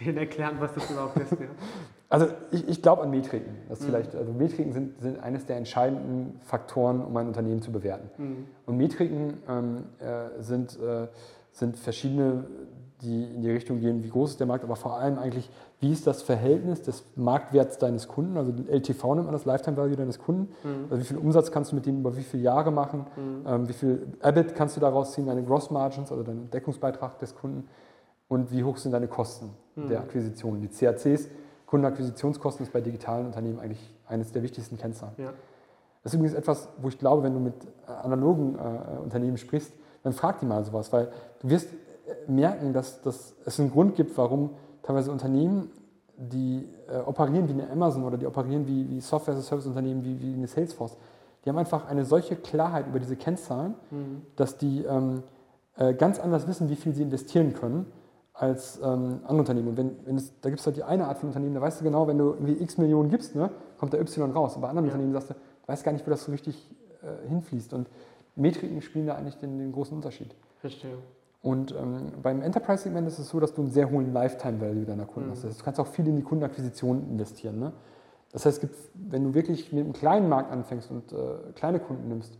denen 0.00 0.18
erklären, 0.18 0.56
was 0.58 0.72
das 0.74 0.90
überhaupt 0.90 1.16
ist. 1.18 1.32
Ja. 1.32 1.46
Also 2.10 2.26
ich, 2.52 2.66
ich 2.66 2.80
glaube 2.80 3.02
an 3.02 3.10
Metriken. 3.10 3.54
Das 3.68 3.84
vielleicht, 3.84 4.14
also 4.14 4.32
Metriken 4.32 4.72
sind, 4.72 4.98
sind 4.98 5.22
eines 5.22 5.44
der 5.44 5.58
entscheidenden 5.58 6.40
Faktoren, 6.40 7.04
um 7.04 7.14
ein 7.18 7.26
Unternehmen 7.26 7.60
zu 7.60 7.70
bewerten. 7.70 8.08
Mhm. 8.16 8.46
Und 8.64 8.76
Metriken 8.78 9.34
ähm, 9.46 9.84
äh, 9.98 10.42
sind, 10.42 10.80
äh, 10.80 11.08
sind 11.52 11.76
verschiedene, 11.76 12.46
die 13.02 13.24
in 13.24 13.42
die 13.42 13.50
Richtung 13.50 13.80
gehen, 13.80 14.02
wie 14.02 14.08
groß 14.08 14.30
ist 14.30 14.40
der 14.40 14.46
Markt, 14.46 14.64
aber 14.64 14.76
vor 14.76 14.98
allem 14.98 15.18
eigentlich, 15.18 15.50
wie 15.80 15.92
ist 15.92 16.06
das 16.06 16.22
Verhältnis 16.22 16.80
des 16.80 17.04
Marktwerts 17.14 17.76
deines 17.76 18.08
Kunden, 18.08 18.38
also 18.38 18.52
LTV 18.52 19.14
nennt 19.14 19.26
man 19.26 19.34
das, 19.34 19.44
Lifetime 19.44 19.76
Value 19.76 19.94
deines 19.94 20.18
Kunden, 20.18 20.48
also 20.90 21.02
wie 21.02 21.06
viel 21.06 21.18
Umsatz 21.18 21.52
kannst 21.52 21.72
du 21.72 21.76
mit 21.76 21.86
dem 21.86 22.00
über 22.00 22.16
wie 22.16 22.22
viele 22.22 22.42
Jahre 22.42 22.72
machen, 22.72 23.06
ähm, 23.46 23.68
wie 23.68 23.72
viel 23.72 24.06
EBIT 24.22 24.54
kannst 24.54 24.76
du 24.76 24.80
daraus 24.80 25.12
ziehen, 25.12 25.26
deine 25.26 25.44
Gross 25.44 25.70
Margins, 25.70 26.10
also 26.10 26.24
deinen 26.24 26.50
Deckungsbeitrag 26.50 27.18
des 27.18 27.36
Kunden 27.36 27.68
und 28.28 28.50
wie 28.50 28.64
hoch 28.64 28.78
sind 28.78 28.92
deine 28.92 29.08
Kosten 29.08 29.50
der 29.86 30.00
Akquisition. 30.00 30.60
Die 30.60 30.68
CACs, 30.68 31.28
Kundenakquisitionskosten, 31.66 32.66
ist 32.66 32.72
bei 32.72 32.80
digitalen 32.80 33.26
Unternehmen 33.26 33.60
eigentlich 33.60 33.94
eines 34.06 34.32
der 34.32 34.42
wichtigsten 34.42 34.78
Kennzahlen. 34.78 35.14
Ja. 35.18 35.32
Das 36.02 36.12
ist 36.12 36.18
übrigens 36.18 36.38
etwas, 36.38 36.68
wo 36.80 36.88
ich 36.88 36.98
glaube, 36.98 37.22
wenn 37.22 37.34
du 37.34 37.40
mit 37.40 37.54
äh, 37.86 37.90
analogen 37.90 38.56
äh, 38.56 38.98
Unternehmen 39.02 39.36
sprichst, 39.36 39.72
dann 40.02 40.12
frag 40.12 40.40
die 40.40 40.46
mal 40.46 40.64
sowas, 40.64 40.92
weil 40.92 41.08
du 41.40 41.50
wirst 41.50 41.68
äh, 41.72 42.30
merken, 42.30 42.72
dass, 42.72 43.02
dass 43.02 43.34
es 43.44 43.60
einen 43.60 43.70
Grund 43.70 43.94
gibt, 43.94 44.16
warum 44.16 44.50
teilweise 44.82 45.10
Unternehmen, 45.10 45.70
die 46.16 46.66
äh, 46.88 46.98
operieren 46.98 47.48
wie 47.48 47.52
eine 47.52 47.70
Amazon 47.70 48.04
oder 48.04 48.16
die 48.16 48.26
operieren 48.26 48.66
wie, 48.66 48.88
wie 48.88 49.00
Software-Service-Unternehmen, 49.00 50.04
wie, 50.04 50.20
wie 50.20 50.34
eine 50.34 50.46
Salesforce. 50.46 50.96
Die 51.44 51.50
haben 51.50 51.58
einfach 51.58 51.86
eine 51.88 52.04
solche 52.04 52.36
Klarheit 52.36 52.86
über 52.88 52.98
diese 52.98 53.16
Kennzahlen, 53.16 53.74
mhm. 53.90 54.22
dass 54.34 54.56
die 54.56 54.84
ähm, 54.84 55.22
äh, 55.76 55.94
ganz 55.94 56.18
anders 56.18 56.48
wissen, 56.48 56.68
wie 56.68 56.76
viel 56.76 56.94
sie 56.94 57.02
investieren 57.02 57.54
können 57.54 57.86
als 58.38 58.78
ähm, 58.82 59.20
andere 59.24 59.38
Unternehmen. 59.40 59.68
Und 59.68 59.76
wenn, 59.76 59.96
wenn 60.06 60.16
es, 60.16 60.32
da 60.40 60.48
gibt 60.48 60.60
es 60.60 60.66
halt 60.66 60.76
die 60.76 60.84
eine 60.84 61.08
Art 61.08 61.18
von 61.18 61.28
Unternehmen, 61.28 61.54
da 61.54 61.60
weißt 61.60 61.80
du 61.80 61.84
genau, 61.84 62.06
wenn 62.06 62.18
du 62.18 62.34
irgendwie 62.34 62.62
x 62.62 62.78
Millionen 62.78 63.10
gibst, 63.10 63.34
ne, 63.34 63.50
kommt 63.78 63.92
da 63.92 63.98
Y 63.98 64.30
raus. 64.30 64.54
Und 64.54 64.62
bei 64.62 64.68
anderen 64.68 64.86
ja. 64.86 64.92
Unternehmen 64.92 65.12
sagst 65.12 65.30
du, 65.30 65.34
du 65.34 65.40
weißt 65.66 65.84
gar 65.84 65.92
nicht, 65.92 66.06
wo 66.06 66.10
das 66.10 66.24
so 66.24 66.30
richtig 66.30 66.70
äh, 67.02 67.28
hinfließt. 67.28 67.72
Und 67.72 67.88
Metriken 68.36 68.80
spielen 68.80 69.06
da 69.06 69.16
eigentlich 69.16 69.36
den, 69.38 69.58
den 69.58 69.72
großen 69.72 69.94
Unterschied. 69.96 70.34
Verstehe. 70.60 70.98
Und 71.42 71.74
ähm, 71.76 72.12
beim 72.22 72.40
Enterprise-Segment 72.42 73.08
ist 73.08 73.18
es 73.18 73.28
so, 73.28 73.40
dass 73.40 73.54
du 73.54 73.62
einen 73.62 73.70
sehr 73.70 73.90
hohen 73.90 74.12
Lifetime-Value 74.12 74.84
deiner 74.84 75.06
Kunden 75.06 75.30
mhm. 75.30 75.32
hast. 75.32 75.42
Das 75.42 75.50
heißt, 75.50 75.60
du 75.60 75.64
kannst 75.64 75.80
auch 75.80 75.88
viel 75.88 76.06
in 76.06 76.14
die 76.14 76.22
Kundenakquisition 76.22 77.10
investieren. 77.10 77.58
Ne? 77.58 77.72
Das 78.32 78.46
heißt, 78.46 78.60
gibt, 78.60 78.76
wenn 78.94 79.24
du 79.24 79.34
wirklich 79.34 79.72
mit 79.72 79.84
einem 79.84 79.92
kleinen 79.92 80.28
Markt 80.28 80.52
anfängst 80.52 80.92
und 80.92 81.12
äh, 81.12 81.16
kleine 81.56 81.80
Kunden 81.80 82.08
nimmst, 82.08 82.38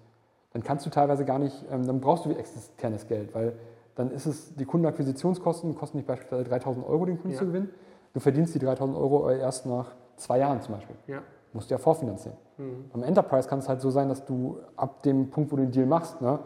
dann 0.53 0.63
kannst 0.63 0.87
du 0.87 0.91
teilweise 0.91 1.25
gar 1.25 1.41
nicht, 1.41 1.65
ähm, 1.73 1.87
dann 1.87 2.01
brauchst 2.01 2.25
du 2.25 2.31
externes 2.31 3.07
Geld, 3.09 3.35
weil 3.35 3.55
dann 3.99 4.13
ist 4.13 4.27
es, 4.27 4.55
die 4.55 4.65
Kundenakquisitionskosten 4.65 5.75
kosten 5.75 5.99
dich 5.99 6.07
beispielsweise 6.07 6.45
3000 6.45 6.87
Euro, 6.87 7.05
den 7.05 7.17
Kunden 7.17 7.33
ja. 7.33 7.39
zu 7.39 7.47
gewinnen. 7.47 7.71
Du 8.15 8.21
verdienst 8.21 8.55
die 8.55 8.61
3000 8.61 8.97
Euro 8.97 9.29
erst 9.29 9.67
nach 9.67 9.87
zwei 10.15 10.39
Jahren 10.39 10.63
zum 10.63 10.77
Beispiel. 10.77 10.95
Ja. 11.09 11.21
Musst 11.53 11.69
du 11.69 11.75
ja 11.75 11.79
vorfinanzieren. 11.79 12.39
Mhm. 12.59 12.91
Beim 12.93 13.03
Enterprise 13.03 13.49
kann 13.49 13.59
es 13.59 13.69
halt 13.69 13.81
so 13.81 13.91
sein, 13.91 14.09
dass 14.09 14.25
du 14.25 14.61
ab 14.77 15.03
dem 15.03 15.31
Punkt, 15.31 15.51
wo 15.51 15.57
du 15.57 15.63
den 15.63 15.73
Deal 15.73 15.87
machst, 15.87 16.21
ne, 16.21 16.39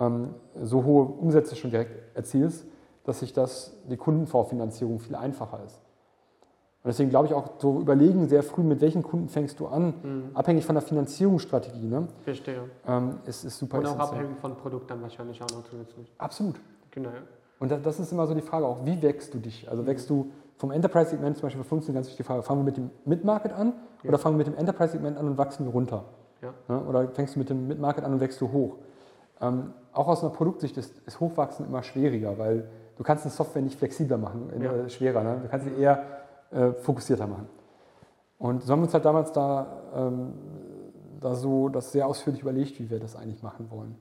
ähm, 0.00 0.34
so 0.60 0.82
hohe 0.82 1.04
Umsätze 1.04 1.54
schon 1.54 1.70
direkt 1.70 2.16
erzielst, 2.16 2.66
dass 3.04 3.20
sich 3.20 3.32
das, 3.32 3.72
die 3.88 3.96
Kundenvorfinanzierung 3.96 4.98
viel 4.98 5.14
einfacher 5.14 5.60
ist. 5.64 5.76
Und 6.82 6.88
deswegen 6.88 7.10
glaube 7.10 7.28
ich 7.28 7.34
auch, 7.34 7.50
so 7.58 7.78
überlegen 7.78 8.28
sehr 8.28 8.42
früh, 8.42 8.64
mit 8.64 8.80
welchen 8.80 9.04
Kunden 9.04 9.28
fängst 9.28 9.60
du 9.60 9.68
an, 9.68 9.94
mhm. 10.02 10.30
abhängig 10.34 10.66
von 10.66 10.74
der 10.74 10.82
Finanzierungsstrategie. 10.82 11.86
Ne? 11.86 12.08
Verstehe. 12.24 12.64
Ähm, 12.88 13.18
ist, 13.26 13.44
ist 13.44 13.58
super 13.58 13.78
Und 13.78 13.86
auch 13.86 13.98
abhängig 14.00 14.36
von 14.40 14.56
Produkt 14.56 14.90
dann 14.90 15.02
wahrscheinlich 15.02 15.40
auch 15.40 15.50
noch 15.50 15.62
zusätzlich. 15.70 16.12
Absolut. 16.18 16.56
Genau. 16.96 17.10
Und 17.58 17.70
das 17.70 18.00
ist 18.00 18.10
immer 18.10 18.26
so 18.26 18.34
die 18.34 18.40
Frage 18.40 18.66
auch, 18.66 18.84
wie 18.84 19.00
wächst 19.02 19.32
du 19.32 19.38
dich? 19.38 19.70
Also 19.70 19.86
wächst 19.86 20.10
du 20.10 20.32
vom 20.56 20.70
Enterprise-Segment 20.70 21.36
zum 21.36 21.46
Beispiel 21.46 21.62
für 21.62 21.74
uns 21.74 21.86
eine 21.86 21.94
ganz 21.94 22.06
wichtige 22.08 22.24
Frage, 22.24 22.42
fangen 22.42 22.60
wir 22.60 22.64
mit 22.64 22.76
dem 22.76 22.90
Mid-Market 23.04 23.52
an 23.52 23.74
ja. 24.02 24.08
oder 24.08 24.18
fangen 24.18 24.38
wir 24.38 24.44
mit 24.44 24.54
dem 24.54 24.58
Enterprise-Segment 24.58 25.16
an 25.18 25.26
und 25.26 25.38
wachsen 25.38 25.66
wir 25.66 25.72
runter? 25.72 26.04
Ja. 26.42 26.54
Ja, 26.68 26.78
oder 26.80 27.08
fängst 27.08 27.34
du 27.34 27.38
mit 27.38 27.50
dem 27.50 27.68
Mid-Market 27.68 28.04
an 28.04 28.14
und 28.14 28.20
wächst 28.20 28.40
du 28.40 28.50
hoch? 28.50 28.76
Ähm, 29.40 29.74
auch 29.92 30.08
aus 30.08 30.22
einer 30.22 30.32
Produktsicht 30.32 30.76
ist, 30.78 30.98
ist, 31.06 31.20
Hochwachsen 31.20 31.66
immer 31.66 31.82
schwieriger, 31.82 32.38
weil 32.38 32.68
du 32.96 33.02
kannst 33.02 33.24
eine 33.24 33.32
Software 33.32 33.62
nicht 33.62 33.78
flexibler 33.78 34.16
machen, 34.16 34.50
äh, 34.50 34.88
schwerer. 34.88 35.22
Ne? 35.22 35.40
Du 35.42 35.48
kannst 35.48 35.66
sie 35.66 35.74
eher 35.74 36.02
äh, 36.50 36.72
fokussierter 36.72 37.26
machen. 37.26 37.48
Und 38.38 38.62
so 38.62 38.72
haben 38.72 38.80
wir 38.80 38.84
uns 38.84 38.94
halt 38.94 39.04
damals 39.04 39.32
da, 39.32 39.66
ähm, 39.94 40.32
da 41.20 41.34
so 41.34 41.68
das 41.68 41.92
sehr 41.92 42.06
ausführlich 42.06 42.42
überlegt, 42.42 42.78
wie 42.80 42.88
wir 42.90 43.00
das 43.00 43.16
eigentlich 43.16 43.42
machen 43.42 43.70
wollen. 43.70 43.96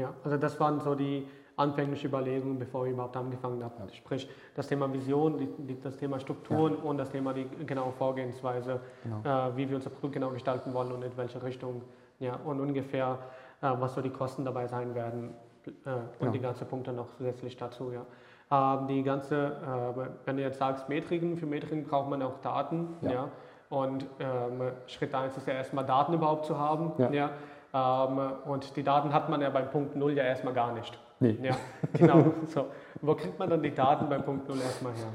Ja, 0.00 0.14
also 0.24 0.36
das 0.36 0.58
waren 0.58 0.80
so 0.80 0.94
die 0.94 1.26
anfängliche 1.56 2.08
Überlegungen, 2.08 2.58
bevor 2.58 2.84
wir 2.84 2.92
überhaupt 2.92 3.16
angefangen 3.16 3.62
haben. 3.62 3.74
Ja. 3.78 3.92
Sprich, 3.92 4.28
das 4.54 4.66
Thema 4.66 4.90
Vision, 4.92 5.36
die, 5.36 5.48
die, 5.58 5.80
das 5.80 5.96
Thema 5.96 6.18
Strukturen 6.18 6.78
ja. 6.78 6.82
und 6.82 6.96
das 6.96 7.10
Thema 7.10 7.34
die 7.34 7.46
genaue 7.66 7.92
Vorgehensweise, 7.92 8.80
genau. 9.02 9.48
äh, 9.48 9.56
wie 9.56 9.68
wir 9.68 9.76
unser 9.76 9.90
Produkt 9.90 10.14
genau 10.14 10.30
gestalten 10.30 10.72
wollen 10.72 10.90
und 10.92 11.02
in 11.02 11.16
welche 11.16 11.42
Richtung. 11.42 11.82
Ja, 12.18 12.36
und 12.44 12.60
ungefähr, 12.60 13.18
äh, 13.60 13.70
was 13.78 13.94
so 13.94 14.00
die 14.00 14.10
Kosten 14.10 14.44
dabei 14.44 14.66
sein 14.66 14.94
werden 14.94 15.34
äh, 15.66 15.70
und 15.70 16.10
genau. 16.18 16.32
die 16.32 16.40
ganzen 16.40 16.66
Punkte 16.66 16.92
noch 16.92 17.08
zusätzlich 17.16 17.56
dazu. 17.56 17.92
Ja. 17.92 18.06
Ähm, 18.50 18.86
die 18.88 19.02
ganze, 19.02 19.36
äh, 19.36 20.08
wenn 20.24 20.36
du 20.36 20.42
jetzt 20.42 20.58
sagst 20.58 20.88
Metriken, 20.88 21.36
für 21.36 21.46
Metriken 21.46 21.84
braucht 21.84 22.08
man 22.08 22.22
auch 22.22 22.38
Daten. 22.38 22.96
Ja. 23.02 23.10
ja? 23.10 23.28
Und 23.68 24.04
ähm, 24.18 24.72
Schritt 24.86 25.14
1 25.14 25.36
ist 25.36 25.46
ja 25.46 25.54
erstmal 25.54 25.86
Daten 25.86 26.12
überhaupt 26.12 26.44
zu 26.44 26.58
haben. 26.58 26.92
Ja. 26.98 27.10
ja? 27.10 27.30
Ähm, 27.72 28.32
und 28.46 28.76
die 28.76 28.82
Daten 28.82 29.12
hat 29.12 29.28
man 29.28 29.40
ja 29.40 29.50
beim 29.50 29.70
Punkt 29.70 29.96
0 29.96 30.12
ja 30.16 30.24
erstmal 30.24 30.54
gar 30.54 30.72
nicht. 30.72 30.98
Nee. 31.20 31.38
Ja, 31.42 31.56
genau. 31.92 32.32
so. 32.46 32.66
Wo 33.00 33.14
kriegt 33.14 33.38
man 33.38 33.48
dann 33.50 33.62
die 33.62 33.74
Daten 33.74 34.08
beim 34.08 34.24
Punkt 34.24 34.48
0 34.48 34.60
erstmal 34.60 34.92
her? 34.94 35.12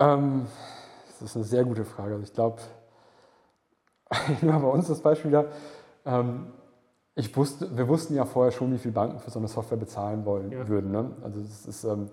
Ähm, 0.00 0.46
das 1.06 1.22
ist 1.22 1.36
eine 1.36 1.44
sehr 1.44 1.64
gute 1.64 1.84
Frage. 1.84 2.14
Also 2.14 2.24
ich 2.24 2.32
glaube, 2.32 2.60
ich 4.28 4.42
nehme 4.42 4.60
bei 4.60 4.68
uns 4.68 4.88
das 4.88 5.00
Beispiel 5.00 5.30
wieder. 5.30 5.46
Ähm, 6.04 6.52
ich 7.14 7.36
wusste, 7.36 7.76
wir 7.76 7.86
wussten 7.88 8.14
ja 8.14 8.24
vorher 8.24 8.52
schon, 8.52 8.72
wie 8.72 8.78
viel 8.78 8.92
Banken 8.92 9.18
für 9.18 9.30
so 9.30 9.38
eine 9.38 9.48
Software 9.48 9.76
bezahlen 9.76 10.24
wollen 10.24 10.50
ja. 10.50 10.66
würden. 10.66 10.90
Ne? 10.90 11.10
Also 11.22 11.40
das 11.40 11.66
ist, 11.66 11.84
ähm, 11.84 12.10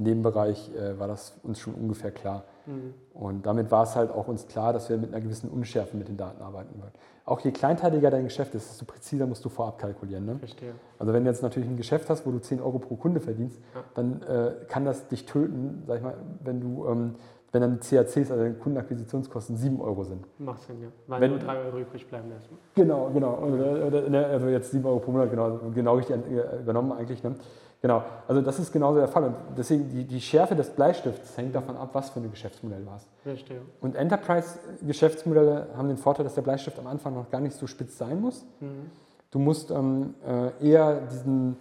in 0.00 0.04
dem 0.04 0.22
Bereich 0.22 0.74
äh, 0.74 0.98
war 0.98 1.08
das 1.08 1.34
uns 1.42 1.60
schon 1.60 1.74
ungefähr 1.74 2.10
klar. 2.10 2.44
Mhm. 2.64 2.94
Und 3.12 3.44
damit 3.44 3.70
war 3.70 3.82
es 3.82 3.94
halt 3.96 4.10
auch 4.10 4.28
uns 4.28 4.46
klar, 4.46 4.72
dass 4.72 4.88
wir 4.88 4.96
mit 4.96 5.12
einer 5.12 5.20
gewissen 5.20 5.50
Unschärfe 5.50 5.94
mit 5.94 6.08
den 6.08 6.16
Daten 6.16 6.40
arbeiten 6.40 6.80
wollen. 6.80 6.92
Auch 7.26 7.40
je 7.40 7.50
kleinteiliger 7.50 8.10
dein 8.10 8.24
Geschäft 8.24 8.54
ist, 8.54 8.70
desto 8.70 8.86
präziser 8.86 9.26
musst 9.26 9.44
du 9.44 9.50
vorab 9.50 9.78
kalkulieren. 9.78 10.24
Ne? 10.24 10.38
Verstehe. 10.38 10.72
Also 10.98 11.12
wenn 11.12 11.24
du 11.24 11.30
jetzt 11.30 11.42
natürlich 11.42 11.68
ein 11.68 11.76
Geschäft 11.76 12.08
hast, 12.08 12.26
wo 12.26 12.30
du 12.30 12.38
10 12.38 12.62
Euro 12.62 12.78
pro 12.78 12.96
Kunde 12.96 13.20
verdienst, 13.20 13.60
ja. 13.74 13.84
dann 13.94 14.22
äh, 14.22 14.52
kann 14.68 14.86
das 14.86 15.06
dich 15.08 15.26
töten, 15.26 15.82
sag 15.86 15.98
ich 15.98 16.02
mal, 16.02 16.14
wenn 16.42 16.60
du 16.60 16.86
ähm, 16.88 17.14
wenn 17.52 17.62
dann 17.62 17.80
CACs, 17.80 18.30
also 18.30 18.54
Kundenakquisitionskosten, 18.60 19.56
7 19.56 19.80
Euro 19.80 20.04
sind. 20.04 20.24
Macht 20.38 20.62
Sinn, 20.62 20.80
ja. 20.82 20.88
Weil 21.08 21.20
wenn, 21.20 21.30
nur 21.32 21.40
3 21.40 21.64
Euro 21.64 21.78
übrig 21.80 22.06
bleiben 22.06 22.30
erstmal. 22.30 22.60
Genau, 22.76 23.10
genau. 23.12 23.34
Also 23.34 24.46
jetzt 24.46 24.70
7 24.70 24.86
Euro 24.86 25.00
pro 25.00 25.10
Monat, 25.10 25.30
genau, 25.30 25.58
genau 25.74 25.96
richtig 25.96 26.16
übernommen 26.62 26.92
eigentlich. 26.92 27.24
Ne? 27.24 27.34
Genau, 27.82 28.02
also 28.28 28.42
das 28.42 28.58
ist 28.58 28.72
genauso 28.72 28.98
der 28.98 29.08
Fall. 29.08 29.24
Und 29.24 29.34
deswegen 29.56 29.88
die, 29.88 30.04
die 30.04 30.20
Schärfe 30.20 30.54
des 30.54 30.68
Bleistifts 30.70 31.36
hängt 31.36 31.54
davon 31.54 31.76
ab, 31.76 31.90
was 31.92 32.10
für 32.10 32.20
ein 32.20 32.30
Geschäftsmodell 32.30 32.84
du 32.84 32.90
hast. 32.90 33.08
Verstehe. 33.22 33.62
Und 33.80 33.96
Enterprise-Geschäftsmodelle 33.96 35.68
haben 35.76 35.88
den 35.88 35.96
Vorteil, 35.96 36.24
dass 36.24 36.34
der 36.34 36.42
Bleistift 36.42 36.78
am 36.78 36.86
Anfang 36.86 37.14
noch 37.14 37.30
gar 37.30 37.40
nicht 37.40 37.56
so 37.56 37.66
spitz 37.66 37.96
sein 37.96 38.20
muss. 38.20 38.44
Mhm. 38.60 38.90
Du 39.30 39.38
musst 39.38 39.70
ähm, 39.70 40.14
äh, 40.26 40.68
eher 40.68 41.00
diesen 41.06 41.56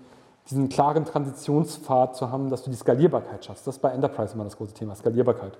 diesen 0.49 0.69
klaren 0.69 1.05
Transitionspfad 1.05 2.15
zu 2.15 2.31
haben, 2.31 2.49
dass 2.49 2.63
du 2.63 2.71
die 2.71 2.75
Skalierbarkeit 2.75 3.45
schaffst. 3.45 3.67
Das 3.67 3.75
ist 3.75 3.81
bei 3.81 3.91
Enterprise 3.91 4.33
immer 4.33 4.43
das 4.43 4.57
große 4.57 4.73
Thema, 4.73 4.95
Skalierbarkeit. 4.95 5.57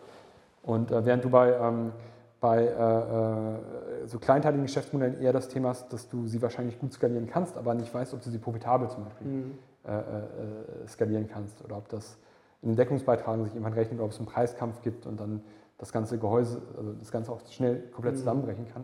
Und 0.64 0.92
äh, 0.92 1.06
während 1.06 1.24
du 1.24 1.30
bei, 1.30 1.54
ähm, 1.54 1.92
bei 2.40 2.64
äh, 2.64 4.04
äh, 4.04 4.08
so 4.08 4.18
kleinteiligen 4.20 4.66
Geschäftsmodellen 4.66 5.22
eher 5.22 5.34
das 5.34 5.48
Thema 5.48 5.70
hast, 5.70 5.94
dass 5.94 6.10
du 6.10 6.28
sie 6.28 6.42
wahrscheinlich 6.42 6.80
gut 6.80 6.94
skalieren 6.94 7.28
kannst, 7.28 7.58
aber 7.58 7.74
nicht 7.74 7.94
weißt, 7.94 8.14
ob 8.14 8.24
du 8.24 8.30
sie 8.30 8.40
profitabel 8.40 8.90
zum 8.90 9.06
Beispiel 9.06 9.28
mhm. 9.28 9.58
Äh, 9.88 9.92
äh, 9.92 10.88
skalieren 10.90 11.30
kannst 11.30 11.64
oder 11.64 11.78
ob 11.78 11.88
das 11.88 12.18
in 12.62 12.70
den 12.70 12.76
Deckungsbeitragen 12.76 13.46
sich 13.46 13.54
jemand 13.54 13.78
rechnet, 13.78 14.02
ob 14.02 14.12
es 14.12 14.18
einen 14.18 14.26
Preiskampf 14.26 14.82
gibt 14.82 15.06
und 15.06 15.18
dann 15.22 15.42
das 15.78 15.94
ganze 15.94 16.18
Gehäuse, 16.18 16.62
also 16.78 16.92
das 17.00 17.12
Ganze 17.12 17.32
auch 17.32 17.40
schnell 17.50 17.84
komplett 17.94 18.16
mhm. 18.16 18.20
zusammenbrechen 18.20 18.68
kann. 18.68 18.84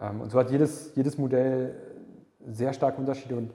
Ähm, 0.00 0.22
und 0.22 0.30
so 0.30 0.38
hat 0.38 0.50
jedes, 0.50 0.94
jedes 0.94 1.18
Modell 1.18 1.74
sehr 2.46 2.72
starke 2.72 2.98
Unterschiede 2.98 3.36
und 3.36 3.52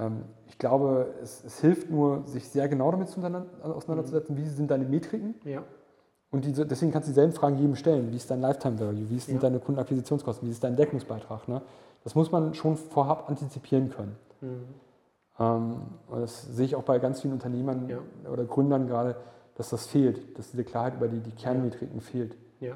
ähm, 0.00 0.24
ich 0.48 0.58
glaube, 0.58 1.14
es, 1.22 1.44
es, 1.44 1.60
hilft 1.60 1.88
nur, 1.88 2.26
sich 2.26 2.48
sehr 2.48 2.68
genau 2.68 2.90
damit 2.90 3.08
auseinanderzusetzen, 3.08 4.36
wie 4.36 4.46
sind 4.48 4.72
deine 4.72 4.84
Metriken. 4.84 5.36
Ja. 5.44 5.62
Und 6.32 6.44
die, 6.44 6.52
deswegen 6.52 6.90
kannst 6.90 7.08
du 7.08 7.12
dieselben 7.12 7.32
Fragen 7.32 7.58
jedem 7.58 7.76
stellen. 7.76 8.10
Wie 8.10 8.16
ist 8.16 8.28
dein 8.28 8.40
Lifetime 8.40 8.80
Value? 8.80 9.08
Wie 9.08 9.20
sind 9.20 9.36
ja. 9.36 9.40
deine 9.42 9.60
Kundenakquisitionskosten? 9.60 10.48
Wie 10.48 10.52
ist 10.52 10.64
dein 10.64 10.74
Deckungsbeitrag? 10.74 11.46
Ne? 11.46 11.62
Das 12.02 12.16
muss 12.16 12.32
man 12.32 12.54
schon 12.54 12.76
vorab 12.76 13.28
antizipieren 13.28 13.90
können. 13.90 14.16
Mhm. 14.40 14.64
Ähm, 15.38 15.82
und 16.08 16.20
das 16.20 16.42
sehe 16.42 16.66
ich 16.66 16.76
auch 16.76 16.82
bei 16.82 16.98
ganz 16.98 17.20
vielen 17.20 17.34
Unternehmern 17.34 17.88
ja. 17.88 18.30
oder 18.30 18.44
Gründern 18.44 18.86
gerade, 18.86 19.16
dass 19.56 19.70
das 19.70 19.86
fehlt, 19.86 20.38
dass 20.38 20.50
diese 20.50 20.64
Klarheit 20.64 20.94
über 20.94 21.08
die, 21.08 21.20
die 21.20 21.32
Kernmetriken 21.32 22.00
fehlt. 22.00 22.36
Ja, 22.60 22.74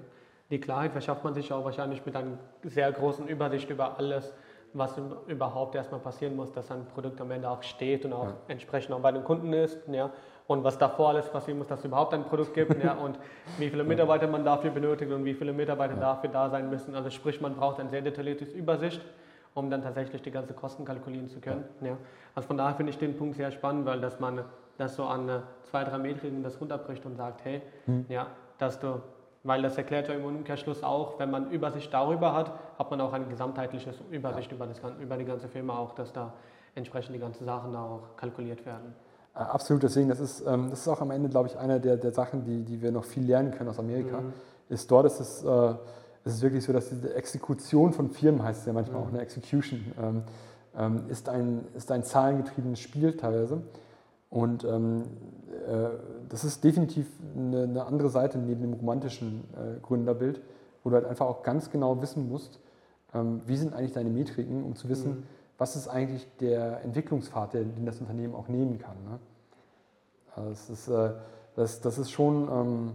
die 0.51 0.61
Klarheit 0.61 0.93
verschafft 0.93 1.25
man 1.25 1.35
sich 1.35 1.53
auch 1.53 1.65
wahrscheinlich 1.65 2.05
mit 2.07 2.15
einer 2.15 2.39
sehr 2.63 2.91
großen 2.93 3.27
Übersicht 3.29 3.69
über 3.71 3.99
alles, 3.99 4.33
was 4.73 5.01
überhaupt 5.27 5.75
erstmal 5.75 6.01
passieren 6.01 6.37
muss, 6.37 6.53
dass 6.53 6.71
ein 6.71 6.87
Produkt 6.87 7.21
am 7.21 7.31
Ende 7.31 7.49
auch 7.49 7.63
steht 7.63 8.05
und 8.05 8.13
auch 8.13 8.27
ja. 8.27 8.37
entsprechend 8.49 8.95
auch 8.95 9.01
bei 9.01 9.13
den 9.13 9.25
Kunden 9.25 9.53
ist. 9.53 9.79
Ja, 9.89 10.11
und 10.47 10.63
was 10.63 10.79
davor 10.79 11.11
alles 11.11 11.29
passieren 11.29 11.59
muss, 11.59 11.67
dass 11.67 11.81
es 11.81 11.85
überhaupt 11.87 12.15
ein 12.15 12.25
Produkt 12.25 12.55
gibt 12.55 12.83
ja, 12.83 12.93
und 13.03 13.19
wie 13.59 13.69
viele 13.69 13.85
Mitarbeiter 13.85 14.29
man 14.29 14.45
dafür 14.45 14.71
benötigt 14.71 15.11
und 15.11 15.25
wie 15.25 15.35
viele 15.35 15.53
Mitarbeiter 15.53 15.97
dafür 15.97 16.31
da 16.31 16.49
sein 16.51 16.71
müssen. 16.71 16.95
Also 16.95 17.11
sprich, 17.11 17.41
man 17.41 17.57
braucht 17.57 17.81
ein 17.81 17.91
sehr 17.91 18.03
detailliertes 18.03 18.53
Übersicht, 18.53 19.01
um 19.57 19.71
dann 19.71 19.83
tatsächlich 19.83 20.23
die 20.23 20.31
ganzen 20.31 20.55
Kosten 20.55 20.85
kalkulieren 20.85 21.29
zu 21.29 21.41
können. 21.41 21.65
Ja. 21.81 21.89
ja. 21.89 21.97
Also 22.35 22.47
von 22.47 22.57
daher 22.57 22.77
finde 22.77 22.91
ich 22.91 22.99
den 22.99 23.17
Punkt 23.17 23.37
sehr 23.37 23.51
spannend, 23.51 23.87
weil 23.87 24.01
dass 24.01 24.21
man 24.21 24.45
das 24.79 24.95
so 24.95 25.05
an 25.05 25.43
zwei, 25.65 25.83
drei 25.85 25.99
Metriken 25.99 26.43
das 26.43 26.61
runterbricht 26.61 27.05
und 27.07 27.17
sagt, 27.17 27.45
hey, 27.45 27.63
hm. 27.87 28.05
ja, 28.09 28.29
dass 28.59 28.79
du 28.79 29.01
weil 29.47 29.63
das 29.63 29.79
erklärt 29.79 30.09
ja 30.09 30.15
im 30.15 30.25
Umkehrschluss 30.25 30.83
auch, 30.83 31.21
wenn 31.21 31.31
man 31.31 31.53
Übersicht 31.53 31.95
darüber 31.95 32.35
hat, 32.35 32.53
hat 32.79 32.91
man 32.91 33.01
auch 33.01 33.13
eine 33.13 33.27
gesamtheitliche 33.27 33.95
Übersicht 34.11 34.51
ja. 34.51 34.57
über, 34.57 34.67
das, 34.67 34.81
über 35.01 35.17
die 35.17 35.25
ganze 35.25 35.47
Firma, 35.47 35.79
auch 35.79 35.95
dass 35.95 36.13
da 36.13 36.33
entsprechend 36.75 37.15
die 37.15 37.21
ganzen 37.21 37.45
Sachen 37.45 37.73
da 37.73 37.81
auch 37.81 38.17
kalkuliert 38.17 38.67
werden. 38.67 38.93
Äh, 39.35 39.39
absolut, 39.39 39.85
deswegen, 39.85 40.09
das 40.09 40.19
ist, 40.19 40.45
ähm, 40.47 40.71
das 40.71 40.81
ist 40.81 40.89
auch 40.89 41.01
am 41.01 41.13
Ende, 41.13 41.29
glaube 41.29 41.49
ich, 41.49 41.57
eine 41.57 41.81
der, 41.81 41.97
der 41.97 42.11
Sachen, 42.11 42.45
die, 42.45 42.65
die 42.65 42.83
wir 42.83 42.91
noch 42.91 43.05
viel 43.05 43.25
lernen 43.25 43.53
können 43.53 43.71
aus 43.71 43.79
Amerika. 43.79 44.21
Mhm. 44.21 44.33
Ist 44.69 44.91
dort 44.91 45.07
ist 45.07 45.21
es, 45.21 45.45
äh, 45.45 45.75
ist 46.27 46.35
es 46.35 46.43
wirklich 46.43 46.65
so, 46.65 46.73
dass 46.73 46.89
diese 46.89 47.15
Exekution 47.15 47.93
von 47.93 48.11
Firmen, 48.11 48.43
heißt 48.43 48.61
es 48.61 48.67
ja 48.67 48.73
manchmal 48.73 49.01
auch 49.01 49.09
eine 49.09 49.21
Execution, 49.21 49.81
ähm, 50.03 50.23
ähm, 50.77 51.05
ist, 51.09 51.29
ein, 51.29 51.65
ist 51.75 51.91
ein 51.93 52.03
zahlengetriebenes 52.03 52.81
Spiel 52.81 53.17
teilweise. 53.17 53.63
Und 54.29 54.65
ähm, 54.65 55.05
äh, 55.69 55.89
das 56.29 56.45
ist 56.45 56.65
definitiv 56.65 57.07
eine, 57.37 57.63
eine, 57.63 57.87
andere 57.87 58.09
Seite 58.09 58.39
neben 58.39 58.61
dem 58.61 58.73
romantischen 58.73 59.45
äh, 59.55 59.81
Gründerbild, 59.81 60.41
wo 60.83 60.91
du 60.91 60.97
halt 60.97 61.07
einfach 61.07 61.27
auch 61.27 61.45
ganz 61.45 61.71
genau 61.71 62.03
wissen 62.03 62.29
musst, 62.29 62.59
ähm, 63.15 63.41
wie 63.47 63.57
sind 63.57 63.73
eigentlich 63.73 63.93
deine 63.93 64.11
Metriken, 64.11 64.65
um 64.65 64.75
zu 64.75 64.89
wissen, 64.89 65.11
mhm. 65.11 65.23
was 65.59 65.77
ist 65.77 65.87
eigentlich 65.87 66.27
der 66.41 66.83
Entwicklungspfad, 66.83 67.55
den 67.55 67.87
das 67.87 68.01
Unternehmen 68.01 68.35
auch 68.35 68.49
nehmen 68.49 68.81
kann. 68.81 68.97
Ne? 69.05 69.19
Also 70.35 70.51
das, 70.51 70.71
ist, 70.71 70.89
äh, 70.89 71.11
das, 71.55 71.81
das 71.81 71.99
ist 71.99 72.11
schon, 72.11 72.49
ähm, 72.51 72.93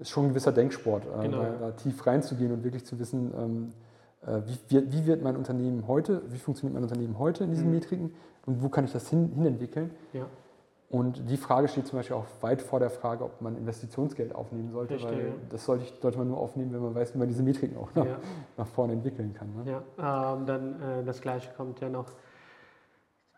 ist 0.00 0.10
schon 0.10 0.26
ein 0.26 0.28
gewisser 0.30 0.52
Denksport, 0.52 1.04
äh, 1.04 1.22
genau. 1.22 1.42
da, 1.42 1.50
da, 1.60 1.70
tief 1.72 2.06
reinzugehen 2.06 2.52
und 2.52 2.64
wirklich 2.64 2.84
zu 2.84 2.98
wissen, 2.98 3.32
ähm, 3.36 3.72
äh, 4.26 4.40
wie, 4.68 4.92
wie, 4.92 5.06
wird 5.06 5.22
mein 5.22 5.36
Unternehmen 5.36 5.86
heute, 5.86 6.22
wie 6.28 6.38
funktioniert 6.38 6.74
mein 6.74 6.82
Unternehmen 6.82 7.18
heute 7.18 7.44
in 7.44 7.50
diesen 7.50 7.66
mhm. 7.66 7.74
Metriken 7.74 8.14
und 8.46 8.62
wo 8.62 8.68
kann 8.68 8.84
ich 8.84 8.92
das 8.92 9.08
hin, 9.08 9.30
hinentwickeln. 9.34 9.90
Ja. 10.12 10.26
Und 10.90 11.30
die 11.30 11.36
Frage 11.36 11.68
steht 11.68 11.86
zum 11.86 12.00
Beispiel 12.00 12.16
auch 12.16 12.26
weit 12.40 12.62
vor 12.62 12.80
der 12.80 12.90
Frage, 12.90 13.22
ob 13.22 13.40
man 13.40 13.56
Investitionsgeld 13.56 14.34
aufnehmen 14.34 14.72
sollte, 14.72 14.98
Verstehe, 14.98 15.26
weil 15.26 15.32
das 15.48 15.64
sollte, 15.64 15.84
ich, 15.84 15.94
sollte, 16.02 16.18
man 16.18 16.26
nur 16.26 16.38
aufnehmen, 16.38 16.72
wenn 16.72 16.82
man 16.82 16.94
weiß, 16.96 17.14
wie 17.14 17.18
man 17.18 17.28
diese 17.28 17.44
Metriken 17.44 17.76
auch 17.76 17.94
nach, 17.94 18.06
ja. 18.06 18.16
nach 18.56 18.66
vorne 18.66 18.94
entwickeln 18.94 19.32
kann. 19.32 19.54
Ne? 19.54 19.80
Ja, 19.98 20.34
ähm, 20.34 20.46
dann 20.46 20.82
äh, 20.82 21.04
das 21.04 21.20
Gleiche 21.20 21.48
kommt 21.56 21.80
ja 21.80 21.88
noch 21.88 22.06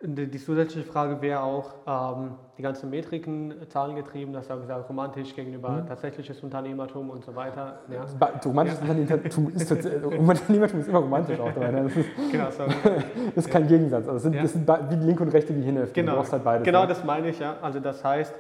die 0.05 0.39
zusätzliche 0.39 0.87
Frage 0.87 1.23
wäre 1.23 1.43
auch, 1.43 1.75
ähm, 1.87 2.33
die 2.59 2.63
ganzen 2.63 2.91
Metriken 2.91 3.55
zahlengetrieben, 3.69 4.35
das 4.35 4.51
habe 4.51 4.63
gesagt, 4.63 4.89
romantisch 4.89 5.35
gegenüber 5.35 5.71
mhm. 5.71 5.87
tatsächliches 5.87 6.43
Unternehmertum 6.43 7.11
und 7.11 7.25
so 7.25 7.35
weiter. 7.37 7.79
Ja. 7.89 8.05
Romantisches 8.45 8.81
ja. 8.81 8.91
Unternehmertum 8.91 9.53
ist, 9.55 9.71
Unternehmertum 10.19 10.81
ist 10.81 10.89
immer 10.89 10.99
romantisch 10.99 11.39
auch 11.39 11.53
dabei. 11.53 11.71
Ne? 11.71 11.85
Das 11.85 11.97
ist, 11.97 12.09
genau, 12.33 12.51
so. 12.51 12.65
das 13.35 13.47
ist 13.47 13.51
kein 13.51 13.69
Gegensatz. 13.69 14.09
Also 14.09 14.15
das, 14.15 14.23
sind, 14.23 14.35
ja. 14.35 14.43
das 14.43 14.53
sind 14.53 14.69
wie 15.03 15.07
linke 15.07 15.23
und 15.23 15.29
rechte 15.29 15.55
wie 15.55 15.63
Hinhälfte. 15.63 15.95
Genau, 15.95 16.25
halt 16.31 16.45
beides. 16.45 16.65
Genau, 16.65 16.83
ne? 16.83 16.89
das 16.89 17.05
meine 17.05 17.29
ich, 17.29 17.39
ja. 17.39 17.57
Also 17.63 17.79
das 17.79 18.03
heißt, 18.03 18.35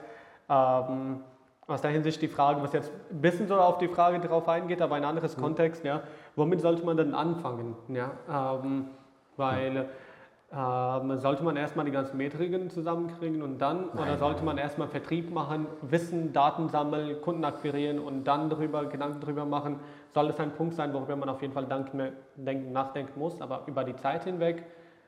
ähm, 0.48 1.20
aus 1.68 1.80
der 1.80 1.92
Hinsicht 1.92 2.20
die 2.20 2.28
Frage, 2.28 2.60
was 2.60 2.72
jetzt 2.72 2.90
ein 3.10 3.20
bisschen 3.20 3.46
so 3.46 3.54
auf 3.54 3.78
die 3.78 3.88
Frage 3.88 4.18
drauf 4.18 4.48
eingeht, 4.48 4.82
aber 4.82 4.96
ein 4.96 5.04
anderes 5.04 5.36
mhm. 5.36 5.42
Kontext, 5.42 5.84
ja, 5.84 6.02
womit 6.34 6.60
sollte 6.60 6.84
man 6.84 6.96
denn 6.96 7.14
anfangen? 7.14 7.76
Ja, 7.88 8.10
ähm, 8.28 8.86
weil 9.36 9.86
ähm, 10.54 11.16
sollte 11.18 11.42
man 11.42 11.56
erstmal 11.56 11.86
die 11.86 11.90
ganzen 11.90 12.18
Metriken 12.18 12.68
zusammenkriegen 12.68 13.40
und 13.40 13.58
dann, 13.58 13.86
nein, 13.94 14.04
oder 14.04 14.18
sollte 14.18 14.44
man 14.44 14.58
erstmal 14.58 14.86
Vertrieb 14.88 15.32
machen, 15.32 15.66
Wissen, 15.80 16.34
Daten 16.34 16.68
sammeln, 16.68 17.22
Kunden 17.22 17.42
akquirieren 17.44 17.98
und 17.98 18.24
dann 18.24 18.50
darüber 18.50 18.84
Gedanken 18.84 19.20
darüber 19.20 19.46
machen, 19.46 19.80
soll 20.14 20.28
es 20.28 20.38
ein 20.38 20.50
Punkt 20.52 20.74
sein, 20.74 20.92
worüber 20.92 21.16
man 21.16 21.30
auf 21.30 21.40
jeden 21.40 21.54
Fall 21.54 21.66
denken, 21.66 22.72
nachdenken 22.72 23.18
muss, 23.18 23.40
aber 23.40 23.62
über 23.66 23.82
die 23.82 23.96
Zeit 23.96 24.24
hinweg, 24.24 24.64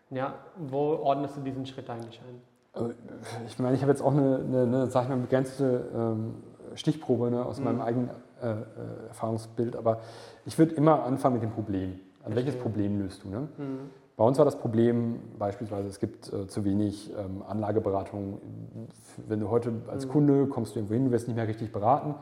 ja, 0.09 0.35
wo 0.57 0.97
ordnest 1.03 1.37
du 1.37 1.43
diesen 1.43 1.67
Schritt 1.67 1.91
eigentlich 1.91 2.21
ein? 2.23 2.41
Also, 2.73 2.95
ich 3.47 3.59
meine, 3.59 3.77
ich 3.77 3.83
habe 3.83 3.93
jetzt 3.93 4.03
auch 4.03 4.13
eine, 4.13 4.37
eine, 4.37 4.63
eine 4.63 4.87
sag 4.87 5.05
ich 5.05 5.09
mal, 5.11 5.19
begrenzte 5.19 5.91
ähm, 5.95 6.35
Stichprobe 6.75 7.31
ne, 7.31 7.45
aus 7.45 7.59
mhm. 7.59 7.65
meinem 7.67 7.81
eigenen 7.83 8.11
äh, 8.43 8.51
äh, 8.51 8.57
Erfahrungsbild, 9.09 9.77
aber 9.77 10.01
ich 10.47 10.59
würde 10.59 10.75
immer 10.75 11.05
anfangen 11.05 11.35
mit 11.35 11.43
dem 11.43 11.51
Problem. 11.51 12.01
Also 12.23 12.37
welches 12.37 12.57
Problem 12.57 12.99
löst 12.99 13.25
du? 13.25 13.29
Ne? 13.29 13.49
Mhm. 13.59 13.91
Bei 14.17 14.25
uns 14.25 14.39
war 14.39 14.45
das 14.45 14.57
Problem 14.59 15.21
beispielsweise, 15.39 15.89
es 15.89 15.99
gibt 15.99 16.33
äh, 16.33 16.47
zu 16.47 16.65
wenig 16.65 17.13
ähm, 17.19 17.43
Anlageberatung. 17.47 18.41
Wenn 19.27 19.41
du 19.41 19.51
heute 19.51 19.73
als 19.89 20.07
mhm. 20.07 20.11
Kunde 20.11 20.47
kommst 20.47 20.75
du 20.75 20.79
irgendwo 20.79 20.95
hin, 20.95 21.07
du 21.07 21.11
wirst 21.11 21.27
nicht 21.27 21.37
mehr 21.37 21.49
richtig 21.49 21.73
beraten. 21.73 22.15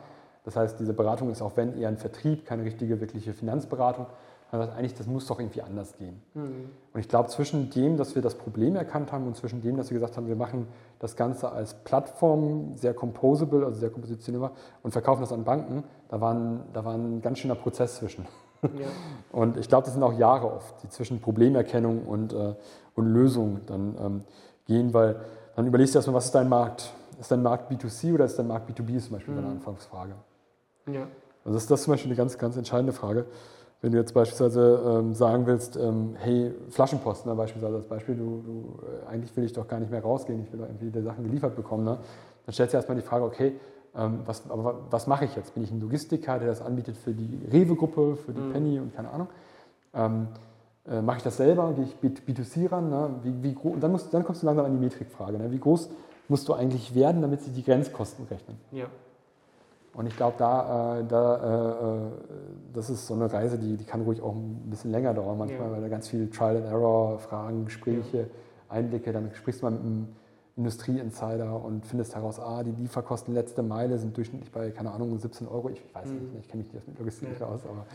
Das 0.45 0.57
heißt, 0.57 0.81
diese 0.81 0.95
Beratung 0.95 1.31
ist 1.31 1.43
auch 1.43 1.57
wenn 1.57 1.79
eher 1.79 1.89
ein 1.89 1.99
Vertrieb, 1.99 2.47
keine 2.47 2.65
richtige, 2.65 3.01
wirkliche 3.01 3.35
Finanzberatung. 3.35 4.07
Das 4.51 4.61
heißt, 4.69 4.73
eigentlich, 4.73 4.95
das 4.95 5.07
muss 5.07 5.27
doch 5.27 5.39
irgendwie 5.39 5.63
anders 5.63 5.97
gehen. 5.97 6.21
Mhm. 6.35 6.71
Und 6.93 7.01
ich 7.01 7.09
glaube, 7.09 7.29
zwischen 7.29 7.71
dem, 7.71 7.97
dass 7.97 8.15
wir 8.15 8.23
das 8.23 8.35
Problem 8.35 8.75
erkannt 8.77 9.13
haben 9.13 9.27
und 9.27 9.37
zwischen 9.37 9.63
dem, 9.63 9.77
dass 9.77 9.91
wir 9.91 9.95
gesagt 9.95 10.17
haben, 10.17 10.29
wir 10.29 10.37
machen 10.37 10.69
das 10.99 11.17
Ganze 11.17 11.53
als 11.53 11.75
Plattform, 11.85 12.77
sehr 12.77 12.95
composable, 12.95 13.65
also 13.65 13.79
sehr 13.79 13.91
kompositionierbar 13.91 14.53
und 14.83 14.93
verkaufen 14.93 15.21
das 15.21 15.33
an 15.33 15.45
Banken, 15.45 15.85
da 16.09 16.21
war 16.21 16.35
ein, 16.35 16.61
da 16.73 16.85
war 16.85 16.95
ein 16.95 17.23
ganz 17.23 17.39
schöner 17.39 17.55
Prozess 17.55 17.97
zwischen. 17.97 18.27
Ja. 18.63 18.87
Und 19.33 19.57
ich 19.57 19.69
glaube, 19.69 19.85
das 19.85 19.95
sind 19.95 20.03
auch 20.03 20.19
Jahre 20.19 20.53
oft, 20.53 20.83
die 20.83 20.89
zwischen 20.89 21.21
Problemerkennung 21.21 22.05
und, 22.05 22.35
äh, 22.35 22.55
und 22.95 23.07
Lösung 23.07 23.61
dann 23.67 23.97
ähm, 23.99 24.25
gehen, 24.67 24.93
weil 24.93 25.17
dann 25.57 25.67
überlegst 25.67 25.95
du 25.95 25.99
erstmal, 25.99 26.17
was 26.17 26.27
ist 26.27 26.35
dein 26.35 26.51
Markt? 26.51 26.93
Ist 27.19 27.31
dein 27.31 27.43
Markt 27.43 27.73
B2C 27.73 28.13
oder 28.13 28.27
ist 28.27 28.39
dein 28.39 28.47
Markt 28.47 28.69
B2B 28.71 28.99
zum 28.99 29.13
Beispiel 29.13 29.33
mhm. 29.33 29.39
deine 29.39 29.49
Anfangsfrage? 29.53 30.13
Ja. 30.87 31.07
Also 31.45 31.55
das 31.55 31.63
ist 31.63 31.71
das 31.71 31.83
zum 31.83 31.95
Beispiel 31.95 32.11
eine 32.11 32.17
ganz, 32.17 32.37
ganz 32.37 32.57
entscheidende 32.57 32.93
Frage. 32.93 33.25
Wenn 33.81 33.93
du 33.93 33.99
jetzt 33.99 34.15
beispielsweise 34.15 34.81
ähm, 34.87 35.15
sagen 35.15 35.47
willst, 35.47 35.77
ähm, 35.77 36.15
hey, 36.19 36.55
Flaschenpost, 36.69 37.27
ne, 37.27 37.35
beispielsweise 37.35 37.77
als 37.77 37.87
Beispiel, 37.87 38.15
du, 38.15 38.43
du 38.45 38.79
äh, 38.85 39.09
eigentlich 39.09 39.37
will 39.37 39.45
ich 39.45 39.53
doch 39.53 39.67
gar 39.67 39.81
nicht 39.81 39.91
mehr 39.91 40.03
rausgehen, 40.03 40.41
ich 40.41 40.53
will 40.53 40.61
doch 40.61 40.67
irgendwie 40.67 40.91
die 40.91 41.03
Sachen 41.03 41.25
geliefert 41.25 41.57
bekommen, 41.57 41.85
ne? 41.85 41.99
dann 42.47 42.53
stellst 42.53 42.75
du 42.75 42.77
erstmal 42.77 42.97
die 42.97 43.03
Frage, 43.03 43.25
okay, 43.25 43.57
was, 43.95 44.51
aber 44.51 44.81
was 44.91 45.07
mache 45.07 45.27
ich 45.27 45.37
jetzt? 45.37 45.53
Bin 45.53 45.63
ich 45.63 45.71
ein 45.71 45.81
Logistiker, 45.81 46.39
der 46.39 46.49
das 46.49 46.63
anbietet 46.63 46.97
für 46.97 47.13
die 47.13 47.47
Rewe-Gruppe, 47.53 48.17
für 48.17 48.33
die 48.33 48.41
mhm. 48.41 48.53
Penny 48.53 48.81
und 48.81 48.95
keine 48.95 49.11
Ahnung? 49.11 49.29
Ähm, 49.95 50.29
äh, 50.89 51.01
mache 51.03 51.19
ich 51.19 51.23
das 51.23 51.37
selber? 51.37 51.73
Gehe 51.75 51.85
ich 51.85 51.97
B2C 52.03 52.71
ran? 52.71 52.91
Ne? 52.91 53.11
Wie, 53.23 53.43
wie 53.43 53.55
und 53.55 53.83
dann, 53.83 53.93
musst, 53.93 54.13
dann 54.13 54.25
kommst 54.25 54.43
du 54.43 54.47
langsam 54.47 54.67
an 54.67 54.73
die 54.73 54.79
Metrikfrage. 54.79 55.39
Ne? 55.39 55.53
Wie 55.53 55.59
groß 55.59 55.91
musst 56.29 56.49
du 56.49 56.55
eigentlich 56.55 56.95
werden, 56.95 57.23
damit 57.23 57.43
sich 57.43 57.53
die 57.53 57.63
Grenzkosten 57.63 58.27
rechnen? 58.27 58.59
Ja. 58.73 58.87
Und 59.95 60.07
ich 60.07 60.17
glaube, 60.17 60.37
da, 60.39 61.01
äh, 61.01 61.05
da 61.05 61.37
äh, 61.37 62.07
äh, 62.07 62.11
das 62.73 62.89
ist 62.89 63.07
so 63.07 63.15
eine 63.15 63.31
Reise, 63.31 63.59
die, 63.59 63.77
die 63.77 63.85
kann 63.85 64.01
ruhig 64.03 64.23
auch 64.23 64.35
ein 64.35 64.71
bisschen 64.71 64.91
länger 64.91 65.13
dauern 65.13 65.37
manchmal, 65.37 65.69
ja. 65.69 65.73
weil 65.73 65.83
da 65.83 65.89
ganz 65.89 66.09
viel 66.09 66.31
Trial 66.31 66.57
and 66.57 66.67
Error, 66.67 67.19
Fragen, 67.19 67.67
Gespräche, 67.67 68.19
ja. 68.19 68.25
Einblicke, 68.71 69.13
dann 69.13 69.31
sprichst 69.35 69.61
du 69.61 69.67
mal 69.67 69.73
mit 69.73 69.83
einem 69.83 70.09
Industrieinsider 70.57 71.65
und 71.65 71.87
findest 71.87 72.15
heraus, 72.15 72.39
ah, 72.39 72.63
die 72.63 72.73
Lieferkosten 72.73 73.33
letzte 73.33 73.63
Meile 73.63 73.99
sind 73.99 74.15
durchschnittlich 74.15 74.53
bei, 74.53 74.71
keine 74.71 74.91
Ahnung, 74.91 75.19
17 75.19 75.49
Euro. 75.49 75.71
Ich 75.71 75.83
weiß 75.95 76.07
mhm. 76.07 76.15
nicht, 76.15 76.41
ich 76.41 76.49
kenne 76.49 76.63
mich 76.63 76.73
nicht 76.73 76.89
aus 76.89 76.99
Logistik 76.99 77.29
ja. 77.41 77.47
aus, 77.47 77.65
aber 77.65 77.87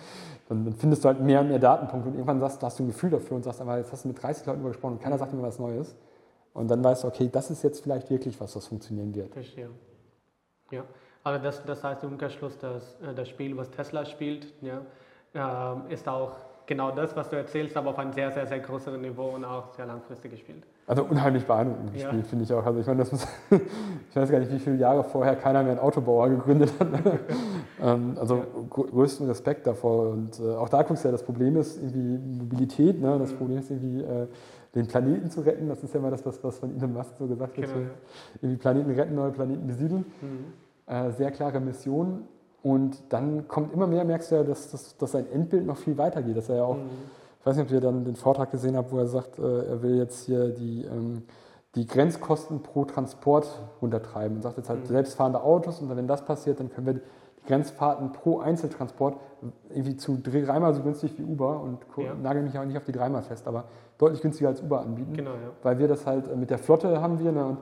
dann, 0.49 0.65
dann, 0.65 0.73
findest 0.73 1.03
du 1.03 1.09
halt 1.09 1.19
mehr 1.19 1.41
und 1.41 1.49
mehr 1.49 1.59
Datenpunkte 1.59 2.09
und 2.09 2.15
irgendwann 2.15 2.39
sagst, 2.39 2.63
hast 2.63 2.79
du 2.79 2.83
ein 2.83 2.87
Gefühl 2.87 3.11
dafür 3.11 3.37
und 3.37 3.43
sagst, 3.43 3.61
aber 3.61 3.77
jetzt 3.77 3.91
hast 3.91 4.05
du 4.05 4.07
mit 4.07 4.21
30 4.21 4.45
Leuten 4.47 4.63
gesprochen 4.63 4.93
und 4.93 5.01
keiner 5.01 5.15
mhm. 5.15 5.19
sagt 5.19 5.33
mir 5.33 5.43
was 5.43 5.59
Neues. 5.59 5.95
Und 6.53 6.71
dann 6.71 6.83
weißt 6.83 7.03
du, 7.03 7.07
okay, 7.09 7.29
das 7.31 7.51
ist 7.51 7.63
jetzt 7.63 7.83
vielleicht 7.83 8.09
wirklich 8.09 8.39
was, 8.41 8.55
was 8.55 8.65
funktionieren 8.65 9.13
wird. 9.13 9.31
Verstehe. 9.33 9.69
Ja, 10.71 10.83
aber 11.23 11.37
das, 11.37 11.63
das 11.63 11.83
heißt 11.83 12.03
im 12.03 12.13
Umkehrschluss, 12.13 12.57
dass 12.57 12.99
äh, 13.01 13.13
das 13.13 13.29
Spiel, 13.29 13.55
was 13.55 13.69
Tesla 13.69 14.03
spielt, 14.05 14.51
ja, 14.61 14.81
äh, 15.35 15.93
ist 15.93 16.07
auch 16.07 16.31
genau 16.65 16.89
das, 16.89 17.15
was 17.15 17.29
du 17.29 17.35
erzählst, 17.35 17.77
aber 17.77 17.91
auf 17.91 17.99
einem 17.99 18.13
sehr, 18.13 18.31
sehr, 18.31 18.47
sehr 18.47 18.59
größeren 18.59 18.99
Niveau 18.99 19.29
und 19.29 19.45
auch 19.45 19.73
sehr 19.75 19.85
langfristig 19.85 20.31
gespielt. 20.31 20.63
Also 20.87 21.03
unheimlich 21.03 21.45
beeindruckend 21.45 21.89
ja. 21.89 22.03
gespielt, 22.03 22.27
finde 22.27 22.45
ich 22.45 22.53
auch. 22.53 22.65
Also 22.65 22.79
ich 22.79 22.87
meine, 22.87 22.99
das 22.99 23.11
muss, 23.11 23.27
ich 24.09 24.15
weiß 24.15 24.31
gar 24.31 24.39
nicht, 24.39 24.53
wie 24.53 24.59
viele 24.59 24.77
Jahre 24.77 25.03
vorher 25.03 25.35
keiner 25.35 25.61
mehr 25.61 25.73
einen 25.73 25.81
Autobauer 25.81 26.29
gegründet 26.29 26.71
hat. 26.79 26.87
Ähm, 27.79 28.17
also 28.19 28.37
ja. 28.37 28.43
größten 28.71 29.27
Respekt 29.27 29.67
davor. 29.67 30.09
Und 30.09 30.39
äh, 30.39 30.55
auch 30.55 30.67
da 30.67 30.81
guckst 30.81 31.03
du 31.03 31.09
ja, 31.09 31.11
das 31.11 31.21
Problem 31.21 31.57
ist 31.57 31.77
irgendwie 31.77 32.17
Mobilität. 32.17 32.99
Ne? 32.99 33.19
Das 33.19 33.31
mhm. 33.31 33.37
Problem 33.37 33.59
ist 33.59 33.69
irgendwie, 33.69 34.01
äh, 34.01 34.25
den 34.73 34.87
Planeten 34.87 35.29
zu 35.29 35.41
retten. 35.41 35.67
Das 35.67 35.83
ist 35.83 35.93
ja 35.93 35.99
immer 35.99 36.09
das, 36.09 36.25
was, 36.25 36.43
was 36.43 36.57
von 36.57 36.75
Elon 36.75 36.93
Musk 36.93 37.11
so 37.17 37.27
gesagt 37.27 37.57
wird. 37.57 37.71
Genau. 37.71 37.87
Irgendwie 38.41 38.57
Planeten 38.57 38.91
retten, 38.91 39.15
neue 39.15 39.31
Planeten 39.31 39.67
besiedeln. 39.67 40.05
Mhm. 40.21 40.91
Äh, 40.91 41.11
sehr 41.11 41.31
klare 41.31 41.59
Mission. 41.59 42.23
Und 42.63 43.01
dann 43.09 43.47
kommt 43.47 43.73
immer 43.73 43.87
mehr, 43.87 44.03
merkst 44.03 44.31
du 44.31 44.35
ja, 44.35 44.43
dass, 44.43 44.71
dass, 44.71 44.97
dass 44.97 45.11
sein 45.11 45.31
Endbild 45.31 45.65
noch 45.65 45.77
viel 45.77 45.97
weiter 45.97 46.21
geht. 46.21 46.35
Dass 46.35 46.49
er 46.49 46.57
ja 46.57 46.63
auch, 46.63 46.77
mhm. 46.77 46.89
Ich 47.47 47.51
weiß 47.51 47.57
nicht, 47.59 47.67
ob 47.67 47.71
ihr 47.71 47.79
dann 47.79 48.03
den 48.03 48.17
Vortrag 48.17 48.51
gesehen 48.51 48.75
habt, 48.75 48.91
wo 48.91 48.97
er 48.97 49.07
sagt, 49.07 49.39
äh, 49.39 49.67
er 49.67 49.81
will 49.81 49.95
jetzt 49.95 50.25
hier 50.25 50.49
die, 50.49 50.83
ähm, 50.83 51.23
die 51.75 51.87
Grenzkosten 51.87 52.61
pro 52.61 52.83
Transport 52.83 53.47
runtertreiben 53.81 54.35
und 54.35 54.43
sagt 54.43 54.57
jetzt 54.57 54.67
halt 54.67 54.81
mhm. 54.81 54.87
selbstfahrende 54.87 55.41
Autos 55.41 55.79
und 55.79 55.95
wenn 55.95 56.07
das 56.07 56.25
passiert, 56.25 56.59
dann 56.59 56.69
können 56.69 56.87
wir 56.87 56.93
die 56.95 57.01
Grenzfahrten 57.47 58.11
pro 58.11 58.39
Einzeltransport 58.39 59.15
irgendwie 59.69 59.95
zu 59.95 60.17
dreimal 60.21 60.73
so 60.73 60.81
günstig 60.81 61.17
wie 61.17 61.23
Uber 61.23 61.61
und 61.61 61.79
ja. 61.95 62.15
nagel 62.15 62.41
mich 62.43 62.59
auch 62.59 62.65
nicht 62.65 62.75
auf 62.75 62.83
die 62.83 62.91
dreimal 62.91 63.21
fest, 63.21 63.47
aber 63.47 63.63
deutlich 63.97 64.21
günstiger 64.21 64.49
als 64.49 64.61
Uber 64.61 64.81
anbieten. 64.81 65.13
Genau, 65.13 65.31
ja. 65.31 65.51
Weil 65.63 65.79
wir 65.79 65.87
das 65.87 66.05
halt 66.05 66.27
äh, 66.27 66.35
mit 66.35 66.49
der 66.49 66.57
Flotte 66.57 66.99
haben 67.01 67.17
wir 67.19 67.31
ne, 67.31 67.45
und 67.45 67.59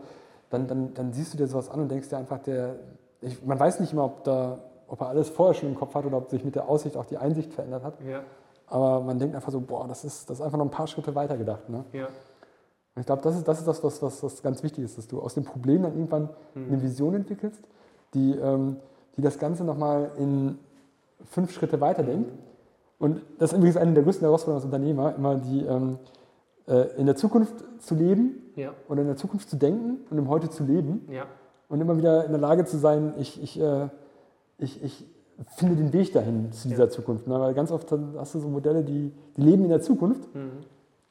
dann, 0.50 0.66
dann, 0.66 0.96
dann 0.96 1.14
siehst 1.14 1.36
du 1.36 1.38
dir 1.38 1.46
sowas 1.46 1.70
an 1.70 1.82
und 1.82 1.92
denkst 1.92 2.10
dir 2.10 2.18
einfach, 2.18 2.40
der, 2.40 2.78
ich, 3.22 3.46
man 3.46 3.60
weiß 3.60 3.80
nicht 3.82 3.94
immer, 3.94 4.06
ob 4.06 4.24
da 4.24 4.58
ob 4.88 5.02
er 5.02 5.08
alles 5.08 5.30
vorher 5.30 5.54
schon 5.56 5.70
im 5.70 5.76
Kopf 5.76 5.96
hat 5.96 6.06
oder 6.06 6.18
ob 6.18 6.30
sich 6.30 6.44
mit 6.44 6.56
der 6.56 6.70
Aussicht 6.70 6.96
auch 6.96 7.06
die 7.06 7.18
Einsicht 7.18 7.54
verändert 7.54 7.84
hat. 7.84 7.96
Ja. 8.02 8.22
Aber 8.68 9.02
man 9.02 9.20
denkt 9.20 9.36
einfach 9.36 9.52
so, 9.52 9.60
boah, 9.62 9.88
das 9.88 10.04
ist, 10.04 10.30
das 10.30 10.40
ist 10.40 10.46
einfach 10.46 10.58
noch 10.58 10.66
ein 10.66 10.72
paar 10.72 10.88
Schritte 10.88 11.14
weiter 11.16 11.38
gedacht. 11.38 11.70
Ne? 11.70 11.86
Ja. 11.94 12.06
Und 12.06 13.02
ich 13.02 13.06
glaube, 13.06 13.22
das 13.22 13.36
ist, 13.36 13.48
das 13.48 13.60
ist 13.60 13.68
das, 13.68 13.84
was, 13.84 14.02
was, 14.02 14.24
was 14.24 14.42
ganz 14.42 14.64
wichtig 14.64 14.84
ist, 14.84 14.98
dass 14.98 15.08
du 15.08 15.22
aus 15.22 15.34
dem 15.34 15.44
Problem 15.44 15.84
dann 15.84 15.94
irgendwann 15.94 16.30
mhm. 16.54 16.68
eine 16.68 16.82
Vision 16.82 17.14
entwickelst, 17.14 17.62
die, 18.14 18.32
ähm, 18.32 18.78
die 19.18 19.22
das 19.22 19.38
Ganze 19.38 19.64
nochmal 19.64 20.12
in 20.18 20.58
fünf 21.26 21.52
Schritte 21.52 21.80
weiterdenkt. 21.82 22.32
Mhm. 22.32 22.40
Und 22.98 23.22
das 23.38 23.52
ist 23.52 23.58
übrigens 23.58 23.78
eine 23.78 23.94
der 23.94 24.04
größten 24.04 24.26
Herausforderungen 24.26 24.64
als 24.64 24.66
Unternehmer, 24.66 25.16
immer 25.16 25.36
die 25.36 25.66
ähm, 25.66 26.00
äh, 26.68 26.98
in 26.98 27.06
der 27.06 27.16
Zukunft 27.16 27.54
zu 27.80 27.94
leben 27.94 28.42
ja. 28.56 28.74
und 28.88 28.98
in 28.98 29.06
der 29.06 29.18
Zukunft 29.18 29.50
zu 29.50 29.58
denken 29.58 30.06
und 30.10 30.18
im 30.18 30.30
Heute 30.30 30.50
zu 30.50 30.64
leben. 30.64 31.08
Ja. 31.12 31.26
Und 31.68 31.82
immer 31.82 31.98
wieder 31.98 32.26
in 32.26 32.32
der 32.32 32.40
Lage 32.40 32.64
zu 32.66 32.78
sein, 32.78 33.14
ich, 33.18 33.42
ich 33.42 33.60
äh, 33.60 33.90
ich, 34.58 34.84
ich 34.84 35.06
finde 35.58 35.76
den 35.76 35.94
Weg 35.94 36.14
dahin 36.14 36.52
zu 36.52 36.68
dieser 36.68 36.86
ja. 36.86 36.90
Zukunft. 36.90 37.28
Ne? 37.28 37.40
Weil 37.40 37.54
ganz 37.54 37.72
oft 37.72 37.92
hast 38.18 38.36
du 38.36 38.40
so 38.40 38.48
Modelle, 38.48 38.84
die, 38.84 39.12
die 39.36 39.42
leben 39.42 39.64
in 39.64 39.70
der 39.70 39.82
Zukunft. 39.82 40.34
Mhm. 40.34 40.52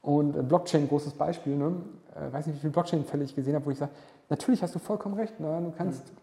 Und 0.02 0.48
Blockchain, 0.48 0.88
großes 0.88 1.14
Beispiel. 1.14 1.56
Ne? 1.56 1.72
Ich 2.10 2.22
äh, 2.22 2.32
weiß 2.32 2.46
nicht, 2.46 2.56
wie 2.56 2.60
viele 2.60 2.72
Blockchain-Fälle 2.72 3.24
ich 3.24 3.34
gesehen 3.34 3.54
habe, 3.54 3.66
wo 3.66 3.70
ich 3.70 3.78
sage, 3.78 3.92
natürlich 4.28 4.62
hast 4.62 4.74
du 4.74 4.78
vollkommen 4.78 5.14
recht. 5.14 5.38
Ne? 5.40 5.62
Du 5.64 5.72
kannst 5.76 6.06
mhm. 6.06 6.16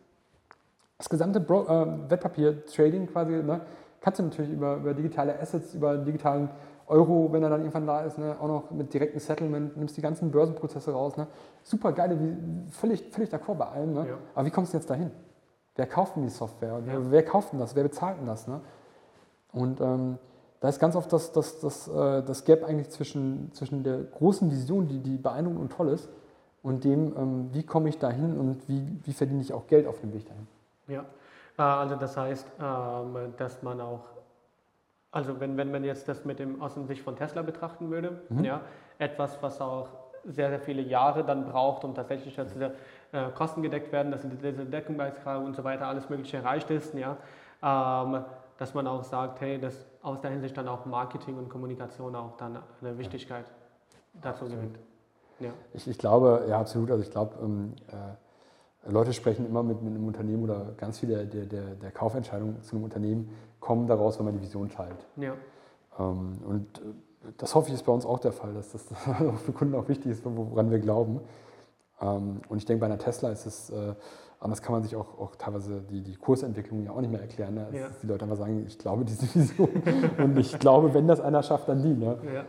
das 0.97 1.09
gesamte 1.09 1.39
Bro 1.39 1.63
äh, 1.63 2.09
Wertpapier-Trading 2.09 3.07
quasi, 3.07 3.31
ne? 3.31 3.61
kannst 3.99 4.19
du 4.19 4.23
natürlich 4.23 4.51
über, 4.51 4.77
über 4.77 4.93
digitale 4.93 5.39
Assets, 5.39 5.73
über 5.73 5.97
digitalen 5.97 6.49
Euro, 6.87 7.29
wenn 7.31 7.41
er 7.41 7.49
dann 7.49 7.61
irgendwann 7.61 7.87
da 7.87 8.01
ist, 8.01 8.17
ne? 8.17 8.35
auch 8.39 8.47
noch 8.47 8.71
mit 8.71 8.93
direktem 8.93 9.19
Settlement, 9.19 9.77
nimmst 9.77 9.95
die 9.95 10.01
ganzen 10.01 10.29
Börsenprozesse 10.31 10.91
raus. 10.91 11.17
Ne? 11.17 11.27
Super 11.63 11.91
geile, 11.93 12.17
völlig, 12.71 13.03
völlig 13.11 13.31
d'accord 13.31 13.55
bei 13.55 13.65
allen. 13.65 13.93
Ne? 13.93 14.07
Ja. 14.09 14.17
Aber 14.35 14.45
wie 14.45 14.51
kommst 14.51 14.73
du 14.73 14.77
jetzt 14.77 14.89
dahin? 14.89 15.11
Wer 15.75 15.87
kauft 15.87 16.15
denn 16.15 16.23
die 16.23 16.29
Software? 16.29 16.81
Ja. 16.85 17.11
Wer 17.11 17.23
kauft 17.23 17.53
denn 17.53 17.59
das? 17.59 17.75
Wer 17.75 17.83
bezahlt 17.83 18.19
denn 18.19 18.27
das? 18.27 18.47
Ne? 18.47 18.61
Und 19.51 19.81
ähm, 19.81 20.17
da 20.59 20.69
ist 20.69 20.79
ganz 20.79 20.95
oft 20.95 21.11
das, 21.11 21.31
das, 21.31 21.59
das, 21.59 21.87
äh, 21.87 22.23
das 22.23 22.45
Gap 22.45 22.63
eigentlich 22.63 22.89
zwischen, 22.89 23.51
zwischen 23.53 23.83
der 23.83 23.99
großen 24.03 24.49
Vision, 24.51 24.87
die, 24.87 24.99
die 24.99 25.17
beeindruckend 25.17 25.61
und 25.61 25.71
toll 25.71 25.89
ist, 25.89 26.09
und 26.63 26.83
dem, 26.83 27.17
ähm, 27.17 27.49
wie 27.53 27.63
komme 27.63 27.89
ich 27.89 27.97
dahin 27.97 28.37
und 28.37 28.67
wie, 28.69 28.85
wie 29.03 29.13
verdiene 29.13 29.41
ich 29.41 29.53
auch 29.53 29.65
Geld 29.67 29.87
auf 29.87 29.99
dem 30.01 30.13
Weg 30.13 30.27
dahin. 30.27 30.47
Ja, 30.87 31.05
äh, 31.57 31.61
also 31.61 31.95
das 31.95 32.15
heißt, 32.15 32.47
ähm, 32.61 33.33
dass 33.37 33.63
man 33.63 33.81
auch, 33.81 34.01
also 35.11 35.39
wenn, 35.39 35.57
wenn 35.57 35.71
man 35.71 35.83
jetzt 35.83 36.07
das 36.07 36.23
mit 36.23 36.39
dem 36.39 36.61
aus 36.61 36.75
der 36.75 36.83
Sicht 36.83 37.01
von 37.01 37.15
Tesla 37.15 37.41
betrachten 37.41 37.89
würde, 37.89 38.21
mhm. 38.29 38.43
ja, 38.43 38.61
etwas, 38.99 39.41
was 39.41 39.59
auch 39.59 39.87
sehr, 40.25 40.49
sehr 40.49 40.59
viele 40.59 40.83
Jahre 40.83 41.23
dann 41.23 41.45
braucht, 41.45 41.83
um 41.83 41.95
tatsächlich 41.95 42.37
äh, 43.11 43.29
Kosten 43.31 43.61
gedeckt 43.61 43.91
werden, 43.91 44.11
dass 44.11 44.21
diese 44.21 44.53
Deckungsbeitrag 44.53 45.43
und 45.43 45.55
so 45.55 45.63
weiter 45.63 45.87
alles 45.87 46.09
Mögliche 46.09 46.37
erreicht 46.37 46.69
ist, 46.69 46.93
ja, 46.93 47.17
ähm, 47.63 48.23
dass 48.57 48.73
man 48.73 48.87
auch 48.87 49.03
sagt, 49.03 49.41
hey, 49.41 49.59
dass 49.59 49.85
aus 50.01 50.21
der 50.21 50.31
Hinsicht 50.31 50.55
dann 50.55 50.67
auch 50.67 50.85
Marketing 50.85 51.37
und 51.37 51.49
Kommunikation 51.49 52.15
auch 52.15 52.37
dann 52.37 52.59
eine 52.81 52.97
Wichtigkeit 52.97 53.45
dazu 54.21 54.45
gewinnt. 54.45 54.77
Ja. 55.39 55.51
Ich, 55.73 55.87
ich, 55.87 55.97
glaube, 55.97 56.45
ja, 56.47 56.59
absolut. 56.59 56.91
Also 56.91 57.03
ich 57.03 57.09
glaube, 57.09 57.35
ähm, 57.41 57.73
äh, 57.87 58.89
Leute 58.91 59.13
sprechen 59.13 59.45
immer 59.45 59.63
mit, 59.63 59.81
mit, 59.81 59.93
einem 59.93 60.07
Unternehmen 60.07 60.43
oder 60.43 60.73
ganz 60.77 60.99
viele 60.99 61.25
der, 61.25 61.45
der, 61.45 61.75
der 61.75 61.91
Kaufentscheidungen 61.91 62.61
zu 62.61 62.75
einem 62.75 62.85
Unternehmen 62.85 63.29
kommen 63.59 63.87
daraus, 63.87 64.17
wenn 64.17 64.25
man 64.25 64.35
die 64.35 64.41
Vision 64.41 64.69
teilt. 64.69 65.05
Ja. 65.17 65.33
Ähm, 65.99 66.39
und 66.45 66.79
äh, 66.79 67.31
das 67.37 67.53
hoffe 67.53 67.69
ich 67.69 67.75
ist 67.75 67.83
bei 67.83 67.91
uns 67.91 68.05
auch 68.05 68.19
der 68.19 68.31
Fall, 68.31 68.53
dass 68.53 68.71
das 68.71 68.83
für 69.45 69.51
Kunden 69.51 69.75
auch 69.75 69.87
wichtig 69.87 70.11
ist, 70.11 70.23
woran 70.25 70.71
wir 70.71 70.79
glauben. 70.79 71.19
Ähm, 72.01 72.41
und 72.49 72.57
ich 72.57 72.65
denke, 72.65 72.81
bei 72.81 72.87
einer 72.87 72.97
Tesla 72.97 73.29
ist 73.29 73.45
es 73.45 73.69
äh, 73.69 73.93
Anders 74.41 74.63
kann 74.63 74.73
man 74.73 74.81
sich 74.81 74.95
auch, 74.95 75.19
auch 75.19 75.35
teilweise 75.35 75.83
die, 75.83 76.01
die 76.01 76.15
Kursentwicklung 76.15 76.83
ja 76.83 76.89
auch 76.91 76.99
nicht 76.99 77.11
mehr 77.11 77.21
erklären. 77.21 77.53
Ne? 77.53 77.67
Ja. 77.73 77.89
Die 78.01 78.07
Leute 78.07 78.23
einfach 78.23 78.37
sagen, 78.37 78.65
ich 78.65 78.79
glaube 78.79 79.05
diese 79.05 79.31
Vision 79.35 79.69
und 80.17 80.35
ich 80.35 80.57
glaube, 80.57 80.95
wenn 80.95 81.07
das 81.07 81.21
einer 81.21 81.43
schafft, 81.43 81.69
dann 81.69 81.83
die. 81.83 81.93
Ne? 81.93 82.17
Ja. 82.33 82.45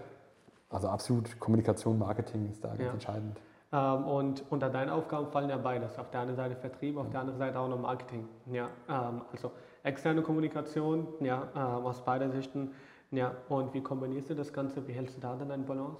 Also 0.70 0.88
absolut 0.88 1.38
Kommunikation, 1.38 1.98
Marketing 1.98 2.48
ist 2.48 2.64
da 2.64 2.68
ganz 2.68 2.80
ja. 2.80 2.92
entscheidend. 2.92 3.38
Ähm, 3.72 4.06
und 4.06 4.42
unter 4.48 4.70
deinen 4.70 4.88
Aufgaben 4.88 5.26
fallen 5.26 5.50
ja 5.50 5.58
beides. 5.58 5.98
Auf 5.98 6.10
der 6.10 6.20
einen 6.20 6.34
Seite 6.34 6.56
Vertrieb, 6.56 6.96
auf 6.96 7.10
der 7.10 7.20
anderen 7.20 7.38
Seite 7.38 7.60
auch 7.60 7.68
noch 7.68 7.78
Marketing. 7.78 8.26
Ja, 8.46 8.70
ähm, 8.88 9.20
also 9.30 9.52
externe 9.82 10.22
Kommunikation 10.22 11.06
ja, 11.20 11.48
ähm, 11.54 11.84
aus 11.84 12.02
beider 12.02 12.30
Sichten. 12.30 12.70
Ja, 13.10 13.32
und 13.50 13.74
wie 13.74 13.82
kombinierst 13.82 14.30
du 14.30 14.34
das 14.34 14.50
Ganze? 14.54 14.88
Wie 14.88 14.92
hältst 14.92 15.18
du 15.18 15.20
da 15.20 15.36
dann 15.36 15.50
eine 15.50 15.64
Balance? 15.64 15.98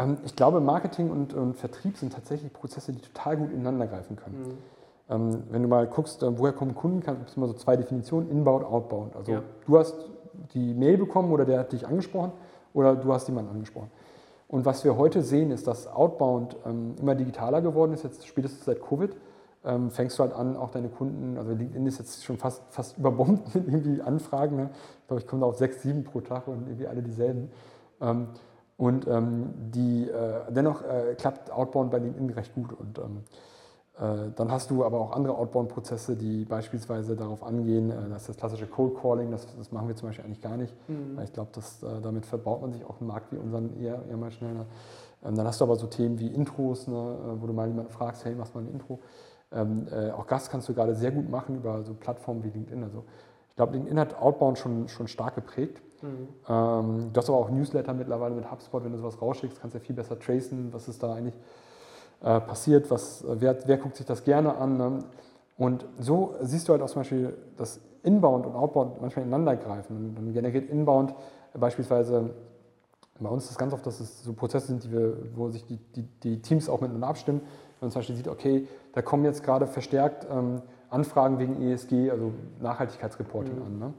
Ähm, 0.00 0.18
ich 0.24 0.34
glaube, 0.36 0.60
Marketing 0.60 1.10
und, 1.10 1.34
und, 1.34 1.56
Vertrieb 1.56 1.96
sind 1.96 2.12
tatsächlich 2.12 2.52
Prozesse, 2.52 2.92
die 2.92 3.00
total 3.00 3.36
gut 3.36 3.52
ineinander 3.52 3.86
greifen 3.86 4.16
können. 4.16 4.38
Mhm. 4.38 4.58
Ähm, 5.10 5.42
wenn 5.50 5.62
du 5.62 5.68
mal 5.68 5.86
guckst, 5.86 6.22
äh, 6.22 6.38
woher 6.38 6.52
kommen 6.52 6.74
Kunden, 6.74 7.00
gibt 7.00 7.28
es 7.28 7.36
immer 7.36 7.48
so 7.48 7.54
zwei 7.54 7.76
Definitionen, 7.76 8.30
inbound, 8.30 8.64
outbound. 8.64 9.16
Also 9.16 9.32
ja. 9.32 9.42
du 9.66 9.78
hast 9.78 9.94
die 10.54 10.74
Mail 10.74 10.96
bekommen 10.96 11.32
oder 11.32 11.44
der 11.44 11.60
hat 11.60 11.72
dich 11.72 11.86
angesprochen 11.86 12.32
oder 12.72 12.94
du 12.94 13.12
hast 13.12 13.28
jemanden 13.28 13.50
angesprochen. 13.50 13.90
Und 14.48 14.64
was 14.64 14.84
wir 14.84 14.96
heute 14.96 15.22
sehen, 15.22 15.50
ist, 15.50 15.66
dass 15.66 15.86
Outbound 15.86 16.56
ähm, 16.66 16.94
immer 17.00 17.14
digitaler 17.14 17.60
geworden 17.60 17.92
ist, 17.92 18.02
jetzt 18.02 18.26
spätestens 18.26 18.64
seit 18.64 18.80
Covid. 18.82 19.14
Ähm, 19.62 19.90
fängst 19.90 20.18
du 20.18 20.22
halt 20.22 20.32
an, 20.32 20.56
auch 20.56 20.70
deine 20.70 20.88
Kunden, 20.88 21.36
also 21.36 21.52
LinkedIn 21.52 21.86
ist 21.86 21.98
jetzt 21.98 22.24
schon 22.24 22.38
fast, 22.38 22.62
fast 22.70 22.96
überbombt 22.96 23.54
mit 23.54 23.68
irgendwie 23.68 24.00
Anfragen. 24.00 24.56
Ne? 24.56 24.70
Ich 25.02 25.06
glaube, 25.06 25.20
ich 25.20 25.26
komme 25.26 25.40
da 25.40 25.46
auf 25.46 25.56
sechs, 25.56 25.82
sieben 25.82 26.02
pro 26.02 26.20
Tag 26.20 26.48
und 26.48 26.66
irgendwie 26.66 26.86
alle 26.86 27.02
dieselben. 27.02 27.50
Und 28.80 29.06
ähm, 29.08 29.52
die, 29.74 30.08
äh, 30.08 30.50
dennoch 30.50 30.82
äh, 30.82 31.14
klappt 31.14 31.52
Outbound 31.52 31.90
bei 31.90 31.98
LinkedIn 31.98 32.30
recht 32.30 32.54
gut. 32.54 32.72
Und 32.72 32.98
ähm, 32.98 33.24
äh, 33.98 34.30
dann 34.34 34.50
hast 34.50 34.70
du 34.70 34.86
aber 34.86 34.98
auch 34.98 35.12
andere 35.12 35.36
Outbound-Prozesse, 35.36 36.16
die 36.16 36.46
beispielsweise 36.46 37.14
darauf 37.14 37.42
angehen, 37.42 37.90
äh, 37.90 38.08
das 38.08 38.22
ist 38.22 38.28
das 38.30 38.36
klassische 38.38 38.66
Cold 38.66 38.94
Calling, 38.98 39.30
das, 39.30 39.46
das 39.54 39.70
machen 39.70 39.86
wir 39.86 39.96
zum 39.96 40.08
Beispiel 40.08 40.24
eigentlich 40.24 40.40
gar 40.40 40.56
nicht. 40.56 40.74
Mhm. 40.88 41.20
Ich 41.22 41.30
glaube, 41.30 41.50
äh, 41.58 42.00
damit 42.00 42.24
verbaut 42.24 42.62
man 42.62 42.72
sich 42.72 42.82
auch 42.86 42.98
einen 43.00 43.08
Markt 43.08 43.30
wie 43.32 43.36
unseren 43.36 43.78
eher, 43.78 44.02
eher 44.08 44.16
mal 44.16 44.30
schneller. 44.30 44.64
Ähm, 45.22 45.34
dann 45.34 45.46
hast 45.46 45.60
du 45.60 45.66
aber 45.66 45.76
so 45.76 45.86
Themen 45.86 46.18
wie 46.18 46.28
Intros, 46.28 46.88
ne, 46.88 47.18
wo 47.38 47.46
du 47.46 47.52
mal 47.52 47.68
jemanden 47.68 47.92
fragst, 47.92 48.24
hey, 48.24 48.34
machst 48.34 48.54
mal 48.54 48.62
ein 48.62 48.72
Intro. 48.72 49.00
Ähm, 49.52 49.88
äh, 49.92 50.10
auch 50.12 50.26
Gast 50.26 50.50
kannst 50.50 50.70
du 50.70 50.72
gerade 50.72 50.94
sehr 50.94 51.10
gut 51.10 51.28
machen 51.28 51.56
über 51.56 51.82
so 51.82 51.92
Plattformen 51.92 52.42
wie 52.44 52.48
LinkedIn. 52.48 52.82
Also 52.82 53.04
ich 53.50 53.56
glaube, 53.56 53.74
LinkedIn 53.74 54.00
hat 54.00 54.18
Outbound 54.18 54.56
schon, 54.56 54.88
schon 54.88 55.06
stark 55.06 55.34
geprägt. 55.34 55.82
Mhm. 56.02 56.28
Ähm, 56.48 57.10
du 57.12 57.18
hast 57.18 57.28
aber 57.28 57.38
auch 57.38 57.50
Newsletter 57.50 57.94
mittlerweile 57.94 58.34
mit 58.34 58.50
HubSpot, 58.50 58.84
wenn 58.84 58.92
du 58.92 58.98
sowas 58.98 59.20
rausschickst, 59.20 59.60
kannst 59.60 59.74
du 59.74 59.78
ja 59.78 59.84
viel 59.84 59.96
besser 59.96 60.18
tracen, 60.18 60.72
was 60.72 60.88
ist 60.88 61.02
da 61.02 61.14
eigentlich 61.14 61.36
äh, 62.22 62.40
passiert, 62.40 62.90
was, 62.90 63.24
wer, 63.26 63.56
wer, 63.66 63.76
guckt 63.76 63.96
sich 63.96 64.06
das 64.06 64.24
gerne 64.24 64.56
an. 64.56 64.76
Ne? 64.76 64.98
Und 65.56 65.86
so 65.98 66.34
siehst 66.40 66.68
du 66.68 66.72
halt 66.72 66.82
auch 66.82 66.88
zum 66.88 67.00
Beispiel, 67.00 67.36
dass 67.56 67.80
Inbound 68.02 68.46
und 68.46 68.54
Outbound 68.54 69.00
manchmal 69.00 69.26
ineinander 69.26 69.56
greifen. 69.56 69.96
Und 69.96 70.14
dann 70.14 70.32
generiert 70.32 70.70
Inbound 70.70 71.14
beispielsweise, 71.54 72.30
bei 73.18 73.28
uns 73.28 73.44
ist 73.44 73.50
es 73.52 73.58
ganz 73.58 73.72
oft, 73.74 73.84
dass 73.84 74.00
es 74.00 74.22
so 74.22 74.32
Prozesse 74.32 74.68
sind, 74.68 74.84
die 74.84 74.92
wir, 74.92 75.16
wo 75.34 75.50
sich 75.50 75.66
die, 75.66 75.76
die, 75.76 76.02
die 76.22 76.40
Teams 76.40 76.68
auch 76.68 76.80
miteinander 76.80 77.08
abstimmen. 77.08 77.40
Wenn 77.40 77.86
man 77.86 77.90
zum 77.90 78.00
Beispiel 78.00 78.16
sieht, 78.16 78.28
okay, 78.28 78.66
da 78.94 79.02
kommen 79.02 79.24
jetzt 79.24 79.42
gerade 79.42 79.66
verstärkt 79.66 80.26
ähm, 80.30 80.62
Anfragen 80.88 81.38
wegen 81.38 81.60
ESG, 81.62 82.10
also 82.10 82.32
Nachhaltigkeitsreporting 82.60 83.56
mhm. 83.56 83.62
an. 83.62 83.78
Ne? 83.78 83.94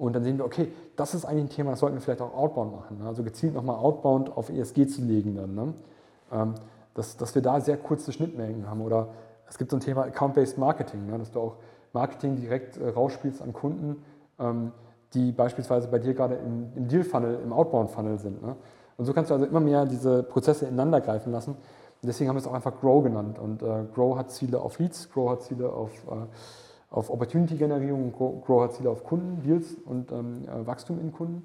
Und 0.00 0.14
dann 0.14 0.24
sehen 0.24 0.38
wir, 0.38 0.46
okay, 0.46 0.72
das 0.96 1.14
ist 1.14 1.26
eigentlich 1.26 1.44
ein 1.44 1.50
Thema, 1.50 1.70
das 1.72 1.80
sollten 1.80 1.96
wir 1.96 2.00
vielleicht 2.00 2.22
auch 2.22 2.34
Outbound 2.34 2.72
machen. 2.72 2.98
Ne? 2.98 3.06
Also 3.06 3.22
gezielt 3.22 3.54
nochmal 3.54 3.76
Outbound 3.76 4.34
auf 4.34 4.48
ESG 4.48 4.86
zu 4.86 5.02
legen 5.02 5.36
dann. 5.36 5.54
Ne? 5.54 5.74
Ähm, 6.32 6.54
dass, 6.94 7.16
dass 7.16 7.34
wir 7.34 7.42
da 7.42 7.60
sehr 7.60 7.76
kurze 7.76 8.10
Schnittmengen 8.10 8.68
haben. 8.68 8.80
Oder 8.80 9.08
es 9.48 9.58
gibt 9.58 9.70
so 9.70 9.76
ein 9.76 9.80
Thema 9.80 10.04
Account-Based 10.04 10.58
Marketing, 10.58 11.06
ne, 11.06 11.18
dass 11.18 11.30
du 11.30 11.40
auch 11.40 11.56
Marketing 11.92 12.36
direkt 12.36 12.78
äh, 12.78 12.88
rausspielst 12.88 13.42
an 13.42 13.52
Kunden, 13.52 14.02
ähm, 14.38 14.72
die 15.12 15.32
beispielsweise 15.32 15.88
bei 15.88 15.98
dir 15.98 16.14
gerade 16.14 16.36
im, 16.36 16.72
im 16.76 16.88
Deal-Funnel, 16.88 17.40
im 17.44 17.52
Outbound-Funnel 17.52 18.18
sind. 18.18 18.42
Ne? 18.42 18.56
Und 18.96 19.04
so 19.04 19.12
kannst 19.12 19.30
du 19.30 19.34
also 19.34 19.46
immer 19.46 19.60
mehr 19.60 19.84
diese 19.86 20.22
Prozesse 20.22 20.66
ineinander 20.66 21.00
greifen 21.00 21.32
lassen. 21.32 21.52
Und 21.52 22.06
deswegen 22.06 22.28
haben 22.28 22.36
wir 22.36 22.40
es 22.40 22.46
auch 22.46 22.54
einfach 22.54 22.80
Grow 22.80 23.02
genannt. 23.02 23.38
Und 23.38 23.62
äh, 23.62 23.84
Grow 23.94 24.16
hat 24.16 24.30
Ziele 24.30 24.60
auf 24.60 24.78
Leads, 24.78 25.10
Grow 25.10 25.30
hat 25.30 25.42
Ziele 25.42 25.70
auf, 25.70 25.90
äh, 26.10 26.26
auf 26.90 27.10
Opportunity-Generierung, 27.10 28.12
Grow, 28.12 28.44
Grow, 28.44 28.62
hat 28.62 28.74
Ziele 28.74 28.90
auf 28.90 29.04
Kunden, 29.04 29.42
Deals 29.42 29.74
und 29.84 30.10
ähm, 30.10 30.48
äh, 30.48 30.66
Wachstum 30.66 31.00
in 31.00 31.12
Kunden. 31.12 31.44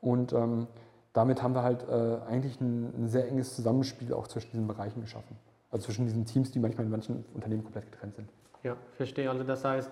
Und 0.00 0.32
ähm, 0.32 0.66
damit 1.14 1.42
haben 1.42 1.54
wir 1.54 1.62
halt 1.62 1.88
äh, 1.88 2.18
eigentlich 2.28 2.60
ein, 2.60 2.92
ein, 2.96 3.08
sehr 3.08 3.28
enges 3.28 3.56
Zusammenspiel 3.56 4.12
auch 4.12 4.28
zwischen 4.28 4.50
diesen 4.50 4.66
Bereichen 4.66 5.00
geschaffen. 5.00 5.36
Also 5.70 5.86
zwischen 5.86 6.04
diesen 6.04 6.24
Teams, 6.26 6.50
die 6.50 6.58
manchmal 6.60 6.84
in 6.84 6.90
manchen 6.90 7.24
Unternehmen 7.34 7.64
komplett 7.64 7.90
getrennt 7.90 8.14
sind. 8.14 8.28
Ja, 8.62 8.76
verstehe. 8.92 9.28
Also 9.30 9.42
das 9.42 9.64
heißt, 9.64 9.90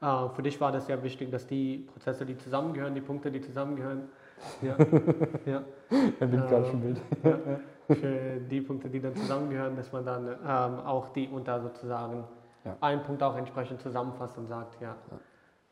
äh, 0.00 0.28
für 0.28 0.42
dich 0.42 0.60
war 0.60 0.72
das 0.72 0.86
sehr 0.86 1.02
wichtig, 1.02 1.30
dass 1.30 1.46
die 1.46 1.88
Prozesse, 1.92 2.26
die 2.26 2.36
zusammengehören, 2.36 2.94
die 2.94 3.00
Punkte, 3.00 3.30
die 3.30 3.40
zusammengehören, 3.40 4.08
ja, 4.62 4.76
ja. 5.46 5.64
Er 6.20 6.26
bin 6.26 6.40
äh, 6.40 6.46
gerade 6.46 6.66
schon 6.66 6.82
wild. 6.82 7.00
Ja, 7.24 7.94
für 7.94 8.40
die 8.40 8.60
Punkte, 8.60 8.88
die 8.88 9.00
dann 9.00 9.16
zusammengehören, 9.16 9.74
dass 9.74 9.90
man 9.90 10.04
dann 10.04 10.28
ähm, 10.28 10.78
auch 10.80 11.08
die 11.08 11.28
unter 11.28 11.60
sozusagen 11.60 12.24
ja. 12.64 12.76
einen 12.80 13.02
Punkt 13.02 13.22
auch 13.22 13.36
entsprechend 13.36 13.80
zusammenfasst 13.80 14.36
und 14.38 14.46
sagt, 14.46 14.80
ja, 14.80 14.96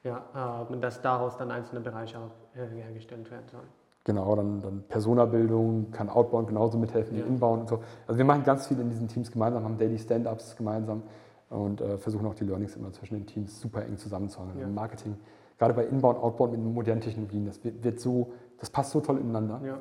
ja, 0.04 0.22
ja 0.34 0.66
äh, 0.70 0.78
dass 0.78 1.00
daraus 1.02 1.36
dann 1.36 1.50
einzelne 1.50 1.80
Bereiche 1.80 2.18
auch 2.18 2.58
äh, 2.58 2.66
hergestellt 2.66 3.30
werden 3.30 3.48
sollen. 3.48 3.68
Genau, 4.04 4.36
dann, 4.36 4.62
dann 4.62 4.84
Persona-Bildung, 4.88 5.90
kann 5.90 6.08
Outbound 6.08 6.46
genauso 6.46 6.78
mithelfen 6.78 7.16
wie 7.16 7.20
ja. 7.20 7.26
Inbound 7.26 7.62
und 7.62 7.68
so. 7.68 7.80
Also 8.06 8.18
wir 8.18 8.24
machen 8.24 8.44
ganz 8.44 8.68
viel 8.68 8.78
in 8.78 8.88
diesen 8.88 9.08
Teams 9.08 9.32
gemeinsam, 9.32 9.64
haben 9.64 9.78
Daily 9.78 9.98
Stand-Ups 9.98 10.56
gemeinsam 10.56 11.02
und 11.50 11.80
äh, 11.80 11.98
versuchen 11.98 12.24
auch 12.26 12.34
die 12.34 12.44
Learnings 12.44 12.76
immer 12.76 12.92
zwischen 12.92 13.14
den 13.14 13.26
Teams 13.26 13.60
super 13.60 13.84
eng 13.84 13.96
zusammenzuhalten. 13.96 14.60
Ja. 14.60 14.68
Marketing, 14.68 15.16
gerade 15.58 15.74
bei 15.74 15.84
Inbound, 15.84 16.18
Outbound 16.18 16.52
mit 16.52 16.62
modernen 16.62 17.00
Technologien, 17.00 17.46
das 17.46 17.64
wird, 17.64 17.82
wird 17.82 17.98
so, 17.98 18.32
das 18.60 18.70
passt 18.70 18.92
so 18.92 19.00
toll 19.00 19.18
ineinander. 19.18 19.60
Ja. 19.64 19.78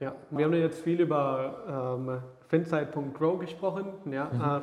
Ja, 0.00 0.16
wir 0.30 0.46
haben 0.46 0.54
jetzt 0.54 0.80
viel 0.80 1.00
über 1.00 1.96
ähm, 1.96 2.18
Finzeit.grow 2.48 3.38
gesprochen. 3.38 3.86
Ja, 4.10 4.30
mhm. 4.32 4.40
äh, 4.40 4.60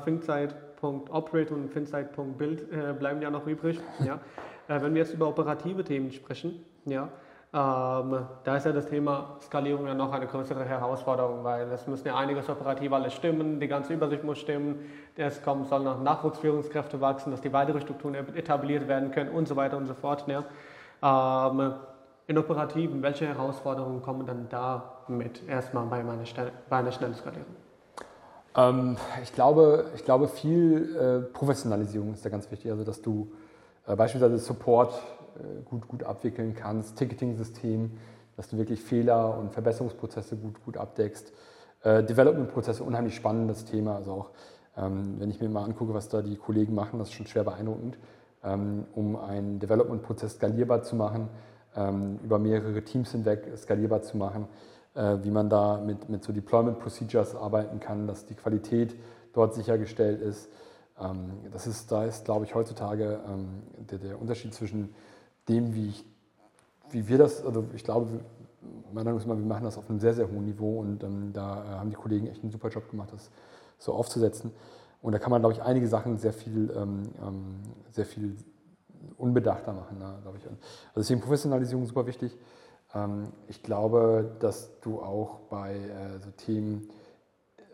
Finzeit.operate 0.80 1.54
und 1.54 1.70
Finzeit.build 1.72 2.72
äh, 2.72 2.94
bleiben 2.94 3.22
ja 3.22 3.30
noch 3.30 3.46
übrig. 3.48 3.80
Ja. 4.00 4.20
Äh, 4.68 4.82
wenn 4.82 4.94
wir 4.94 5.02
jetzt 5.02 5.14
über 5.14 5.28
operative 5.28 5.84
Themen 5.84 6.12
sprechen, 6.12 6.64
ja, 6.86 7.10
ähm, 7.52 8.28
da 8.44 8.58
ist 8.58 8.66
ja 8.68 8.72
das 8.72 8.86
Thema 8.86 9.38
Skalierung 9.42 9.88
ja 9.88 9.96
noch 9.96 10.14
eine 10.14 10.28
größere 10.28 10.64
Herausforderung, 10.66 11.44
weil 11.44 11.72
es 11.72 11.88
müssen 11.88 12.08
ja 12.08 12.16
einiges 12.16 12.48
operativ 12.48 12.94
alles 12.94 13.14
stimmen, 13.14 13.60
die 13.60 13.68
ganze 13.68 13.94
Übersicht 13.94 14.24
muss 14.24 14.38
stimmen, 14.38 14.86
es 15.16 15.42
kommen, 15.42 15.66
sollen 15.66 15.86
noch 15.86 16.00
Nachwuchsführungskräfte 16.00 17.02
wachsen, 17.02 17.32
dass 17.32 17.42
die 17.42 17.52
weitere 17.52 17.82
Strukturen 17.82 18.14
etabliert 18.14 18.88
werden 18.88 19.10
können 19.10 19.32
und 19.32 19.48
so 19.48 19.56
weiter 19.56 19.78
und 19.78 19.88
so 19.88 19.96
fort. 19.96 20.26
Ja. 20.28 20.44
Ähm, 21.02 21.74
in 22.28 22.38
Operativen, 22.38 23.02
welche 23.02 23.26
Herausforderungen 23.26 24.04
kommen 24.04 24.28
dann 24.28 24.48
da 24.50 25.00
mit 25.08 25.48
erstmal 25.50 25.88
bei, 25.88 26.04
meiner, 26.04 26.24
bei 26.70 26.78
einer 26.78 26.92
schnellen 26.92 27.16
Skalierung? 27.16 27.56
Ähm, 28.56 28.98
ich, 29.24 29.34
glaube, 29.34 29.86
ich 29.96 30.06
glaube, 30.06 30.28
viel 30.28 30.96
äh, 30.96 31.34
Professionalisierung 31.34 32.14
ist 32.14 32.26
da 32.26 32.30
ganz 32.30 32.50
wichtig. 32.52 32.72
Also, 32.72 32.84
dass 32.84 33.02
du 33.02 33.32
äh, 33.88 33.96
beispielsweise 33.96 34.38
Support 34.38 34.94
äh, 35.38 35.64
gut, 35.66 35.88
gut 35.88 36.04
abwickeln 36.04 36.56
kannst, 36.56 36.98
Ticketing-System, 36.98 37.92
dass 38.38 38.50
du 38.50 38.58
wirklich 38.58 38.82
Fehler 38.82 39.38
und 39.38 39.52
Verbesserungsprozesse 39.52 40.38
gut, 40.38 40.64
gut 40.64 40.78
abdeckst. 40.78 41.32
Äh, 41.84 42.04
Development-Prozesse, 42.04 42.84
unheimlich 42.84 43.16
spannendes 43.16 43.66
Thema. 43.66 43.96
Also 43.96 44.12
auch, 44.12 44.30
ähm, 44.78 45.16
wenn 45.20 45.30
ich 45.30 45.40
mir 45.40 45.50
mal 45.50 45.64
angucke, 45.64 45.94
was 45.94 46.10
da 46.10 46.22
die 46.22 46.36
Kollegen 46.36 46.74
machen, 46.74 47.00
das 47.00 47.10
ist 47.10 47.14
schon 47.14 47.28
schwer 47.28 47.44
beeindruckend, 47.44 47.98
ähm, 48.44 48.86
um 48.96 49.16
einen 49.16 49.60
Development-Prozess 49.60 50.36
skalierbar 50.36 50.84
zu 50.84 50.96
machen, 50.96 51.30
ähm, 51.76 52.20
über 52.24 52.40
mehrere 52.40 52.82
Teams 52.84 53.12
hinweg 53.12 53.52
skalierbar 53.58 54.02
zu 54.02 54.18
machen, 54.18 54.48
wie 54.96 55.30
man 55.30 55.50
da 55.50 55.78
mit, 55.78 56.10
mit 56.10 56.24
so 56.24 56.34
Deployment-Procedures 56.34 57.36
arbeiten 57.36 57.80
kann, 57.80 58.08
dass 58.08 58.26
die 58.26 58.34
Qualität 58.34 58.96
dort 59.34 59.54
sichergestellt 59.54 60.22
ist. 60.22 60.50
Ähm, 61.00 61.32
das 61.52 61.68
ist, 61.68 61.92
da 61.92 62.06
ist, 62.06 62.26
glaube 62.26 62.46
ich, 62.46 62.56
heutzutage 62.56 63.20
ähm, 63.28 63.64
der, 63.90 64.00
der 64.00 64.22
Unterschied 64.22 64.54
zwischen 64.54 64.94
dem, 65.48 65.74
wie, 65.74 65.90
ich, 65.90 66.06
wie 66.92 67.08
wir 67.08 67.18
das, 67.18 67.46
also 67.46 67.66
ich 67.74 67.84
glaube, 67.84 68.20
meiner 68.92 69.14
Meinung 69.14 69.28
nach, 69.28 69.38
wir 69.38 69.46
machen 69.46 69.64
das 69.64 69.78
auf 69.78 69.90
einem 69.90 70.00
sehr, 70.00 70.14
sehr 70.14 70.30
hohen 70.30 70.46
Niveau 70.46 70.80
und 70.80 71.04
ähm, 71.04 71.32
da 71.34 71.64
äh, 71.64 71.68
haben 71.78 71.90
die 71.90 71.96
Kollegen 71.96 72.28
echt 72.28 72.44
einen 72.44 72.52
super 72.52 72.70
Job 72.70 72.90
gemacht, 72.90 73.10
das 73.12 73.30
so 73.78 73.94
aufzusetzen. 73.94 74.52
Und 75.02 75.14
da 75.14 75.20
kann 75.20 75.32
man, 75.32 75.42
glaube 75.42 75.54
ich, 75.54 75.62
einige 75.62 75.88
Sachen 75.88 76.18
sehr 76.18 76.34
viel, 76.34 76.72
ähm, 76.76 77.04
ähm 77.22 77.56
sehr 77.92 78.06
viel 78.06 78.36
unbedachter 79.18 79.72
machen, 79.72 79.98
ne, 79.98 80.18
glaube 80.22 80.38
ich. 80.38 80.46
Also 80.46 80.58
deswegen 80.98 81.22
Professionalisierung 81.22 81.86
super 81.86 82.06
wichtig. 82.06 82.38
Ähm, 82.94 83.32
ich 83.48 83.64
glaube, 83.64 84.36
dass 84.40 84.80
du 84.82 85.02
auch 85.02 85.40
bei 85.50 85.76
äh, 85.76 86.20
so 86.20 86.32
Themen 86.32 86.90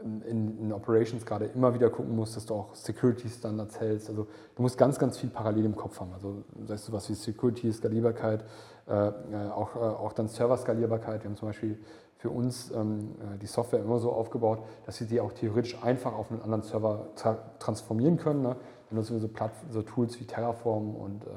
in, 0.04 0.58
in, 0.60 0.74
Operations 0.74 1.26
gerade 1.26 1.46
immer 1.46 1.74
wieder 1.74 1.90
gucken 1.90 2.16
musst, 2.16 2.36
dass 2.36 2.46
du 2.46 2.54
auch 2.54 2.76
Security-Standards 2.76 3.80
hältst. 3.80 4.10
Also 4.10 4.28
du 4.56 4.62
musst 4.62 4.78
ganz, 4.78 5.00
ganz 5.00 5.18
viel 5.18 5.30
parallel 5.30 5.66
im 5.66 5.76
Kopf 5.76 6.00
haben. 6.00 6.14
Also 6.14 6.44
sagst 6.66 6.88
du 6.88 6.92
was 6.92 7.10
wie 7.10 7.14
Security, 7.14 7.72
Skalierbarkeit, 7.72 8.44
äh, 8.88 9.08
äh, 9.08 9.12
auch, 9.52 9.76
auch 9.76 10.14
dann 10.14 10.28
Server-Skalierbarkeit. 10.28 11.24
Wir 11.24 11.30
haben 11.30 11.38
zum 11.38 11.50
Beispiel 11.50 11.80
für 12.18 12.30
uns 12.30 12.72
ähm, 12.72 13.16
äh, 13.20 13.38
die 13.38 13.46
Software 13.46 13.80
immer 13.80 14.00
so 14.00 14.12
aufgebaut, 14.12 14.60
dass 14.86 15.00
wir 15.00 15.08
die 15.08 15.20
auch 15.20 15.34
theoretisch 15.34 15.82
einfach 15.84 16.14
auf 16.14 16.32
einen 16.32 16.42
anderen 16.42 16.64
Server 16.64 17.08
tra 17.16 17.38
transformieren 17.60 18.18
können. 18.18 18.42
Ne? 18.42 18.56
Wir 18.90 18.96
nutzen 18.96 19.20
so, 19.20 19.30
so, 19.72 19.82
Tools 19.82 20.20
wie 20.20 20.26
Terraform 20.26 20.96
und 20.96 21.24
äh, 21.24 21.30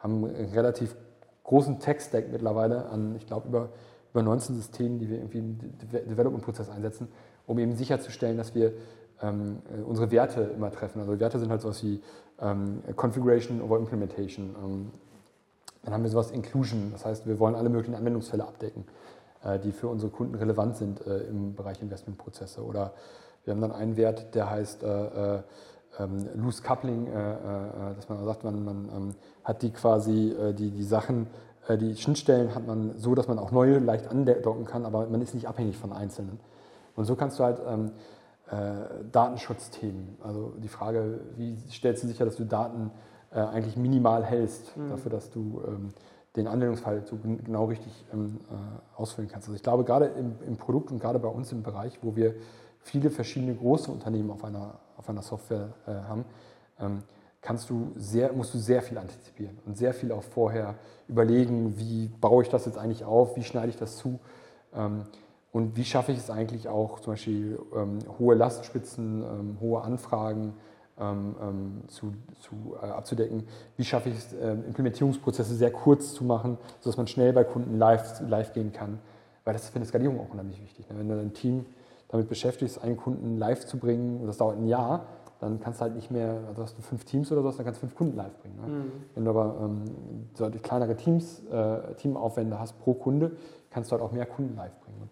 haben 0.00 0.24
relativ 0.24 0.96
großen 1.44 1.78
Tech-Stack 1.78 2.32
mittlerweile 2.32 2.86
an, 2.86 3.14
ich 3.16 3.26
glaube, 3.26 3.48
über, 3.48 3.68
über 4.12 4.22
19 4.22 4.56
Systemen, 4.56 4.98
die 4.98 5.08
wir 5.08 5.18
irgendwie 5.18 5.38
im 5.38 5.58
De 5.58 6.06
Development-Prozess 6.06 6.68
einsetzen 6.68 7.08
um 7.46 7.58
eben 7.58 7.74
sicherzustellen, 7.74 8.36
dass 8.36 8.54
wir 8.54 8.72
ähm, 9.22 9.58
äh, 9.76 9.82
unsere 9.82 10.10
Werte 10.10 10.42
immer 10.42 10.70
treffen. 10.70 11.00
Also 11.00 11.18
Werte 11.18 11.38
sind 11.38 11.50
halt 11.50 11.60
sowas 11.60 11.82
wie 11.82 12.00
ähm, 12.40 12.82
Configuration 12.96 13.60
over 13.62 13.78
Implementation. 13.78 14.54
Ähm, 14.62 14.90
dann 15.84 15.94
haben 15.94 16.02
wir 16.02 16.10
sowas 16.10 16.30
Inclusion, 16.30 16.90
das 16.92 17.04
heißt, 17.04 17.26
wir 17.26 17.38
wollen 17.38 17.54
alle 17.54 17.68
möglichen 17.68 17.94
Anwendungsfälle 17.94 18.44
abdecken, 18.44 18.84
äh, 19.44 19.58
die 19.58 19.72
für 19.72 19.88
unsere 19.88 20.10
Kunden 20.10 20.34
relevant 20.34 20.76
sind 20.76 21.06
äh, 21.06 21.18
im 21.24 21.54
Bereich 21.54 21.82
Investmentprozesse. 21.82 22.64
Oder 22.64 22.94
wir 23.44 23.52
haben 23.52 23.60
dann 23.60 23.72
einen 23.72 23.96
Wert, 23.96 24.34
der 24.34 24.50
heißt 24.50 24.82
äh, 24.82 25.36
äh 25.36 25.42
ähm, 25.98 26.28
Loose 26.34 26.62
Coupling, 26.62 27.06
äh, 27.06 27.94
dass 27.96 28.08
man 28.08 28.24
sagt, 28.24 28.44
man, 28.44 28.64
man 28.64 28.88
ähm, 28.94 29.14
hat 29.44 29.62
die 29.62 29.70
quasi 29.70 30.34
die, 30.56 30.70
die 30.70 30.84
Sachen 30.84 31.26
die 31.66 31.96
Schnittstellen 31.96 32.54
hat 32.54 32.66
man 32.66 32.92
so, 32.98 33.14
dass 33.14 33.26
man 33.26 33.38
auch 33.38 33.50
neue 33.50 33.78
leicht 33.78 34.08
andocken 34.08 34.66
kann, 34.66 34.84
aber 34.84 35.06
man 35.06 35.22
ist 35.22 35.32
nicht 35.32 35.48
abhängig 35.48 35.78
von 35.78 35.94
einzelnen. 35.94 36.38
Und 36.94 37.06
so 37.06 37.16
kannst 37.16 37.38
du 37.38 37.44
halt 37.44 37.58
ähm, 37.66 37.90
äh, 38.50 39.04
Datenschutzthemen, 39.10 40.18
also 40.22 40.52
die 40.58 40.68
Frage, 40.68 41.20
wie 41.36 41.56
stellst 41.70 42.02
du 42.02 42.06
sicher, 42.06 42.26
dass 42.26 42.36
du 42.36 42.44
Daten 42.44 42.90
äh, 43.32 43.38
eigentlich 43.40 43.76
minimal 43.76 44.24
hältst, 44.24 44.76
mhm. 44.76 44.90
dafür, 44.90 45.10
dass 45.10 45.30
du 45.30 45.62
ähm, 45.66 45.88
den 46.36 46.46
Anwendungsfall 46.46 47.02
so 47.06 47.16
genau 47.16 47.66
richtig 47.66 48.04
ähm, 48.12 48.40
äh, 48.50 49.00
ausfüllen 49.00 49.30
kannst. 49.30 49.48
Also 49.48 49.56
ich 49.56 49.62
glaube, 49.62 49.84
gerade 49.84 50.06
im, 50.06 50.34
im, 50.46 50.56
Produkt 50.56 50.90
und 50.90 51.00
gerade 51.00 51.18
bei 51.18 51.28
uns 51.28 51.52
im 51.52 51.62
Bereich, 51.62 51.98
wo 52.02 52.16
wir 52.16 52.34
viele 52.80 53.10
verschiedene 53.10 53.54
große 53.54 53.90
Unternehmen 53.90 54.30
auf 54.30 54.44
einer, 54.44 54.78
auf 55.04 55.10
einer 55.10 55.22
Software 55.22 55.74
äh, 55.86 55.90
haben, 55.90 56.24
ähm, 56.80 57.02
kannst 57.42 57.68
du 57.68 57.92
sehr, 57.96 58.32
musst 58.32 58.54
du 58.54 58.58
sehr 58.58 58.80
viel 58.80 58.96
antizipieren 58.96 59.58
und 59.66 59.76
sehr 59.76 59.92
viel 59.92 60.12
auch 60.12 60.22
vorher 60.22 60.76
überlegen, 61.08 61.78
wie 61.78 62.08
baue 62.20 62.42
ich 62.42 62.48
das 62.48 62.64
jetzt 62.64 62.78
eigentlich 62.78 63.04
auf, 63.04 63.36
wie 63.36 63.42
schneide 63.42 63.68
ich 63.68 63.76
das 63.76 63.98
zu. 63.98 64.18
Ähm, 64.74 65.04
und 65.52 65.76
wie 65.76 65.84
schaffe 65.84 66.10
ich 66.10 66.18
es 66.18 66.30
eigentlich 66.30 66.68
auch, 66.68 67.00
zum 67.00 67.12
Beispiel 67.12 67.60
ähm, 67.76 67.98
hohe 68.18 68.34
Lastspitzen, 68.34 69.22
ähm, 69.22 69.58
hohe 69.60 69.82
Anfragen 69.82 70.54
ähm, 70.98 71.82
zu, 71.88 72.14
zu, 72.40 72.74
äh, 72.82 72.86
abzudecken? 72.86 73.46
Wie 73.76 73.84
schaffe 73.84 74.08
ich 74.08 74.16
es, 74.16 74.32
äh, 74.32 74.52
Implementierungsprozesse 74.52 75.54
sehr 75.54 75.70
kurz 75.70 76.14
zu 76.14 76.24
machen, 76.24 76.56
sodass 76.80 76.96
man 76.96 77.06
schnell 77.06 77.32
bei 77.34 77.44
Kunden 77.44 77.78
live, 77.78 78.20
live 78.26 78.54
gehen 78.54 78.72
kann? 78.72 78.98
Weil 79.44 79.52
das 79.52 79.64
ist 79.64 79.70
für 79.70 79.76
eine 79.76 79.84
Skalierung 79.84 80.18
auch 80.18 80.32
unheimlich 80.32 80.60
wichtig. 80.62 80.88
Ne? 80.88 80.98
Wenn 80.98 81.08
du 81.08 81.16
dein 81.16 81.34
Team 81.34 81.66
damit 82.08 82.28
beschäftigst, 82.28 82.82
einen 82.82 82.96
Kunden 82.96 83.38
live 83.38 83.66
zu 83.66 83.78
bringen, 83.78 84.20
und 84.20 84.26
das 84.26 84.38
dauert 84.38 84.58
ein 84.58 84.66
Jahr, 84.66 85.06
dann 85.40 85.60
kannst 85.60 85.80
du 85.80 85.82
halt 85.82 85.94
nicht 85.94 86.10
mehr, 86.10 86.38
also 86.48 86.62
hast 86.62 86.78
du 86.78 86.82
fünf 86.82 87.04
Teams 87.04 87.30
oder 87.30 87.42
so, 87.42 87.50
dann 87.50 87.64
kannst 87.64 87.78
du 87.78 87.86
fünf 87.86 87.96
Kunden 87.96 88.16
live 88.16 88.34
bringen. 88.38 88.56
Ne? 88.56 88.66
Mhm. 88.66 88.92
Wenn 89.14 89.24
du 89.24 89.30
aber 89.30 89.56
ähm, 89.60 89.82
so 90.34 90.48
kleinere 90.62 90.96
Teams, 90.96 91.42
äh, 91.50 91.94
Teamaufwände 91.94 92.58
hast 92.58 92.78
pro 92.80 92.94
Kunde, 92.94 93.32
kannst 93.70 93.90
du 93.90 93.92
halt 93.92 94.02
auch 94.02 94.12
mehr 94.12 94.26
Kunden 94.26 94.56
live 94.56 94.78
bringen. 94.80 94.98
Und 95.02 95.10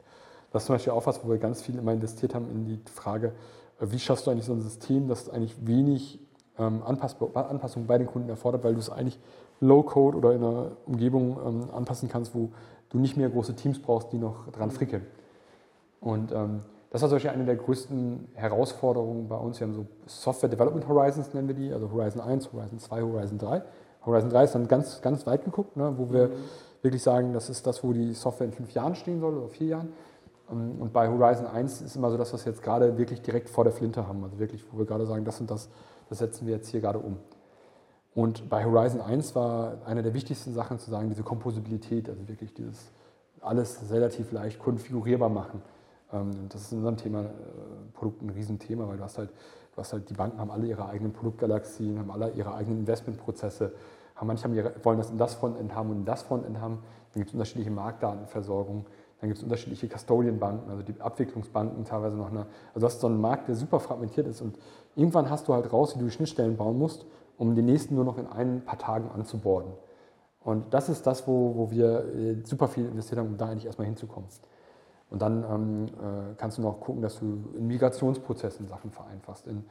das 0.53 0.63
ist 0.63 0.67
zum 0.67 0.77
Beispiel 0.77 0.93
auch 0.93 1.07
was, 1.07 1.25
wo 1.25 1.29
wir 1.29 1.39
ganz 1.39 1.63
viel 1.63 1.77
immer 1.77 1.93
investiert 1.93 2.35
haben 2.35 2.49
in 2.51 2.65
die 2.65 2.81
Frage, 2.91 3.33
äh, 3.81 3.87
wie 3.91 3.99
schaffst 3.99 4.27
du 4.27 4.31
eigentlich 4.31 4.47
so 4.47 4.53
ein 4.53 4.61
System, 4.61 5.09
das 5.09 5.29
eigentlich 5.29 5.67
wenig 5.67 6.21
ähm, 6.59 6.83
Anpassung 6.83 7.87
bei 7.87 7.99
den 7.99 8.07
Kunden 8.07 8.29
erfordert, 8.29 8.65
weil 8.65 8.75
du 8.75 8.81
es 8.81 8.91
eigentlich 8.91 9.19
low-code 9.61 10.17
oder 10.17 10.33
in 10.33 10.43
einer 10.43 10.73
Umgebung 10.87 11.39
ähm, 11.45 11.71
anpassen 11.73 12.09
kannst, 12.09 12.35
wo 12.35 12.51
du 12.91 12.99
nicht 12.99 13.17
mehr 13.17 13.29
große 13.29 13.55
Teams 13.55 13.81
brauchst, 13.81 14.13
die 14.13 14.19
noch 14.19 14.51
dran 14.51 14.71
frickeln. 14.71 15.07
Und 16.01 16.33
ähm, 16.33 16.61
das 16.93 17.01
war 17.01 17.09
Beispiel 17.09 17.31
eine 17.31 17.47
der 17.47 17.57
größten 17.57 18.29
Herausforderungen 18.35 19.27
bei 19.27 19.37
uns. 19.37 19.59
Wir 19.59 19.67
haben 19.67 19.73
so 19.73 19.87
Software 20.05 20.51
Development 20.51 20.87
Horizons, 20.87 21.33
nennen 21.33 21.49
wir 21.49 21.55
die, 21.55 21.73
also 21.73 21.91
Horizon 21.91 22.21
1, 22.21 22.53
Horizon 22.53 22.79
2, 22.79 23.03
Horizon 23.03 23.39
3. 23.39 23.63
Horizon 24.05 24.29
3 24.29 24.45
ist 24.45 24.55
dann 24.55 24.69
ganz, 24.69 25.01
ganz 25.01 25.27
weit 25.27 25.43
geguckt, 25.43 25.75
ne, 25.75 25.95
wo 25.97 26.13
wir 26.13 26.29
mhm. 26.29 26.33
wirklich 26.83 27.03
sagen, 27.03 27.33
das 27.33 27.49
ist 27.49 27.67
das, 27.67 27.83
wo 27.83 27.95
die 27.95 28.13
Software 28.13 28.47
in 28.47 28.53
fünf 28.53 28.73
Jahren 28.73 28.95
stehen 28.95 29.21
soll 29.21 29.39
oder 29.39 29.49
vier 29.49 29.69
Jahren. 29.69 29.93
Ähm, 30.51 30.77
und 30.81 30.93
bei 30.93 31.09
Horizon 31.09 31.47
1 31.47 31.81
ist 31.81 31.97
immer 31.97 32.11
so 32.11 32.19
das, 32.19 32.31
was 32.35 32.45
wir 32.45 32.53
jetzt 32.53 32.63
gerade 32.63 32.99
wirklich 32.99 33.23
direkt 33.23 33.49
vor 33.49 33.65
der 33.65 33.73
Flinte 33.73 34.07
haben. 34.07 34.23
Also 34.23 34.39
wirklich, 34.39 34.63
wo 34.71 34.77
wir 34.77 34.85
gerade 34.85 35.07
sagen, 35.07 35.25
das 35.25 35.41
und 35.41 35.51
das, 35.51 35.71
das 36.11 36.19
setzen 36.19 36.47
wir 36.47 36.57
jetzt 36.57 36.69
hier 36.69 36.83
gerade 36.83 36.99
um. 36.99 37.17
Und 38.15 38.51
bei 38.51 38.67
Horizon 38.67 39.01
1 39.01 39.35
war 39.35 39.79
eine 39.87 40.03
der 40.03 40.13
wichtigsten 40.13 40.53
Sachen 40.53 40.79
zu 40.79 40.91
sagen, 40.91 41.09
diese 41.09 41.23
Komposibilität, 41.23 42.11
also 42.11 42.29
wirklich 42.29 42.53
dieses 42.53 42.91
alles 43.41 43.91
relativ 43.91 44.31
leicht 44.31 44.59
konfigurierbar 44.59 45.31
machen. 45.31 45.63
Ähm, 46.13 46.31
das 46.49 46.63
ist 46.63 46.73
in 46.73 46.79
unserem 46.79 46.97
Thema 46.97 47.21
äh, 47.23 47.29
Produkt 47.95 48.23
ein 48.23 48.31
Riesenthema, 48.31 48.87
weil 48.89 48.97
du 48.97 49.03
hast 49.03 49.19
halt, 49.19 49.31
du 49.31 49.79
hast 49.79 49.93
halt, 49.93 50.09
die 50.11 50.15
Banken 50.15 50.39
haben 50.39 50.51
alle 50.51 50.67
ihre 50.67 50.89
eigenen 50.89 51.13
Produktgalaxien, 51.13 51.99
haben 51.99 52.11
alle 52.11 52.31
ihre 52.31 52.55
eigenen 52.55 52.81
Investmentprozesse, 52.81 53.73
haben 54.17 54.27
manche 54.27 54.45
haben 54.45 54.55
ihre, 54.55 54.73
wollen 54.83 54.99
das 54.99 55.11
in 55.11 55.19
das 55.19 55.35
Frontend 55.35 55.75
haben 55.75 55.91
und 55.91 55.97
in 55.99 56.05
das 56.05 56.23
Frontend 56.23 56.61
haben. 56.61 56.79
Dann 57.13 57.21
gibt 57.21 57.29
es 57.29 57.35
unterschiedliche 57.35 57.71
Marktdatenversorgung. 57.71 58.87
Dann 59.21 59.29
gibt 59.29 59.39
es 59.39 59.45
unterschiedliche 59.45 59.89
Custodian-Banken, 59.89 60.69
also 60.69 60.83
die 60.83 61.01
Abwicklungsbanken 61.01 61.85
teilweise 61.85 62.17
noch. 62.17 62.31
Eine, 62.31 62.47
also 62.75 62.81
du 62.81 62.87
hast 62.87 63.01
so 63.01 63.07
einen 63.07 63.21
Markt, 63.21 63.47
der 63.47 63.55
super 63.55 63.79
fragmentiert 63.79 64.27
ist 64.27 64.41
und 64.41 64.59
irgendwann 64.97 65.31
hast 65.31 65.47
du 65.47 65.55
halt 65.55 65.73
raus, 65.73 65.95
wie 65.97 66.01
du 66.01 66.11
Schnittstellen 66.11 66.57
bauen 66.57 66.77
musst, 66.77 67.07
um 67.39 67.55
den 67.55 67.67
nächsten 67.67 67.95
nur 67.95 68.05
noch 68.05 68.19
in 68.19 68.27
ein 68.27 68.63
paar 68.65 68.79
Tagen 68.79 69.09
anzuborden. 69.15 69.73
Und 70.41 70.75
das 70.75 70.89
ist 70.89 71.07
das, 71.07 71.29
wo, 71.29 71.55
wo 71.57 71.71
wir 71.71 72.05
äh, 72.15 72.37
super 72.45 72.67
viel 72.67 72.87
investiert 72.87 73.21
haben, 73.21 73.29
um 73.29 73.37
da 73.37 73.47
eigentlich 73.47 73.67
erstmal 73.67 73.87
hinzukommen. 73.87 74.29
Und 75.13 75.21
dann 75.21 75.45
ähm, 75.45 75.85
äh, 75.89 76.35
kannst 76.39 76.57
du 76.57 76.63
noch 76.63 76.81
gucken, 76.81 77.03
dass 77.03 77.19
du 77.19 77.45
in 77.55 77.67
Migrationsprozessen 77.67 78.67
Sachen 78.67 78.91
vereinfachst, 78.91 79.47
in, 79.47 79.63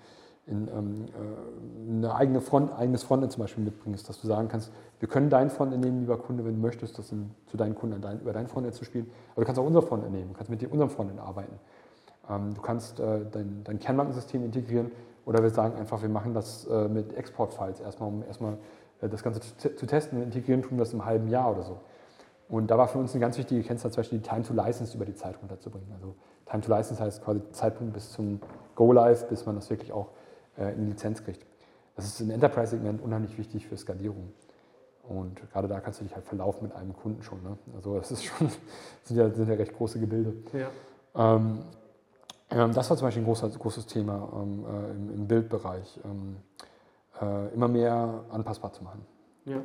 in 0.45 0.67
ähm, 0.67 1.05
äh, 1.07 1.97
eine 1.97 2.13
eigene 2.13 2.41
Front, 2.41 2.71
eigenes 2.77 3.01
Frontend 3.01 3.31
zum 3.31 3.41
Beispiel 3.41 3.63
mitbringst, 3.63 4.07
dass 4.07 4.21
du 4.21 4.27
sagen 4.27 4.49
kannst, 4.49 4.71
wir 4.99 5.09
können 5.09 5.31
dein 5.31 5.49
Frontend 5.49 5.83
nehmen, 5.83 6.01
lieber 6.01 6.17
Kunde, 6.17 6.45
wenn 6.45 6.53
du 6.53 6.61
möchtest, 6.61 6.99
das 6.99 7.11
in, 7.11 7.31
zu 7.47 7.57
deinen 7.57 7.73
Kunden 7.73 7.99
dein, 8.01 8.19
über 8.19 8.33
dein 8.33 8.47
Frontend 8.47 8.75
zu 8.75 8.85
spielen. 8.85 9.09
Aber 9.31 9.41
du 9.41 9.45
kannst 9.47 9.59
auch 9.59 9.65
unser 9.65 9.81
Frontend 9.81 10.11
nehmen, 10.11 10.29
du 10.29 10.35
kannst 10.35 10.51
mit 10.51 10.63
unserem 10.71 10.91
Frontend 10.91 11.19
arbeiten. 11.19 11.59
Ähm, 12.29 12.53
du 12.53 12.61
kannst 12.61 12.99
äh, 12.99 13.21
dein, 13.31 13.63
dein 13.63 13.79
Kernbankensystem 13.79 14.45
integrieren 14.45 14.91
oder 15.25 15.41
wir 15.41 15.49
sagen 15.49 15.75
einfach, 15.75 16.03
wir 16.03 16.09
machen 16.09 16.35
das 16.35 16.67
äh, 16.67 16.87
mit 16.87 17.13
Export-Files 17.13 17.79
erstmal, 17.79 18.09
um 18.09 18.23
erstmal 18.27 18.57
äh, 19.01 19.09
das 19.09 19.23
Ganze 19.23 19.39
zu, 19.41 19.75
zu 19.75 19.85
testen 19.87 20.19
und 20.19 20.25
integrieren 20.25 20.61
tun 20.61 20.77
wir 20.77 20.83
das 20.83 20.93
im 20.93 21.03
halben 21.03 21.29
Jahr 21.29 21.51
oder 21.51 21.63
so. 21.63 21.79
Und 22.51 22.67
da 22.67 22.77
war 22.77 22.87
für 22.87 22.97
uns 22.97 23.13
eine 23.13 23.21
ganz 23.21 23.37
wichtige 23.37 23.63
Kennzahl, 23.63 23.91
zum 23.91 24.01
Beispiel 24.01 24.19
die 24.19 24.27
Time 24.27 24.43
to 24.43 24.53
License 24.53 24.95
über 24.95 25.05
die 25.05 25.15
Zeit 25.15 25.35
runterzubringen. 25.41 25.91
Also 25.93 26.15
Time 26.45 26.61
to 26.61 26.69
License 26.69 27.01
heißt 27.01 27.23
quasi 27.23 27.41
Zeitpunkt 27.51 27.93
bis 27.93 28.11
zum 28.11 28.41
Go 28.75 28.91
Live, 28.91 29.27
bis 29.29 29.45
man 29.45 29.55
das 29.55 29.69
wirklich 29.69 29.91
auch 29.93 30.09
äh, 30.57 30.73
in 30.73 30.89
Lizenz 30.89 31.23
kriegt. 31.23 31.45
Das 31.95 32.05
ist 32.05 32.19
im 32.19 32.29
Enterprise-Segment 32.29 33.01
unheimlich 33.01 33.37
wichtig 33.37 33.67
für 33.67 33.77
Skalierung. 33.77 34.33
Und 35.07 35.41
gerade 35.51 35.67
da 35.67 35.79
kannst 35.79 36.01
du 36.01 36.03
dich 36.03 36.13
halt 36.13 36.25
verlaufen 36.25 36.63
mit 36.63 36.75
einem 36.75 36.93
Kunden 36.93 37.23
schon. 37.23 37.41
Ne? 37.41 37.57
Also 37.75 37.97
das 37.97 38.11
ist 38.11 38.25
schon, 38.25 38.49
sind 39.03 39.17
ja, 39.17 39.29
sind 39.29 39.47
ja 39.49 39.55
recht 39.55 39.75
große 39.75 39.99
Gebilde. 39.99 40.33
Ja. 40.53 40.69
Ähm, 41.15 41.63
Ähm, 42.51 42.73
das 42.73 42.89
war 42.89 42.97
zum 42.97 43.07
Beispiel 43.07 43.23
ein 43.23 43.25
großes, 43.25 43.57
großes 43.57 43.85
Thema 43.85 44.29
ähm, 44.35 44.65
äh, 44.65 44.91
im, 44.91 45.13
im, 45.15 45.27
Bildbereich, 45.27 45.99
ähm, 46.03 46.37
äh, 47.21 47.53
immer 47.53 47.67
mehr 47.67 48.25
anpassbar 48.29 48.73
zu 48.73 48.83
machen. 48.83 49.05
Ja. 49.45 49.61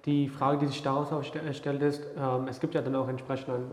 Ähm, 0.00 0.06
die 0.06 0.28
Frage, 0.28 0.58
die 0.58 0.66
sich 0.66 0.82
daraus 0.82 1.08
stellt, 1.26 1.82
ist, 1.82 2.06
ähm, 2.18 2.46
es 2.48 2.60
gibt 2.60 2.74
ja 2.74 2.82
dann 2.82 2.94
auch 2.94 3.08
entsprechend 3.08 3.48
einen 3.48 3.70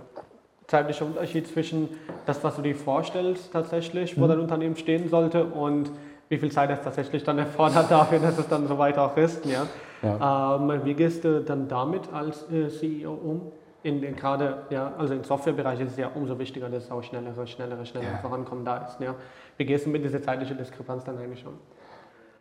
zeitlichen 0.67 1.07
Unterschied 1.07 1.47
zwischen 1.47 1.89
das, 2.25 2.43
was 2.43 2.55
du 2.55 2.61
dir 2.61 2.75
vorstellst 2.75 3.51
tatsächlich, 3.53 4.19
wo 4.19 4.25
mhm. 4.25 4.29
dein 4.29 4.39
Unternehmen 4.39 4.75
stehen 4.75 5.09
sollte 5.09 5.45
und 5.45 5.91
wie 6.29 6.37
viel 6.37 6.51
Zeit 6.51 6.69
es 6.69 6.81
tatsächlich 6.81 7.23
dann 7.23 7.39
erfordert 7.39 7.89
dafür, 7.89 8.19
dass 8.19 8.37
es 8.37 8.47
dann 8.47 8.67
soweit 8.67 8.97
auch 8.97 9.15
ist. 9.15 9.45
Ja? 9.45 9.65
ja. 10.01 10.55
Ähm, 10.57 10.81
wie 10.83 10.93
gehst 10.93 11.23
du 11.23 11.41
dann 11.41 11.67
damit 11.67 12.11
als 12.11 12.49
äh, 12.51 12.67
CEO 12.67 13.13
um? 13.13 13.51
In, 13.83 14.03
in, 14.03 14.15
gerade, 14.17 14.63
ja, 14.69 14.93
also 14.97 15.13
im 15.13 15.23
Softwarebereich 15.23 15.79
ist 15.79 15.91
es 15.91 15.97
ja 15.97 16.09
umso 16.13 16.37
wichtiger, 16.37 16.67
dass 16.67 16.91
auch 16.91 17.03
schnellere, 17.03 17.47
schnellere, 17.47 17.85
schnellere 17.85 18.13
ja. 18.13 18.17
Vorankommen 18.17 18.65
da 18.65 18.79
ist. 18.79 18.99
Ja? 18.99 19.15
Wie 19.55 19.65
gehst 19.65 19.85
du 19.85 19.89
mit 19.89 20.03
dieser 20.03 20.21
zeitlichen 20.21 20.57
Diskrepanz 20.57 21.05
dann 21.05 21.17
eigentlich 21.17 21.45
um? 21.45 21.53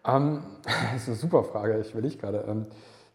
Um, 0.03 0.43
das 0.65 1.03
ist 1.03 1.09
eine 1.09 1.17
super 1.17 1.45
Frage, 1.45 1.79
ich 1.79 1.95
will 1.95 2.05
ich 2.05 2.19
gerade. 2.19 2.45
Ähm, 2.49 2.67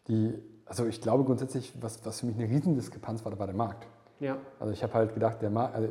die, 0.07 0.33
also 0.71 0.85
ich 0.85 1.01
glaube 1.01 1.25
grundsätzlich, 1.25 1.73
was, 1.81 2.05
was 2.05 2.21
für 2.21 2.27
mich 2.27 2.37
eine 2.37 2.47
Riesendiskrepanz 2.47 3.25
war, 3.25 3.37
war 3.37 3.45
der 3.45 3.55
Markt. 3.55 3.85
Ja. 4.21 4.37
Also 4.57 4.71
ich 4.71 4.81
habe 4.83 4.93
halt 4.93 5.13
gedacht, 5.13 5.41
der 5.41 5.49
Markt, 5.49 5.75
also 5.75 5.89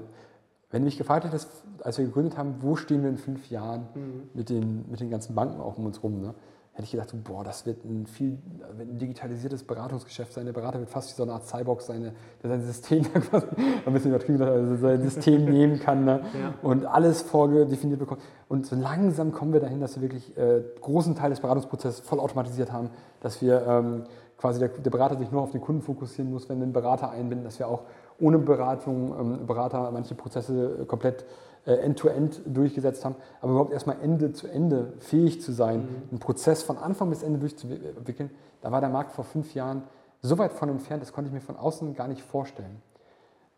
wenn 0.70 0.80
du 0.80 0.86
mich 0.86 0.96
gefragt 0.96 1.26
hättest, 1.26 1.50
als 1.82 1.98
wir 1.98 2.06
gegründet 2.06 2.38
haben, 2.38 2.56
wo 2.60 2.76
stehen 2.76 3.02
wir 3.02 3.10
in 3.10 3.18
fünf 3.18 3.50
Jahren 3.50 3.88
mhm. 3.94 4.30
mit, 4.32 4.48
den, 4.48 4.90
mit 4.90 5.00
den 5.00 5.10
ganzen 5.10 5.34
Banken 5.34 5.60
auch 5.60 5.76
um 5.76 5.84
uns 5.84 6.02
rum, 6.02 6.22
ne? 6.22 6.34
hätte 6.72 6.84
ich 6.84 6.92
gedacht, 6.92 7.10
boah, 7.24 7.44
das 7.44 7.66
wird 7.66 7.84
ein 7.84 8.06
viel 8.06 8.38
ein 8.78 8.96
digitalisiertes 8.96 9.64
Beratungsgeschäft 9.64 10.32
sein. 10.32 10.46
Der 10.46 10.54
Berater 10.54 10.78
wird 10.78 10.88
fast 10.88 11.10
wie 11.10 11.14
so 11.14 11.24
eine 11.24 11.32
Art 11.32 11.46
Cyborg 11.46 11.82
sein, 11.82 12.12
der 12.42 12.50
sein 12.50 12.62
System 12.62 13.02
quasi, 13.12 13.46
ein 13.84 13.92
bisschen 13.92 14.12
übertrieben, 14.12 14.42
also 14.42 14.76
sein 14.76 15.02
System 15.10 15.44
nehmen 15.44 15.78
kann 15.78 16.06
ne? 16.06 16.22
ja. 16.40 16.54
und 16.62 16.86
alles 16.86 17.20
vorgedefiniert 17.20 17.98
bekommt. 17.98 18.22
Und 18.48 18.64
so 18.64 18.76
langsam 18.76 19.32
kommen 19.32 19.52
wir 19.52 19.60
dahin, 19.60 19.80
dass 19.80 19.96
wir 19.96 20.02
wirklich 20.02 20.34
äh, 20.38 20.62
großen 20.80 21.16
Teil 21.16 21.30
des 21.30 21.40
Beratungsprozesses 21.40 22.00
voll 22.00 22.18
automatisiert 22.18 22.72
haben, 22.72 22.88
dass 23.20 23.42
wir 23.42 23.66
ähm, 23.66 24.04
quasi 24.40 24.58
der, 24.58 24.68
der, 24.68 24.90
Berater 24.90 25.16
sich 25.16 25.30
nur 25.30 25.42
auf 25.42 25.52
den 25.52 25.60
Kunden 25.60 25.82
fokussieren 25.82 26.32
muss, 26.32 26.48
wenn 26.48 26.58
wir 26.58 26.64
einen 26.64 26.72
Berater 26.72 27.10
einbinden, 27.10 27.44
dass 27.44 27.58
wir 27.58 27.68
auch 27.68 27.82
ohne 28.18 28.38
Beratung, 28.38 29.14
ähm, 29.18 29.46
Berater 29.46 29.90
manche 29.90 30.14
Prozesse 30.14 30.84
komplett 30.86 31.24
äh, 31.66 31.74
end-to-end 31.74 32.40
durchgesetzt 32.46 33.04
haben, 33.04 33.16
aber 33.42 33.52
überhaupt 33.52 33.72
erstmal 33.72 33.96
Ende 34.02 34.32
zu 34.32 34.48
Ende 34.48 34.94
fähig 34.98 35.42
zu 35.42 35.52
sein, 35.52 35.80
mhm. 35.80 36.02
einen 36.10 36.18
Prozess 36.20 36.62
von 36.62 36.78
Anfang 36.78 37.10
bis 37.10 37.22
Ende 37.22 37.38
durchzuwickeln, 37.38 38.30
da 38.62 38.72
war 38.72 38.80
der 38.80 38.90
Markt 38.90 39.12
vor 39.12 39.24
fünf 39.24 39.54
Jahren 39.54 39.82
so 40.22 40.38
weit 40.38 40.52
von 40.52 40.68
entfernt, 40.68 41.02
das 41.02 41.12
konnte 41.12 41.28
ich 41.28 41.34
mir 41.34 41.40
von 41.40 41.56
außen 41.56 41.94
gar 41.94 42.08
nicht 42.08 42.22
vorstellen. 42.22 42.82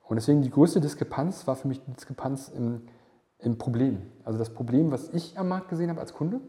Und 0.09 0.16
deswegen 0.16 0.43
die 0.43 0.51
größte 0.51 0.80
Diskrepanz 0.80 1.47
war 1.47 1.57
für 1.57 1.68
mich 1.68 1.83
die 1.85 1.93
Diskrepanz 1.93 2.49
im, 2.49 2.83
im 3.39 3.57
Problem. 3.57 4.03
Also 4.24 4.39
das 4.39 4.51
Problem, 4.51 4.91
was 4.91 5.09
ich 5.11 5.39
am 5.39 5.49
Markt 5.49 5.68
gesehen 5.68 5.91
habe 5.91 6.01
als 6.01 6.12
Kunde, 6.12 6.41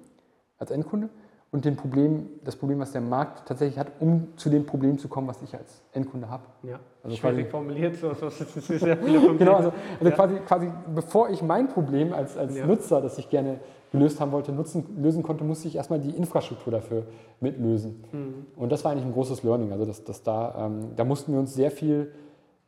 als 0.58 0.72
Endkunde 0.72 1.10
und 1.54 1.66
dem 1.66 1.76
Problem, 1.76 2.30
das 2.44 2.56
Problem, 2.56 2.80
was 2.80 2.94
der 2.94 3.02
Markt 3.02 3.48
tatsächlich 3.48 3.78
hat, 3.78 3.92
um 4.00 4.30
zu 4.38 4.50
dem 4.50 4.66
Problem 4.66 4.98
zu 4.98 5.08
kommen, 5.08 5.28
was 5.28 5.40
ich 5.44 5.56
als 5.56 5.84
Endkunde 5.94 6.28
habe. 6.28 6.42
Ja, 6.64 6.80
also 7.04 7.16
schwierig 7.16 7.52
formuliert, 7.52 7.96
so, 7.96 8.12
so, 8.16 8.28
so 8.30 8.60
sehr 8.60 8.98
viele 9.06 9.36
genau, 9.38 9.58
also, 9.58 9.72
also 10.00 10.10
ja. 10.10 10.12
quasi, 10.12 10.36
quasi 10.48 10.72
bevor 10.96 11.30
ich 11.30 11.44
mein 11.44 11.70
Problem 11.70 12.12
als, 12.12 12.36
als 12.38 12.58
ja. 12.58 12.66
Nutzer, 12.66 13.02
das 13.02 13.20
ich 13.20 13.30
gerne 13.30 13.60
gelöst 13.92 14.20
haben 14.20 14.32
wollte, 14.32 14.52
nutzen, 14.52 14.84
lösen 15.00 15.22
konnte, 15.22 15.44
musste 15.44 15.68
ich 15.68 15.76
erstmal 15.76 16.00
die 16.00 16.10
Infrastruktur 16.10 16.74
dafür 16.74 17.04
mitlösen. 17.40 18.04
Mhm. 18.12 18.46
Und 18.56 18.72
das 18.72 18.84
war 18.84 18.92
eigentlich 18.92 19.06
ein 19.06 19.14
großes 19.14 19.44
Learning. 19.44 19.72
Also 19.72 19.86
dass, 19.86 20.04
dass 20.04 20.24
da, 20.24 20.66
ähm, 20.66 20.96
da 20.96 21.04
mussten 21.06 21.34
wir 21.34 21.40
uns 21.40 21.54
sehr 21.54 21.70
viel 21.70 22.12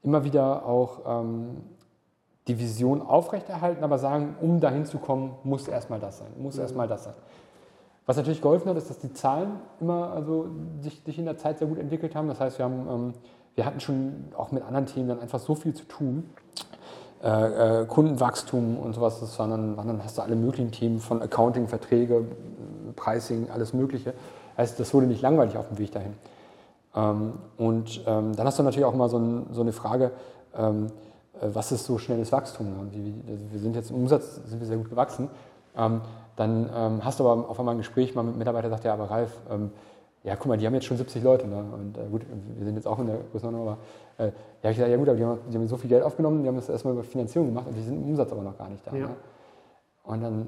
immer 0.04 0.24
wieder 0.24 0.64
auch 0.64 1.24
ähm, 1.24 1.58
die 2.48 2.60
Vision 2.60 3.02
aufrechterhalten, 3.02 3.84
aber 3.84 3.98
sagen, 3.98 4.36
um 4.40 4.60
dahin 4.60 4.86
zu 4.86 5.00
kommen, 5.00 5.34
muss 5.44 5.68
erstmal 5.68 6.00
das 6.00 6.20
sein, 6.20 6.30
muss 6.38 6.58
mhm. 6.58 6.62
erstmal 6.62 6.88
das 6.88 7.06
sein. 7.06 7.16
Was 8.06 8.18
natürlich 8.18 8.42
geholfen 8.42 8.70
hat, 8.70 8.78
ist, 8.78 8.90
dass 8.90 9.00
die 9.00 9.14
Zahlen 9.14 9.60
immer 9.80 10.12
also 10.12 10.48
sich, 10.82 11.02
sich 11.06 11.18
in 11.18 11.26
der 11.26 11.38
Zeit 11.38 11.58
sehr 11.58 11.68
gut 11.68 11.80
entwickelt 11.80 12.16
haben. 12.16 12.28
Das 12.28 12.40
heißt, 12.40 12.60
wir, 12.60 12.66
haben, 12.66 12.88
ähm, 12.90 13.14
wir 13.56 13.66
hatten 13.66 13.80
schon 13.80 14.26
auch 14.38 14.52
mit 14.52 14.64
anderen 14.64 14.86
Themen 14.86 15.10
dann 15.10 15.20
einfach 15.20 15.40
so 15.40 15.56
viel 15.56 15.74
zu 15.74 15.86
tun. 15.86 16.30
Äh, 17.24 17.82
äh, 17.82 17.86
Kundenwachstum 17.88 18.78
und 18.78 18.94
sowas, 18.94 19.20
das 19.20 19.40
waren 19.40 19.50
dann, 19.50 19.78
waren 19.78 19.88
dann 19.88 20.04
hast 20.04 20.18
du 20.18 20.22
alle 20.22 20.36
möglichen 20.36 20.72
Themen 20.72 21.00
von 21.00 21.24
Accounting, 21.24 21.68
Verträge, 21.68 22.24
Pricing, 22.96 23.50
alles 23.50 23.74
Mögliche. 23.74 24.14
Also 24.56 24.76
das 24.78 24.94
wurde 24.94 25.08
nicht 25.08 25.24
langweilig 25.24 25.58
auf 25.58 25.68
dem 25.70 25.80
Weg 25.80 25.92
dahin. 25.92 26.14
Ähm, 26.96 27.34
und 27.58 28.04
ähm, 28.06 28.36
dann 28.36 28.46
hast 28.46 28.60
du 28.60 28.64
natürlich 28.64 28.86
auch 28.86 28.94
mal 28.94 29.10
so, 29.10 29.18
ein, 29.18 29.48
so 29.52 29.62
eine 29.62 29.72
Frage, 29.72 30.12
ähm, 30.56 30.88
äh, 31.42 31.48
was 31.52 31.72
ist 31.72 31.86
so 31.86 31.98
schnelles 31.98 32.32
Wachstum? 32.32 32.68
Wir 32.92 33.60
sind 33.60 33.76
jetzt 33.76 33.90
im 33.90 33.98
Umsatz 33.98 34.36
sind 34.46 34.60
wir 34.60 34.68
sehr 34.68 34.78
gut 34.78 34.90
gewachsen. 34.90 35.30
Dann 36.36 36.70
ähm, 36.76 37.06
hast 37.06 37.20
du 37.20 37.28
aber 37.28 37.50
auf 37.50 37.60
einmal 37.60 37.76
ein 37.76 37.80
Gespräch 37.80 38.14
mal 38.16 38.24
mit 38.24 38.32
einem 38.32 38.40
Mitarbeiter, 38.40 38.70
sagt 38.70 38.84
ja, 38.84 38.94
aber 38.94 39.10
Ralf, 39.10 39.40
ähm, 39.50 39.72
ja, 40.24 40.36
guck 40.36 40.48
mal, 40.48 40.58
die 40.58 40.66
haben 40.66 40.74
jetzt 40.74 40.86
schon 40.86 40.98
70 40.98 41.24
Leute. 41.24 41.48
Ne? 41.48 41.58
Und 41.58 41.98
äh, 41.98 42.02
gut, 42.10 42.24
wir 42.58 42.66
sind 42.66 42.76
jetzt 42.76 42.88
auch 42.88 43.00
in 43.00 43.08
der 43.08 43.18
Größenordnung, 43.32 43.68
aber 43.68 43.78
äh, 44.18 44.32
ja, 44.64 44.72
ich 44.72 44.78
gesagt, 44.78 44.92
ja 44.92 44.98
gut, 44.98 45.08
aber 45.08 45.18
die 45.18 45.24
haben, 45.24 45.40
die 45.50 45.56
haben, 45.56 45.68
so 45.68 45.78
viel 45.78 45.90
Geld 45.90 46.04
aufgenommen, 46.04 46.42
die 46.42 46.48
haben 46.48 46.56
das 46.56 46.68
erstmal 46.68 46.94
über 46.94 47.04
Finanzierung 47.04 47.48
gemacht 47.50 47.68
und 47.68 47.76
die 47.76 47.82
sind 47.82 48.02
im 48.02 48.10
Umsatz 48.10 48.32
aber 48.32 48.42
noch 48.42 48.58
gar 48.58 48.70
nicht 48.70 48.86
da. 48.86 48.96
Ja. 48.96 49.08
Ne? 49.08 49.16
Und 50.04 50.22
dann, 50.22 50.48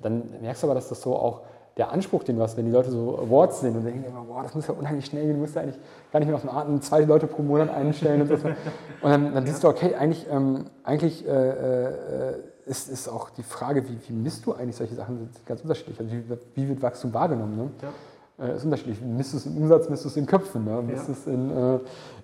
dann 0.00 0.22
merkst 0.40 0.62
du 0.62 0.66
aber, 0.66 0.74
dass 0.74 0.88
das 0.88 1.02
so 1.02 1.14
auch 1.14 1.42
der 1.76 1.90
Anspruch, 1.90 2.22
den 2.24 2.36
du 2.36 2.42
hast, 2.42 2.56
wenn 2.56 2.66
die 2.66 2.70
Leute 2.70 2.90
so 2.90 3.18
Awards 3.18 3.60
sind 3.60 3.76
und 3.76 3.84
denken 3.84 4.04
immer, 4.04 4.22
boah, 4.22 4.42
das 4.42 4.54
muss 4.54 4.66
ja 4.66 4.74
unheimlich 4.74 5.06
schnell 5.06 5.24
gehen, 5.24 5.34
du 5.34 5.40
musst 5.40 5.54
ja 5.54 5.62
eigentlich 5.62 5.78
gar 6.10 6.20
nicht 6.20 6.28
mehr 6.28 6.36
auf 6.36 6.42
den 6.42 6.50
Atem 6.50 6.80
zwei 6.82 7.00
Leute 7.00 7.26
pro 7.26 7.42
Monat 7.42 7.70
einstellen 7.70 8.22
und 8.22 8.28
so. 8.28 8.34
Und 8.34 8.54
dann, 9.02 9.34
dann 9.34 9.46
siehst 9.46 9.64
du, 9.64 9.68
okay, 9.68 9.94
eigentlich, 9.94 10.26
ähm, 10.30 10.66
eigentlich 10.84 11.26
äh, 11.26 11.30
äh, 11.30 12.34
ist, 12.66 12.88
ist 12.88 13.08
auch 13.08 13.30
die 13.30 13.42
Frage, 13.42 13.88
wie, 13.88 13.98
wie 14.06 14.12
misst 14.12 14.46
du 14.46 14.54
eigentlich 14.54 14.76
solche 14.76 14.94
Sachen, 14.94 15.18
sind 15.32 15.46
ganz 15.46 15.62
unterschiedlich. 15.62 15.98
Also 15.98 16.12
wie, 16.12 16.22
wie 16.54 16.68
wird 16.68 16.82
Wachstum 16.82 17.12
wahrgenommen? 17.12 17.56
Ne? 17.56 17.70
Ja. 17.82 18.46
Äh, 18.46 18.56
ist 18.56 18.64
unterschiedlich. 18.64 19.00
Misst 19.00 19.32
du 19.32 19.36
es 19.38 19.46
im 19.46 19.56
Umsatz, 19.56 19.88
misst 19.88 20.04
du 20.04 20.08
es 20.08 20.16
in 20.16 20.26
Köpfen, 20.26 20.64
ne? 20.64 20.82
misst 20.82 21.08
ja. 21.08 21.14
es 21.14 21.26
in, 21.26 21.50
äh, 21.50 21.78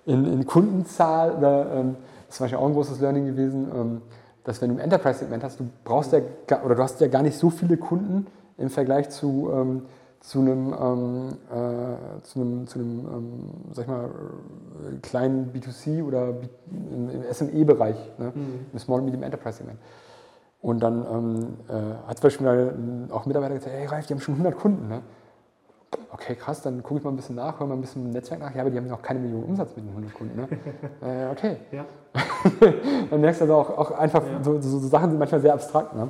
in, 0.05 0.25
in, 0.25 0.45
Kundenzahl. 0.45 1.31
Oder, 1.31 1.73
ähm, 1.73 1.95
das 2.27 2.29
ist 2.29 2.37
zum 2.37 2.43
Beispiel 2.45 2.59
auch 2.59 2.67
ein 2.67 2.73
großes 2.73 2.99
Learning 2.99 3.25
gewesen, 3.25 3.67
ähm, 3.73 4.01
dass 4.43 4.61
wenn 4.61 4.69
du 4.69 4.75
ein 4.75 4.79
Enterprise-Segment 4.79 5.43
hast, 5.43 5.59
du 5.59 5.69
brauchst 5.83 6.13
ja, 6.13 6.21
oder 6.63 6.75
du 6.75 6.83
hast 6.83 6.99
ja 7.01 7.07
gar 7.07 7.21
nicht 7.21 7.37
so 7.37 7.49
viele 7.49 7.77
Kunden 7.77 8.27
im 8.57 8.69
Vergleich 8.69 9.09
zu, 9.09 9.49
ähm, 9.53 9.83
zu 10.21 10.39
einem, 10.39 10.73
ähm, 10.73 11.27
äh, 11.51 12.21
zu 12.23 12.39
einem, 12.39 12.67
zu 12.67 12.79
einem 12.79 12.99
ähm, 12.99 13.49
sag 13.73 13.85
ich 13.85 13.91
mal, 13.91 14.09
kleinen 15.01 15.51
B2C 15.53 16.03
oder 16.03 16.33
B 16.33 16.47
im, 16.71 17.09
im 17.09 17.33
SME-Bereich, 17.33 17.97
ne? 18.17 18.31
mhm. 18.33 18.65
im 18.73 18.79
Small 18.79 19.01
Medium 19.01 19.23
Enterprise 19.23 19.57
Segment. 19.57 19.79
Und 20.61 20.81
dann 20.81 21.05
ähm, 21.05 21.57
äh, 21.69 22.07
hat 22.07 22.17
zum 22.17 22.23
Beispiel 22.23 23.07
auch 23.11 23.25
Mitarbeiter 23.25 23.55
gesagt, 23.55 23.73
hey 23.73 23.85
Ralf, 23.85 24.07
die 24.07 24.13
haben 24.13 24.19
schon 24.19 24.35
100 24.35 24.57
Kunden. 24.57 24.87
Ne? 24.89 25.01
Okay, 26.11 26.35
krass, 26.35 26.61
dann 26.61 26.83
gucke 26.83 26.99
ich 26.99 27.03
mal 27.03 27.11
ein 27.11 27.15
bisschen 27.15 27.35
nach, 27.35 27.59
höre 27.59 27.67
mal 27.67 27.75
ein 27.75 27.81
bisschen 27.81 28.05
im 28.05 28.11
Netzwerk 28.11 28.39
nach. 28.39 28.53
Ja, 28.53 28.61
aber 28.61 28.69
die 28.69 28.77
haben 28.77 28.87
noch 28.87 29.01
keine 29.01 29.19
Millionen 29.19 29.45
Umsatz 29.45 29.75
mit 29.75 29.85
den 29.85 29.89
100 29.89 30.13
Kunden. 30.13 30.35
Ne? 30.35 30.47
äh, 31.01 31.31
okay. 31.31 31.57
Ja. 31.71 31.85
dann 33.09 33.21
merkst 33.21 33.41
du 33.41 33.45
also 33.45 33.55
auch, 33.55 33.77
auch 33.77 33.91
einfach, 33.91 34.23
ja. 34.23 34.43
so, 34.43 34.59
so, 34.59 34.79
so, 34.79 34.87
Sachen 34.87 35.11
sind 35.11 35.19
manchmal 35.19 35.41
sehr 35.41 35.53
abstrakt. 35.53 35.95
Ne? 35.95 36.09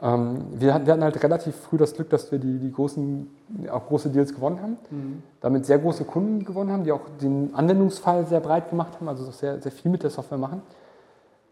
Ja. 0.00 0.14
Ähm, 0.14 0.44
wir, 0.52 0.74
hatten, 0.74 0.86
wir, 0.86 0.92
hatten 0.92 1.02
halt 1.02 1.22
relativ 1.22 1.56
früh 1.56 1.78
das 1.78 1.94
Glück, 1.94 2.10
dass 2.10 2.30
wir 2.30 2.38
die, 2.38 2.58
die 2.58 2.70
großen, 2.70 3.28
auch 3.70 3.86
große 3.86 4.10
Deals 4.10 4.34
gewonnen 4.34 4.60
haben. 4.62 4.76
Mhm. 4.90 5.22
Damit 5.40 5.66
sehr 5.66 5.78
große 5.78 6.04
Kunden 6.04 6.44
gewonnen 6.44 6.70
haben, 6.70 6.84
die 6.84 6.92
auch 6.92 7.08
den 7.20 7.54
Anwendungsfall 7.54 8.26
sehr 8.26 8.40
breit 8.40 8.70
gemacht 8.70 8.94
haben, 8.96 9.08
also 9.08 9.30
sehr, 9.30 9.60
sehr 9.60 9.72
viel 9.72 9.90
mit 9.90 10.02
der 10.02 10.10
Software 10.10 10.38
machen. 10.38 10.62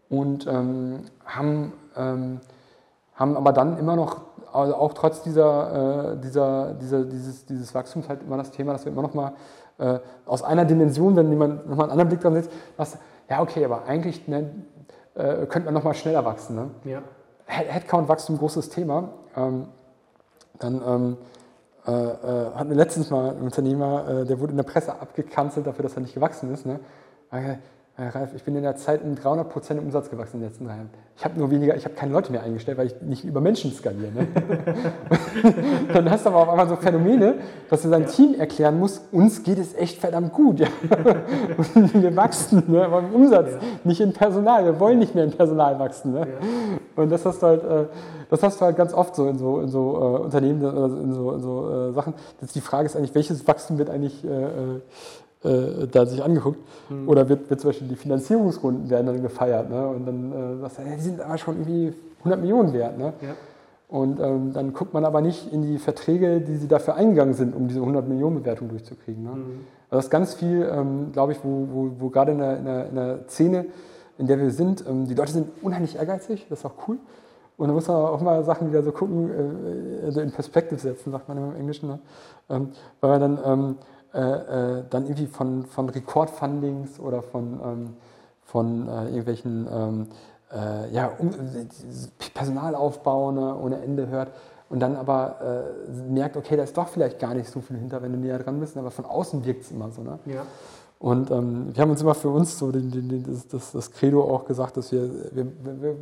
Und 0.09 0.47
ähm, 0.47 1.01
haben 1.25 1.73
ähm, 1.99 2.39
haben 3.15 3.35
aber 3.35 3.51
dann 3.51 3.77
immer 3.77 3.95
noch, 3.95 4.21
also 4.53 4.75
auch 4.75 4.93
trotz 4.93 5.21
dieser, 5.21 6.13
äh, 6.13 6.17
dieser, 6.17 6.73
dieser, 6.73 7.03
dieses, 7.03 7.45
dieses 7.45 7.75
Wachstums 7.75 8.07
halt 8.07 8.23
immer 8.23 8.37
das 8.37 8.51
Thema, 8.51 8.71
dass 8.71 8.85
wir 8.85 8.91
immer 8.91 9.01
noch 9.01 9.13
mal 9.13 9.33
äh, 9.77 9.99
aus 10.25 10.41
einer 10.41 10.65
Dimension, 10.65 11.15
wenn 11.15 11.29
jemand 11.29 11.67
nochmal 11.67 11.85
einen 11.85 11.91
anderen 11.91 12.09
Blick 12.09 12.21
dran 12.21 12.33
setzt, 12.33 12.51
was, 12.77 12.97
ja 13.29 13.41
okay, 13.41 13.63
aber 13.65 13.85
eigentlich 13.85 14.27
ne, 14.27 14.49
äh, 15.15 15.45
könnte 15.45 15.65
man 15.65 15.73
noch 15.73 15.83
mal 15.83 15.93
schneller 15.93 16.23
wachsen. 16.25 16.55
Ne? 16.55 16.69
Ja. 16.85 17.01
Headcount-Wachstum, 17.45 18.37
großes 18.37 18.69
Thema. 18.69 19.09
Ähm, 19.35 19.67
dann 20.59 20.81
ähm, 20.85 21.17
äh, 21.87 21.91
äh, 21.91 22.53
hatten 22.53 22.69
wir 22.69 22.77
letztens 22.77 23.09
mal 23.09 23.31
einen 23.31 23.41
Unternehmer, 23.41 24.07
äh, 24.07 24.25
der 24.25 24.39
wurde 24.39 24.51
in 24.51 24.57
der 24.57 24.63
Presse 24.63 24.93
abgekanzelt 24.93 25.65
dafür, 25.65 25.83
dass 25.83 25.95
er 25.95 26.01
nicht 26.01 26.13
gewachsen 26.13 26.53
ist. 26.53 26.65
Ne? 26.65 26.79
Herr 27.99 28.15
Ralf, 28.15 28.29
ich 28.33 28.43
bin 28.43 28.55
in 28.55 28.63
der 28.63 28.77
Zeit 28.77 29.03
um 29.03 29.13
300 29.13 29.49
Prozent 29.49 29.77
im 29.77 29.87
Umsatz 29.87 30.09
gewachsen 30.09 30.37
in 30.37 30.41
den 30.41 30.49
letzten 30.49 30.65
drei 30.65 30.75
Jahren. 30.75 30.89
Ich 31.17 31.25
habe 31.25 31.37
nur 31.37 31.51
weniger, 31.51 31.75
ich 31.75 31.83
habe 31.83 31.95
keine 31.95 32.13
Leute 32.13 32.31
mehr 32.31 32.41
eingestellt, 32.41 32.77
weil 32.77 32.87
ich 32.87 33.01
nicht 33.01 33.25
über 33.25 33.41
Menschen 33.41 33.73
skaliere. 33.73 34.09
Ne? 34.13 34.27
dann 35.93 36.09
hast 36.09 36.25
du 36.25 36.29
aber 36.29 36.43
auf 36.43 36.49
einmal 36.49 36.69
so 36.69 36.77
Phänomene, 36.77 37.35
dass 37.69 37.81
du 37.81 37.89
deinem 37.89 38.03
ja. 38.03 38.07
Team 38.07 38.35
erklären 38.35 38.79
musst, 38.79 39.01
uns 39.11 39.43
geht 39.43 39.59
es 39.59 39.75
echt 39.75 39.99
verdammt 39.99 40.31
gut. 40.31 40.61
Ja? 40.61 40.67
wir 41.75 42.15
wachsen, 42.15 42.63
ne? 42.67 42.85
aber 42.85 42.99
im 42.99 43.13
Umsatz, 43.13 43.51
ja. 43.51 43.59
nicht 43.83 43.99
in 43.99 44.13
Personal. 44.13 44.63
Wir 44.63 44.79
wollen 44.79 44.99
nicht 44.99 45.13
mehr 45.13 45.25
in 45.25 45.31
Personal 45.31 45.77
wachsen. 45.77 46.13
Ne? 46.13 46.25
Und 46.95 47.11
das 47.11 47.25
hast 47.25 47.41
du 47.41 47.47
halt, 47.47 47.63
äh, 47.65 47.85
das 48.29 48.41
hast 48.43 48.61
du 48.61 48.65
halt 48.65 48.77
ganz 48.77 48.93
oft 48.93 49.13
so 49.13 49.27
in 49.27 49.37
so, 49.37 49.59
in 49.59 49.67
so 49.67 49.95
äh, 49.95 50.23
Unternehmen 50.23 50.63
oder 50.63 50.85
in 50.85 51.11
so, 51.11 51.33
in 51.33 51.41
so 51.41 51.69
äh, 51.69 51.91
Sachen. 51.91 52.13
Das 52.39 52.53
die 52.53 52.61
Frage 52.61 52.85
ist 52.85 52.95
eigentlich, 52.95 53.13
welches 53.13 53.45
Wachstum 53.45 53.77
wird 53.77 53.89
eigentlich 53.89 54.23
äh, 55.43 55.87
da 55.87 56.05
sich 56.05 56.23
angeguckt. 56.23 56.59
Mhm. 56.89 57.07
Oder 57.07 57.29
wird, 57.29 57.49
wird 57.49 57.61
zum 57.61 57.69
Beispiel 57.69 57.87
die 57.87 57.95
Finanzierungsrunden 57.95 58.89
werden 58.89 59.07
dann 59.07 59.21
gefeiert. 59.21 59.69
Ne? 59.69 59.87
Und 59.87 60.05
dann 60.05 60.31
äh, 60.31 60.61
sagst 60.61 60.79
du, 60.79 60.81
hey, 60.83 60.97
die 60.97 61.03
sind 61.03 61.21
aber 61.21 61.37
schon 61.37 61.55
irgendwie 61.55 61.93
100 62.19 62.41
Millionen 62.41 62.73
wert. 62.73 62.97
Ne? 62.97 63.13
Ja. 63.21 63.35
Und 63.87 64.19
ähm, 64.19 64.53
dann 64.53 64.73
guckt 64.73 64.93
man 64.93 65.03
aber 65.03 65.21
nicht 65.21 65.51
in 65.51 65.63
die 65.63 65.79
Verträge, 65.79 66.41
die 66.41 66.57
sie 66.57 66.67
dafür 66.67 66.95
eingegangen 66.95 67.33
sind, 67.33 67.55
um 67.55 67.67
diese 67.67 67.79
100 67.79 68.07
Millionen 68.07 68.35
Bewertung 68.35 68.69
durchzukriegen. 68.69 69.23
Ne? 69.23 69.29
Mhm. 69.29 69.65
Also 69.89 69.97
das 69.97 70.05
ist 70.05 70.11
ganz 70.11 70.33
viel, 70.35 70.69
ähm, 70.71 71.11
glaube 71.11 71.31
ich, 71.31 71.39
wo, 71.43 71.67
wo, 71.71 71.91
wo 71.99 72.09
gerade 72.09 72.33
in 72.33 72.37
der, 72.37 72.57
in, 72.57 72.65
der, 72.65 72.85
in 72.89 72.95
der 72.95 73.19
Szene, 73.27 73.65
in 74.19 74.27
der 74.27 74.39
wir 74.39 74.51
sind, 74.51 74.83
ähm, 74.87 75.07
die 75.07 75.15
Leute 75.15 75.31
sind 75.31 75.47
unheimlich 75.63 75.95
ehrgeizig, 75.95 76.45
das 76.49 76.59
ist 76.59 76.65
auch 76.65 76.87
cool. 76.87 76.97
Und 77.57 77.67
da 77.67 77.73
muss 77.73 77.87
man 77.87 77.97
auch 77.97 78.21
mal 78.21 78.43
Sachen 78.43 78.69
wieder 78.69 78.83
so 78.83 78.91
gucken, 78.91 79.31
äh, 79.31 80.05
also 80.05 80.21
in 80.21 80.31
Perspektive 80.31 80.79
setzen, 80.79 81.11
sagt 81.11 81.27
man 81.27 81.37
im 81.37 81.55
Englischen. 81.55 81.89
Ne? 81.89 81.99
Ähm, 82.49 82.69
weil 83.01 83.19
man 83.19 83.21
dann 83.21 83.39
ähm, 83.45 83.75
äh, 84.13 84.19
äh, 84.19 84.83
dann 84.89 85.03
irgendwie 85.03 85.27
von, 85.27 85.65
von 85.65 85.89
Rekordfundings 85.89 86.99
oder 86.99 87.21
von, 87.21 87.59
ähm, 87.63 87.93
von 88.43 88.87
äh, 88.87 89.05
irgendwelchen 89.05 89.67
ähm, 89.71 90.07
äh, 90.51 90.91
ja, 90.91 91.11
um, 91.17 91.31
Personalaufbau 92.33 93.31
ne, 93.31 93.55
ohne 93.55 93.81
Ende 93.81 94.07
hört 94.07 94.31
und 94.69 94.79
dann 94.79 94.95
aber 94.95 95.65
äh, 95.87 95.91
merkt, 96.11 96.37
okay, 96.37 96.55
da 96.55 96.63
ist 96.63 96.77
doch 96.77 96.87
vielleicht 96.87 97.19
gar 97.19 97.33
nicht 97.33 97.49
so 97.49 97.59
viel 97.61 97.77
hinter, 97.77 98.01
wenn 98.01 98.13
du 98.13 98.19
näher 98.19 98.39
dran 98.39 98.59
bist, 98.59 98.77
aber 98.77 98.91
von 98.91 99.05
außen 99.05 99.45
wirkt 99.45 99.63
es 99.63 99.71
immer 99.71 99.91
so. 99.91 100.01
Ne? 100.01 100.19
Ja. 100.25 100.43
Und 101.01 101.31
ähm, 101.31 101.73
wir 101.73 101.81
haben 101.81 101.91
uns 101.91 102.01
immer 102.01 102.13
für 102.13 102.27
uns 102.27 102.59
so 102.59 102.73
den, 102.73 102.91
den, 102.91 103.23
das, 103.23 103.47
das, 103.47 103.71
das, 103.71 103.89
Credo 103.91 104.21
auch 104.21 104.43
gesagt, 104.43 104.75
dass 104.75 104.91
wir, 104.91 105.09
wir, 105.31 105.47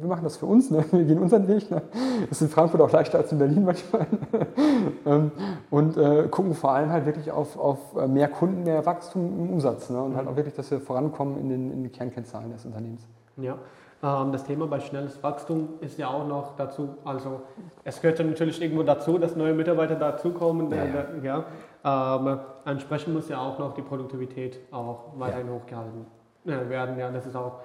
wir, 0.01 0.07
machen 0.07 0.23
das 0.23 0.37
für 0.37 0.47
uns, 0.47 0.71
ne? 0.71 0.83
wir 0.89 1.03
gehen 1.03 1.19
unseren 1.19 1.47
Weg. 1.47 1.69
Ne? 1.69 1.83
Das 2.21 2.41
ist 2.41 2.41
in 2.41 2.49
Frankfurt 2.49 2.81
auch 2.81 2.91
leichter 2.91 3.19
als 3.19 3.31
in 3.31 3.37
Berlin 3.37 3.63
manchmal. 3.63 4.07
ähm, 5.05 5.31
und 5.69 5.97
äh, 5.97 6.27
gucken 6.31 6.55
vor 6.55 6.71
allem 6.71 6.89
halt 6.89 7.05
wirklich 7.05 7.31
auf, 7.31 7.59
auf 7.59 7.77
mehr 8.07 8.27
Kunden, 8.27 8.63
mehr 8.63 8.83
Wachstum 8.87 9.27
im 9.39 9.53
Umsatz. 9.53 9.91
Ne? 9.91 10.01
Und 10.01 10.15
halt 10.15 10.27
auch 10.27 10.35
wirklich, 10.35 10.55
dass 10.55 10.71
wir 10.71 10.81
vorankommen 10.81 11.37
in 11.37 11.49
den, 11.49 11.71
in 11.71 11.83
den 11.83 11.91
Kernkennzahlen 11.91 12.51
des 12.51 12.65
Unternehmens. 12.65 13.05
Ja. 13.37 13.59
Ähm, 14.03 14.31
das 14.31 14.45
Thema 14.45 14.67
bei 14.67 14.79
schnelles 14.79 15.21
Wachstum 15.23 15.69
ist 15.79 15.97
ja 15.97 16.07
auch 16.07 16.27
noch 16.27 16.55
dazu, 16.55 16.89
also 17.03 17.41
es 17.83 17.99
gehört 18.01 18.19
natürlich 18.19 18.61
irgendwo 18.61 18.83
dazu, 18.83 19.17
dass 19.17 19.35
neue 19.35 19.53
Mitarbeiter 19.53 19.95
dazukommen. 19.95 20.71
Ja, 20.71 20.85
ja. 20.85 21.05
ja. 21.23 21.45
Ähm, 21.83 22.39
entsprechend 22.65 23.13
muss 23.13 23.29
ja 23.29 23.39
auch 23.39 23.59
noch 23.59 23.73
die 23.73 23.81
Produktivität 23.81 24.59
auch 24.71 25.13
weiterhin 25.17 25.47
ja. 25.47 25.53
hochgehalten 25.53 26.05
äh, 26.45 26.69
werden. 26.69 26.97
Ja, 26.97 27.11
das 27.11 27.25
ist 27.25 27.35
auch, 27.35 27.59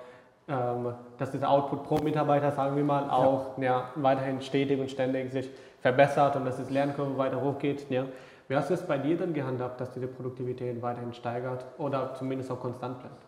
ähm, 0.48 0.94
dass 1.18 1.30
dieser 1.30 1.48
Output 1.48 1.84
pro 1.84 1.98
Mitarbeiter, 1.98 2.52
sagen 2.52 2.76
wir 2.76 2.84
mal, 2.84 3.10
auch 3.10 3.58
ja. 3.58 3.84
weiterhin 3.96 4.40
stetig 4.40 4.80
und 4.80 4.90
ständig 4.90 5.32
sich 5.32 5.50
verbessert 5.80 6.36
und 6.36 6.44
dass 6.44 6.58
das 6.58 6.70
Lernkurve 6.70 7.16
weiter 7.18 7.40
hochgeht. 7.40 7.88
Ja. 7.90 8.04
Wie 8.48 8.56
hast 8.56 8.70
du 8.70 8.74
es 8.74 8.82
bei 8.82 8.98
dir 8.98 9.16
dann 9.16 9.32
gehandhabt, 9.32 9.80
dass 9.80 9.92
diese 9.92 10.06
Produktivität 10.06 10.80
weiterhin 10.82 11.14
steigert 11.14 11.64
oder 11.78 12.14
zumindest 12.14 12.50
auch 12.50 12.60
konstant 12.60 12.98
bleibt? 12.98 13.22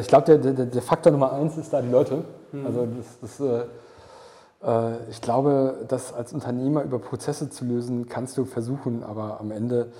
Ich 0.00 0.08
glaube, 0.08 0.24
der, 0.24 0.52
der, 0.52 0.66
der, 0.66 0.82
Faktor 0.82 1.12
Nummer 1.12 1.32
eins 1.34 1.56
ist 1.58 1.72
da 1.72 1.82
die 1.82 1.90
Leute. 1.90 2.24
Mhm. 2.50 2.66
Also 2.66 2.86
das, 2.86 3.20
das, 3.20 3.40
äh, 3.40 3.64
ich 5.10 5.20
glaube, 5.20 5.84
das 5.88 6.12
als 6.12 6.32
Unternehmer 6.32 6.84
über 6.84 7.00
Prozesse 7.00 7.50
zu 7.50 7.64
lösen, 7.64 8.08
kannst 8.08 8.38
du 8.38 8.44
versuchen, 8.44 9.02
aber 9.02 9.40
am 9.40 9.50
Ende, 9.50 9.90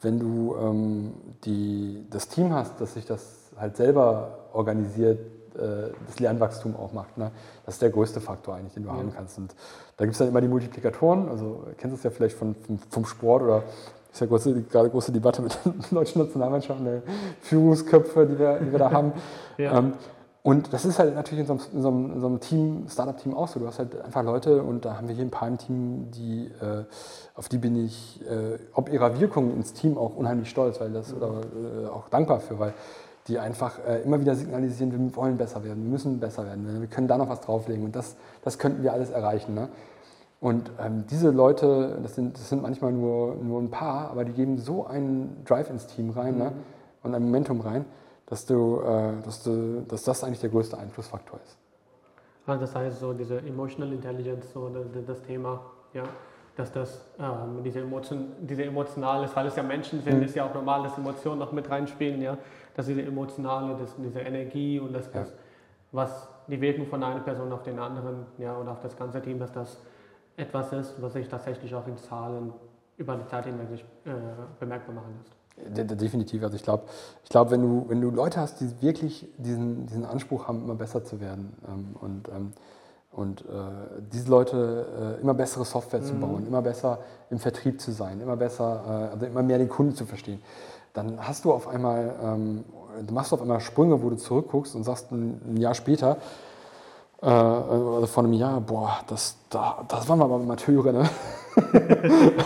wenn 0.00 0.20
du 0.20 0.54
ähm, 0.56 1.14
die, 1.44 2.06
das 2.08 2.28
Team 2.28 2.52
hast, 2.52 2.80
das 2.80 2.94
sich 2.94 3.04
das 3.04 3.50
halt 3.56 3.76
selber 3.76 4.38
organisiert, 4.52 5.18
äh, 5.56 5.90
das 6.06 6.20
Lernwachstum 6.20 6.76
auch 6.76 6.92
macht, 6.92 7.18
ne? 7.18 7.32
das 7.66 7.74
ist 7.74 7.82
der 7.82 7.90
größte 7.90 8.20
Faktor 8.20 8.54
eigentlich, 8.54 8.74
den 8.74 8.84
du 8.84 8.90
ja. 8.90 8.96
haben 8.96 9.12
kannst. 9.12 9.38
Und 9.38 9.54
da 9.96 10.04
gibt 10.04 10.12
es 10.12 10.18
dann 10.18 10.28
immer 10.28 10.40
die 10.40 10.48
Multiplikatoren, 10.48 11.28
also 11.28 11.66
kennst 11.78 11.94
du 11.94 11.96
es 11.96 12.02
ja 12.04 12.10
vielleicht 12.10 12.36
von, 12.36 12.54
vom 12.90 13.04
Sport 13.04 13.42
oder 13.42 13.64
ist 14.12 14.20
ja 14.20 14.26
große, 14.26 14.62
gerade 14.70 14.90
große 14.90 15.10
Debatte 15.10 15.42
mit 15.42 15.58
der 15.64 15.72
deutschen 15.90 16.22
Nationalmannschaft, 16.22 16.84
der 16.84 17.02
Führungsköpfe, 17.40 18.26
die 18.26 18.38
wir, 18.38 18.58
die 18.60 18.70
wir 18.70 18.78
da 18.78 18.90
haben. 18.90 19.12
ja. 19.58 19.78
ähm, 19.78 19.94
und 20.44 20.72
das 20.72 20.84
ist 20.84 20.98
halt 20.98 21.14
natürlich 21.14 21.48
in 21.48 21.58
so 21.58 21.64
einem, 21.64 21.72
in 21.72 21.82
so 21.82 21.88
einem, 21.88 22.12
in 22.14 22.20
so 22.20 22.26
einem 22.26 22.40
Team, 22.40 22.86
Startup-Team 22.88 23.32
auch 23.34 23.46
so. 23.46 23.60
Du 23.60 23.66
hast 23.66 23.78
halt 23.78 24.00
einfach 24.02 24.24
Leute 24.24 24.62
und 24.62 24.84
da 24.84 24.96
haben 24.96 25.06
wir 25.06 25.14
hier 25.14 25.24
ein 25.24 25.30
paar 25.30 25.46
im 25.46 25.56
Team, 25.56 26.10
die, 26.10 26.46
äh, 26.60 26.84
auf 27.36 27.48
die 27.48 27.58
bin 27.58 27.76
ich 27.76 28.20
äh, 28.22 28.58
ob 28.74 28.92
ihrer 28.92 29.20
Wirkung 29.20 29.54
ins 29.54 29.72
Team 29.72 29.96
auch 29.96 30.16
unheimlich 30.16 30.50
stolz, 30.50 30.80
weil 30.80 30.90
das, 30.90 31.14
oder 31.14 31.28
äh, 31.28 31.86
auch 31.86 32.08
dankbar 32.08 32.40
für, 32.40 32.58
weil 32.58 32.74
die 33.28 33.38
einfach 33.38 33.78
äh, 33.86 34.02
immer 34.02 34.20
wieder 34.20 34.34
signalisieren, 34.34 34.90
wir 34.90 35.16
wollen 35.16 35.36
besser 35.36 35.62
werden, 35.62 35.84
wir 35.84 35.90
müssen 35.90 36.18
besser 36.18 36.44
werden, 36.44 36.80
wir 36.80 36.88
können 36.88 37.06
da 37.06 37.18
noch 37.18 37.28
was 37.28 37.40
drauflegen 37.40 37.84
und 37.84 37.94
das, 37.94 38.16
das 38.42 38.58
könnten 38.58 38.82
wir 38.82 38.92
alles 38.92 39.10
erreichen. 39.10 39.54
Ne? 39.54 39.68
Und 40.40 40.72
ähm, 40.84 41.04
diese 41.08 41.30
Leute, 41.30 42.00
das 42.02 42.16
sind, 42.16 42.36
das 42.36 42.48
sind 42.48 42.62
manchmal 42.62 42.92
nur, 42.92 43.36
nur 43.36 43.60
ein 43.60 43.70
paar, 43.70 44.10
aber 44.10 44.24
die 44.24 44.32
geben 44.32 44.58
so 44.58 44.86
einen 44.86 45.44
Drive 45.44 45.70
ins 45.70 45.86
Team 45.86 46.10
rein 46.10 46.36
ne? 46.36 46.44
mhm. 46.46 46.50
ne? 46.50 46.52
und 47.04 47.14
ein 47.14 47.22
Momentum 47.22 47.60
rein, 47.60 47.84
dass, 48.26 48.46
du, 48.46 48.80
äh, 48.80 49.22
dass, 49.22 49.42
du, 49.42 49.84
dass 49.88 50.04
das 50.04 50.24
eigentlich 50.24 50.40
der 50.40 50.50
größte 50.50 50.78
Einflussfaktor 50.78 51.40
ist. 51.44 51.58
Also 52.46 52.60
das 52.60 52.74
heißt, 52.74 53.00
so 53.00 53.12
diese 53.12 53.38
Emotional 53.38 53.92
Intelligence, 53.92 54.52
so 54.52 54.68
das, 54.68 54.86
das 55.06 55.22
Thema, 55.22 55.60
ja, 55.92 56.04
dass 56.56 56.72
das 56.72 57.06
ähm, 57.18 57.62
diese, 57.62 57.80
Emotion, 57.80 58.32
diese 58.40 58.64
emotionale, 58.64 59.28
weil 59.34 59.46
es 59.46 59.56
ja 59.56 59.62
Menschen 59.62 60.02
sind, 60.02 60.18
mhm. 60.18 60.24
ist 60.24 60.34
ja 60.34 60.44
auch 60.44 60.54
normal, 60.54 60.82
dass 60.82 60.98
Emotionen 60.98 61.38
noch 61.38 61.52
mit 61.52 61.70
reinspielen, 61.70 62.20
ja, 62.20 62.36
dass 62.74 62.86
diese 62.86 63.02
emotionale, 63.02 63.76
das, 63.76 63.94
diese 63.96 64.20
Energie 64.20 64.78
und 64.78 64.92
das, 64.92 65.10
ja. 65.14 65.24
was 65.92 66.28
die 66.48 66.60
Wirkung 66.60 66.86
von 66.86 67.02
einer 67.02 67.20
Person 67.20 67.52
auf 67.52 67.62
den 67.62 67.78
anderen, 67.78 68.26
ja, 68.38 68.54
und 68.54 68.68
auf 68.68 68.80
das 68.80 68.96
ganze 68.96 69.22
Team, 69.22 69.38
dass 69.38 69.52
das 69.52 69.78
etwas 70.36 70.72
ist, 70.72 71.00
was 71.00 71.12
sich 71.12 71.28
tatsächlich 71.28 71.74
auch 71.74 71.86
in 71.86 71.96
Zahlen 71.96 72.52
über 72.96 73.16
die 73.16 73.26
Zeit 73.26 73.46
hinweg 73.46 73.84
äh, 74.04 74.10
bemerkbar 74.58 74.94
machen 74.94 75.14
lässt. 75.18 75.41
Definitiv. 75.56 76.42
Also 76.42 76.56
ich 76.56 76.62
glaube, 76.62 76.84
ich 77.24 77.30
glaub, 77.30 77.50
wenn, 77.50 77.62
du, 77.62 77.84
wenn 77.88 78.00
du 78.00 78.10
Leute 78.10 78.40
hast, 78.40 78.60
die 78.60 78.70
wirklich 78.80 79.28
diesen, 79.36 79.86
diesen 79.86 80.04
Anspruch 80.04 80.48
haben, 80.48 80.64
immer 80.64 80.74
besser 80.74 81.04
zu 81.04 81.20
werden 81.20 81.52
ähm, 81.68 81.96
und, 82.00 82.28
ähm, 82.28 82.52
und 83.12 83.42
äh, 83.42 83.44
diese 84.12 84.30
Leute 84.30 85.18
äh, 85.18 85.20
immer 85.20 85.34
bessere 85.34 85.64
Software 85.64 86.00
mhm. 86.00 86.04
zu 86.04 86.14
bauen, 86.14 86.46
immer 86.46 86.62
besser 86.62 86.98
im 87.30 87.38
Vertrieb 87.38 87.80
zu 87.80 87.92
sein, 87.92 88.20
immer 88.20 88.36
besser, 88.36 88.82
äh, 88.86 89.12
also 89.12 89.26
immer 89.26 89.42
mehr 89.42 89.58
den 89.58 89.68
Kunden 89.68 89.94
zu 89.94 90.06
verstehen, 90.06 90.40
dann 90.94 91.18
hast 91.20 91.44
du 91.44 91.52
auf 91.52 91.68
einmal, 91.68 92.14
ähm, 92.22 92.64
du 93.06 93.12
machst 93.12 93.32
auf 93.32 93.42
einmal 93.42 93.60
Sprünge, 93.60 94.02
wo 94.02 94.10
du 94.10 94.16
zurückguckst 94.16 94.74
und 94.74 94.84
sagst 94.84 95.12
ein, 95.12 95.40
ein 95.46 95.56
Jahr 95.58 95.74
später, 95.74 96.18
also 97.20 98.06
vor 98.06 98.24
einem 98.24 98.32
Jahr, 98.32 98.60
boah, 98.60 98.96
das, 99.06 99.36
da, 99.48 99.84
das 99.86 100.08
waren 100.08 100.18
wir 100.18 100.24
aber 100.24 100.34
Amateure, 100.34 100.90
ne? 100.90 101.08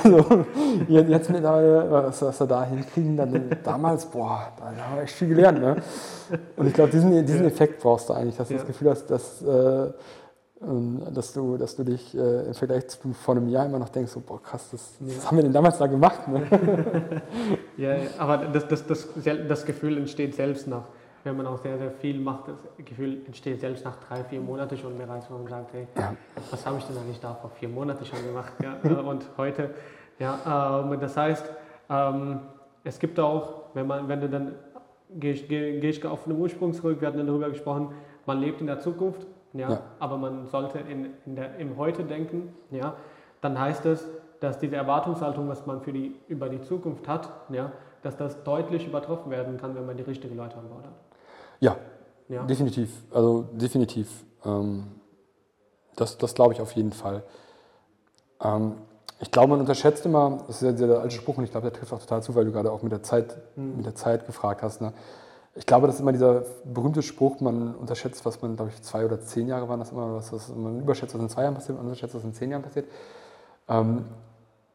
Also, 0.02 0.44
jetzt 0.88 1.30
mittlerweile, 1.30 1.90
was, 1.90 2.22
was 2.22 2.40
wir 2.40 2.46
da 2.46 2.64
hinkriegen, 2.64 3.16
dann, 3.16 3.50
damals, 3.62 4.06
boah, 4.06 4.52
da 4.58 4.64
haben 4.66 4.96
wir 4.96 5.02
echt 5.02 5.14
viel 5.14 5.28
gelernt, 5.28 5.60
ne? 5.60 5.76
Und 6.56 6.66
ich 6.66 6.74
glaube, 6.74 6.90
diesen, 6.90 7.24
diesen 7.24 7.46
Effekt 7.46 7.80
brauchst 7.80 8.08
du 8.08 8.14
eigentlich, 8.14 8.36
dass 8.36 8.48
du 8.48 8.54
ja. 8.54 8.60
das 8.60 8.66
Gefühl 8.66 8.90
hast, 8.90 9.06
dass, 9.06 9.42
äh, 9.42 9.90
ähm, 10.62 11.02
dass, 11.12 11.32
du, 11.32 11.56
dass 11.56 11.76
du 11.76 11.84
dich 11.84 12.16
äh, 12.16 12.46
im 12.46 12.54
Vergleich 12.54 12.88
zu 12.88 12.98
vor 13.12 13.36
einem 13.36 13.48
Jahr 13.48 13.66
immer 13.66 13.78
noch 13.78 13.90
denkst, 13.90 14.12
so, 14.12 14.20
boah, 14.20 14.42
krass, 14.42 14.68
das, 14.72 14.94
was 15.00 15.16
ja. 15.16 15.24
haben 15.24 15.36
wir 15.36 15.44
denn 15.44 15.52
damals 15.52 15.78
da 15.78 15.86
gemacht, 15.86 16.26
ne? 16.28 16.42
ja, 17.76 17.96
aber 18.18 18.38
das, 18.38 18.66
das, 18.66 18.86
das, 18.86 19.08
das 19.48 19.64
Gefühl 19.64 19.98
entsteht 19.98 20.34
selbst 20.34 20.66
nach 20.66 20.84
wenn 21.26 21.36
man 21.36 21.46
auch 21.46 21.58
sehr, 21.58 21.76
sehr 21.76 21.90
viel 21.90 22.20
macht, 22.20 22.48
das 22.48 22.56
Gefühl 22.84 23.18
entsteht 23.26 23.60
selbst 23.60 23.84
nach 23.84 23.96
drei, 23.96 24.22
vier 24.24 24.40
Monaten 24.40 24.76
schon 24.78 24.96
bereits, 24.96 25.30
wo 25.30 25.34
man 25.34 25.48
sagt, 25.48 25.72
hey, 25.72 25.86
ja. 25.96 26.14
was 26.50 26.64
habe 26.64 26.78
ich 26.78 26.84
denn 26.84 26.96
eigentlich 26.96 27.20
da 27.20 27.34
vor 27.34 27.50
vier 27.50 27.68
Monaten 27.68 28.04
schon 28.04 28.24
gemacht? 28.24 28.52
Ja? 28.62 28.76
Und 29.00 29.28
heute, 29.36 29.74
ja, 30.18 30.82
ähm, 30.84 30.98
das 31.00 31.16
heißt, 31.16 31.44
ähm, 31.90 32.40
es 32.84 32.98
gibt 32.98 33.18
auch, 33.18 33.64
wenn, 33.74 33.88
man, 33.88 34.08
wenn 34.08 34.20
du 34.20 34.28
dann, 34.28 34.54
gehe 35.10 35.32
ich, 35.32 35.48
geh, 35.48 35.80
geh 35.80 35.88
ich 35.88 36.04
auf 36.06 36.24
den 36.24 36.38
Ursprung 36.38 36.72
zurück, 36.72 37.00
wir 37.00 37.08
hatten 37.08 37.26
darüber 37.26 37.50
gesprochen, 37.50 37.92
man 38.24 38.40
lebt 38.40 38.60
in 38.60 38.68
der 38.68 38.78
Zukunft, 38.78 39.26
ja, 39.52 39.70
ja. 39.70 39.80
aber 39.98 40.16
man 40.18 40.46
sollte 40.46 40.78
in, 40.78 41.10
in 41.26 41.34
der, 41.34 41.56
im 41.56 41.76
Heute 41.76 42.04
denken, 42.04 42.54
ja, 42.70 42.94
dann 43.40 43.58
heißt 43.58 43.84
es, 43.86 44.08
dass 44.40 44.58
diese 44.58 44.76
Erwartungshaltung, 44.76 45.48
was 45.48 45.66
man 45.66 45.80
für 45.80 45.92
die, 45.92 46.14
über 46.28 46.48
die 46.48 46.60
Zukunft 46.60 47.08
hat, 47.08 47.30
ja, 47.50 47.72
dass 48.02 48.16
das 48.16 48.44
deutlich 48.44 48.86
übertroffen 48.86 49.30
werden 49.32 49.56
kann, 49.56 49.74
wenn 49.74 49.86
man 49.86 49.96
die 49.96 50.04
richtigen 50.04 50.36
Leute 50.36 50.56
an 50.56 50.68
Bord 50.68 50.84
hat. 50.84 50.92
Ja, 51.60 51.76
ja. 52.28 52.44
definitiv. 52.44 52.90
Also 53.12 53.42
definitiv. 53.52 54.24
Ähm, 54.44 54.86
das 55.96 56.18
das 56.18 56.34
glaube 56.34 56.54
ich 56.54 56.60
auf 56.60 56.72
jeden 56.72 56.92
Fall. 56.92 57.22
Ähm, 58.42 58.76
ich 59.18 59.30
glaube, 59.30 59.48
man 59.48 59.60
unterschätzt 59.60 60.04
immer, 60.04 60.44
das 60.46 60.62
ist 60.62 60.78
ja 60.78 60.86
der 60.86 61.00
alte 61.00 61.14
Spruch 61.14 61.38
und 61.38 61.44
ich 61.44 61.50
glaube, 61.50 61.70
der 61.70 61.78
trifft 61.78 61.92
auch 61.92 62.00
total 62.00 62.22
zu, 62.22 62.34
weil 62.34 62.44
du 62.44 62.52
gerade 62.52 62.70
auch 62.70 62.82
mit 62.82 62.92
der 62.92 63.02
Zeit, 63.02 63.36
mhm. 63.56 63.78
mit 63.78 63.86
der 63.86 63.94
Zeit 63.94 64.26
gefragt 64.26 64.62
hast. 64.62 64.82
Ne? 64.82 64.92
Ich 65.54 65.64
glaube, 65.64 65.86
das 65.86 65.96
ist 65.96 66.02
immer 66.02 66.12
dieser 66.12 66.44
berühmte 66.64 67.02
Spruch, 67.02 67.40
man 67.40 67.74
unterschätzt, 67.74 68.26
was 68.26 68.42
man, 68.42 68.56
glaube 68.56 68.72
ich, 68.74 68.82
zwei 68.82 69.06
oder 69.06 69.18
zehn 69.20 69.48
Jahre 69.48 69.68
waren 69.70 69.80
das 69.80 69.90
immer, 69.90 70.16
was, 70.16 70.32
was 70.32 70.54
man 70.54 70.80
überschätzt, 70.80 71.14
was 71.14 71.22
in 71.22 71.30
zwei 71.30 71.42
Jahren 71.44 71.54
passiert, 71.54 71.78
man 71.78 71.86
unterschätzt, 71.86 72.14
was 72.14 72.24
in 72.24 72.34
zehn 72.34 72.50
Jahren 72.50 72.62
passiert. 72.62 72.86
Ähm, 73.68 74.04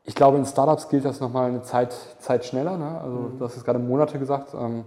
ich 0.03 0.15
glaube, 0.15 0.37
in 0.37 0.45
Startups 0.45 0.89
gilt 0.89 1.05
das 1.05 1.19
nochmal 1.19 1.49
eine 1.49 1.61
Zeit, 1.61 1.95
Zeit 2.17 2.43
schneller. 2.43 2.77
Ne? 2.77 2.99
Also, 2.99 3.15
mhm. 3.15 3.37
du 3.37 3.45
hast 3.45 3.57
es 3.57 3.63
gerade 3.63 3.77
Monate 3.77 4.17
gesagt. 4.17 4.55
Ähm, 4.55 4.85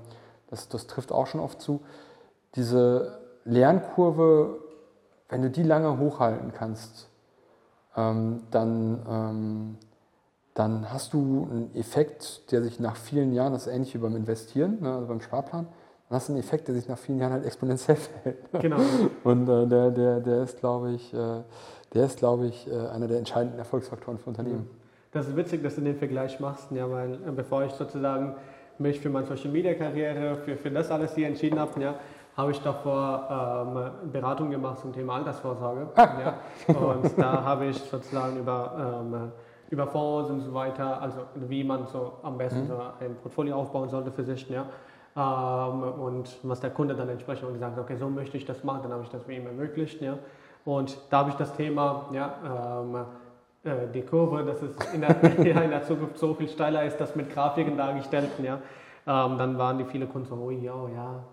das, 0.55 0.68
das 0.68 0.86
trifft 0.86 1.11
auch 1.11 1.26
schon 1.26 1.40
oft 1.40 1.61
zu, 1.61 1.80
diese 2.55 3.18
Lernkurve, 3.44 4.61
wenn 5.28 5.42
du 5.42 5.50
die 5.50 5.64
lange 5.64 5.98
hochhalten 5.98 6.52
kannst, 6.52 7.09
ähm, 7.96 8.42
dann, 8.50 9.02
ähm, 9.09 9.78
dann 10.55 10.92
hast 10.92 11.12
du 11.12 11.48
einen 11.50 11.74
Effekt, 11.74 12.52
der 12.52 12.62
sich 12.62 12.78
nach 12.78 12.96
vielen 12.96 13.32
Jahren, 13.32 13.52
das 13.52 13.66
ist 13.66 13.72
ähnlich 13.72 13.94
wie 13.94 13.98
beim 13.98 14.14
Investieren, 14.14 14.78
ne, 14.80 14.94
also 14.94 15.09
beim 15.09 15.20
Sparplan, 15.20 15.66
dann 16.09 16.16
hast 16.16 16.28
du 16.28 16.32
einen 16.32 16.40
Effekt, 16.40 16.68
der 16.68 16.74
sich 16.76 16.88
nach 16.88 16.98
vielen 16.98 17.18
Jahren 17.18 17.32
halt 17.32 17.44
exponentiell 17.44 17.96
verhält. 17.96 18.38
Genau. 18.61 18.76
Und 19.24 19.48
äh, 19.48 19.66
der, 19.66 19.90
der, 19.90 20.20
der 20.20 20.42
ist, 20.44 20.61
glaube 20.61 20.92
ich, 20.92 21.12
äh, 21.12 21.42
der 21.92 22.07
ist, 22.07 22.18
glaube 22.18 22.46
ich, 22.46 22.70
äh, 22.70 22.88
einer 22.88 23.09
der 23.09 23.18
entscheidenden 23.18 23.59
Erfolgsfaktoren 23.59 24.18
für 24.18 24.28
Unternehmen. 24.30 24.70
Das 25.11 25.28
ist 25.28 25.36
witzig, 25.36 25.62
dass 25.62 25.76
du 25.76 25.80
den 25.80 25.96
Vergleich 25.96 26.40
machst, 26.40 26.70
ja, 26.72 26.90
weil 26.90 27.14
äh, 27.14 27.32
bevor 27.34 27.64
ich 27.64 27.72
sozusagen 27.72 28.34
mich 28.79 29.01
für 29.01 29.11
meine 29.11 29.27
Social 29.27 29.51
Media 29.51 29.75
Karriere, 29.75 30.37
für, 30.37 30.57
für 30.57 30.70
das 30.70 30.91
alles 30.91 31.14
hier 31.14 31.27
entschieden 31.27 31.59
habe, 31.59 31.81
ja, 31.81 31.95
habe 32.37 32.51
ich 32.51 32.61
davor 32.61 33.93
ähm, 34.05 34.11
Beratung 34.11 34.51
gemacht 34.51 34.81
zum 34.81 34.93
Thema 34.93 35.16
Altersvorsorge. 35.16 35.89
ja. 35.97 36.35
Und 36.75 37.16
da 37.16 37.45
habe 37.45 37.66
ich 37.66 37.79
sozusagen 37.79 38.39
über, 38.39 39.03
ähm, 39.03 39.33
über 39.70 39.87
Fonds 39.87 40.31
und 40.31 40.41
so 40.41 40.53
weiter, 40.53 41.01
also 41.01 41.18
wie 41.35 41.62
man 41.62 41.87
so 41.87 42.14
am 42.22 42.37
besten 42.37 42.62
mhm. 42.62 42.66
so 42.66 42.77
ein 43.01 43.14
Portfolio 43.22 43.57
aufbauen 43.57 43.89
sollte 43.89 44.11
für 44.11 44.25
sich. 44.25 44.49
Ja. 44.51 44.66
Ähm, 45.16 45.83
und 46.01 46.37
was 46.43 46.61
der 46.61 46.70
Kunde 46.70 46.97
dann 46.97 47.09
entsprechend 47.09 47.53
gesagt 47.53 47.77
hat, 47.77 47.83
okay, 47.83 47.97
so 47.97 48.09
möchte 48.09 48.37
ich 48.37 48.45
das 48.45 48.64
machen, 48.64 48.81
dann 48.83 48.93
habe 48.93 49.05
ich 49.05 49.11
das 49.11 49.22
für 49.22 49.33
ihn 49.33 49.47
ermöglicht. 49.47 50.01
Ja. 50.01 50.18
Und 50.64 50.99
da 51.11 51.18
habe 51.18 51.31
ich 51.31 51.37
das 51.37 51.55
Thema, 51.55 52.07
ja, 52.12 52.83
ähm, 52.83 53.05
äh, 53.64 53.88
die 53.92 54.02
Kurve, 54.02 54.44
dass 54.44 54.62
es 54.62 54.76
in 54.92 55.00
der, 55.00 55.16
ja, 55.44 55.62
in 55.62 55.70
der, 55.70 55.82
Zukunft 55.82 56.18
so 56.18 56.34
viel 56.34 56.48
steiler 56.48 56.84
ist, 56.84 56.98
das 56.98 57.16
mit 57.16 57.32
Grafiken 57.32 57.76
dargestellt. 57.76 58.30
Ja. 58.42 58.60
Ähm, 59.06 59.38
dann 59.38 59.58
waren 59.58 59.78
die 59.78 59.84
viele 59.84 60.06
Kunden 60.06 60.28
so, 60.28 60.34
oh 60.36 60.50
ja, 60.50 60.88
ja, 60.94 61.24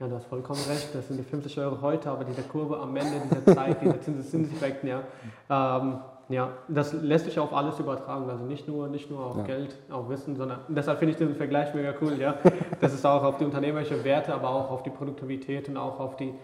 ja, 0.00 0.06
du 0.06 0.14
hast 0.14 0.26
vollkommen 0.26 0.60
recht, 0.68 0.94
das 0.94 1.08
sind 1.08 1.16
die 1.16 1.24
50 1.24 1.58
Euro 1.58 1.80
heute, 1.82 2.10
aber 2.10 2.24
diese 2.24 2.42
Kurve 2.42 2.78
am 2.78 2.94
Ende 2.96 3.20
dieser 3.24 3.44
Zeit, 3.54 3.82
diese 3.82 4.00
Zinseszinseffekte, 4.00 4.86
ja, 4.86 5.02
ähm, 5.50 5.98
ja, 6.28 6.50
das 6.68 6.92
lässt 6.92 7.24
sich 7.24 7.38
auf 7.38 7.54
alles 7.54 7.78
übertragen, 7.80 8.28
also 8.28 8.44
nicht 8.44 8.68
nur, 8.68 8.88
nicht 8.88 9.10
nur 9.10 9.24
auf 9.24 9.38
ja. 9.38 9.44
Geld, 9.44 9.76
auf 9.90 10.08
Wissen, 10.08 10.36
sondern 10.36 10.60
deshalb 10.68 10.98
finde 10.98 11.12
ich 11.12 11.18
diesen 11.18 11.34
Vergleich 11.34 11.74
mega 11.74 11.94
cool, 12.02 12.18
ja. 12.18 12.34
Das 12.80 12.92
ist 12.92 13.04
auch 13.06 13.24
auf 13.24 13.38
die 13.38 13.44
unternehmerische 13.44 14.04
Werte, 14.04 14.34
aber 14.34 14.50
auch 14.50 14.70
auf 14.70 14.82
die 14.82 14.90
Produktivität 14.90 15.68
und 15.68 15.78
auch 15.78 15.98
auf 15.98 16.16
die 16.16 16.34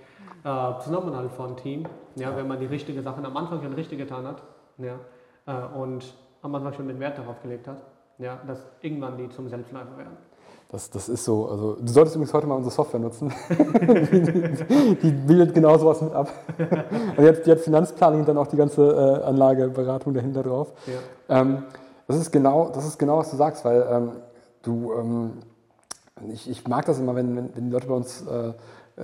äh, 0.44 0.80
Zusammenhalt 0.80 1.30
von 1.32 1.56
Team, 1.56 1.86
ja, 2.16 2.34
wenn 2.34 2.48
man 2.48 2.58
die 2.58 2.66
richtigen 2.66 3.02
Sachen 3.02 3.24
am 3.26 3.36
Anfang 3.36 3.62
schon 3.62 3.74
richtig 3.74 3.98
getan 3.98 4.26
hat, 4.26 4.42
ja, 4.78 4.98
und 5.46 6.14
am 6.42 6.54
Anfang 6.54 6.72
schon 6.74 6.88
den 6.88 7.00
Wert 7.00 7.18
darauf 7.18 7.40
gelegt 7.42 7.66
hat, 7.66 7.78
ja, 8.18 8.38
dass 8.46 8.58
irgendwann 8.80 9.16
die 9.16 9.28
zum 9.30 9.48
Selbstläufer 9.48 9.96
werden. 9.96 10.16
Das, 10.70 10.90
das 10.90 11.08
ist 11.08 11.24
so. 11.24 11.48
Also, 11.48 11.76
du 11.76 11.86
solltest 11.86 12.16
übrigens 12.16 12.34
heute 12.34 12.46
mal 12.46 12.56
unsere 12.56 12.74
Software 12.74 12.98
nutzen. 12.98 13.32
die, 13.48 14.96
die, 15.02 15.10
bildet 15.10 15.54
genau 15.54 15.78
sowas 15.78 16.00
mit 16.00 16.12
ab. 16.12 16.32
Und 17.16 17.46
die 17.46 17.50
hat 17.50 17.60
Finanzplanung 17.60 18.20
und 18.20 18.28
dann 18.28 18.38
auch 18.38 18.48
die 18.48 18.56
ganze 18.56 18.82
äh, 18.82 19.24
Anlageberatung 19.24 20.14
dahinter 20.14 20.42
drauf. 20.42 20.72
Ja. 20.86 21.40
Ähm, 21.40 21.62
das, 22.08 22.16
ist 22.16 22.32
genau, 22.32 22.70
das 22.74 22.86
ist 22.86 22.98
genau, 22.98 23.18
was 23.18 23.30
du 23.30 23.36
sagst, 23.36 23.64
weil 23.64 23.86
ähm, 23.88 24.10
du, 24.62 24.92
ähm, 24.94 25.32
ich, 26.32 26.50
ich, 26.50 26.66
mag 26.66 26.86
das 26.86 26.98
immer, 26.98 27.14
wenn, 27.14 27.36
wenn, 27.36 27.54
wenn 27.54 27.66
die 27.66 27.70
Leute 27.70 27.86
bei 27.86 27.94
uns 27.94 28.22
äh, 28.22 28.52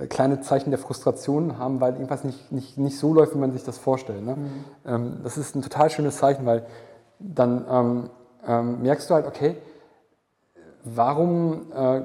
kleine 0.09 0.41
Zeichen 0.41 0.71
der 0.71 0.79
Frustration 0.79 1.57
haben, 1.57 1.81
weil 1.81 1.93
irgendwas 1.93 2.23
nicht, 2.23 2.51
nicht, 2.51 2.77
nicht 2.77 2.97
so 2.97 3.13
läuft, 3.13 3.35
wie 3.35 3.39
man 3.39 3.51
sich 3.51 3.63
das 3.63 3.77
vorstellt. 3.77 4.23
Ne? 4.23 4.35
Mhm. 4.35 4.63
Ähm, 4.85 5.17
das 5.23 5.37
ist 5.37 5.55
ein 5.55 5.61
total 5.61 5.89
schönes 5.89 6.17
Zeichen, 6.17 6.45
weil 6.45 6.65
dann 7.19 7.65
ähm, 7.69 8.09
ähm, 8.47 8.81
merkst 8.81 9.09
du 9.09 9.13
halt, 9.13 9.27
okay, 9.27 9.57
warum 10.83 11.71
äh, 11.75 12.01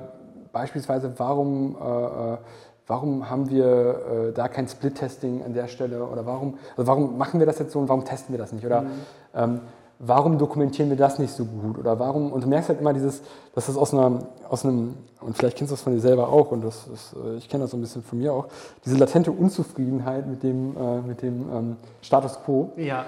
beispielsweise, 0.52 1.14
warum, 1.18 1.76
äh, 1.76 2.34
äh, 2.34 2.38
warum 2.86 3.30
haben 3.30 3.50
wir 3.50 4.28
äh, 4.28 4.32
da 4.32 4.48
kein 4.48 4.68
Split-Testing 4.68 5.44
an 5.44 5.54
der 5.54 5.68
Stelle 5.68 6.04
oder 6.04 6.26
warum, 6.26 6.58
also 6.76 6.86
warum 6.88 7.16
machen 7.16 7.38
wir 7.40 7.46
das 7.46 7.58
jetzt 7.58 7.72
so 7.72 7.78
und 7.78 7.88
warum 7.88 8.04
testen 8.04 8.32
wir 8.32 8.38
das 8.38 8.52
nicht? 8.52 8.66
Oder 8.66 8.82
mhm. 8.82 9.60
Warum 9.98 10.38
dokumentieren 10.38 10.90
wir 10.90 10.96
das 10.96 11.18
nicht 11.18 11.32
so 11.32 11.44
gut? 11.44 11.78
Oder 11.78 11.98
warum, 11.98 12.32
und 12.32 12.44
du 12.44 12.48
merkst 12.48 12.68
halt 12.68 12.80
immer 12.80 12.92
dieses, 12.92 13.22
dass 13.54 13.66
das 13.66 13.76
aus, 13.76 13.94
einer, 13.94 14.20
aus 14.48 14.64
einem, 14.64 14.94
und 15.20 15.36
vielleicht 15.36 15.56
kennst 15.56 15.70
du 15.70 15.74
das 15.74 15.82
von 15.82 15.92
dir 15.92 16.00
selber 16.00 16.28
auch, 16.28 16.50
und 16.52 16.64
das 16.64 16.86
ist, 16.88 17.14
äh, 17.14 17.36
ich 17.36 17.48
kenne 17.48 17.64
das 17.64 17.70
so 17.70 17.76
ein 17.76 17.80
bisschen 17.80 18.02
von 18.02 18.18
mir 18.18 18.32
auch, 18.32 18.46
diese 18.84 18.96
latente 18.96 19.32
Unzufriedenheit 19.32 20.26
mit 20.26 20.42
dem, 20.42 20.76
äh, 20.76 21.00
mit 21.00 21.22
dem 21.22 21.50
ähm, 21.52 21.76
Status 22.02 22.38
quo. 22.44 22.72
Ja, 22.76 22.84
ja. 22.84 23.04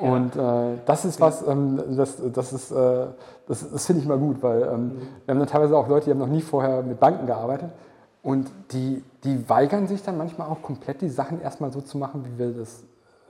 ja. 0.00 0.12
Und 0.12 0.36
äh, 0.36 0.78
das 0.86 1.04
ist 1.04 1.20
was, 1.20 1.46
ähm, 1.46 1.82
das, 1.96 2.16
das 2.32 2.52
ist, 2.52 2.70
äh, 2.70 3.06
das, 3.46 3.70
das 3.70 3.86
finde 3.86 4.02
ich 4.02 4.08
mal 4.08 4.18
gut, 4.18 4.42
weil 4.42 4.62
ähm, 4.62 4.68
mhm. 4.68 4.90
wir 5.26 5.32
haben 5.34 5.38
dann 5.38 5.48
teilweise 5.48 5.76
auch 5.76 5.88
Leute, 5.88 6.06
die 6.06 6.10
haben 6.12 6.18
noch 6.18 6.26
nie 6.26 6.42
vorher 6.42 6.82
mit 6.82 6.98
Banken 6.98 7.26
gearbeitet. 7.26 7.70
Und 8.22 8.48
die, 8.70 9.02
die 9.24 9.48
weigern 9.48 9.88
sich 9.88 10.02
dann 10.04 10.16
manchmal 10.16 10.48
auch 10.48 10.62
komplett, 10.62 11.00
die 11.00 11.08
Sachen 11.08 11.40
erstmal 11.40 11.72
so 11.72 11.80
zu 11.80 11.98
machen, 11.98 12.24
wie 12.24 12.38
wir 12.38 12.52
das 12.52 12.84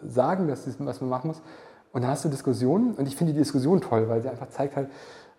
sagen, 0.06 0.48
dass 0.48 0.66
das, 0.66 0.74
was 0.78 1.00
man 1.00 1.08
machen 1.08 1.28
muss. 1.28 1.40
Und 1.92 2.02
dann 2.02 2.10
hast 2.10 2.24
du 2.24 2.28
Diskussionen 2.28 2.94
und 2.94 3.06
ich 3.06 3.16
finde 3.16 3.32
die 3.32 3.38
Diskussion 3.38 3.80
toll, 3.80 4.08
weil 4.08 4.22
sie 4.22 4.28
einfach 4.28 4.48
zeigt 4.48 4.76
halt, 4.76 4.88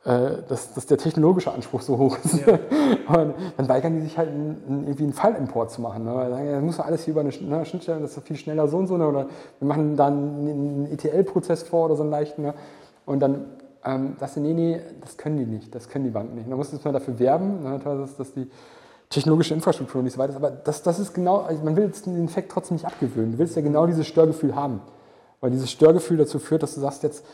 äh, 0.05 0.43
dass, 0.49 0.73
dass 0.73 0.85
der 0.85 0.97
technologische 0.97 1.51
Anspruch 1.51 1.81
so 1.81 1.97
hoch 1.97 2.17
ist. 2.23 2.45
Ja. 2.45 2.53
und 3.07 3.33
dann 3.57 3.69
weigern 3.69 3.93
die 3.95 4.01
sich 4.01 4.17
halt 4.17 4.29
einen, 4.29 4.83
irgendwie 4.85 5.03
einen 5.03 5.13
Fallimport 5.13 5.71
zu 5.71 5.81
machen. 5.81 6.03
Ne? 6.03 6.13
Weil 6.13 6.29
sagen, 6.29 6.49
ja, 6.49 6.59
muss 6.59 6.79
alles 6.79 7.05
hier 7.05 7.13
über 7.13 7.21
eine 7.21 7.29
ne, 7.29 7.65
Schnittstelle, 7.65 8.01
das 8.01 8.17
ist 8.17 8.27
viel 8.27 8.35
schneller 8.35 8.67
so 8.67 8.77
und 8.77 8.87
so. 8.87 8.97
Ne? 8.97 9.07
Oder 9.07 9.27
wir 9.59 9.67
machen 9.67 9.95
dann 9.95 10.13
einen 10.13 10.87
ETL-Prozess 10.91 11.63
vor 11.63 11.85
oder 11.85 11.95
so 11.95 12.03
einen 12.03 12.11
leichten. 12.11 12.41
Ne? 12.43 12.53
Und 13.05 13.21
dann 13.21 13.45
ähm, 13.85 14.17
sagst 14.19 14.35
du, 14.35 14.41
nee, 14.41 14.53
nee, 14.53 14.81
das 15.01 15.17
können 15.17 15.37
die 15.37 15.45
nicht, 15.45 15.73
das 15.73 15.87
können 15.87 16.05
die 16.05 16.11
Banken 16.11 16.35
nicht. 16.35 16.49
Dann 16.49 16.57
musst 16.57 16.73
du 16.73 16.77
mal 16.83 16.91
dafür 16.91 17.17
werben, 17.17 17.63
ne? 17.63 17.79
dass, 17.83 18.17
dass 18.17 18.33
die 18.33 18.49
technologische 19.09 19.53
Infrastruktur 19.53 20.03
nicht 20.03 20.13
so 20.13 20.19
weit 20.19 20.31
ist. 20.31 20.35
Aber 20.35 20.51
das, 20.51 20.83
das 20.83 20.99
ist 20.99 21.13
genau, 21.13 21.37
also 21.37 21.63
man 21.63 21.75
will 21.75 21.91
den 22.05 22.25
Effekt 22.25 22.51
trotzdem 22.51 22.75
nicht 22.75 22.85
abgewöhnen. 22.85 23.33
Du 23.33 23.37
willst 23.37 23.55
ja 23.55 23.61
genau 23.61 23.87
dieses 23.87 24.05
Störgefühl 24.05 24.53
haben. 24.53 24.81
Weil 25.43 25.51
dieses 25.51 25.69
Störgefühl 25.69 26.15
dazu 26.15 26.39
führt, 26.39 26.63
dass 26.63 26.73
du 26.73 26.79
sagst 26.79 27.03
jetzt, 27.03 27.25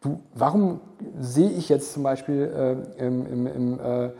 du, 0.00 0.20
warum 0.32 0.80
sehe 1.20 1.50
ich 1.50 1.68
jetzt 1.68 1.92
zum 1.92 2.02
Beispiel 2.02 2.86
äh, 2.98 3.04
im, 3.04 3.26
im, 3.26 3.46
im, 3.46 3.78
äh, 3.80 4.10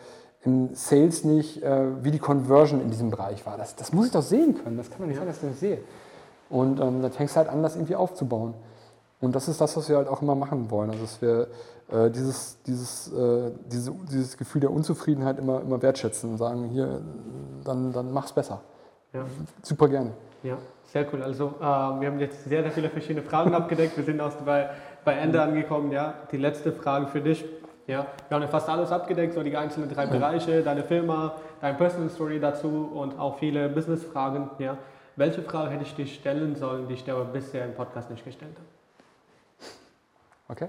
im, 0.43 0.75
Sales 0.75 1.25
nicht, 1.25 1.63
äh, 1.63 2.05
wie 2.05 2.11
die 2.11 2.19
Conversion 2.19 2.83
in 2.83 2.91
diesem 2.91 3.11
Bereich 3.11 3.47
war? 3.47 3.57
Das, 3.57 3.75
das 3.75 3.95
muss 3.95 4.05
ich 4.05 4.13
doch 4.13 4.21
sehen 4.21 4.63
können. 4.63 4.77
Das 4.77 4.91
kann 4.91 4.99
man 5.01 5.09
nicht 5.09 5.17
sagen, 5.17 5.29
dass 5.29 5.37
ich 5.37 5.41
das 5.41 5.51
nicht 5.51 5.61
sehe. 5.61 5.79
Und 6.51 6.79
ähm, 6.79 7.01
dann 7.01 7.11
fängst 7.11 7.37
du 7.37 7.39
halt 7.39 7.49
an, 7.49 7.63
das 7.63 7.77
irgendwie 7.77 7.97
aufzubauen. 7.97 8.53
Und 9.23 9.35
das 9.35 9.49
ist 9.49 9.63
das, 9.63 9.75
was 9.79 9.89
wir 9.89 9.97
halt 9.97 10.09
auch 10.09 10.21
immer 10.21 10.35
machen 10.35 10.71
wollen. 10.71 10.91
Also, 10.91 11.05
dass 11.05 11.23
wir 11.23 11.49
äh, 11.91 12.11
dieses, 12.11 12.59
dieses, 12.67 13.11
äh, 13.15 13.51
diese, 13.73 13.95
dieses 14.13 14.37
Gefühl 14.37 14.61
der 14.61 14.73
Unzufriedenheit 14.73 15.39
immer, 15.39 15.63
immer 15.63 15.81
wertschätzen 15.81 16.33
und 16.33 16.37
sagen, 16.37 16.65
hier, 16.65 17.01
dann, 17.65 17.95
dann 17.95 18.13
mach's 18.13 18.35
besser. 18.35 18.61
Ja. 19.15 19.25
Super 19.63 19.89
gerne. 19.89 20.11
Ja. 20.43 20.59
Sehr 20.89 21.07
cool. 21.13 21.23
Also 21.23 21.55
äh, 21.59 21.63
wir 21.63 22.09
haben 22.09 22.19
jetzt 22.19 22.45
sehr, 22.45 22.63
sehr 22.63 22.73
viele 22.73 22.89
verschiedene 22.89 23.23
Fragen 23.23 23.55
abgedeckt. 23.55 23.97
Wir 23.97 24.05
sind 24.05 24.21
auch 24.21 24.33
bei, 24.37 24.71
bei 25.05 25.13
Ende 25.13 25.43
angekommen. 25.43 25.93
Ja, 25.93 26.15
die 26.33 26.39
letzte 26.39 26.73
Frage 26.73 27.09
für 27.09 27.21
dich. 27.21 27.45
Ja, 27.87 28.07
wir 28.29 28.35
haben 28.35 28.43
ja 28.43 28.49
fast 28.49 28.69
alles 28.69 28.91
abgedeckt, 28.91 29.35
so 29.35 29.43
die 29.43 29.57
einzelnen 29.57 29.89
drei 29.89 30.07
Bereiche, 30.07 30.63
deine 30.63 30.83
Firma, 30.85 31.37
dein 31.61 31.77
Personal 31.77 32.11
Story 32.11 32.39
dazu 32.39 32.91
und 32.95 33.19
auch 33.19 33.39
viele 33.39 33.69
Business-Fragen. 33.69 34.51
Ja. 34.59 34.77
Welche 35.17 35.43
Frage 35.43 35.71
hätte 35.71 35.85
ich 35.85 35.95
dir 35.95 36.07
stellen 36.07 36.55
sollen, 36.57 36.87
die 36.87 36.95
ich 36.95 37.05
dir 37.05 37.15
aber 37.15 37.25
bisher 37.25 37.65
im 37.65 37.75
Podcast 37.75 38.11
nicht 38.11 38.25
gestellt 38.25 38.55
habe? 38.57 38.67
Okay. 40.49 40.69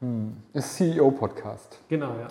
Hm. 0.00 0.36
Ist 0.52 0.76
CEO-Podcast. 0.76 1.78
Genau, 1.88 2.08
ja. 2.20 2.28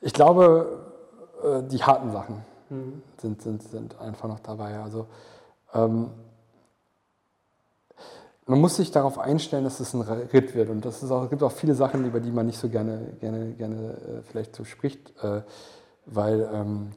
Ich 0.00 0.12
glaube, 0.12 0.92
äh, 1.42 1.62
die 1.68 1.82
harten 1.82 2.12
Sachen 2.12 2.44
mhm. 2.70 3.02
sind, 3.18 3.42
sind, 3.42 3.62
sind 3.62 3.98
einfach 4.00 4.28
noch 4.28 4.40
dabei. 4.40 4.78
Also 4.78 5.06
ähm, 5.74 6.10
man 8.46 8.60
muss 8.60 8.76
sich 8.76 8.90
darauf 8.90 9.18
einstellen, 9.18 9.64
dass 9.64 9.78
es 9.78 9.92
ein 9.92 10.00
Ritt 10.00 10.54
wird. 10.54 10.70
Und 10.70 10.84
das 10.84 11.02
ist 11.02 11.10
auch, 11.10 11.24
es 11.24 11.30
gibt 11.30 11.42
auch 11.42 11.52
viele 11.52 11.74
Sachen, 11.74 12.06
über 12.06 12.18
die 12.18 12.30
man 12.30 12.46
nicht 12.46 12.58
so 12.58 12.68
gerne, 12.68 13.12
gerne, 13.20 13.52
gerne 13.52 13.76
äh, 13.76 14.22
vielleicht 14.22 14.56
so 14.56 14.64
spricht, 14.64 15.12
äh, 15.22 15.42
weil 16.06 16.48
ähm, 16.52 16.90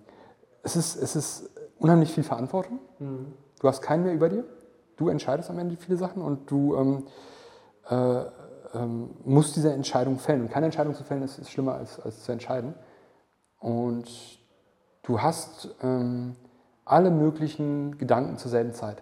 es, 0.63 0.77
ist, 0.77 0.95
es 0.95 1.15
ist 1.17 1.49
unheimlich 1.77 2.13
viel 2.13 2.23
Verantwortung. 2.23 2.79
Mhm. 2.99 3.33
Du 3.59 3.67
hast 3.67 3.81
keinen 3.81 4.03
mehr 4.03 4.13
über 4.13 4.29
dir. 4.29 4.45
Du 4.95 5.09
entscheidest 5.09 5.49
am 5.49 5.59
Ende 5.59 5.75
viele 5.75 5.97
Sachen 5.97 6.21
und 6.21 6.49
du 6.49 6.75
ähm, 6.75 7.03
äh, 7.89 8.23
ähm, 8.73 9.09
musst 9.25 9.55
diese 9.55 9.73
Entscheidung 9.73 10.19
fällen. 10.19 10.41
Und 10.41 10.51
keine 10.51 10.67
Entscheidung 10.67 10.95
zu 10.95 11.03
fällen 11.03 11.23
ist, 11.23 11.37
ist 11.37 11.51
schlimmer 11.51 11.75
als, 11.75 11.99
als 11.99 12.23
zu 12.23 12.31
entscheiden. 12.31 12.73
Und 13.59 14.07
Du 15.03 15.21
hast 15.21 15.69
ähm, 15.81 16.35
alle 16.85 17.09
möglichen 17.09 17.97
Gedanken 17.97 18.37
zur 18.37 18.51
selben 18.51 18.73
Zeit. 18.73 19.01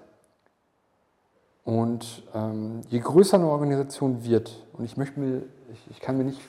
Und 1.63 2.23
ähm, 2.33 2.81
je 2.89 2.99
größer 2.99 3.37
eine 3.37 3.47
Organisation 3.47 4.23
wird, 4.23 4.65
und 4.73 4.85
ich 4.85 4.97
möchte 4.97 5.19
mir, 5.19 5.43
ich, 5.71 5.91
ich 5.91 5.99
kann 5.99 6.17
mir 6.17 6.23
nicht 6.23 6.41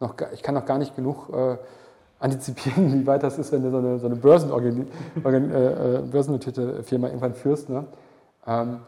noch, 0.00 0.14
ich 0.32 0.42
kann 0.42 0.54
noch 0.54 0.66
gar 0.66 0.78
nicht 0.78 0.94
genug 0.94 1.30
äh, 1.30 1.56
antizipieren, 2.18 2.92
wie 3.00 3.06
weit 3.06 3.22
das 3.22 3.38
ist, 3.38 3.52
wenn 3.52 3.62
du 3.62 3.70
so 3.70 3.78
eine, 3.78 3.98
so 3.98 4.06
eine 4.06 4.16
Börsenorgan, 4.16 4.86
äh, 5.24 5.98
äh, 5.98 6.02
börsennotierte 6.02 6.82
Firma 6.82 7.08
irgendwann 7.08 7.34
führst. 7.34 7.68
Ne? 7.68 7.86
Ähm, 8.46 8.80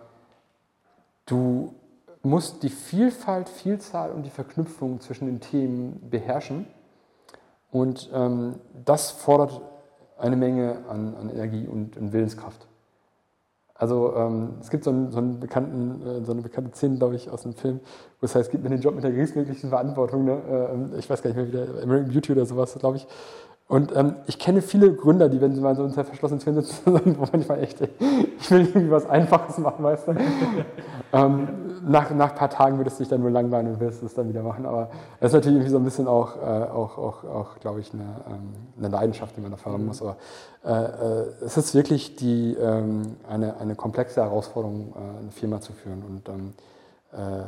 du 1.25 1.75
musst 2.23 2.63
die 2.63 2.69
Vielfalt, 2.69 3.49
Vielzahl 3.49 4.11
und 4.11 4.25
die 4.25 4.31
Verknüpfung 4.31 5.01
zwischen 5.01 5.27
den 5.27 5.41
Themen 5.41 6.09
beherrschen. 6.11 6.67
Und 7.71 8.11
ähm, 8.13 8.57
das 8.85 9.11
fordert 9.11 9.61
eine 10.19 10.37
Menge 10.37 10.79
an, 10.89 11.15
an 11.15 11.31
Energie 11.31 11.67
und, 11.67 11.97
und, 11.97 12.13
Willenskraft. 12.13 12.67
Also 13.75 14.15
ähm, 14.17 14.55
es 14.61 14.71
gibt 14.71 14.85
so, 14.85 14.91
einen, 14.91 15.11
so, 15.11 15.19
einen 15.19 15.39
bekannten, 15.39 16.07
äh, 16.07 16.25
so 16.25 16.33
eine 16.33 16.41
bekannte 16.41 16.75
Szene, 16.75 16.97
glaube 16.97 17.17
ich, 17.17 17.31
aus 17.31 17.45
einem 17.45 17.55
Film, 17.55 17.81
wo 18.21 18.25
es 18.25 18.35
heißt, 18.35 18.51
gib 18.51 18.63
mir 18.63 18.71
den 18.71 18.81
Job 18.81 18.95
mit 18.95 19.05
der 19.05 19.11
geringstmöglichen 19.11 19.69
Verantwortung. 19.69 20.25
Ne? 20.25 20.91
Äh, 20.95 20.99
ich 20.99 21.11
weiß 21.11 21.23
gar 21.23 21.29
nicht 21.31 21.37
mehr, 21.37 21.47
wie 21.47 21.53
der 21.53 21.83
American 21.83 22.11
Beauty 22.11 22.33
oder 22.33 22.47
sowas, 22.47 22.75
glaube 22.79 22.97
ich. 22.97 23.07
Und 23.69 23.95
ähm, 23.97 24.15
ich 24.27 24.39
kenne 24.39 24.63
viele 24.63 24.95
Gründer, 24.95 25.29
die, 25.29 25.41
wenn 25.41 25.53
sie 25.53 25.61
mal 25.61 25.75
so 25.75 25.83
unter 25.83 26.05
verschlossenen 26.05 26.41
Türen 26.41 26.63
sitzen, 26.63 26.93
sagen, 26.93 27.17
wo 27.19 27.25
manchmal 27.33 27.63
echt, 27.63 27.81
ich 27.81 28.51
will 28.51 28.61
irgendwie 28.61 28.91
was 28.91 29.09
Einfaches 29.09 29.59
machen, 29.59 29.83
weißt 29.83 30.07
du. 30.07 30.13
ähm, 31.13 31.49
nach, 31.89 32.11
nach 32.11 32.31
ein 32.31 32.37
paar 32.37 32.51
Tagen 32.51 32.79
würdest 32.79 32.99
du 32.99 33.03
dich 33.03 33.09
dann 33.09 33.21
nur 33.21 33.31
langweilen 33.31 33.67
und 33.67 33.81
wirst 33.81 34.05
es 34.05 34.15
dann 34.15 34.29
wieder 34.29 34.43
machen. 34.43 34.67
Aber 34.67 34.91
das 35.21 35.31
ist 35.31 35.35
natürlich 35.35 35.57
irgendwie 35.57 35.73
so 35.73 35.79
ein 35.79 35.85
bisschen 35.85 36.07
auch, 36.07 36.37
äh, 36.37 36.41
auch, 36.41 36.97
auch, 36.97 37.25
auch 37.25 37.61
glaube 37.61 37.81
ich, 37.81 37.93
eine, 37.93 38.05
ähm, 38.29 38.53
eine, 38.79 38.89
Leidenschaft, 38.89 39.37
die 39.37 39.41
man 39.41 39.51
dafür 39.51 39.73
haben 39.73 39.83
mhm. 39.83 39.89
muss. 39.89 40.01
Aber 40.01 40.17
äh, 40.65 40.71
äh, 40.71 41.25
es 41.45 41.57
ist 41.57 41.75
wirklich 41.75 42.15
die, 42.15 42.55
ähm, 42.55 43.17
eine, 43.29 43.59
eine 43.59 43.75
komplexe 43.75 44.23
Herausforderung, 44.23 44.95
äh, 44.95 45.23
eine 45.23 45.31
Firma 45.33 45.61
zu 45.61 45.73
führen. 45.73 46.05
Und 46.07 46.29
ähm, 46.29 46.53
äh, 47.13 47.43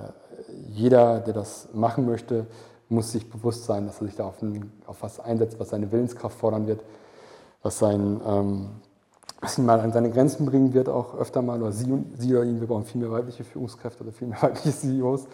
jeder, 0.68 1.20
der 1.20 1.34
das 1.34 1.68
machen 1.72 2.06
möchte, 2.06 2.46
muss 2.88 3.12
sich 3.12 3.28
bewusst 3.28 3.64
sein, 3.64 3.86
dass 3.86 4.00
er 4.00 4.06
sich 4.06 4.16
da 4.16 4.24
auf, 4.26 4.40
ein, 4.42 4.72
auf 4.86 5.02
was 5.02 5.20
einsetzt, 5.20 5.60
was 5.60 5.70
seine 5.70 5.90
Willenskraft 5.92 6.38
fordern 6.38 6.66
wird, 6.66 6.80
was, 7.62 7.78
sein, 7.78 8.20
ähm, 8.26 8.68
was 9.40 9.58
ihn 9.58 9.66
mal 9.66 9.80
an 9.80 9.92
seine 9.92 10.10
Grenzen 10.10 10.46
bringen 10.46 10.72
wird, 10.72 10.88
auch 10.88 11.14
öfter 11.14 11.42
mal, 11.42 11.60
oder 11.60 11.72
sie, 11.72 11.92
sie 12.16 12.34
oder 12.34 12.44
ihn, 12.44 12.60
wir 12.60 12.66
brauchen 12.66 12.84
viel 12.84 13.00
mehr 13.00 13.10
weibliche 13.10 13.44
Führungskräfte 13.44 14.02
oder 14.02 14.12
viel 14.12 14.28
mehr 14.28 14.40
weibliche 14.42 14.72
CEOs. 14.72 15.26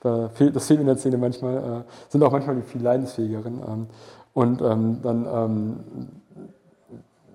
Da 0.00 0.30
fehlt, 0.30 0.56
das 0.56 0.66
fehlt 0.66 0.80
in 0.80 0.86
der 0.86 0.96
Szene 0.96 1.18
manchmal, 1.18 1.56
äh, 1.56 2.10
sind 2.10 2.22
auch 2.22 2.32
manchmal 2.32 2.56
die 2.56 2.62
viel 2.62 2.82
leidensfähigeren. 2.82 3.62
Ähm, 3.66 3.86
und 4.34 4.62
ähm, 4.62 5.00
dann, 5.02 5.26
ähm, 5.26 5.80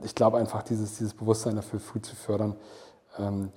ich 0.04 0.16
glaube 0.16 0.38
einfach, 0.38 0.64
dieses, 0.64 0.98
dieses 0.98 1.14
Bewusstsein 1.14 1.56
dafür 1.56 1.80
früh 1.80 2.02
zu 2.02 2.16
fördern, 2.16 2.56
ähm, 3.20 3.50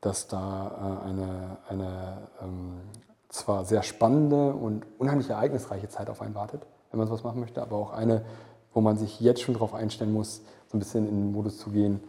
dass 0.00 0.26
da 0.26 1.00
äh, 1.04 1.08
eine, 1.08 1.58
eine 1.68 2.28
ähm, 2.42 2.80
zwar 3.30 3.64
sehr 3.64 3.82
spannende 3.82 4.52
und 4.52 4.84
unheimlich 4.98 5.30
ereignisreiche 5.30 5.88
Zeit 5.88 6.10
auf 6.10 6.20
einen 6.20 6.34
wartet, 6.34 6.66
wenn 6.90 6.98
man 6.98 7.08
sowas 7.08 7.24
machen 7.24 7.40
möchte, 7.40 7.62
aber 7.62 7.76
auch 7.76 7.92
eine, 7.92 8.22
wo 8.74 8.80
man 8.80 8.98
sich 8.98 9.20
jetzt 9.20 9.40
schon 9.40 9.54
darauf 9.54 9.72
einstellen 9.72 10.12
muss, 10.12 10.42
so 10.68 10.76
ein 10.76 10.80
bisschen 10.80 11.08
in 11.08 11.16
den 11.16 11.32
Modus 11.32 11.58
zu 11.58 11.70
gehen, 11.70 12.00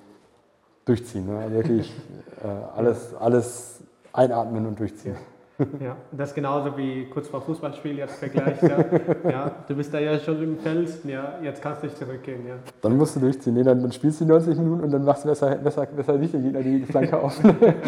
durchziehen. 0.86 1.28
Ne? 1.28 1.38
Also 1.38 1.56
wirklich 1.56 1.94
äh, 2.44 2.48
alles, 2.76 3.14
alles 3.16 3.80
einatmen 4.12 4.66
und 4.66 4.80
durchziehen. 4.80 5.16
Ja, 5.80 5.96
das 6.12 6.30
ist 6.30 6.36
genauso 6.36 6.78
wie 6.78 7.06
kurz 7.06 7.28
vor 7.28 7.42
Fußballspiel 7.42 7.98
jetzt 7.98 8.16
vergleicht. 8.16 8.62
Ja. 8.64 8.86
ja. 9.30 9.52
du 9.68 9.76
bist 9.76 9.94
da 9.94 10.00
ja 10.00 10.20
schon 10.20 10.42
im 10.42 10.58
Feld, 10.58 10.90
ja, 11.06 11.40
jetzt 11.42 11.62
kannst 11.62 11.84
du 11.84 11.88
dich 11.88 11.96
zurückgehen. 11.96 12.48
Ja. 12.48 12.56
Dann 12.82 12.98
musst 12.98 13.16
du 13.16 13.20
durchziehen. 13.20 13.54
Nee, 13.54 13.64
dann, 13.64 13.82
dann 13.82 13.92
spielst 13.92 14.22
du 14.22 14.26
die 14.26 14.32
90 14.32 14.58
Minuten 14.58 14.84
und 14.84 14.92
dann 14.92 15.04
machst 15.04 15.24
du 15.24 15.30
besser, 15.30 15.56
besser, 15.56 15.86
besser 15.86 16.18
nicht 16.18 16.34
den 16.34 16.44
Gegner 16.44 16.62
die 16.62 16.86
Flanke 16.86 17.20
auf. 17.20 17.40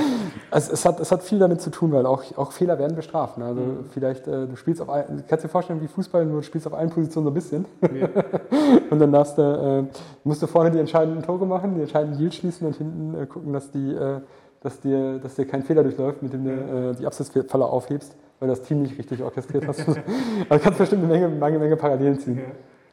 es, 0.51 0.71
es, 0.71 0.85
hat, 0.85 0.99
es 0.99 1.11
hat 1.11 1.23
viel 1.23 1.39
damit 1.39 1.61
zu 1.61 1.69
tun, 1.69 1.91
weil 1.91 2.05
auch, 2.05 2.23
auch 2.37 2.51
Fehler 2.51 2.77
werden 2.79 2.95
bestraft. 2.95 3.37
Ne? 3.37 3.45
Also 3.45 3.61
mhm. 3.61 3.85
vielleicht, 3.91 4.27
äh, 4.27 4.47
du 4.47 4.55
spielst 4.55 4.81
auf 4.81 4.89
ein, 4.89 5.23
kannst 5.27 5.45
dir 5.45 5.49
vorstellen, 5.49 5.81
wie 5.81 5.87
Fußball, 5.87 6.25
nur 6.25 6.37
du 6.37 6.43
spielst 6.43 6.67
auf 6.67 6.73
allen 6.73 6.89
Positionen 6.89 7.25
so 7.25 7.31
ein 7.31 7.33
bisschen. 7.33 7.65
Ja. 7.81 8.07
und 8.89 8.99
dann 8.99 9.11
darfst 9.11 9.37
du, 9.37 9.41
äh, 9.41 9.83
musst 10.23 10.41
du 10.41 10.47
vorne 10.47 10.71
die 10.71 10.79
entscheidenden 10.79 11.23
Tore 11.23 11.45
machen, 11.45 11.75
die 11.75 11.81
entscheidenden 11.81 12.17
Deals 12.17 12.35
schließen 12.35 12.67
und 12.67 12.75
hinten 12.75 13.15
äh, 13.21 13.25
gucken, 13.25 13.53
dass 13.53 13.71
die 13.71 13.93
äh, 13.93 14.21
dass 14.63 14.79
dir, 14.79 15.19
dass 15.19 15.35
dir 15.35 15.45
kein 15.45 15.61
Fehler 15.61 15.83
durchläuft, 15.83 16.23
mit 16.23 16.33
dem 16.33 16.45
du 16.45 16.51
äh, 16.51 16.95
die 16.95 17.05
Absatzfalle 17.05 17.65
aufhebst, 17.65 18.15
weil 18.39 18.47
du 18.47 18.55
das 18.55 18.63
Team 18.63 18.81
nicht 18.81 18.97
richtig 18.97 19.21
orchestriert 19.21 19.67
hast. 19.67 19.85
also 20.49 20.63
kannst 20.63 20.79
bestimmt 20.79 21.03
eine 21.03 21.13
Menge, 21.13 21.27
Menge, 21.27 21.59
Menge 21.59 21.75
Parallelen 21.75 22.17
ziehen. 22.17 22.41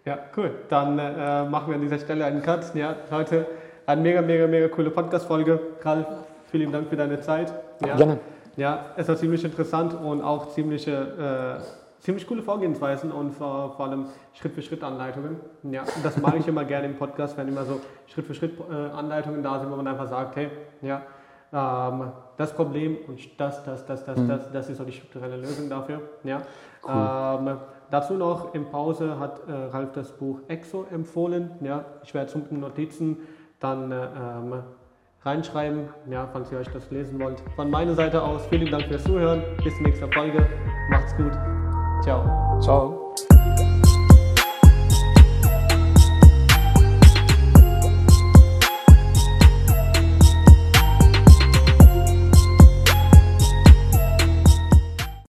Ja, 0.04 0.18
cool. 0.36 0.50
Dann 0.68 0.98
äh, 0.98 1.44
machen 1.44 1.68
wir 1.68 1.76
an 1.76 1.80
dieser 1.80 1.98
Stelle 1.98 2.24
einen 2.24 2.42
Cut. 2.42 2.74
Ja, 2.74 2.96
heute 3.10 3.46
eine 3.86 4.00
mega, 4.00 4.20
mega, 4.20 4.46
mega 4.46 4.68
coole 4.68 4.90
Podcast-Folge. 4.90 5.60
Ralf, 5.82 6.06
vielen 6.50 6.72
Dank 6.72 6.88
für 6.88 6.96
deine 6.96 7.20
Zeit. 7.20 7.52
Ja. 7.86 7.96
Gerne. 7.96 8.18
Ja, 8.56 8.86
es 8.96 9.08
war 9.08 9.16
ziemlich 9.16 9.44
interessant 9.44 9.94
und 9.94 10.22
auch 10.22 10.48
ziemliche, 10.48 11.60
äh, 11.60 12.02
ziemlich 12.02 12.26
coole 12.26 12.42
Vorgehensweisen 12.42 13.12
und 13.12 13.32
vor, 13.32 13.74
vor 13.76 13.86
allem 13.86 14.06
Schritt-für-Schritt-Anleitungen. 14.34 15.36
Ja, 15.70 15.84
das 16.02 16.16
mag 16.16 16.34
ich 16.38 16.48
immer 16.48 16.64
gerne 16.66 16.86
im 16.86 16.96
Podcast, 16.96 17.36
wenn 17.36 17.46
immer 17.46 17.64
so 17.64 17.80
Schritt-für-Schritt-Anleitungen 18.08 19.42
da 19.42 19.60
sind, 19.60 19.70
wo 19.70 19.76
man 19.76 19.86
einfach 19.86 20.08
sagt, 20.08 20.36
hey, 20.36 20.50
ja, 20.82 21.02
ähm, 21.52 22.12
das 22.36 22.52
Problem 22.54 22.98
und 23.08 23.18
das, 23.40 23.64
das, 23.64 23.84
das, 23.84 24.04
das, 24.04 24.18
mhm. 24.18 24.28
das, 24.28 24.52
das 24.52 24.70
ist 24.70 24.78
so 24.78 24.84
die 24.84 24.92
strukturelle 24.92 25.36
Lösung 25.36 25.68
dafür. 25.68 26.00
Ja. 26.24 26.42
Cool. 26.82 27.48
Ähm, 27.48 27.56
dazu 27.90 28.14
noch 28.14 28.54
in 28.54 28.70
Pause 28.70 29.18
hat 29.18 29.40
äh, 29.48 29.52
Ralf 29.52 29.92
das 29.92 30.12
Buch 30.12 30.40
Exo 30.48 30.86
empfohlen. 30.90 31.50
Ja. 31.60 31.84
Ich 32.02 32.14
werde 32.14 32.30
zum 32.30 32.44
Notizen 32.60 33.18
dann 33.58 33.92
äh, 33.92 33.96
ähm, 34.04 34.62
reinschreiben, 35.22 35.88
ja, 36.08 36.28
falls 36.32 36.50
ihr 36.50 36.58
euch 36.58 36.68
das 36.68 36.90
lesen 36.90 37.20
wollt. 37.20 37.42
Von 37.56 37.70
meiner 37.70 37.94
Seite 37.94 38.22
aus 38.22 38.46
vielen 38.46 38.70
Dank 38.70 38.84
fürs 38.84 39.04
Zuhören. 39.04 39.42
Bis 39.62 39.74
zur 39.76 39.86
nächsten 39.86 40.10
Folge. 40.12 40.46
Macht's 40.90 41.14
gut. 41.16 41.32
Ciao. 42.02 42.58
Ciao. 42.60 43.09